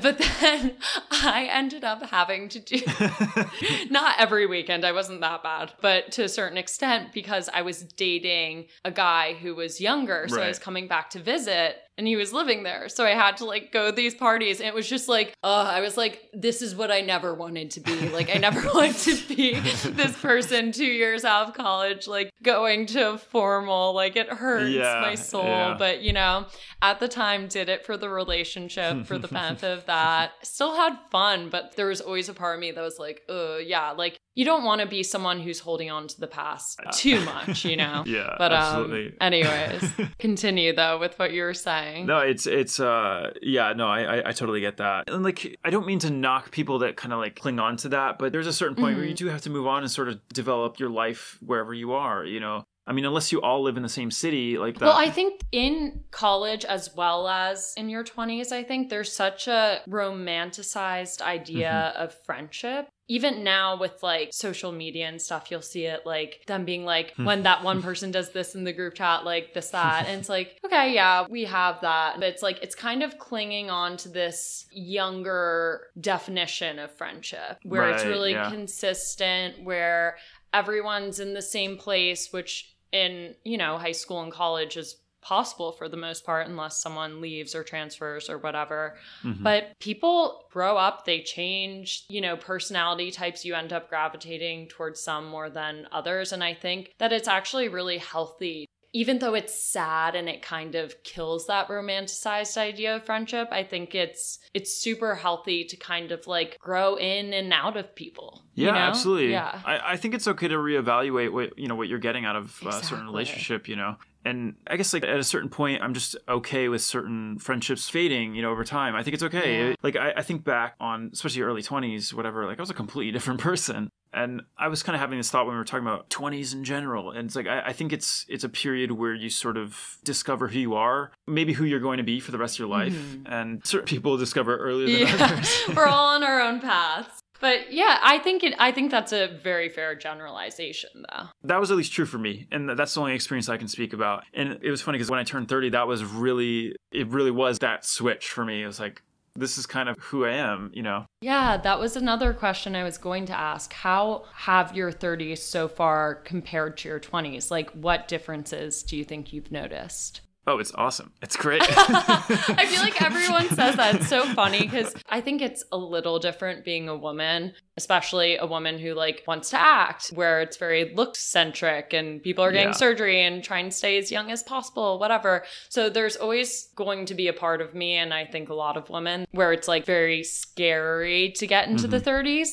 But 0.02 0.18
then 0.18 0.74
I 1.10 1.48
ended 1.50 1.84
up 1.86 2.04
having 2.04 2.50
to 2.50 2.60
do 2.60 2.82
not 3.90 4.16
every 4.20 4.46
weekend, 4.46 4.84
I 4.84 4.92
wasn't 4.92 5.22
that 5.22 5.42
bad, 5.42 5.72
but 5.82 6.12
to 6.14 6.24
a 6.24 6.30
certain 6.30 6.58
extent 6.58 7.14
because 7.14 7.50
I 7.54 7.62
was 7.62 7.84
dating 7.84 8.66
a 8.84 8.92
guy 8.92 9.36
who 9.36 9.56
was 9.56 9.80
younger. 9.80 10.28
So 10.28 10.42
I 10.42 10.48
was 10.48 10.60
coming 10.60 10.90
back 10.90 11.12
to 11.12 11.20
visit 11.20 11.78
and 11.98 12.06
he 12.06 12.16
was 12.16 12.34
living 12.34 12.64
there. 12.64 12.89
So 12.89 13.06
I 13.06 13.12
had 13.12 13.38
to 13.38 13.46
like 13.46 13.72
go 13.72 13.89
to 13.89 13.96
these 13.96 14.14
parties 14.16 14.60
and 14.60 14.68
it 14.68 14.74
was 14.74 14.88
just 14.88 15.08
like, 15.08 15.34
oh, 15.43 15.64
I 15.64 15.80
was 15.82 15.96
like, 15.96 16.30
this 16.34 16.62
is 16.62 16.76
what 16.76 16.91
I 16.91 17.02
never 17.02 17.34
wanted 17.34 17.72
to 17.72 17.80
be. 17.80 18.10
Like, 18.10 18.30
I 18.36 18.38
never 18.38 18.62
wanted 18.74 18.96
to 18.98 19.36
be 19.36 19.60
this 19.60 20.16
person 20.20 20.72
two 20.72 20.86
years 20.86 21.24
out 21.24 21.48
of 21.48 21.54
college, 21.56 22.08
like 22.08 22.30
going 22.43 22.86
to 22.88 23.18
formal. 23.18 23.93
Like, 23.93 24.16
it 24.16 24.28
hurts 24.30 24.72
Yeah, 24.72 25.00
my 25.02 25.16
soul. 25.16 25.43
yeah. 25.46 25.76
But, 25.78 26.02
you 26.02 26.12
know, 26.14 26.48
at 26.82 27.00
the 27.00 27.08
time, 27.08 27.48
did 27.48 27.70
it 27.70 27.86
for 27.86 27.96
the 27.98 28.10
relationship, 28.10 29.06
for 29.06 29.18
the 29.18 29.28
benefit 29.39 29.72
of 29.78 29.86
that. 29.86 30.32
Still 30.43 30.76
had 30.76 30.98
fun, 31.12 31.50
but 31.50 31.76
there 31.76 31.88
was 31.88 32.02
always 32.02 32.30
a 32.30 32.34
part 32.34 32.56
of 32.56 32.60
me 32.62 32.72
that 32.72 32.82
was 32.82 33.00
like, 33.00 33.22
oh, 33.30 33.58
yeah, 33.58 33.91
like, 33.91 34.18
you 34.36 34.46
don't 34.46 34.64
want 34.64 34.82
to 34.82 34.88
be 34.88 35.02
someone 35.02 35.40
who's 35.40 35.60
holding 35.60 35.90
on 35.90 36.08
to 36.08 36.20
the 36.20 36.28
past 36.28 36.80
too 36.94 37.20
much, 37.22 37.66
you 37.66 37.76
know? 37.78 38.04
yeah, 38.08 38.36
But 38.38 38.52
um, 38.52 38.58
absolutely. 38.62 39.14
anyways, 39.22 39.92
continue 40.20 40.76
though 40.76 41.00
with 41.00 41.18
what 41.18 41.32
you 41.34 41.42
were 41.44 41.54
saying. 41.54 42.06
No, 42.06 42.20
it's 42.20 42.46
it's 42.46 42.80
uh 42.80 43.32
yeah, 43.42 43.74
no, 43.74 43.88
I, 43.88 44.18
I 44.20 44.30
I 44.30 44.32
totally 44.34 44.62
get 44.62 44.78
that. 44.78 45.10
And 45.10 45.24
like 45.24 45.58
I 45.64 45.70
don't 45.70 45.88
mean 45.88 46.00
to 46.00 46.10
knock 46.10 46.52
people 46.52 46.80
that 46.80 46.98
kind 46.98 47.14
of 47.14 47.20
like 47.20 47.36
cling 47.36 47.60
on 47.60 47.78
to 47.78 47.90
that, 47.90 48.20
but 48.20 48.32
there's 48.32 48.48
a 48.48 48.54
certain 48.54 48.76
point 48.76 48.86
Mm-hmm. 48.92 49.00
where 49.00 49.08
you 49.08 49.16
do 49.16 49.28
have 49.28 49.42
to 49.42 49.50
move 49.50 49.68
on 49.68 49.84
and 49.84 49.90
sort 49.92 50.10
of 50.10 50.20
develop 50.30 50.80
your 50.80 50.90
life 50.90 51.38
wherever 51.42 51.74
you 51.74 51.94
are, 51.94 52.24
you 52.26 52.40
know. 52.40 52.64
I 52.88 52.94
mean, 52.94 53.06
unless 53.06 53.32
you 53.32 53.42
all 53.42 53.64
live 53.64 53.78
in 53.78 53.84
the 53.84 53.90
same 53.90 54.12
city 54.12 54.60
like 54.60 54.78
that. 54.78 54.86
Well, 54.86 54.96
I 54.98 55.10
think 55.10 55.42
in 55.52 56.04
college 56.12 56.66
as 56.66 56.94
well 56.96 57.28
as 57.28 57.74
in 57.78 57.90
your 57.90 58.04
20s, 58.04 58.52
I 58.52 58.62
think 58.62 58.90
there's 58.90 59.12
such 59.12 59.48
a 59.48 59.82
romanticized 59.90 61.22
idea 61.22 61.94
Mm-hmm. 61.96 62.04
of 62.04 62.14
friendship. 62.26 62.88
Even 63.08 63.43
now 63.43 63.78
with 63.78 64.01
like 64.01 64.30
social 64.34 64.72
media 64.72 65.08
and 65.08 65.22
stuff, 65.22 65.51
you'll 65.51 65.62
see 65.62 65.86
it 65.86 66.06
like 66.06 66.43
them 66.47 66.66
being 66.66 66.86
like, 66.86 67.14
Hmm. 67.16 67.26
when 67.26 67.43
that 67.43 67.64
one 67.64 67.82
person 67.84 68.12
does 68.12 68.32
this 68.32 68.56
in 68.56 68.64
the 68.64 68.74
group 68.74 68.95
chat, 68.95 69.24
like 69.26 69.53
this, 69.53 69.70
that. 69.70 70.08
and 70.08 70.20
it's 70.20 70.30
like, 70.30 70.60
okay, 70.66 70.93
yeah, 70.93 71.26
we 71.30 71.43
have 71.45 71.82
that. 71.82 72.16
But 72.16 72.30
it's 72.30 72.41
like, 72.41 72.60
it's 72.64 72.76
kind 72.76 73.03
of 73.03 73.18
clinging 73.20 73.70
on 73.70 73.97
to 73.97 74.10
this 74.10 74.66
younger 74.72 75.88
definition 75.99 76.80
of 76.80 76.91
friendship 76.97 77.60
where 77.64 77.89
it's 77.89 78.06
really 78.06 78.32
yeah. 78.32 78.49
consistent, 78.49 79.64
where 79.64 80.18
everyone's 80.53 81.20
in 81.20 81.34
the 81.34 81.41
same 81.41 81.78
place, 81.78 82.32
which 82.32 82.76
in, 82.91 83.36
you 83.43 83.58
know, 83.58 83.78
high 83.78 83.91
school 83.91 84.22
and 84.22 84.32
college 84.32 84.78
is 84.78 84.95
possible 85.26 85.72
for 85.72 85.90
the 85.90 85.98
most 85.98 86.24
part 86.26 86.48
unless 86.48 86.82
someone 86.82 87.20
leaves 87.20 87.56
or 87.56 87.64
transfers 87.64 88.30
or 88.30 88.38
whatever. 88.38 88.98
Mhm. 89.24 89.44
But 89.44 89.78
people 89.80 90.46
grow 90.52 90.78
up, 90.78 91.06
they 91.06 91.22
change, 91.22 92.06
you 92.10 92.22
know, 92.22 92.38
personality 92.38 93.12
types 93.12 93.44
you 93.44 93.56
end 93.56 93.74
up 93.74 93.90
gravitating 93.90 94.68
towards 94.70 95.02
some 95.02 95.26
more 95.26 95.50
than 95.50 95.88
others 95.92 96.32
and 96.32 96.44
I 96.44 96.54
think 96.54 96.94
that 97.00 97.12
it's 97.12 97.28
actually 97.28 97.68
really 97.70 97.98
healthy 97.98 98.68
even 98.96 99.20
though 99.20 99.34
it's 99.34 99.54
sad 99.54 100.16
and 100.16 100.30
it 100.30 100.41
kind 100.41 100.74
of 100.74 101.04
kills 101.04 101.48
that 101.48 101.68
romanticized 101.68 102.56
idea 102.56 102.96
of 102.96 103.06
friendship, 103.06 103.50
I 103.52 103.62
think 103.62 103.93
it's 103.93 104.39
it's 104.54 104.74
super 104.74 105.16
healthy 105.16 105.66
to 105.66 105.76
kind 105.76 106.14
of 106.14 106.26
like 106.28 106.58
grow 106.60 106.96
in 106.96 107.34
and 107.34 107.52
out 107.52 107.76
of 107.76 107.93
people. 107.93 108.43
you 108.54 108.68
Yeah, 108.68 108.72
know? 108.72 108.78
absolutely. 108.78 109.32
Yeah. 109.32 109.60
I, 109.66 109.91
I 109.93 109.98
think 109.98 110.14
it's 110.14 110.30
okay 110.30 110.48
to 110.48 110.56
reevaluate 110.56 111.34
what 111.34 111.60
you 111.60 111.68
know 111.68 111.76
what 111.76 111.89
you're 111.89 112.00
getting 112.00 112.24
out 112.24 112.38
of 112.38 112.58
a 112.66 112.72
certain 112.72 113.06
relationship. 113.06 113.68
You 113.68 113.76
know, 113.76 113.98
and 114.24 114.56
I 114.66 114.78
guess 114.78 114.93
like 114.93 115.04
at 115.04 115.20
a 115.20 115.26
certain 115.26 115.50
point, 115.50 115.82
I'm 115.84 115.93
just 115.93 116.16
okay 116.30 116.70
with 116.70 116.82
certain 116.82 117.38
friendships 117.39 117.89
fading. 117.89 118.34
You 118.34 118.43
know, 118.43 118.52
over 118.52 118.64
time, 118.64 118.96
I 118.96 119.04
think 119.04 119.16
it's 119.16 119.24
okay. 119.24 119.72
Yeah. 119.72 119.76
Like 119.84 119.98
I, 119.98 120.14
I 120.16 120.22
think 120.22 120.46
back 120.46 120.76
on 120.80 121.10
especially 121.12 121.41
early 121.41 121.62
20s, 121.62 122.14
whatever. 122.14 122.46
Like 122.46 122.60
I 122.60 122.62
was 122.62 122.70
a 122.70 122.74
completely 122.74 123.12
different 123.18 123.41
person. 123.41 123.89
And 124.16 124.41
I 124.57 124.70
was 124.70 124.82
kind 124.82 124.95
of 124.95 125.01
having 125.01 125.18
this 125.20 125.30
thought 125.30 125.45
when 125.45 125.53
we 125.55 125.59
were 125.59 125.66
talking 125.66 125.86
about 125.86 126.09
20s 126.09 126.53
in 126.53 126.63
general. 126.63 127.11
And 127.11 127.26
it's 127.28 127.36
like 127.36 127.47
I, 127.47 127.61
I 127.68 127.74
think 127.74 127.91
it's 127.93 128.26
it's 128.30 128.43
a 128.45 128.49
period 128.49 128.91
where 128.93 129.13
you 129.13 129.30
sort 129.30 129.57
of 129.57 129.97
discover 130.03 130.47
who 130.47 130.57
you 130.59 130.74
are, 130.76 131.11
maybe 131.28 131.53
who 131.53 131.66
you're 131.66 131.80
going 131.82 131.97
to 131.97 132.03
be 132.03 132.20
for 132.20 132.32
the 132.32 132.38
rest 132.38 132.55
of 132.55 132.59
your 132.59 132.70
life. 132.70 132.97
And 133.26 133.66
certain 133.66 133.86
people 133.88 134.16
discover 134.18 134.55
earlier 134.57 134.88
than 135.05 135.07
Mm-hmm. 135.07 135.20
Yeah. 135.20 135.26
others. 135.36 135.63
We're 135.76 135.86
all 135.88 136.16
on 136.16 136.24
our 136.24 136.41
own 136.41 136.61
paths. 136.61 137.20
But 137.41 137.74
yeah, 137.74 137.99
I 138.01 138.18
think 138.20 138.43
it 138.45 138.55
I 138.57 138.72
think 138.72 138.89
that's 138.89 139.11
a 139.11 139.28
very 139.28 139.68
fair 139.68 139.93
generalization 139.95 140.89
though. 141.11 141.26
that 141.43 141.59
was 141.59 141.70
at 141.72 141.78
least 141.78 141.91
true 141.91 142.05
for 142.05 142.18
me 142.18 142.47
and 142.51 142.70
that's 142.70 142.93
the 142.93 142.99
only 143.01 143.13
experience 143.13 143.49
i 143.49 143.57
can 143.57 143.68
speak 143.68 143.93
about 143.93 144.24
and 144.34 144.57
it 144.61 144.72
was 144.72 144.82
funny 144.82 144.97
because 144.97 145.09
when 145.11 145.20
i 145.20 145.24
turned 145.24 145.47
30 145.49 145.70
that 145.72 145.88
was 145.88 146.03
really 146.03 146.76
it 146.91 147.07
really 147.09 147.32
was 147.32 147.59
that 147.59 147.86
switch 147.86 148.30
for 148.30 148.45
me 148.45 148.63
it 148.63 148.66
was 148.68 148.80
like 148.80 149.01
this 149.36 149.58
is 149.58 149.66
kind 149.66 149.90
of 149.90 149.98
who 150.00 150.26
i 150.26 150.32
am 150.32 150.72
you 150.74 150.82
know 150.82 151.06
Yeah, 151.22 151.58
that 151.58 151.80
was 151.80 151.96
another 151.96 152.34
question 152.34 152.76
I 152.76 152.84
was 152.84 152.98
going 152.98 153.26
to 153.28 153.34
ask. 153.34 153.74
How 153.74 154.26
have 154.34 154.76
your 154.76 154.92
30s 154.92 155.40
so 155.40 155.68
far 155.68 156.16
compared 156.16 156.78
to 156.78 156.90
your 156.90 157.00
20s? 157.00 157.50
Like, 157.50 157.72
what 157.72 158.08
differences 158.08 158.84
do 158.84 158.96
you 158.96 159.04
think 159.04 159.34
you've 159.34 159.52
noticed? 159.52 160.22
Oh 160.48 160.60
it's 160.60 160.74
awesome 160.76 161.12
it's 161.22 161.36
great 161.36 161.62
I 161.78 162.66
feel 162.68 162.82
like 162.82 163.02
everyone 163.02 163.50
says 163.56 163.76
that. 163.76 163.96
It's 163.96 164.08
so 164.08 164.26
funny 164.34 164.62
because 164.62 164.93
I 165.10 165.22
think 165.22 165.41
it's 165.41 165.64
a 165.72 165.78
little 165.78 166.20
different 166.20 166.64
being 166.64 166.89
a 166.89 166.96
woman, 166.96 167.54
especially 167.78 168.38
a 168.38 168.46
woman 168.46 168.78
who 168.78 168.93
like 168.93 169.24
wants 169.28 169.50
to 169.52 169.60
act, 169.60 170.10
where 170.10 170.41
it's 170.41 170.58
very 170.58 170.93
look 170.93 171.16
centric 171.16 171.93
and 171.93 172.22
people 172.22 172.43
are 172.43 172.52
getting 172.52 172.70
Yeah. 172.70 172.74
surgery 172.74 173.22
and 173.24 173.43
trying 173.43 173.70
to 173.70 173.76
stay 173.76 173.98
as 173.98 174.12
young 174.12 174.32
as 174.32 174.43
possible, 174.43 175.00
whatever. 175.00 175.46
So 175.70 175.89
there's 175.89 176.16
always 176.16 176.70
going 176.76 177.06
to 177.08 177.14
be 177.14 177.28
a 177.28 177.34
part 177.34 177.62
of 177.62 177.74
me, 177.74 177.96
and 177.96 178.14
I 178.14 178.26
think 178.26 178.50
a 178.50 178.54
lot 178.54 178.78
of 178.78 178.89
women, 178.89 179.26
where 179.32 179.52
it's 179.54 179.68
like 179.68 179.86
very 179.86 180.24
scary 180.24 181.32
to 181.38 181.48
get 181.48 181.68
into 181.68 181.88
the 181.88 182.00
mm-hmm. 182.00 182.28
30s. 182.28 182.50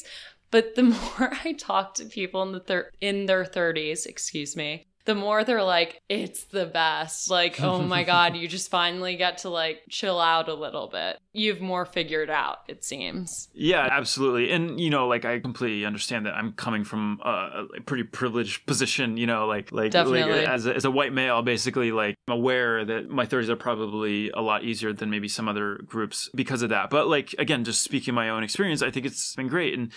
But 0.51 0.75
the 0.75 0.83
more 0.83 1.33
I 1.45 1.53
talk 1.53 1.95
to 1.95 2.05
people 2.05 2.43
in 2.43 2.53
the 2.53 2.61
thir- 2.61 2.91
in 3.01 3.27
their 3.27 3.45
30s, 3.45 4.07
excuse 4.07 4.57
me, 4.57 4.87
the 5.05 5.15
more 5.15 5.45
they're 5.45 5.63
like, 5.63 6.01
it's 6.09 6.45
the 6.45 6.67
best. 6.67 7.31
Like, 7.31 7.61
oh 7.61 7.83
my 7.83 8.05
God, 8.13 8.37
you 8.37 8.47
just 8.47 8.71
finally 8.71 9.17
get 9.17 9.39
to 9.39 9.49
like 9.49 9.83
chill 9.89 10.21
out 10.21 10.49
a 10.49 10.55
little 10.55 10.89
bit. 10.89 11.19
You've 11.33 11.61
more 11.61 11.85
figured 11.85 12.31
out, 12.31 12.59
it 12.69 12.85
seems. 12.85 13.49
Yeah, 13.55 13.89
absolutely. 13.91 14.53
And 14.53 14.79
you 14.79 14.91
know, 14.91 15.09
like 15.09 15.25
I 15.25 15.41
completely 15.41 15.85
understand 15.85 16.27
that 16.27 16.35
I'm 16.35 16.53
coming 16.53 16.85
from 16.85 17.21
a, 17.25 17.67
a 17.79 17.81
pretty 17.81 18.05
privileged 18.05 18.67
position, 18.67 19.17
you 19.17 19.27
know, 19.27 19.47
like 19.47 19.73
like, 19.73 19.95
like 19.95 20.49
as 20.49 20.67
a, 20.67 20.75
as 20.75 20.85
a 20.85 20.91
white 20.91 21.13
male 21.13 21.43
basically 21.43 21.91
like 21.91 22.17
I'm 22.29 22.35
aware 22.35 22.85
that 22.85 23.09
my 23.09 23.27
30s 23.27 23.49
are 23.49 23.57
probably 23.57 24.31
a 24.31 24.41
lot 24.41 24.65
easier 24.65 24.93
than 24.93 25.11
maybe 25.11 25.29
some 25.29 25.49
other 25.49 25.81
groups 25.87 26.31
because 26.35 26.63
of 26.63 26.71
that. 26.71 26.91
But 26.91 27.09
like 27.09 27.35
again, 27.39 27.65
just 27.65 27.83
speaking 27.83 28.15
my 28.15 28.29
own 28.29 28.45
experience, 28.45 28.83
I 28.83 28.91
think 28.91 29.07
it's 29.07 29.35
been 29.35 29.49
great 29.49 29.77
and 29.77 29.91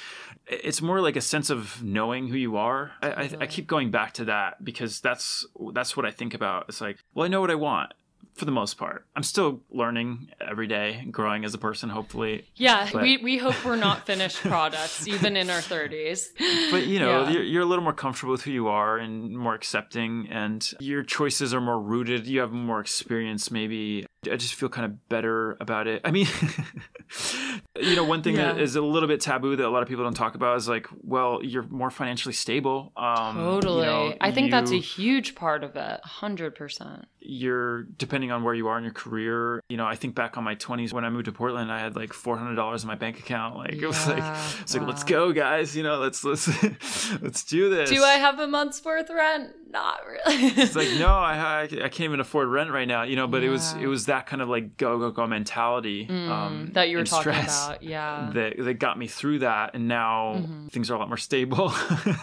it's 0.47 0.81
more 0.81 1.01
like 1.01 1.15
a 1.15 1.21
sense 1.21 1.49
of 1.49 1.83
knowing 1.83 2.27
who 2.27 2.37
you 2.37 2.57
are. 2.57 2.91
I, 3.01 3.07
I, 3.07 3.11
I 3.11 3.27
mm-hmm. 3.27 3.43
keep 3.45 3.67
going 3.67 3.91
back 3.91 4.13
to 4.13 4.25
that 4.25 4.63
because 4.63 4.94
that's 4.99 5.45
that's 5.73 5.95
what 5.97 6.05
I 6.05 6.11
think 6.11 6.33
about. 6.33 6.65
It's 6.69 6.81
like, 6.81 6.97
well, 7.13 7.25
I 7.25 7.27
know 7.27 7.41
what 7.41 7.51
I 7.51 7.55
want 7.55 7.93
for 8.33 8.43
the 8.43 8.51
most 8.51 8.77
part. 8.77 9.05
I'm 9.15 9.23
still 9.23 9.61
learning 9.71 10.27
every 10.45 10.67
day, 10.67 11.07
growing 11.09 11.45
as 11.45 11.53
a 11.53 11.57
person, 11.57 11.87
hopefully. 11.89 12.45
Yeah, 12.55 12.89
But- 12.91 13.01
we, 13.03 13.15
we 13.15 13.37
hope 13.37 13.55
we're 13.63 13.77
not 13.77 14.05
finished 14.05 14.41
products, 14.41 15.07
even 15.15 15.37
in 15.37 15.49
our 15.49 15.59
30s. 15.61 16.25
but 16.69 16.85
you 16.85 16.99
know 16.99 17.21
Yeah. 17.23 17.29
you're, 17.29 17.43
you're 17.43 17.61
a 17.61 17.65
little 17.65 17.83
more 17.85 17.93
comfortable 17.93 18.33
with 18.33 18.41
who 18.41 18.51
you 18.51 18.67
are 18.67 18.97
and 18.97 19.37
more 19.37 19.53
accepting 19.55 20.27
and 20.29 20.69
your 20.81 21.01
choices 21.03 21.53
are 21.53 21.61
more 21.61 21.79
rooted 21.79 22.27
you 22.27 22.41
have 22.41 22.51
more 22.51 22.81
experience 22.81 23.51
maybe 23.51 24.05
i 24.31 24.35
just 24.35 24.55
feel 24.55 24.69
kind 24.69 24.85
of 24.85 25.09
better 25.09 25.57
about 25.59 25.87
it 25.87 26.01
i 26.05 26.11
mean 26.11 26.27
you 27.81 27.95
know 27.95 28.03
one 28.03 28.21
thing 28.23 28.35
Yeah. 28.35 28.53
that 28.53 28.61
is 28.61 28.75
a 28.75 28.81
little 28.81 29.07
bit 29.07 29.21
taboo 29.21 29.55
that 29.55 29.65
a 29.65 29.69
lot 29.69 29.81
of 29.81 29.87
people 29.87 30.03
don't 30.03 30.13
talk 30.13 30.35
about 30.35 30.57
is 30.57 30.67
like 30.67 30.87
well 31.03 31.39
you're 31.43 31.63
more 31.63 31.89
financially 31.91 32.33
stable 32.33 32.91
um 32.97 33.37
you 33.37 33.43
Totally. 33.43 33.85
know, 33.85 34.13
I 34.21 34.31
think 34.31 34.51
that's 34.51 34.71
a 34.71 34.79
huge 34.79 35.35
part 35.35 35.63
of 35.63 35.75
it. 35.75 35.99
100%. 36.05 37.03
you're 37.19 37.83
depending 37.83 38.31
on 38.31 38.43
where 38.43 38.53
you 38.53 38.67
are 38.67 38.77
in 38.77 38.83
your 38.83 38.93
career 38.93 39.61
you 39.69 39.77
know 39.77 39.85
i 39.85 39.95
think 39.95 40.15
back 40.15 40.37
on 40.37 40.43
my 40.43 40.55
20s 40.55 40.93
when 40.93 41.03
i 41.05 41.09
moved 41.09 41.25
to 41.25 41.31
portland 41.31 41.71
i 41.71 41.79
had 41.79 41.95
like 41.95 42.11
$400 42.11 42.81
in 42.81 42.87
my 42.87 42.95
bank 42.95 43.19
account 43.19 43.55
like 43.57 43.73
it 43.73 43.85
was 43.85 44.07
like 44.07 44.17
Yeah, 44.17 44.47
it's 44.61 44.75
like 44.75 44.87
let's 44.87 45.03
go 45.03 45.31
guys 45.31 45.75
you 45.75 45.83
know 45.83 45.97
let's 45.99 46.23
let's 46.23 46.47
let's 47.21 47.43
do 47.43 47.69
this 47.69 47.89
Do 47.89 48.03
I 48.03 48.15
have 48.15 48.39
a 48.39 48.47
month's 48.47 48.83
worth 48.83 49.09
rent? 49.09 49.53
Not 49.79 49.99
really. 50.07 50.47
it's 50.63 50.75
like 50.75 50.89
no 51.05 51.07
I, 51.07 51.33
I 51.35 51.61
I 51.63 51.89
can't 51.93 52.01
even 52.11 52.19
afford 52.19 52.47
rent 52.47 52.71
right 52.71 52.87
now 52.87 53.03
you 53.03 53.15
know 53.19 53.27
but 53.27 53.43
it 53.43 53.49
was 53.49 53.73
it 53.73 53.87
was 53.87 54.05
that 54.07 54.25
kind 54.25 54.41
of 54.41 54.47
like 54.55 54.77
go 54.77 54.97
go 54.97 55.11
go 55.11 55.27
mentality 55.27 56.07
um, 56.09 56.45
Mm, 56.69 56.73
that 56.73 56.89
you 56.89 56.97
were 56.97 57.03
talking 57.03 57.33
about. 57.33 57.81
Yeah. 57.83 58.29
that 58.37 58.57
that 58.57 58.75
got 58.75 58.97
me 58.97 59.07
through 59.07 59.39
that 59.39 59.73
and 59.75 59.87
now 59.87 60.15
Mm-hmm. 60.35 60.67
things 60.67 60.89
are 60.89 60.95
a 60.95 60.99
lot 60.99 61.09
more 61.09 61.17
stable 61.17 61.73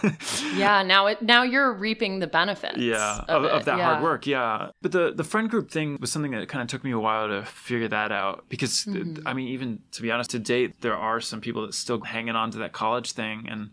yeah. 0.55 0.83
Now 0.83 1.07
it 1.07 1.21
now 1.21 1.43
you're 1.43 1.73
reaping 1.73 2.19
the 2.19 2.27
benefits. 2.27 2.77
yeah 2.77 3.23
Of, 3.27 3.43
of, 3.45 3.51
of 3.51 3.65
that 3.65 3.77
yeah. 3.77 3.85
hard 3.91 4.03
work 4.03 4.25
yeah 4.27 4.69
but 4.81 4.91
the 4.91 5.13
the 5.13 5.23
friend 5.23 5.49
group 5.49 5.69
thing 5.71 5.97
was 6.01 6.11
something 6.11 6.31
that 6.31 6.47
kind 6.47 6.61
of 6.61 6.67
took 6.67 6.83
me 6.83 6.91
a 6.91 6.99
while 6.99 7.27
to 7.27 7.43
figure 7.45 7.87
that 7.89 8.11
out 8.11 8.45
because 8.49 8.73
Mm-hmm. 8.83 9.27
i 9.27 9.33
mean 9.33 9.47
even 9.49 9.79
to 9.91 10.01
be 10.01 10.09
honest 10.11 10.31
to 10.31 10.39
date 10.39 10.81
there 10.81 10.95
are 10.97 11.19
some 11.21 11.39
people 11.41 11.61
that 11.65 11.73
still 11.73 11.99
hanging 12.01 12.35
on 12.35 12.51
to 12.51 12.57
that 12.59 12.71
college 12.73 13.11
thing 13.13 13.47
and 13.49 13.69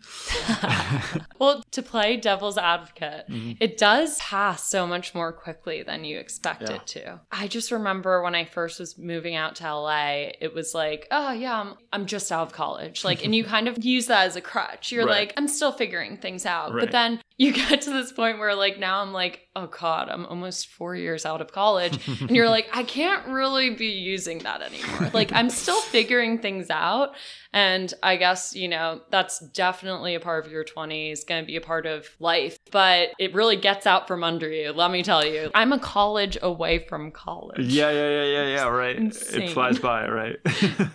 Well, 1.38 1.62
to 1.70 1.82
play 1.82 2.16
devil's 2.16 2.58
advocate, 2.58 3.24
Mm-hmm. 3.30 3.52
it 3.60 3.69
does 3.76 4.18
pass 4.18 4.68
so 4.68 4.86
much 4.86 5.14
more 5.14 5.32
quickly 5.32 5.82
than 5.82 6.04
you 6.04 6.18
expect 6.18 6.62
Yeah. 6.62 6.76
it 6.76 6.86
to. 6.88 7.20
I 7.30 7.48
just 7.48 7.70
remember 7.70 8.22
when 8.22 8.34
I 8.34 8.44
first 8.44 8.78
was 8.80 8.96
moving 8.98 9.34
out 9.36 9.56
to 9.56 9.64
LA, 9.74 10.30
it 10.40 10.52
was 10.54 10.74
like, 10.74 11.06
oh, 11.10 11.32
yeah, 11.32 11.60
I'm, 11.60 11.74
I'm 11.92 12.06
just 12.06 12.30
out 12.32 12.46
of 12.48 12.52
college. 12.52 13.04
Like, 13.04 13.24
and 13.24 13.34
you 13.34 13.44
kind 13.54 13.68
of 13.68 13.84
use 13.84 14.06
that 14.06 14.26
as 14.26 14.36
a 14.36 14.40
crutch. 14.40 14.92
You're 14.92 15.06
Right. 15.06 15.28
like, 15.28 15.34
I'm 15.36 15.48
still 15.48 15.72
figuring 15.72 16.16
things 16.16 16.46
out. 16.46 16.72
Right. 16.72 16.80
But 16.80 16.92
then 16.92 17.20
you 17.36 17.52
get 17.68 17.82
to 17.82 17.90
this 17.90 18.12
point 18.12 18.38
where, 18.38 18.54
like, 18.54 18.78
now 18.78 19.00
I'm 19.02 19.12
like, 19.12 19.48
oh, 19.56 19.66
God, 19.66 20.08
I'm 20.08 20.26
almost 20.26 20.68
four 20.68 20.94
years 20.94 21.26
out 21.26 21.40
of 21.40 21.52
college. 21.52 21.98
and 22.20 22.30
you're 22.30 22.48
like, 22.48 22.68
I 22.72 22.82
can't 22.84 23.26
really 23.26 23.70
be 23.70 23.86
using 23.88 24.38
that 24.40 24.62
anymore. 24.62 25.10
Like, 25.12 25.32
I'm 25.32 25.50
still 25.50 25.80
figuring 25.80 26.38
things 26.38 26.70
out. 26.70 27.10
And 27.52 27.92
I 28.02 28.14
guess, 28.16 28.54
you 28.54 28.68
know, 28.68 29.00
that's 29.10 29.40
definitely 29.40 30.14
a 30.14 30.20
part 30.20 30.46
of 30.46 30.52
your 30.52 30.64
20s, 30.64 31.26
going 31.26 31.42
to 31.42 31.46
be 31.46 31.56
a 31.56 31.60
part 31.60 31.84
of 31.84 32.06
life, 32.20 32.56
but 32.70 33.10
it 33.18 33.34
really 33.34 33.56
gets 33.56 33.86
out 33.86 34.06
from 34.06 34.24
under 34.24 34.50
you. 34.50 34.72
Let 34.72 34.90
me 34.90 35.02
tell 35.02 35.24
you, 35.24 35.50
I'm 35.54 35.72
a 35.72 35.78
college 35.78 36.38
away 36.42 36.78
from 36.78 37.10
college. 37.10 37.60
yeah 37.60 37.90
yeah 37.90 38.08
yeah 38.08 38.24
yeah 38.24 38.46
yeah 38.46 38.68
right 38.68 38.96
Insane. 38.96 39.42
it 39.42 39.50
flies 39.50 39.78
by 39.78 40.08
right 40.08 40.36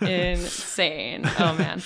Insane. 0.02 1.22
Oh, 1.38 1.54
man. 1.56 1.82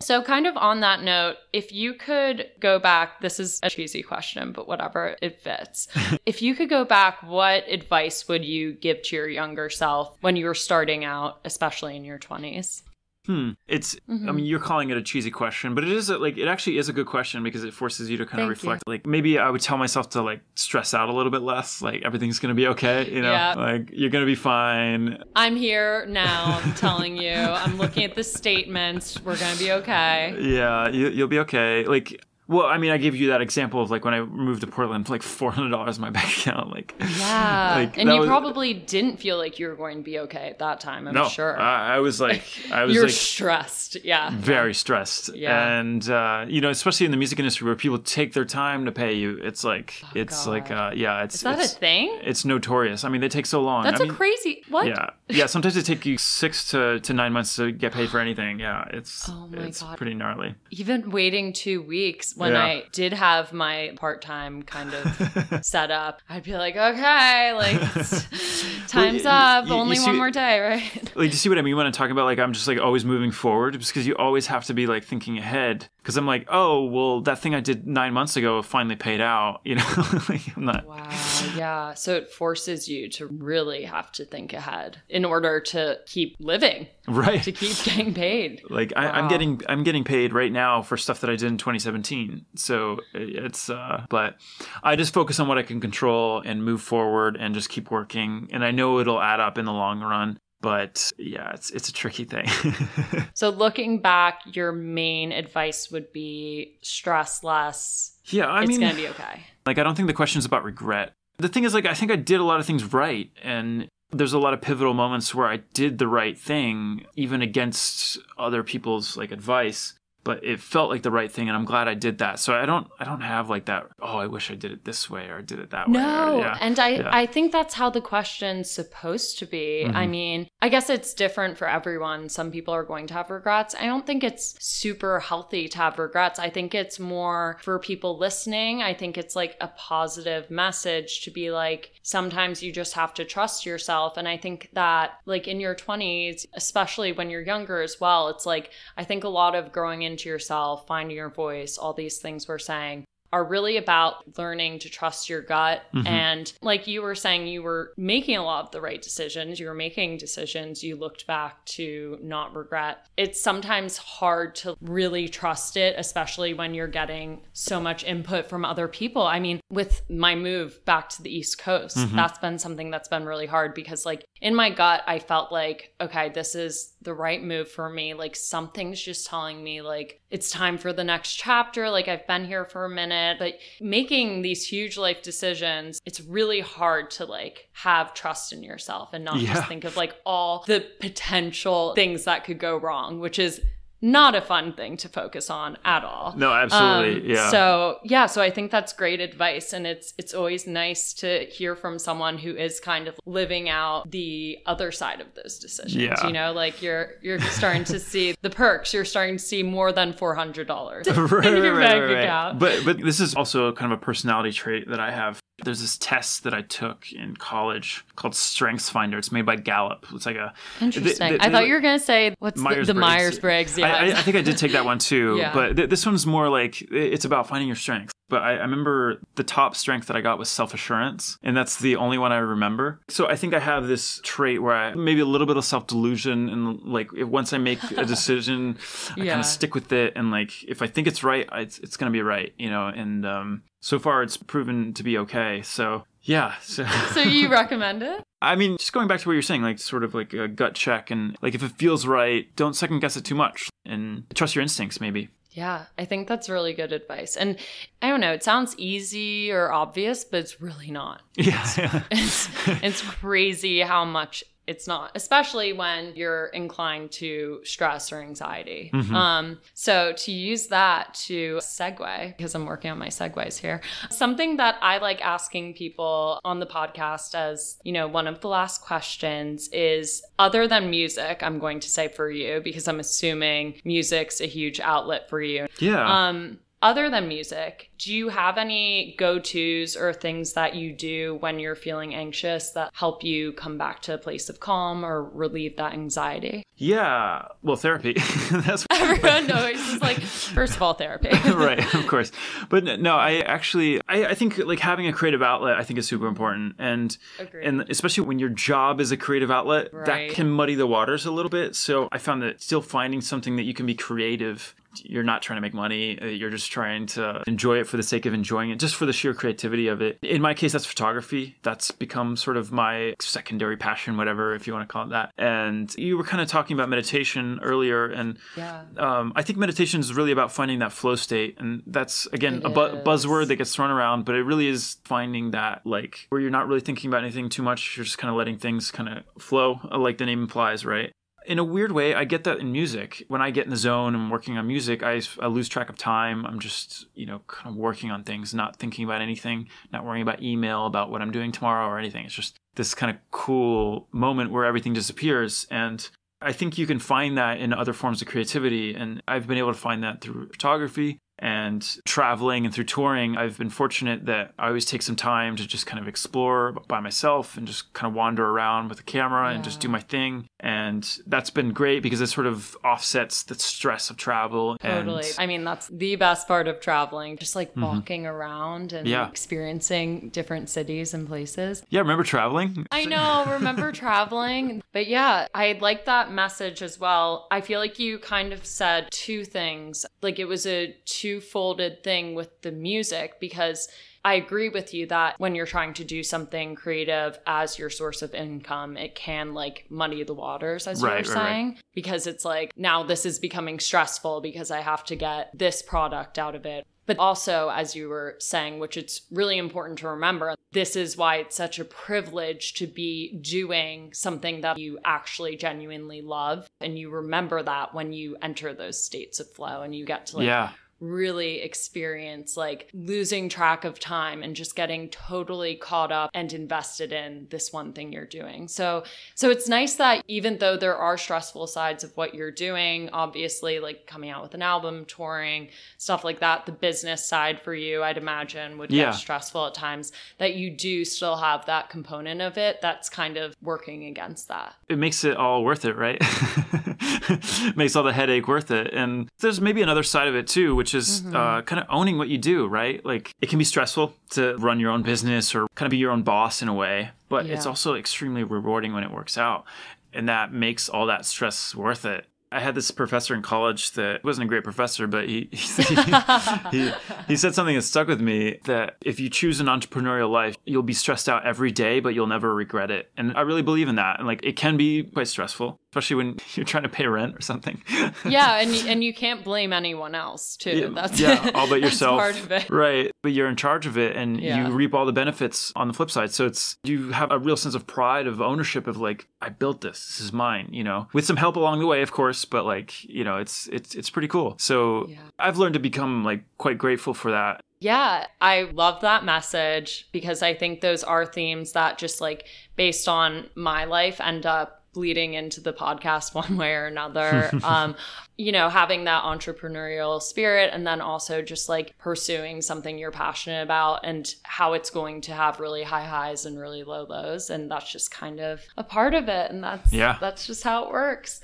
So, 0.00 0.22
kind 0.22 0.46
of 0.46 0.56
on 0.56 0.80
that 0.80 1.02
note, 1.02 1.36
if 1.52 1.72
you 1.72 1.94
could 1.94 2.50
go 2.60 2.78
back, 2.78 3.20
this 3.20 3.40
is 3.40 3.60
a 3.62 3.70
cheesy 3.70 4.02
question, 4.02 4.52
but 4.52 4.66
whatever, 4.68 5.16
it 5.22 5.40
fits. 5.40 5.88
if 6.26 6.42
you 6.42 6.54
could 6.54 6.68
go 6.68 6.84
back, 6.84 7.22
what 7.22 7.64
advice 7.68 8.28
would 8.28 8.44
you 8.44 8.72
give 8.72 9.02
to 9.02 9.16
your 9.16 9.28
younger 9.28 9.70
self 9.70 10.18
when 10.20 10.36
you 10.36 10.46
were 10.46 10.54
starting 10.54 11.04
out, 11.04 11.40
especially 11.44 11.96
in 11.96 12.04
your 12.04 12.18
20s? 12.18 12.82
Hmm. 13.26 13.50
It's. 13.68 13.96
I 14.08 14.12
Mm-hmm. 14.12 14.36
mean, 14.36 14.44
you're 14.44 14.60
calling 14.60 14.90
it 14.90 14.96
a 14.96 15.02
cheesy 15.02 15.30
question, 15.30 15.74
but 15.74 15.82
it 15.84 15.90
is 15.90 16.10
a, 16.10 16.18
like 16.18 16.36
it 16.36 16.46
actually 16.46 16.78
is 16.78 16.88
a 16.88 16.92
good 16.92 17.06
question 17.06 17.42
because 17.42 17.64
it 17.64 17.72
forces 17.72 18.10
you 18.10 18.16
to 18.18 18.26
kind 18.26 18.40
Thank 18.40 18.42
of 18.42 18.46
you. 18.62 18.70
reflect. 18.70 18.82
Like 18.86 19.06
maybe 19.06 19.38
I 19.38 19.48
would 19.50 19.60
tell 19.62 19.78
myself 19.78 20.10
to 20.10 20.22
like 20.22 20.40
stress 20.56 20.92
out 20.94 21.08
a 21.08 21.12
little 21.12 21.32
bit 21.32 21.42
less. 21.42 21.80
Like 21.82 22.02
everything's 22.04 22.38
gonna 22.38 22.54
be 22.54 22.66
okay. 22.68 23.10
You 23.10 23.22
know, 23.22 23.32
Yeah. 23.32 23.54
like 23.54 23.90
you're 23.92 24.10
gonna 24.10 24.26
be 24.26 24.34
fine. 24.34 25.22
I'm 25.34 25.56
here 25.56 26.04
now. 26.06 26.60
I'm 26.62 26.74
telling 26.74 27.16
you. 27.16 27.32
I'm 27.32 27.78
looking 27.78 28.04
at 28.04 28.14
the 28.14 28.24
statements. 28.24 29.20
We're 29.22 29.38
going 29.38 29.52
to 29.54 29.58
be 29.58 29.72
okay. 29.72 30.36
Yeah, 30.54 30.88
you, 30.90 31.08
you'll 31.08 31.28
be 31.28 31.38
okay. 31.40 31.84
Like. 31.84 32.20
Well, 32.46 32.66
I 32.66 32.76
mean, 32.76 32.90
I 32.90 32.98
gave 32.98 33.16
you 33.16 33.28
that 33.28 33.40
example 33.40 33.80
of 33.80 33.90
like 33.90 34.04
when 34.04 34.12
I 34.12 34.20
moved 34.20 34.60
to 34.60 34.66
Portland, 34.66 35.08
like 35.08 35.22
four 35.22 35.50
hundred 35.50 35.70
dollars 35.70 35.96
in 35.96 36.02
my 36.02 36.10
bank 36.18 36.26
account. 36.38 36.70
Like, 36.70 36.94
Yeah. 37.00 37.72
Like, 37.76 37.96
and 37.98 38.10
you 38.10 38.18
was- 38.20 38.26
probably 38.26 38.74
didn't 38.74 39.16
feel 39.18 39.38
like 39.38 39.58
you 39.58 39.66
were 39.68 39.74
going 39.76 39.98
to 39.98 40.02
be 40.02 40.18
okay 40.20 40.48
at 40.50 40.58
that 40.58 40.80
time, 40.80 41.08
I'm 41.08 41.14
no, 41.14 41.28
sure. 41.28 41.58
I, 41.58 41.96
I 41.96 41.98
was 42.00 42.20
like, 42.20 42.42
I 42.72 42.84
was 42.84 42.94
You're 42.94 43.04
like 43.04 43.12
stressed. 43.12 43.96
Yeah. 44.04 44.30
very 44.34 44.74
stressed. 44.74 45.34
Yeah. 45.34 45.78
And 45.78 46.08
uh, 46.10 46.44
you 46.48 46.60
know, 46.60 46.70
especially 46.70 47.06
in 47.06 47.12
the 47.12 47.16
music 47.16 47.38
industry 47.38 47.64
where 47.66 47.76
people 47.76 47.98
take 47.98 48.34
their 48.34 48.44
time 48.44 48.84
to 48.84 48.92
pay 48.92 49.14
you, 49.14 49.38
it's 49.42 49.64
like 49.64 50.02
it's 50.14 50.44
God. 50.44 50.50
like 50.50 50.70
uh, 50.70 50.90
yeah, 50.94 51.22
it's 51.24 51.36
Is 51.36 51.40
that 51.42 51.58
a 51.64 51.66
thing? 51.68 52.18
it's 52.22 52.44
notorious. 52.44 53.04
I 53.04 53.08
mean, 53.08 53.20
they 53.20 53.28
take 53.28 53.46
so 53.46 53.62
long. 53.62 53.84
That's 53.84 54.00
I 54.00 54.04
a 54.04 54.06
mean, 54.08 54.16
crazy. 54.16 54.62
What? 54.68 54.86
Yeah, 54.86 55.10
yeah. 55.28 55.46
Sometimes 55.46 55.76
it 55.76 55.84
take 55.86 56.04
you 56.04 56.18
six 56.18 56.70
to, 56.72 57.00
to 57.00 57.12
nine 57.14 57.32
months 57.32 57.56
to 57.56 57.72
get 57.72 57.92
paid 57.92 58.10
for 58.10 58.18
anything. 58.26 58.60
Yeah, 58.60 58.84
it's 58.92 59.28
Oh 59.30 59.48
my 59.50 59.62
it's 59.62 59.82
God. 59.82 59.96
pretty 59.96 60.14
gnarly. 60.14 60.54
Even 60.70 61.10
waiting 61.10 61.52
two 61.52 61.80
weeks 61.80 62.33
when 62.36 62.52
Yeah. 62.52 62.64
I 62.64 62.84
did 62.92 63.12
have 63.12 63.52
my 63.52 63.92
part 63.96 64.22
time 64.22 64.62
kind 64.62 64.92
of 64.94 65.64
set 65.66 65.90
up, 65.90 66.20
I'd 66.28 66.42
be 66.42 66.56
like, 66.56 66.76
okay, 66.76 67.52
like 67.52 67.80
time's 68.88 69.22
you- 69.24 69.28
up. 69.28 69.66
you- 69.66 69.74
you 69.74 69.80
Only 69.80 69.96
see- 69.96 70.06
one 70.06 70.16
more 70.16 70.30
day, 70.30 70.60
right? 70.60 70.94
Like, 70.94 71.14
do 71.14 71.24
you 71.26 71.32
see 71.32 71.48
what 71.48 71.58
I 71.58 71.62
mean 71.62 71.76
when 71.76 71.86
I 71.86 71.90
talk 71.90 72.10
about 72.10 72.24
like 72.24 72.38
I'm 72.38 72.52
just 72.52 72.68
like 72.68 72.78
always 72.78 73.04
moving 73.04 73.30
forward? 73.30 73.78
Because 73.78 74.06
you 74.06 74.14
always 74.16 74.46
have 74.48 74.64
to 74.66 74.74
be 74.74 74.86
like 74.86 75.04
thinking 75.04 75.38
ahead. 75.38 75.88
Because 75.98 76.16
I'm 76.18 76.26
like, 76.26 76.46
oh 76.50 76.84
well, 76.84 77.20
that 77.22 77.38
thing 77.38 77.54
I 77.54 77.60
did 77.60 77.86
nine 77.86 78.12
months 78.12 78.36
ago 78.36 78.60
finally 78.62 78.96
paid 78.96 79.20
out. 79.20 79.60
You 79.64 79.74
know, 79.76 79.84
like 80.28 80.42
I'm 80.56 80.64
not. 80.64 80.86
Wow. 80.86 81.08
Yeah. 81.56 81.94
So 81.94 82.14
it 82.16 82.30
forces 82.30 82.88
you 82.88 83.08
to 83.10 83.26
really 83.26 83.84
have 83.84 84.12
to 84.12 84.24
think 84.24 84.52
ahead 84.52 84.98
in 85.08 85.24
order 85.24 85.60
to 85.60 85.98
keep 86.06 86.36
living, 86.38 86.86
Right. 87.08 87.42
to 87.42 87.52
keep 87.52 87.76
getting 87.84 88.12
paid. 88.14 88.62
Like 88.68 88.92
I, 88.96 89.08
I'm 89.08 89.28
getting 89.28 89.60
I'm 89.68 89.82
getting 89.82 90.04
paid 90.04 90.32
right 90.32 90.52
now 90.52 90.82
for 90.82 90.96
stuff 90.96 91.20
that 91.20 91.30
I 91.30 91.36
did 91.36 91.44
in 91.48 91.58
2017. 91.58 92.23
So 92.56 93.00
it's 93.12 93.70
uh 93.70 94.04
but 94.08 94.36
I 94.82 94.96
just 94.96 95.12
focus 95.14 95.40
on 95.40 95.48
what 95.48 95.58
I 95.58 95.62
can 95.62 95.80
control 95.80 96.40
and 96.44 96.64
move 96.64 96.80
forward 96.82 97.36
and 97.38 97.54
just 97.54 97.68
keep 97.68 97.90
working. 97.90 98.48
And 98.52 98.64
I 98.64 98.70
know 98.70 98.98
it'll 99.00 99.20
add 99.20 99.40
up 99.40 99.58
in 99.58 99.64
the 99.64 99.72
long 99.72 100.00
run. 100.00 100.38
But 100.60 101.12
yeah, 101.18 101.52
it's 101.52 101.70
it's 101.70 101.88
a 101.88 101.92
tricky 101.92 102.24
thing. 102.24 102.46
So 103.34 103.50
looking 103.50 104.00
back, 104.00 104.40
your 104.52 104.70
main 104.72 105.32
advice 105.32 105.90
would 105.90 106.12
be 106.12 106.78
stress 106.82 107.42
less. 107.42 108.16
yeah, 108.26 108.46
I 108.46 108.60
it's 108.62 108.68
mean, 108.68 108.80
gonna 108.80 108.94
be 108.94 109.08
okay. 109.08 109.40
like 109.66 109.76
I 109.78 109.82
don't 109.82 109.94
think 109.96 110.06
the 110.06 110.14
question 110.14 110.38
is 110.38 110.44
about 110.46 110.64
regret. 110.64 111.12
The 111.38 111.48
thing 111.48 111.64
is 111.64 111.74
like 111.74 111.84
I 111.84 111.94
think 111.94 112.10
I 112.12 112.16
did 112.16 112.40
a 112.40 112.44
lot 112.44 112.60
of 112.60 112.66
things 112.66 112.92
right 112.94 113.30
and 113.42 113.88
there's 114.12 114.32
a 114.32 114.38
lot 114.38 114.54
of 114.54 114.60
pivotal 114.60 114.94
moments 114.94 115.34
where 115.34 115.48
I 115.48 115.56
did 115.74 115.98
the 115.98 116.06
right 116.06 116.38
thing 116.38 117.04
even 117.16 117.42
against 117.42 118.18
other 118.38 118.62
people's 118.62 119.16
like 119.16 119.32
advice, 119.32 119.94
but 120.24 120.42
it 120.42 120.60
felt 120.60 120.90
like 120.90 121.02
the 121.02 121.10
right 121.10 121.30
thing 121.30 121.48
and 121.48 121.56
I'm 121.56 121.64
glad 121.64 121.86
I 121.86 121.94
did 121.94 122.18
that. 122.18 122.38
So 122.38 122.54
I 122.54 122.66
don't 122.66 122.88
I 122.98 123.04
don't 123.04 123.20
have 123.20 123.50
like 123.50 123.66
that 123.66 123.86
oh 124.04 124.18
I 124.18 124.26
wish 124.26 124.50
I 124.50 124.54
did 124.54 124.70
it 124.70 124.84
this 124.84 125.08
way 125.08 125.28
or 125.28 125.38
I 125.38 125.40
did 125.40 125.58
it 125.58 125.70
that 125.70 125.88
way. 125.88 125.94
No, 125.94 126.38
yeah. 126.38 126.58
and 126.60 126.78
I 126.78 126.88
yeah. 126.90 126.98
Mm-hmm. 126.98 127.14
I 127.14 127.26
think 127.26 127.52
that's 127.52 127.74
how 127.74 127.88
the 127.88 128.02
question's 128.02 128.70
supposed 128.70 129.38
to 129.38 129.46
be. 129.46 129.86
I 129.86 130.06
mean, 130.06 130.46
I 130.60 130.68
guess 130.68 130.90
it's 130.90 131.14
different 131.14 131.56
for 131.56 131.68
everyone. 131.68 132.28
Some 132.28 132.50
people 132.50 132.74
are 132.74 132.84
going 132.84 133.06
to 133.08 133.14
have 133.14 133.30
regrets. 133.30 133.74
I 133.74 133.86
don't 133.86 134.06
think 134.06 134.22
it's 134.22 134.54
super 134.60 135.20
healthy 135.20 135.68
to 135.68 135.78
have 135.78 135.98
regrets. 135.98 136.38
I 136.38 136.50
think 136.50 136.74
it's 136.74 137.00
more 137.00 137.58
for 137.62 137.78
people 137.78 138.18
listening. 138.18 138.82
I 138.82 138.92
think 138.92 139.16
it's 139.16 139.34
like 139.34 139.56
a 139.60 139.68
positive 139.68 140.50
message 140.50 141.22
to 141.22 141.30
be 141.30 141.50
like 141.50 141.92
sometimes 142.02 142.62
you 142.62 142.72
just 142.72 142.92
have 142.92 143.14
to 143.14 143.24
trust 143.24 143.64
yourself 143.64 144.18
and 144.18 144.28
I 144.28 144.36
think 144.36 144.68
that 144.74 145.12
like 145.24 145.48
in 145.48 145.60
your 145.60 145.74
20s, 145.74 146.46
especially 146.52 147.12
when 147.12 147.30
you're 147.30 147.40
younger 147.40 147.80
as 147.80 147.98
well, 148.00 148.28
it's 148.28 148.44
like 148.44 148.70
I 148.98 149.04
think 149.04 149.24
a 149.24 149.28
lot 149.28 149.54
of 149.54 149.72
growing 149.72 150.02
into 150.02 150.28
yourself, 150.28 150.86
finding 150.86 151.16
your 151.16 151.30
voice, 151.30 151.78
all 151.78 151.94
these 151.94 152.18
things 152.18 152.46
we're 152.46 152.58
saying 152.58 153.06
are 153.34 153.42
really 153.44 153.76
about 153.76 154.14
learning 154.38 154.78
to 154.78 154.88
trust 154.88 155.28
your 155.28 155.42
gut. 155.42 155.82
Mhm. 155.92 156.06
And 156.06 156.52
like 156.62 156.86
you 156.86 157.02
were 157.02 157.16
saying, 157.16 157.48
you 157.48 157.64
were 157.64 157.92
making 157.96 158.36
a 158.36 158.44
lot 158.44 158.64
of 158.64 158.70
the 158.70 158.80
right 158.80 159.02
decisions. 159.02 159.58
You 159.58 159.66
were 159.66 159.74
making 159.74 160.18
decisions 160.18 160.84
you 160.84 160.94
looked 160.94 161.26
back 161.26 161.64
to 161.78 162.16
not 162.22 162.54
regret. 162.54 163.06
It's 163.16 163.40
sometimes 163.40 163.96
hard 163.96 164.54
to 164.56 164.76
really 164.80 165.28
trust 165.28 165.76
it, 165.76 165.96
especially 165.98 166.54
when 166.54 166.74
you're 166.74 166.86
getting 166.86 167.42
so 167.52 167.80
much 167.80 168.04
input 168.04 168.46
from 168.48 168.64
other 168.64 168.86
people. 168.86 169.22
I 169.22 169.40
mean, 169.40 169.58
with 169.68 170.02
my 170.08 170.36
move 170.36 170.84
back 170.84 171.08
to 171.10 171.22
the 171.22 171.36
East 171.36 171.58
Coast, 171.58 171.96
Mhm. 171.96 172.14
that's 172.14 172.38
been 172.38 172.60
something 172.60 172.92
that's 172.92 173.08
been 173.08 173.24
really 173.24 173.46
hard 173.46 173.74
because, 173.74 174.06
like, 174.06 174.24
in 174.40 174.54
my 174.54 174.70
gut, 174.70 175.02
I 175.08 175.18
felt 175.18 175.50
like, 175.50 175.92
okay, 176.00 176.28
this 176.28 176.54
is 176.54 176.93
the 177.04 177.14
right 177.14 177.42
move 177.42 177.70
for 177.70 177.88
me. 177.88 178.14
Like, 178.14 178.34
something's 178.34 179.00
just 179.00 179.26
telling 179.26 179.62
me, 179.62 179.82
like, 179.82 180.20
it's 180.30 180.50
time 180.50 180.78
for 180.78 180.92
the 180.92 181.04
next 181.04 181.34
chapter. 181.34 181.88
Like, 181.90 182.08
I've 182.08 182.26
been 182.26 182.44
here 182.44 182.64
for 182.64 182.84
a 182.84 182.90
minute. 182.90 183.38
But 183.38 183.54
making 183.80 184.42
these 184.42 184.66
huge 184.66 184.96
life 184.96 185.22
decisions, 185.22 186.00
it's 186.04 186.20
really 186.20 186.60
hard 186.60 187.10
to, 187.12 187.24
like, 187.24 187.68
have 187.74 188.14
trust 188.14 188.52
in 188.52 188.62
yourself 188.62 189.10
and 189.12 189.24
not 189.24 189.40
Yeah. 189.40 189.54
just 189.54 189.68
think 189.68 189.84
of, 189.84 189.96
like, 189.96 190.14
all 190.26 190.64
the 190.66 190.84
potential 191.00 191.94
things 191.94 192.24
that 192.24 192.44
could 192.44 192.58
go 192.58 192.76
wrong, 192.76 193.20
which 193.20 193.38
is 193.38 193.60
not 194.04 194.34
a 194.34 194.42
fun 194.42 194.74
thing 194.74 194.98
to 194.98 195.08
focus 195.08 195.48
on 195.48 195.78
at 195.82 196.04
all. 196.04 196.34
No, 196.36 196.52
absolutely. 196.52 197.22
Um, 197.22 197.36
yeah. 197.36 197.50
So 197.50 197.98
yeah, 198.04 198.26
so 198.26 198.42
I 198.42 198.50
think 198.50 198.70
that's 198.70 198.92
great 198.92 199.18
advice, 199.18 199.72
and 199.72 199.86
it's 199.86 200.12
it's 200.18 200.34
always 200.34 200.66
nice 200.66 201.14
to 201.14 201.46
hear 201.46 201.74
from 201.74 201.98
someone 201.98 202.36
who 202.36 202.54
is 202.54 202.80
kind 202.80 203.08
of 203.08 203.18
living 203.24 203.70
out 203.70 204.10
the 204.10 204.58
other 204.66 204.92
side 204.92 205.22
of 205.22 205.28
those 205.34 205.58
decisions. 205.58 205.96
Yeah. 205.96 206.26
You 206.26 206.34
know, 206.34 206.52
like 206.52 206.82
you're 206.82 207.12
you're 207.22 207.40
starting 207.40 207.84
to 207.84 207.98
see 207.98 208.34
the 208.42 208.50
perks. 208.50 208.92
You're 208.92 209.06
starting 209.06 209.38
to 209.38 209.42
see 209.42 209.62
more 209.62 209.90
than 209.90 210.12
four 210.12 210.34
hundred 210.34 210.66
dollars 210.66 211.06
right, 211.08 211.46
in 211.46 211.64
your 211.64 211.74
right, 211.74 211.88
bank 211.88 212.04
right, 212.04 212.24
account. 212.24 212.58
But 212.58 212.84
but 212.84 213.00
this 213.00 213.20
is 213.20 213.34
also 213.34 213.72
kind 213.72 213.90
of 213.90 213.98
a 214.00 214.02
personality 214.02 214.52
trait 214.52 214.86
that 214.90 215.00
I 215.00 215.12
have. 215.12 215.40
There's 215.62 215.80
this 215.80 215.96
test 215.98 216.42
that 216.44 216.52
I 216.52 216.62
took 216.62 217.12
in 217.12 217.36
college 217.36 218.04
called 218.16 218.34
Strengths 218.34 218.90
Finder. 218.90 219.18
It's 219.18 219.30
made 219.30 219.46
by 219.46 219.54
Gallup. 219.54 220.04
It's 220.12 220.26
like 220.26 220.34
a 220.36 220.52
Interesting. 220.80 221.16
they- 221.18 221.38
I 221.38 221.46
they- 221.46 221.52
thought 221.52 221.66
you 221.68 221.74
were 221.74 221.80
gonna 221.80 221.98
say 222.00 222.34
what's 222.40 222.56
the, 222.60 222.62
the 222.62 222.92
Myers-Briggs. 222.94 222.94
Myers 223.00 223.38
Briggs. 223.38 223.78
Yeah. 223.78 223.94
I, 223.94 223.98
I, 224.06 224.18
I 224.18 224.22
think 224.22 224.36
I 224.36 224.42
did 224.42 224.58
take 224.58 224.72
that 224.72 224.84
one 224.84 224.98
too. 224.98 225.36
Yeah. 225.44 225.52
But 225.54 225.76
th- 225.76 225.90
this 225.90 226.04
one's 226.04 226.26
more 226.26 226.48
like 226.48 226.82
it's 226.90 227.24
about 227.24 227.46
finding 227.46 227.68
your 227.68 227.76
strengths. 227.76 228.12
But 228.34 228.42
I, 228.42 228.56
I 228.56 228.62
remember 228.62 229.20
the 229.36 229.44
top 229.44 229.76
strength 229.76 230.08
that 230.08 230.16
I 230.16 230.20
got 230.20 230.40
was 230.40 230.48
self 230.48 230.74
assurance, 230.74 231.38
and 231.44 231.56
that's 231.56 231.78
the 231.78 231.94
only 231.94 232.18
one 232.18 232.32
I 232.32 232.38
remember. 232.38 232.98
So 233.06 233.28
I 233.28 233.36
think 233.36 233.54
I 233.54 233.60
have 233.60 233.86
this 233.86 234.20
trait 234.24 234.60
where 234.60 234.74
I 234.74 234.92
maybe 234.92 235.20
a 235.20 235.24
little 235.24 235.46
bit 235.46 235.56
of 235.56 235.64
self 235.64 235.86
delusion, 235.86 236.48
and 236.48 236.80
like 236.80 237.10
if, 237.16 237.28
once 237.28 237.52
I 237.52 237.58
make 237.58 237.80
a 237.92 238.04
decision, 238.14 238.76
I 239.12 239.20
kind 239.20 239.38
of 239.38 239.46
stick 239.46 239.72
with 239.72 239.92
it, 239.92 240.14
and 240.16 240.32
like 240.32 240.64
if 240.64 240.82
I 240.82 240.88
think 240.88 241.06
it's 241.06 241.22
right, 241.22 241.48
I, 241.52 241.60
it's, 241.60 241.78
it's 241.78 241.96
gonna 241.96 242.10
be 242.10 242.22
right, 242.22 242.52
you 242.58 242.70
know. 242.70 242.88
And 242.88 243.24
um, 243.24 243.62
so 243.80 244.00
far, 244.00 244.24
it's 244.24 244.36
proven 244.36 244.94
to 244.94 245.04
be 245.04 245.16
okay. 245.18 245.62
So 245.62 246.02
yeah, 246.22 246.54
so. 246.60 246.84
So 247.12 247.20
you 247.20 247.48
recommend 247.48 248.02
it? 248.02 248.20
I 248.42 248.56
mean, 248.56 248.78
just 248.78 248.92
going 248.92 249.06
back 249.06 249.20
to 249.20 249.28
what 249.28 249.34
you're 249.34 249.42
saying, 249.42 249.62
like 249.62 249.78
sort 249.78 250.02
of 250.02 250.12
like 250.12 250.32
a 250.32 250.48
gut 250.48 250.74
check, 250.74 251.12
and 251.12 251.36
like 251.40 251.54
if 251.54 251.62
it 251.62 251.70
feels 251.78 252.04
right, 252.04 252.48
don't 252.56 252.74
second 252.74 252.98
guess 252.98 253.16
it 253.16 253.24
too 253.24 253.36
much, 253.36 253.70
and 253.86 254.24
trust 254.34 254.56
your 254.56 254.62
instincts, 254.62 255.00
maybe. 255.00 255.28
Yeah, 255.54 255.86
I 255.96 256.04
think 256.04 256.26
that's 256.26 256.48
really 256.48 256.72
good 256.72 256.92
advice. 256.92 257.36
And 257.36 257.56
I 258.02 258.08
don't 258.08 258.20
know, 258.20 258.32
it 258.32 258.42
sounds 258.42 258.74
easy 258.76 259.52
or 259.52 259.72
obvious, 259.72 260.24
but 260.24 260.40
it's 260.40 260.60
really 260.60 260.90
not. 260.90 261.22
Yeah. 261.36 262.02
It's 262.10 262.48
it's 262.66 263.02
crazy 263.02 263.80
how 263.80 264.04
much 264.04 264.42
it's 264.66 264.86
not, 264.86 265.10
especially 265.14 265.72
when 265.72 266.14
you're 266.14 266.46
inclined 266.46 267.10
to 267.12 267.60
stress 267.64 268.12
or 268.12 268.20
anxiety. 268.20 268.90
Um, 269.14 269.58
so 269.74 270.12
to 270.18 270.32
use 270.32 270.68
that 270.68 271.14
to 271.26 271.56
segue, 271.56 272.36
because 272.36 272.54
I'm 272.54 272.66
working 272.66 272.90
on 272.90 272.98
my 272.98 273.08
segues 273.08 273.58
here, 273.58 273.80
something 274.10 274.56
that 274.56 274.76
I 274.80 274.98
like 274.98 275.20
asking 275.24 275.74
people 275.74 276.40
on 276.44 276.60
the 276.60 276.66
podcast 276.66 277.34
as, 277.34 277.78
you 277.84 277.92
know, 277.92 278.08
one 278.08 278.26
of 278.26 278.40
the 278.40 278.48
last 278.48 278.80
questions 278.80 279.68
is 279.68 280.22
other 280.38 280.66
than 280.66 280.90
music, 280.90 281.42
I'm 281.42 281.58
going 281.58 281.80
to 281.80 281.88
say 281.88 282.08
for 282.08 282.30
you, 282.30 282.60
because 282.62 282.88
I'm 282.88 283.00
assuming 283.00 283.80
music's 283.84 284.40
a 284.40 284.46
huge 284.46 284.80
outlet 284.80 285.28
for 285.28 285.40
you. 285.42 285.66
yeah. 285.78 286.28
Um, 286.28 286.58
other 286.84 287.08
than 287.10 287.26
music, 287.26 287.90
do 287.98 288.12
you 288.14 288.28
have 288.28 288.58
any 288.58 289.16
go 289.18 289.38
tos 289.40 289.96
or 289.96 290.12
things 290.12 290.52
that 290.52 290.74
you 290.76 290.92
do 290.92 291.36
when 291.40 291.58
you're 291.58 291.74
feeling 291.74 292.14
anxious 292.14 292.70
that 292.72 292.90
help 292.94 293.24
you 293.24 293.52
come 293.54 293.76
back 293.78 294.02
to 294.02 294.14
a 294.14 294.18
place 294.18 294.48
of 294.48 294.60
calm 294.60 295.04
or 295.04 295.24
relieve 295.24 295.76
that 295.78 295.92
anxiety? 295.94 296.62
yeah. 296.76 297.46
Well, 297.62 297.76
therapy. 297.76 298.14
That's 298.50 298.84
Everyone 298.90 299.46
knows 299.46 299.76
it's 299.76 300.02
like, 300.02 300.20
first 300.20 300.74
of 300.76 300.82
all, 300.82 300.94
therapy. 300.94 301.28
right, 301.52 301.94
of 301.94 302.06
course. 302.06 302.30
But 302.68 302.84
no, 302.84 303.14
I 303.16 303.38
actually, 303.40 304.00
I, 304.08 304.26
I 304.26 304.34
think 304.34 304.58
like 304.58 304.80
having 304.80 305.06
a 305.06 305.12
creative 305.12 305.40
outlet, 305.42 305.78
I 305.78 305.84
think 305.84 305.98
is 305.98 306.06
super 306.06 306.26
important, 306.26 306.74
and 306.78 307.16
Agreed. 307.38 307.64
and 307.66 307.80
especially 307.88 308.24
when 308.26 308.38
your 308.38 308.48
job 308.50 309.00
is 309.00 309.10
a 309.12 309.16
creative 309.16 309.50
outlet, 309.50 309.92
Right. 309.94 310.04
that 310.28 310.30
can 310.34 310.50
muddy 310.50 310.74
the 310.74 310.86
waters 310.86 311.24
a 311.26 311.30
little 311.30 311.48
bit. 311.50 311.74
So 311.76 312.08
I 312.12 312.18
found 312.18 312.42
that 312.42 312.60
still 312.60 312.82
finding 312.82 313.20
something 313.20 313.56
that 313.56 313.62
you 313.62 313.72
can 313.74 313.86
be 313.86 313.94
creative. 313.94 314.74
You're 315.04 315.22
not 315.22 315.42
trying 315.42 315.56
to 315.56 315.60
make 315.60 315.74
money. 315.74 316.18
uh, 316.20 316.26
You're 316.26 316.50
just 316.50 316.70
trying 316.70 317.06
to 317.06 317.42
enjoy 317.46 317.78
it 317.80 317.86
for 317.86 317.96
the 317.96 318.02
sake 318.02 318.26
of 318.26 318.34
enjoying 318.34 318.70
it, 318.70 318.78
just 318.78 318.94
for 318.94 319.06
the 319.06 319.12
sheer 319.12 319.34
creativity 319.34 319.88
of 319.88 320.02
it. 320.02 320.18
In 320.22 320.42
my 320.42 320.54
case, 320.54 320.72
that's 320.72 320.86
photography. 320.86 321.56
That's 321.62 321.90
become 321.90 322.36
sort 322.36 322.56
of 322.56 322.72
my 322.72 323.14
secondary 323.20 323.76
passion, 323.76 324.16
whatever, 324.16 324.54
if 324.54 324.66
you 324.66 324.72
want 324.72 324.88
to 324.88 324.92
call 324.92 325.04
it 325.04 325.10
that. 325.10 325.32
And 325.38 325.94
you 325.96 326.16
were 326.16 326.24
kind 326.24 326.40
of 326.42 326.48
talking 326.48 326.74
about 326.76 326.88
meditation 326.88 327.60
earlier, 327.62 328.06
and 328.06 328.38
yeah. 328.56 328.82
um, 328.96 329.32
I 329.36 329.42
think 329.42 329.58
meditation 329.58 330.00
is 330.00 330.12
really 330.14 330.32
about 330.32 330.52
finding 330.52 330.78
that 330.80 330.92
flow 330.92 331.14
state, 331.16 331.56
and 331.58 331.82
that's 331.86 332.26
again 332.32 332.56
It 332.56 332.64
a 332.66 332.68
bu- 332.70 333.02
buzzword 333.02 333.48
that 333.48 333.56
gets 333.56 333.74
thrown 333.74 333.90
around, 333.90 334.24
but 334.24 334.34
it 334.34 334.42
really 334.42 334.68
is 334.68 334.96
finding 335.04 335.52
that 335.52 335.86
like 335.86 336.26
where 336.28 336.40
you're 336.40 336.50
not 336.50 336.68
really 336.68 336.80
thinking 336.80 337.10
about 337.10 337.22
anything 337.22 337.48
too 337.48 337.62
much. 337.62 337.96
You're 337.96 338.04
just 338.04 338.18
kind 338.18 338.30
of 338.30 338.36
letting 338.36 338.58
things 338.58 338.90
kind 338.90 339.08
of 339.08 339.42
flow, 339.42 339.80
uh, 339.90 339.98
like 339.98 340.18
the 340.18 340.26
name 340.26 340.42
implies, 340.42 340.84
right? 340.84 341.12
In 341.46 341.58
a 341.58 341.64
weird 341.64 341.92
way, 341.92 342.14
I 342.14 342.24
get 342.24 342.44
that 342.44 342.58
in 342.58 342.72
music. 342.72 343.24
When 343.28 343.42
I 343.42 343.50
get 343.50 343.64
in 343.64 343.70
the 343.70 343.76
zone 343.76 344.14
and 344.14 344.30
working 344.30 344.56
on 344.56 344.66
music, 344.66 345.02
I, 345.02 345.20
I 345.40 345.46
lose 345.46 345.68
track 345.68 345.90
of 345.90 345.98
time. 345.98 346.46
I'm 346.46 346.58
just, 346.58 347.06
you 347.14 347.26
know, 347.26 347.40
kind 347.46 347.74
of 347.74 347.76
working 347.76 348.10
on 348.10 348.24
things, 348.24 348.54
not 348.54 348.76
thinking 348.76 349.04
about 349.04 349.20
anything, 349.20 349.68
not 349.92 350.04
worrying 350.04 350.22
about 350.22 350.42
email, 350.42 350.86
about 350.86 351.10
what 351.10 351.20
I'm 351.20 351.30
doing 351.30 351.52
tomorrow 351.52 351.86
or 351.86 351.98
anything. 351.98 352.24
It's 352.24 352.34
just 352.34 352.56
this 352.76 352.94
kind 352.94 353.10
of 353.10 353.18
cool 353.30 354.08
moment 354.10 354.50
where 354.52 354.64
everything 354.64 354.94
disappears. 354.94 355.66
And 355.70 356.08
I 356.40 356.52
think 356.52 356.78
you 356.78 356.86
can 356.86 356.98
find 356.98 357.36
that 357.36 357.58
in 357.58 357.72
other 357.72 357.92
forms 357.92 358.22
of 358.22 358.28
creativity. 358.28 358.94
And 358.94 359.22
I've 359.28 359.46
been 359.46 359.58
able 359.58 359.72
to 359.72 359.78
find 359.78 360.02
that 360.02 360.20
through 360.22 360.48
photography 360.48 361.18
and 361.38 361.96
traveling 362.04 362.64
and 362.64 362.74
through 362.74 362.84
touring. 362.84 363.36
I've 363.36 363.58
been 363.58 363.70
fortunate 363.70 364.26
that 364.26 364.52
I 364.58 364.68
always 364.68 364.84
take 364.84 365.02
some 365.02 365.16
time 365.16 365.56
to 365.56 365.66
just 365.66 365.86
kind 365.86 366.00
of 366.00 366.06
explore 366.08 366.72
by 366.88 367.00
myself 367.00 367.56
and 367.56 367.66
just 367.66 367.92
kind 367.92 368.10
of 368.10 368.14
wander 368.16 368.46
around 368.48 368.88
with 368.88 369.00
a 369.00 369.02
camera 369.02 369.50
and 369.52 369.62
just 369.64 369.80
do 369.80 369.88
my 369.88 370.00
thing. 370.00 370.46
And 370.60 371.06
that's 371.26 371.50
been 371.50 371.72
great 371.72 372.02
because 372.02 372.20
it 372.20 372.28
sort 372.28 372.46
of 372.46 372.76
offsets 372.84 373.42
the 373.42 373.54
stress 373.56 374.10
of 374.10 374.16
travel. 374.16 374.76
Totally. 374.78 375.24
And 375.24 375.34
I 375.38 375.46
mean, 375.46 375.64
that's 375.64 375.88
the 375.88 376.16
best 376.16 376.46
part 376.48 376.68
of 376.68 376.80
traveling, 376.80 377.36
just 377.36 377.54
like 377.56 377.76
walking 377.76 378.26
around 378.26 378.92
and 378.92 379.04
Mm-hmm. 379.04 379.08
Yeah. 379.08 379.28
experiencing 379.28 380.30
different 380.30 380.68
cities 380.68 381.14
and 381.14 381.26
places. 381.26 381.82
yeah, 381.90 382.00
remember 382.00 382.22
traveling? 382.24 382.86
I 382.90 383.04
know, 383.04 383.44
remember 383.50 383.92
traveling. 384.04 384.82
But 384.92 385.06
yeah, 385.06 385.46
I 385.54 385.78
like 385.80 386.04
that 386.06 386.30
message 386.32 386.82
as 386.82 386.98
well. 386.98 387.46
I 387.50 387.60
feel 387.60 387.80
like 387.80 387.98
you 387.98 388.18
kind 388.18 388.52
of 388.52 388.64
said 388.66 389.08
two 389.10 389.44
things. 389.44 390.04
Like 390.22 390.38
it 390.38 390.46
was 390.46 390.66
a 390.66 390.94
two 391.06 391.23
folded 391.40 392.02
thing 392.02 392.34
with 392.34 392.62
the 392.62 392.72
music 392.72 393.40
because. 393.40 393.88
I 394.26 394.36
agree 394.36 394.70
with 394.70 394.94
you 394.94 395.06
that 395.08 395.38
when 395.38 395.54
you're 395.54 395.66
trying 395.66 395.92
to 395.94 396.02
do 396.02 396.22
something 396.22 396.76
creative 396.76 397.38
as 397.46 397.78
your 397.78 397.90
source 397.90 398.22
of 398.22 398.34
income, 398.34 398.96
it 398.96 399.14
can 399.14 399.52
like 399.52 399.84
muddy 399.90 400.22
the 400.22 400.32
waters, 400.32 400.86
as 400.86 401.02
Right, 401.02 401.22
you 401.22 401.28
were 401.28 401.34
right, 401.34 401.44
right. 401.44 401.52
saying, 401.52 401.78
because 401.94 402.26
it's 402.26 402.42
like 402.42 402.72
now 402.74 403.02
this 403.02 403.26
is 403.26 403.38
becoming 403.38 403.78
stressful 403.78 404.40
because 404.40 404.70
I 404.70 404.80
have 404.80 405.04
to 405.04 405.14
get 405.14 405.50
this 405.52 405.82
product 405.82 406.38
out 406.38 406.54
of 406.54 406.64
it. 406.64 406.86
But 407.06 407.18
also, 407.18 407.68
as 407.68 407.94
you 407.94 408.08
were 408.08 408.36
saying, 408.38 408.78
which 408.78 408.96
it's 408.96 409.22
really 409.30 409.58
important 409.58 409.98
to 409.98 410.08
remember, 410.08 410.54
this 410.72 410.96
is 410.96 411.18
why 411.18 411.36
it's 411.36 411.54
such 411.54 411.78
a 411.78 411.84
privilege 411.84 412.72
to 412.74 412.86
be 412.86 413.36
doing 413.42 414.14
something 414.14 414.62
that 414.62 414.78
you 414.78 414.98
actually 415.04 415.56
genuinely 415.56 416.22
love. 416.22 416.66
And 416.80 416.98
you 416.98 417.10
remember 417.10 417.62
that 417.62 417.94
when 417.94 418.14
you 418.14 418.38
enter 418.40 418.72
those 418.72 419.04
states 419.04 419.38
of 419.38 419.52
flow 419.52 419.82
and 419.82 419.94
you 419.94 420.06
get 420.06 420.24
to 420.28 420.38
like 420.38 420.46
yeah. 420.46 420.70
Really 421.10 421.60
experience 421.60 422.56
like 422.56 422.88
losing 422.94 423.48
track 423.48 423.84
of 423.84 423.98
time 423.98 424.42
and 424.42 424.56
just 424.56 424.74
getting 424.74 425.08
totally 425.10 425.74
caught 425.76 426.10
up 426.10 426.30
and 426.34 426.52
invested 426.52 427.12
in 427.12 427.46
this 427.50 427.72
one 427.72 427.92
thing 427.92 428.12
you're 428.12 428.24
doing. 428.24 428.68
So 428.68 429.04
so 429.34 429.50
it's 429.50 429.68
nice 429.68 429.94
that 429.96 430.24
even 430.28 430.58
though 430.58 430.76
there 430.76 430.96
are 430.96 431.18
stressful 431.18 431.66
sides 431.66 432.04
of 432.04 432.16
what 432.16 432.34
you're 432.34 432.50
doing, 432.50 433.10
obviously 433.12 433.80
like 433.80 434.06
coming 434.06 434.30
out 434.30 434.42
with 434.42 434.54
an 434.54 434.62
album, 434.62 435.04
touring, 435.06 435.68
stuff 435.98 436.24
like 436.24 436.40
that, 436.40 436.66
the 436.66 436.72
business 436.72 437.24
side 437.26 437.60
for 437.60 437.74
you 437.74 438.02
I'd 438.02 438.18
imagine 438.18 438.78
would 438.78 438.90
Yeah. 438.90 439.06
get 439.06 439.14
stressful 439.16 439.66
at 439.66 439.74
times 439.74 440.12
that 440.38 440.54
you 440.54 440.70
do 440.70 441.04
still 441.04 441.36
have 441.36 441.66
that 441.66 441.90
component 441.90 442.40
of 442.40 442.56
it 442.58 442.80
that's 442.80 443.08
kind 443.10 443.36
of 443.36 443.54
working 443.62 444.04
against 444.06 444.48
that. 444.48 444.74
it 444.88 444.98
makes 444.98 445.24
it 445.24 445.36
all 445.36 445.64
worth 445.64 445.84
it, 445.84 445.96
right? 445.96 446.20
makes 447.76 447.96
all 447.96 448.02
the 448.02 448.12
headache 448.12 448.46
worth 448.48 448.70
it. 448.70 448.92
And 448.92 449.28
there's 449.40 449.60
maybe 449.60 449.82
another 449.82 450.02
side 450.02 450.28
of 450.28 450.34
it 450.34 450.46
too, 450.46 450.74
which 450.74 450.93
is 450.94 451.22
Mm-hmm. 451.22 451.36
uh, 451.36 451.62
kind 451.62 451.80
of 451.80 451.86
owning 451.90 452.18
what 452.18 452.28
you 452.28 452.38
do, 452.38 452.66
right? 452.66 453.04
Like 453.04 453.32
it 453.40 453.48
can 453.48 453.58
be 453.58 453.64
stressful 453.64 454.14
to 454.30 454.56
run 454.56 454.80
your 454.80 454.90
own 454.90 455.02
business 455.02 455.54
or 455.54 455.66
kind 455.74 455.86
of 455.86 455.90
be 455.90 455.96
your 455.98 456.10
own 456.12 456.22
boss 456.22 456.62
in 456.62 456.68
a 456.68 456.74
way, 456.74 457.10
but 457.28 457.46
it's 457.46 457.66
also 457.66 457.94
extremely 457.94 458.44
rewarding 458.44 458.92
when 458.94 459.02
it 459.04 459.10
works 459.10 459.36
out. 459.38 459.64
And 460.12 460.28
that 460.28 460.52
makes 460.52 460.88
all 460.88 461.06
that 461.06 461.26
stress 461.26 461.74
worth 461.74 462.04
it. 462.04 462.26
I 462.54 462.60
had 462.60 462.74
this 462.74 462.90
professor 462.90 463.34
in 463.34 463.42
college 463.42 463.92
that 463.92 464.22
wasn't 464.24 464.44
a 464.46 464.48
great 464.48 464.64
professor, 464.64 465.06
but 465.06 465.28
he 465.28 465.48
he, 465.52 465.94
he 466.70 466.92
he 467.28 467.36
said 467.36 467.54
something 467.54 467.74
that 467.74 467.82
stuck 467.82 468.06
with 468.08 468.20
me 468.20 468.58
that 468.64 468.96
if 469.04 469.18
you 469.20 469.28
choose 469.28 469.60
an 469.60 469.66
entrepreneurial 469.66 470.30
life, 470.30 470.56
you'll 470.64 470.82
be 470.82 470.92
stressed 470.92 471.28
out 471.28 471.44
every 471.46 471.70
day, 471.72 472.00
but 472.00 472.14
you'll 472.14 472.26
never 472.26 472.54
regret 472.54 472.90
it. 472.90 473.10
And 473.16 473.36
I 473.36 473.42
really 473.42 473.62
believe 473.62 473.88
in 473.88 473.96
that. 473.96 474.18
And 474.18 474.26
like 474.26 474.40
it 474.44 474.56
can 474.56 474.76
be 474.76 475.02
quite 475.02 475.28
stressful, 475.28 475.78
especially 475.90 476.16
when 476.16 476.36
you're 476.54 476.64
trying 476.64 476.84
to 476.84 476.88
pay 476.88 477.06
rent 477.06 477.36
or 477.36 477.40
something. 477.40 477.82
Yeah, 478.24 478.58
and 478.60 478.70
you, 478.70 478.88
and 478.88 479.04
you 479.04 479.12
can't 479.12 479.44
blame 479.44 479.72
anyone 479.72 480.14
else 480.14 480.56
too. 480.56 480.70
Yeah, 480.76 480.88
that's 480.88 481.20
yeah, 481.20 481.50
all 481.54 481.68
but 481.68 481.80
yourself. 481.80 482.18
part 482.18 482.38
of 482.38 482.50
it. 482.52 482.70
Right. 482.70 483.10
But 483.22 483.32
you're 483.32 483.48
in 483.48 483.56
charge 483.56 483.86
of 483.86 483.98
it 483.98 484.16
and 484.16 484.40
Yeah. 484.40 484.68
you 484.68 484.72
reap 484.74 484.94
all 484.94 485.06
the 485.06 485.12
benefits 485.12 485.72
on 485.76 485.88
the 485.88 485.94
flip 485.94 486.10
side. 486.10 486.32
So 486.32 486.46
it's 486.46 486.76
you 486.84 487.10
have 487.12 487.30
a 487.30 487.38
real 487.38 487.56
sense 487.56 487.74
of 487.74 487.86
pride 487.86 488.26
of 488.26 488.40
ownership 488.40 488.86
of 488.86 488.96
like, 488.98 489.26
I 489.44 489.50
built 489.50 489.82
this. 489.82 489.98
This 490.06 490.20
is 490.20 490.32
mine, 490.32 490.68
you 490.72 490.82
know. 490.82 491.08
With 491.12 491.26
some 491.26 491.36
help 491.36 491.56
along 491.56 491.80
the 491.80 491.86
way, 491.86 492.00
of 492.00 492.12
course, 492.12 492.44
but 492.46 492.64
like, 492.64 493.04
you 493.04 493.24
know, 493.24 493.36
it's 493.36 493.68
it's 493.68 493.94
it's 493.94 494.08
pretty 494.08 494.28
cool. 494.28 494.56
So 494.58 495.06
Yeah. 495.08 495.18
I've 495.38 495.58
learned 495.58 495.74
to 495.74 495.80
become 495.80 496.24
like 496.24 496.44
quite 496.58 496.78
grateful 496.78 497.12
for 497.12 497.30
that. 497.30 497.60
Yeah, 497.80 498.26
I 498.40 498.62
love 498.72 499.02
that 499.02 499.24
message 499.24 500.08
because 500.12 500.40
I 500.42 500.54
think 500.54 500.80
those 500.80 501.04
are 501.04 501.26
themes 501.26 501.72
that 501.72 501.98
just 501.98 502.22
like 502.22 502.46
based 502.76 503.08
on 503.08 503.50
my 503.54 503.84
life 503.84 504.20
end 504.20 504.46
up 504.46 504.83
bleeding 504.94 505.34
into 505.34 505.60
the 505.60 505.72
podcast 505.74 506.34
one 506.42 506.56
way 506.56 506.72
or 506.74 506.86
another. 506.86 507.50
um, 507.62 507.94
you 508.36 508.50
know, 508.50 508.68
having 508.68 509.04
that 509.04 509.22
entrepreneurial 509.22 510.20
spirit 510.20 510.70
and 510.72 510.86
then 510.86 511.00
also 511.00 511.42
just 511.42 511.68
like 511.68 511.96
pursuing 511.98 512.62
something 512.62 512.98
you're 512.98 513.12
passionate 513.12 513.62
about 513.62 514.00
and 514.04 514.34
how 514.42 514.72
it's 514.72 514.90
going 514.90 515.20
to 515.20 515.32
have 515.32 515.60
really 515.60 515.82
high 515.84 516.04
highs 516.04 516.44
and 516.46 516.58
really 516.58 516.82
low 516.82 517.04
lows. 517.04 517.50
And 517.50 517.70
that's 517.70 517.92
just 517.92 518.10
kind 518.10 518.40
of 518.40 518.60
a 518.76 518.82
part 518.82 519.14
of 519.14 519.28
it. 519.28 519.50
And 519.50 519.62
that's 519.62 519.92
Yeah. 519.92 520.16
that's 520.20 520.46
just 520.46 520.64
how 520.64 520.84
it 520.84 520.90
works. 520.90 521.40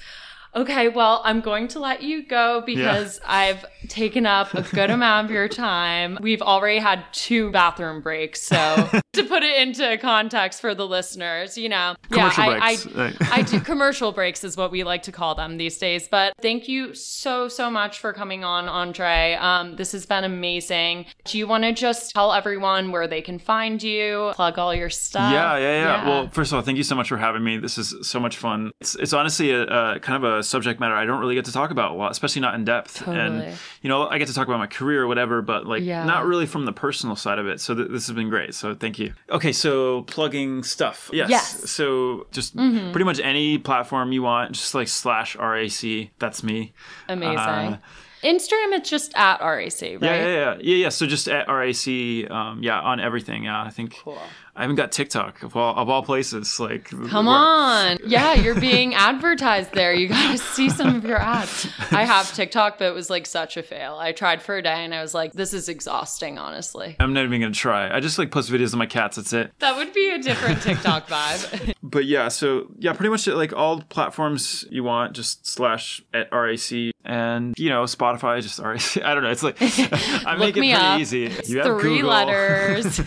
Okay, 0.52 0.88
well, 0.88 1.22
I'm 1.24 1.40
going 1.42 1.68
to 1.68 1.78
let 1.78 2.02
you 2.02 2.26
go 2.26 2.60
because 2.66 3.20
I've 3.24 3.64
taken 3.86 4.26
up 4.26 4.52
a 4.52 4.62
good 4.62 4.90
amount 4.90 5.26
of 5.26 5.30
your 5.30 5.46
time. 5.46 6.18
We've 6.20 6.42
already 6.42 6.80
had 6.80 7.04
two 7.12 7.52
bathroom 7.52 8.00
breaks, 8.00 8.42
so 8.42 8.90
to 9.12 9.24
put 9.24 9.42
it 9.42 9.60
into 9.60 9.98
context 9.98 10.60
for 10.60 10.74
the 10.74 10.86
listeners, 10.86 11.58
you 11.58 11.68
know, 11.68 11.96
Commercial 12.10 12.44
yeah. 12.44 12.58
I, 12.62 12.76
I, 12.96 13.12
I 13.32 13.42
do 13.42 13.58
commercial 13.72 14.12
breaks 14.12 14.44
is 14.44 14.56
what 14.56 14.70
we 14.70 14.84
like 14.84 15.02
to 15.04 15.12
call 15.12 15.34
them 15.34 15.56
these 15.56 15.78
days. 15.78 16.06
But 16.08 16.34
thank 16.40 16.68
you 16.68 16.94
so 16.94 17.48
so 17.48 17.70
much 17.70 17.98
for 17.98 18.12
coming 18.12 18.44
on, 18.44 18.68
Andre. 18.68 19.36
Um, 19.40 19.74
this 19.76 19.92
has 19.92 20.06
been 20.06 20.22
amazing. 20.22 21.06
Do 21.24 21.38
you 21.38 21.48
want 21.48 21.64
to 21.64 21.72
just 21.72 22.12
tell 22.12 22.32
everyone 22.32 22.92
where 22.92 23.08
they 23.08 23.20
can 23.20 23.38
find 23.38 23.82
you, 23.82 24.30
plug 24.34 24.58
all 24.58 24.74
your 24.74 24.90
stuff? 24.90 25.32
Yeah, 25.32 25.56
yeah, 25.56 25.72
yeah, 25.82 26.08
Well, 26.08 26.28
first 26.28 26.52
of 26.52 26.56
all, 26.56 26.62
thank 26.62 26.78
you 26.78 26.84
so 26.84 26.94
much 26.94 27.08
for 27.08 27.16
having 27.16 27.42
me. 27.42 27.56
This 27.58 27.78
is 27.78 27.94
so 28.02 28.20
much 28.20 28.36
fun. 28.36 28.70
It's, 28.80 28.94
it's 28.94 29.12
honestly 29.12 29.50
a, 29.50 29.62
a 29.64 30.00
kind 30.00 30.24
of 30.24 30.38
a 30.38 30.42
subject 30.44 30.78
matter 30.78 30.94
I 30.94 31.04
don't 31.04 31.20
really 31.20 31.34
get 31.34 31.46
to 31.46 31.52
talk 31.52 31.72
about 31.72 31.90
a 31.90 31.94
lot, 31.94 32.12
especially 32.12 32.42
not 32.42 32.54
in 32.54 32.64
depth. 32.64 32.98
Totally. 32.98 33.18
And 33.18 33.58
you 33.82 33.88
know, 33.88 34.06
I 34.08 34.18
get 34.18 34.28
to 34.28 34.34
talk 34.34 34.46
about 34.46 34.58
my 34.58 34.66
career 34.68 35.02
or 35.02 35.06
whatever, 35.08 35.42
but 35.42 35.66
like 35.66 35.82
Yeah. 35.82 36.04
not 36.04 36.26
really 36.26 36.46
from 36.46 36.64
the 36.64 36.72
personal 36.72 37.16
side 37.16 37.38
of 37.40 37.46
it. 37.48 37.60
So 37.60 37.74
th- 37.74 37.88
this 37.90 38.06
has 38.06 38.14
been 38.14 38.28
great. 38.28 38.54
So 38.54 38.74
thank 38.74 38.98
you. 38.98 38.99
Okay, 39.30 39.52
so 39.52 40.02
plugging 40.02 40.62
stuff. 40.62 41.10
Yes. 41.12 41.30
Yes. 41.30 41.54
Mm-hmm. 41.56 41.66
So 41.66 42.26
just 42.30 42.56
pretty 42.56 43.04
much 43.04 43.20
any 43.20 43.58
platform 43.58 44.12
you 44.12 44.22
want, 44.22 44.52
just 44.52 44.74
like 44.74 44.88
slash 44.88 45.36
RAC. 45.36 46.10
That's 46.18 46.42
me. 46.42 46.72
amazing. 47.08 47.38
Uh, 47.38 47.78
Instagram, 48.22 48.72
it's 48.72 48.90
just 48.90 49.12
at 49.16 49.40
RAC, 49.40 49.80
right? 49.80 50.02
Yeah, 50.02 50.14
yeah, 50.14 50.26
yeah, 50.26 50.56
yeah, 50.60 50.76
yeah. 50.76 50.88
So 50.90 51.06
just 51.06 51.26
at 51.28 51.48
RAC, 51.48 52.30
um, 52.30 52.62
yeah, 52.62 52.78
on 52.80 53.00
everything. 53.00 53.44
Yeah, 53.44 53.62
I 53.62 53.70
think 53.70 53.96
Cool. 54.04 54.18
I 54.60 54.64
haven't 54.64 54.76
got 54.76 54.92
TikTok 54.92 55.42
of 55.42 55.56
all 55.56 55.74
of 55.74 55.88
all 55.88 56.02
places. 56.02 56.60
Like, 56.60 56.84
Come 57.08 57.28
on. 57.28 57.96
Yeah, 58.04 58.34
you're 58.34 58.60
being 58.60 58.94
advertised 58.94 59.72
there. 59.72 59.94
You 59.94 60.08
got 60.08 60.32
to 60.32 60.36
see 60.38 60.68
some 60.68 60.94
of 60.96 61.04
your 61.04 61.16
ads. 61.16 61.66
I 61.90 62.04
have 62.04 62.30
TikTok, 62.34 62.78
but 62.78 62.88
it 62.88 62.94
was 62.94 63.08
like 63.08 63.26
such 63.26 63.56
a 63.56 63.62
fail. 63.62 63.96
I 63.98 64.12
tried 64.12 64.42
for 64.42 64.58
a 64.58 64.62
day 64.62 64.84
and 64.84 64.94
I 64.94 65.00
was 65.00 65.14
like, 65.14 65.32
this 65.32 65.54
is 65.54 65.70
exhausting, 65.70 66.36
honestly. 66.38 66.94
I'm 67.00 67.14
not 67.14 67.24
even 67.24 67.40
gonna 67.40 67.54
try. 67.54 67.90
I 67.94 68.00
just 68.00 68.18
like 68.18 68.30
post 68.30 68.50
videos 68.52 68.74
of 68.74 68.78
my 68.78 68.84
cats. 68.86 69.16
That's 69.16 69.32
it. 69.32 69.50
That 69.60 69.76
would 69.76 69.94
be 69.94 70.10
a 70.10 70.18
different 70.18 70.60
TikTok 70.60 71.08
vibe. 71.08 71.74
But 71.82 72.04
yeah, 72.04 72.28
so 72.28 72.68
yeah, 72.78 72.92
pretty 72.92 73.08
much 73.08 73.26
like 73.26 73.52
all 73.52 73.80
platforms 73.82 74.64
you 74.70 74.84
want, 74.84 75.12
just 75.12 75.44
slash 75.44 76.00
at 76.14 76.30
RAC 76.30 76.92
and 77.04 77.54
you 77.58 77.68
know 77.68 77.82
Spotify, 77.82 78.40
just 78.42 78.60
RAC. 78.60 78.96
I 79.04 79.14
don't 79.14 79.24
know. 79.24 79.30
It's 79.30 79.42
like 79.42 79.56
I 79.60 80.36
make 80.36 80.50
it 80.56 80.60
pretty 80.60 80.72
up. 80.72 81.00
easy. 81.00 81.24
It's 81.26 81.48
You 81.50 81.60
have 81.62 81.80
three 81.80 82.02
letters. 82.02 83.00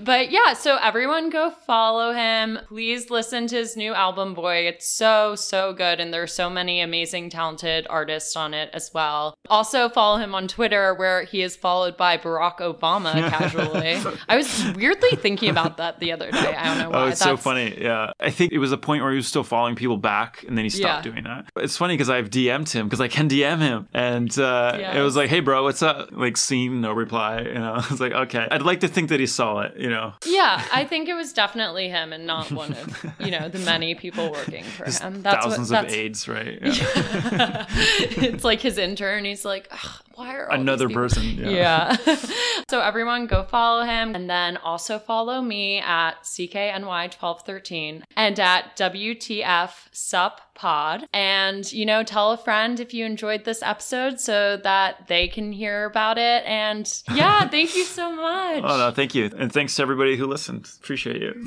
but 0.00 0.30
yeah, 0.30 0.52
so 0.52 0.76
everyone 0.88 1.28
go 1.28 1.50
follow 1.50 2.14
him. 2.14 2.58
Please 2.66 3.10
listen 3.10 3.46
to 3.46 3.56
his 3.56 3.76
new 3.76 3.92
album, 3.92 4.32
Boy. 4.32 4.66
It's 4.66 4.90
so, 4.90 5.34
so 5.34 5.74
good. 5.74 6.00
And 6.00 6.14
there's 6.14 6.32
so 6.32 6.48
many 6.48 6.80
amazing, 6.80 7.28
talented 7.28 7.86
artists 7.90 8.34
on 8.36 8.54
it 8.54 8.70
as 8.72 8.90
well. 8.94 9.34
Also, 9.50 9.90
follow 9.90 10.16
him 10.16 10.34
on 10.34 10.48
Twitter, 10.48 10.94
where 10.94 11.24
he 11.24 11.42
is 11.42 11.56
followed 11.56 11.98
by 11.98 12.16
Barack 12.16 12.60
Obama 12.60 13.12
casually. 13.30 13.98
I 14.30 14.38
was 14.38 14.64
weirdly 14.76 15.10
thinking 15.16 15.50
about 15.50 15.76
that 15.76 16.00
the 16.00 16.10
other 16.10 16.30
day. 16.30 16.54
I 16.56 16.64
don't 16.64 16.78
know 16.78 16.90
why. 16.98 17.04
Oh, 17.04 17.08
it's 17.08 17.20
so 17.20 17.36
funny. 17.36 17.76
Yeah. 17.78 18.12
I 18.18 18.30
think 18.30 18.52
it 18.52 18.58
was 18.58 18.72
a 18.72 18.78
point 18.78 19.02
where 19.02 19.10
he 19.12 19.16
was 19.16 19.28
still 19.28 19.44
following 19.44 19.74
people 19.76 19.98
back 19.98 20.42
and 20.48 20.56
then 20.56 20.64
he 20.64 20.70
stopped 20.70 21.04
Yeah. 21.04 21.12
doing 21.12 21.24
that. 21.24 21.50
It's 21.56 21.76
funny 21.76 21.94
because 21.94 22.08
I've 22.08 22.30
DM'd 22.30 22.70
him 22.70 22.86
because 22.86 23.02
I 23.02 23.08
can 23.08 23.28
DM 23.28 23.58
him. 23.60 23.88
And 23.92 24.30
uh, 24.38 24.76
Yes. 24.80 24.96
it 24.96 25.00
was 25.00 25.16
like, 25.16 25.28
hey, 25.28 25.40
bro, 25.40 25.64
what's 25.64 25.82
up? 25.82 26.08
Like, 26.12 26.38
seen, 26.38 26.80
no 26.80 26.92
reply. 26.92 27.42
You 27.42 27.52
know, 27.54 27.72
I 27.76 27.86
was 27.90 28.00
like, 28.00 28.12
okay. 28.12 28.48
I'd 28.50 28.62
like 28.62 28.80
to 28.80 28.88
think 28.88 29.10
that 29.10 29.20
he 29.20 29.26
saw 29.26 29.60
it, 29.60 29.74
you 29.76 29.90
know. 29.90 30.14
Yeah, 30.24 30.64
I 30.78 30.84
think 30.84 31.08
it 31.08 31.14
was 31.14 31.32
definitely 31.32 31.88
him 31.88 32.12
and 32.12 32.26
not 32.26 32.52
one 32.52 32.72
of, 32.72 33.06
you 33.20 33.30
know, 33.30 33.48
the 33.48 33.58
many 33.58 33.94
people 33.94 34.30
working 34.30 34.64
for 34.64 34.84
him. 34.84 35.22
That's 35.22 35.44
Thousands 35.44 35.70
what, 35.70 35.84
of 35.84 35.84
that's, 35.86 35.94
aides, 35.94 36.28
right? 36.28 36.58
Yeah. 36.62 37.66
it's 37.68 38.44
like 38.44 38.60
his 38.60 38.78
intern. 38.78 39.24
He's 39.24 39.44
like, 39.44 39.68
"Ugh, 39.70 40.02
why 40.18 40.34
are 40.34 40.48
Another 40.50 40.88
people-" 40.88 41.02
person. 41.02 41.24
Yeah. 41.38 41.96
Yeah. 42.04 42.16
so 42.70 42.80
everyone 42.80 43.26
go 43.26 43.44
follow 43.44 43.84
him 43.84 44.14
and 44.14 44.28
then 44.28 44.56
also 44.56 44.98
follow 44.98 45.40
me 45.40 45.78
at 45.78 46.22
CKNY1213 46.24 48.02
and 48.16 48.40
at 48.40 48.76
WTF 48.76 49.70
Sup 49.92 50.40
Pod. 50.54 51.06
And, 51.12 51.70
you 51.72 51.86
know, 51.86 52.02
tell 52.02 52.32
a 52.32 52.36
friend 52.36 52.80
if 52.80 52.92
you 52.92 53.04
enjoyed 53.04 53.44
this 53.44 53.62
episode 53.62 54.20
so 54.20 54.56
that 54.58 55.06
they 55.06 55.28
can 55.28 55.52
hear 55.52 55.84
about 55.84 56.18
it. 56.18 56.44
And 56.44 56.92
yeah, 57.14 57.48
thank 57.54 57.76
you 57.76 57.84
so 57.84 58.14
much. 58.14 58.62
Oh, 58.64 58.76
no, 58.78 58.90
thank 58.90 59.14
you. 59.14 59.30
And 59.36 59.52
thanks 59.52 59.76
to 59.76 59.82
everybody 59.82 60.16
who 60.16 60.26
listened. 60.26 60.68
Appreciate 60.82 61.22
you. 61.22 61.46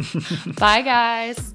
Bye, 0.57 0.81
guys. 0.81 1.53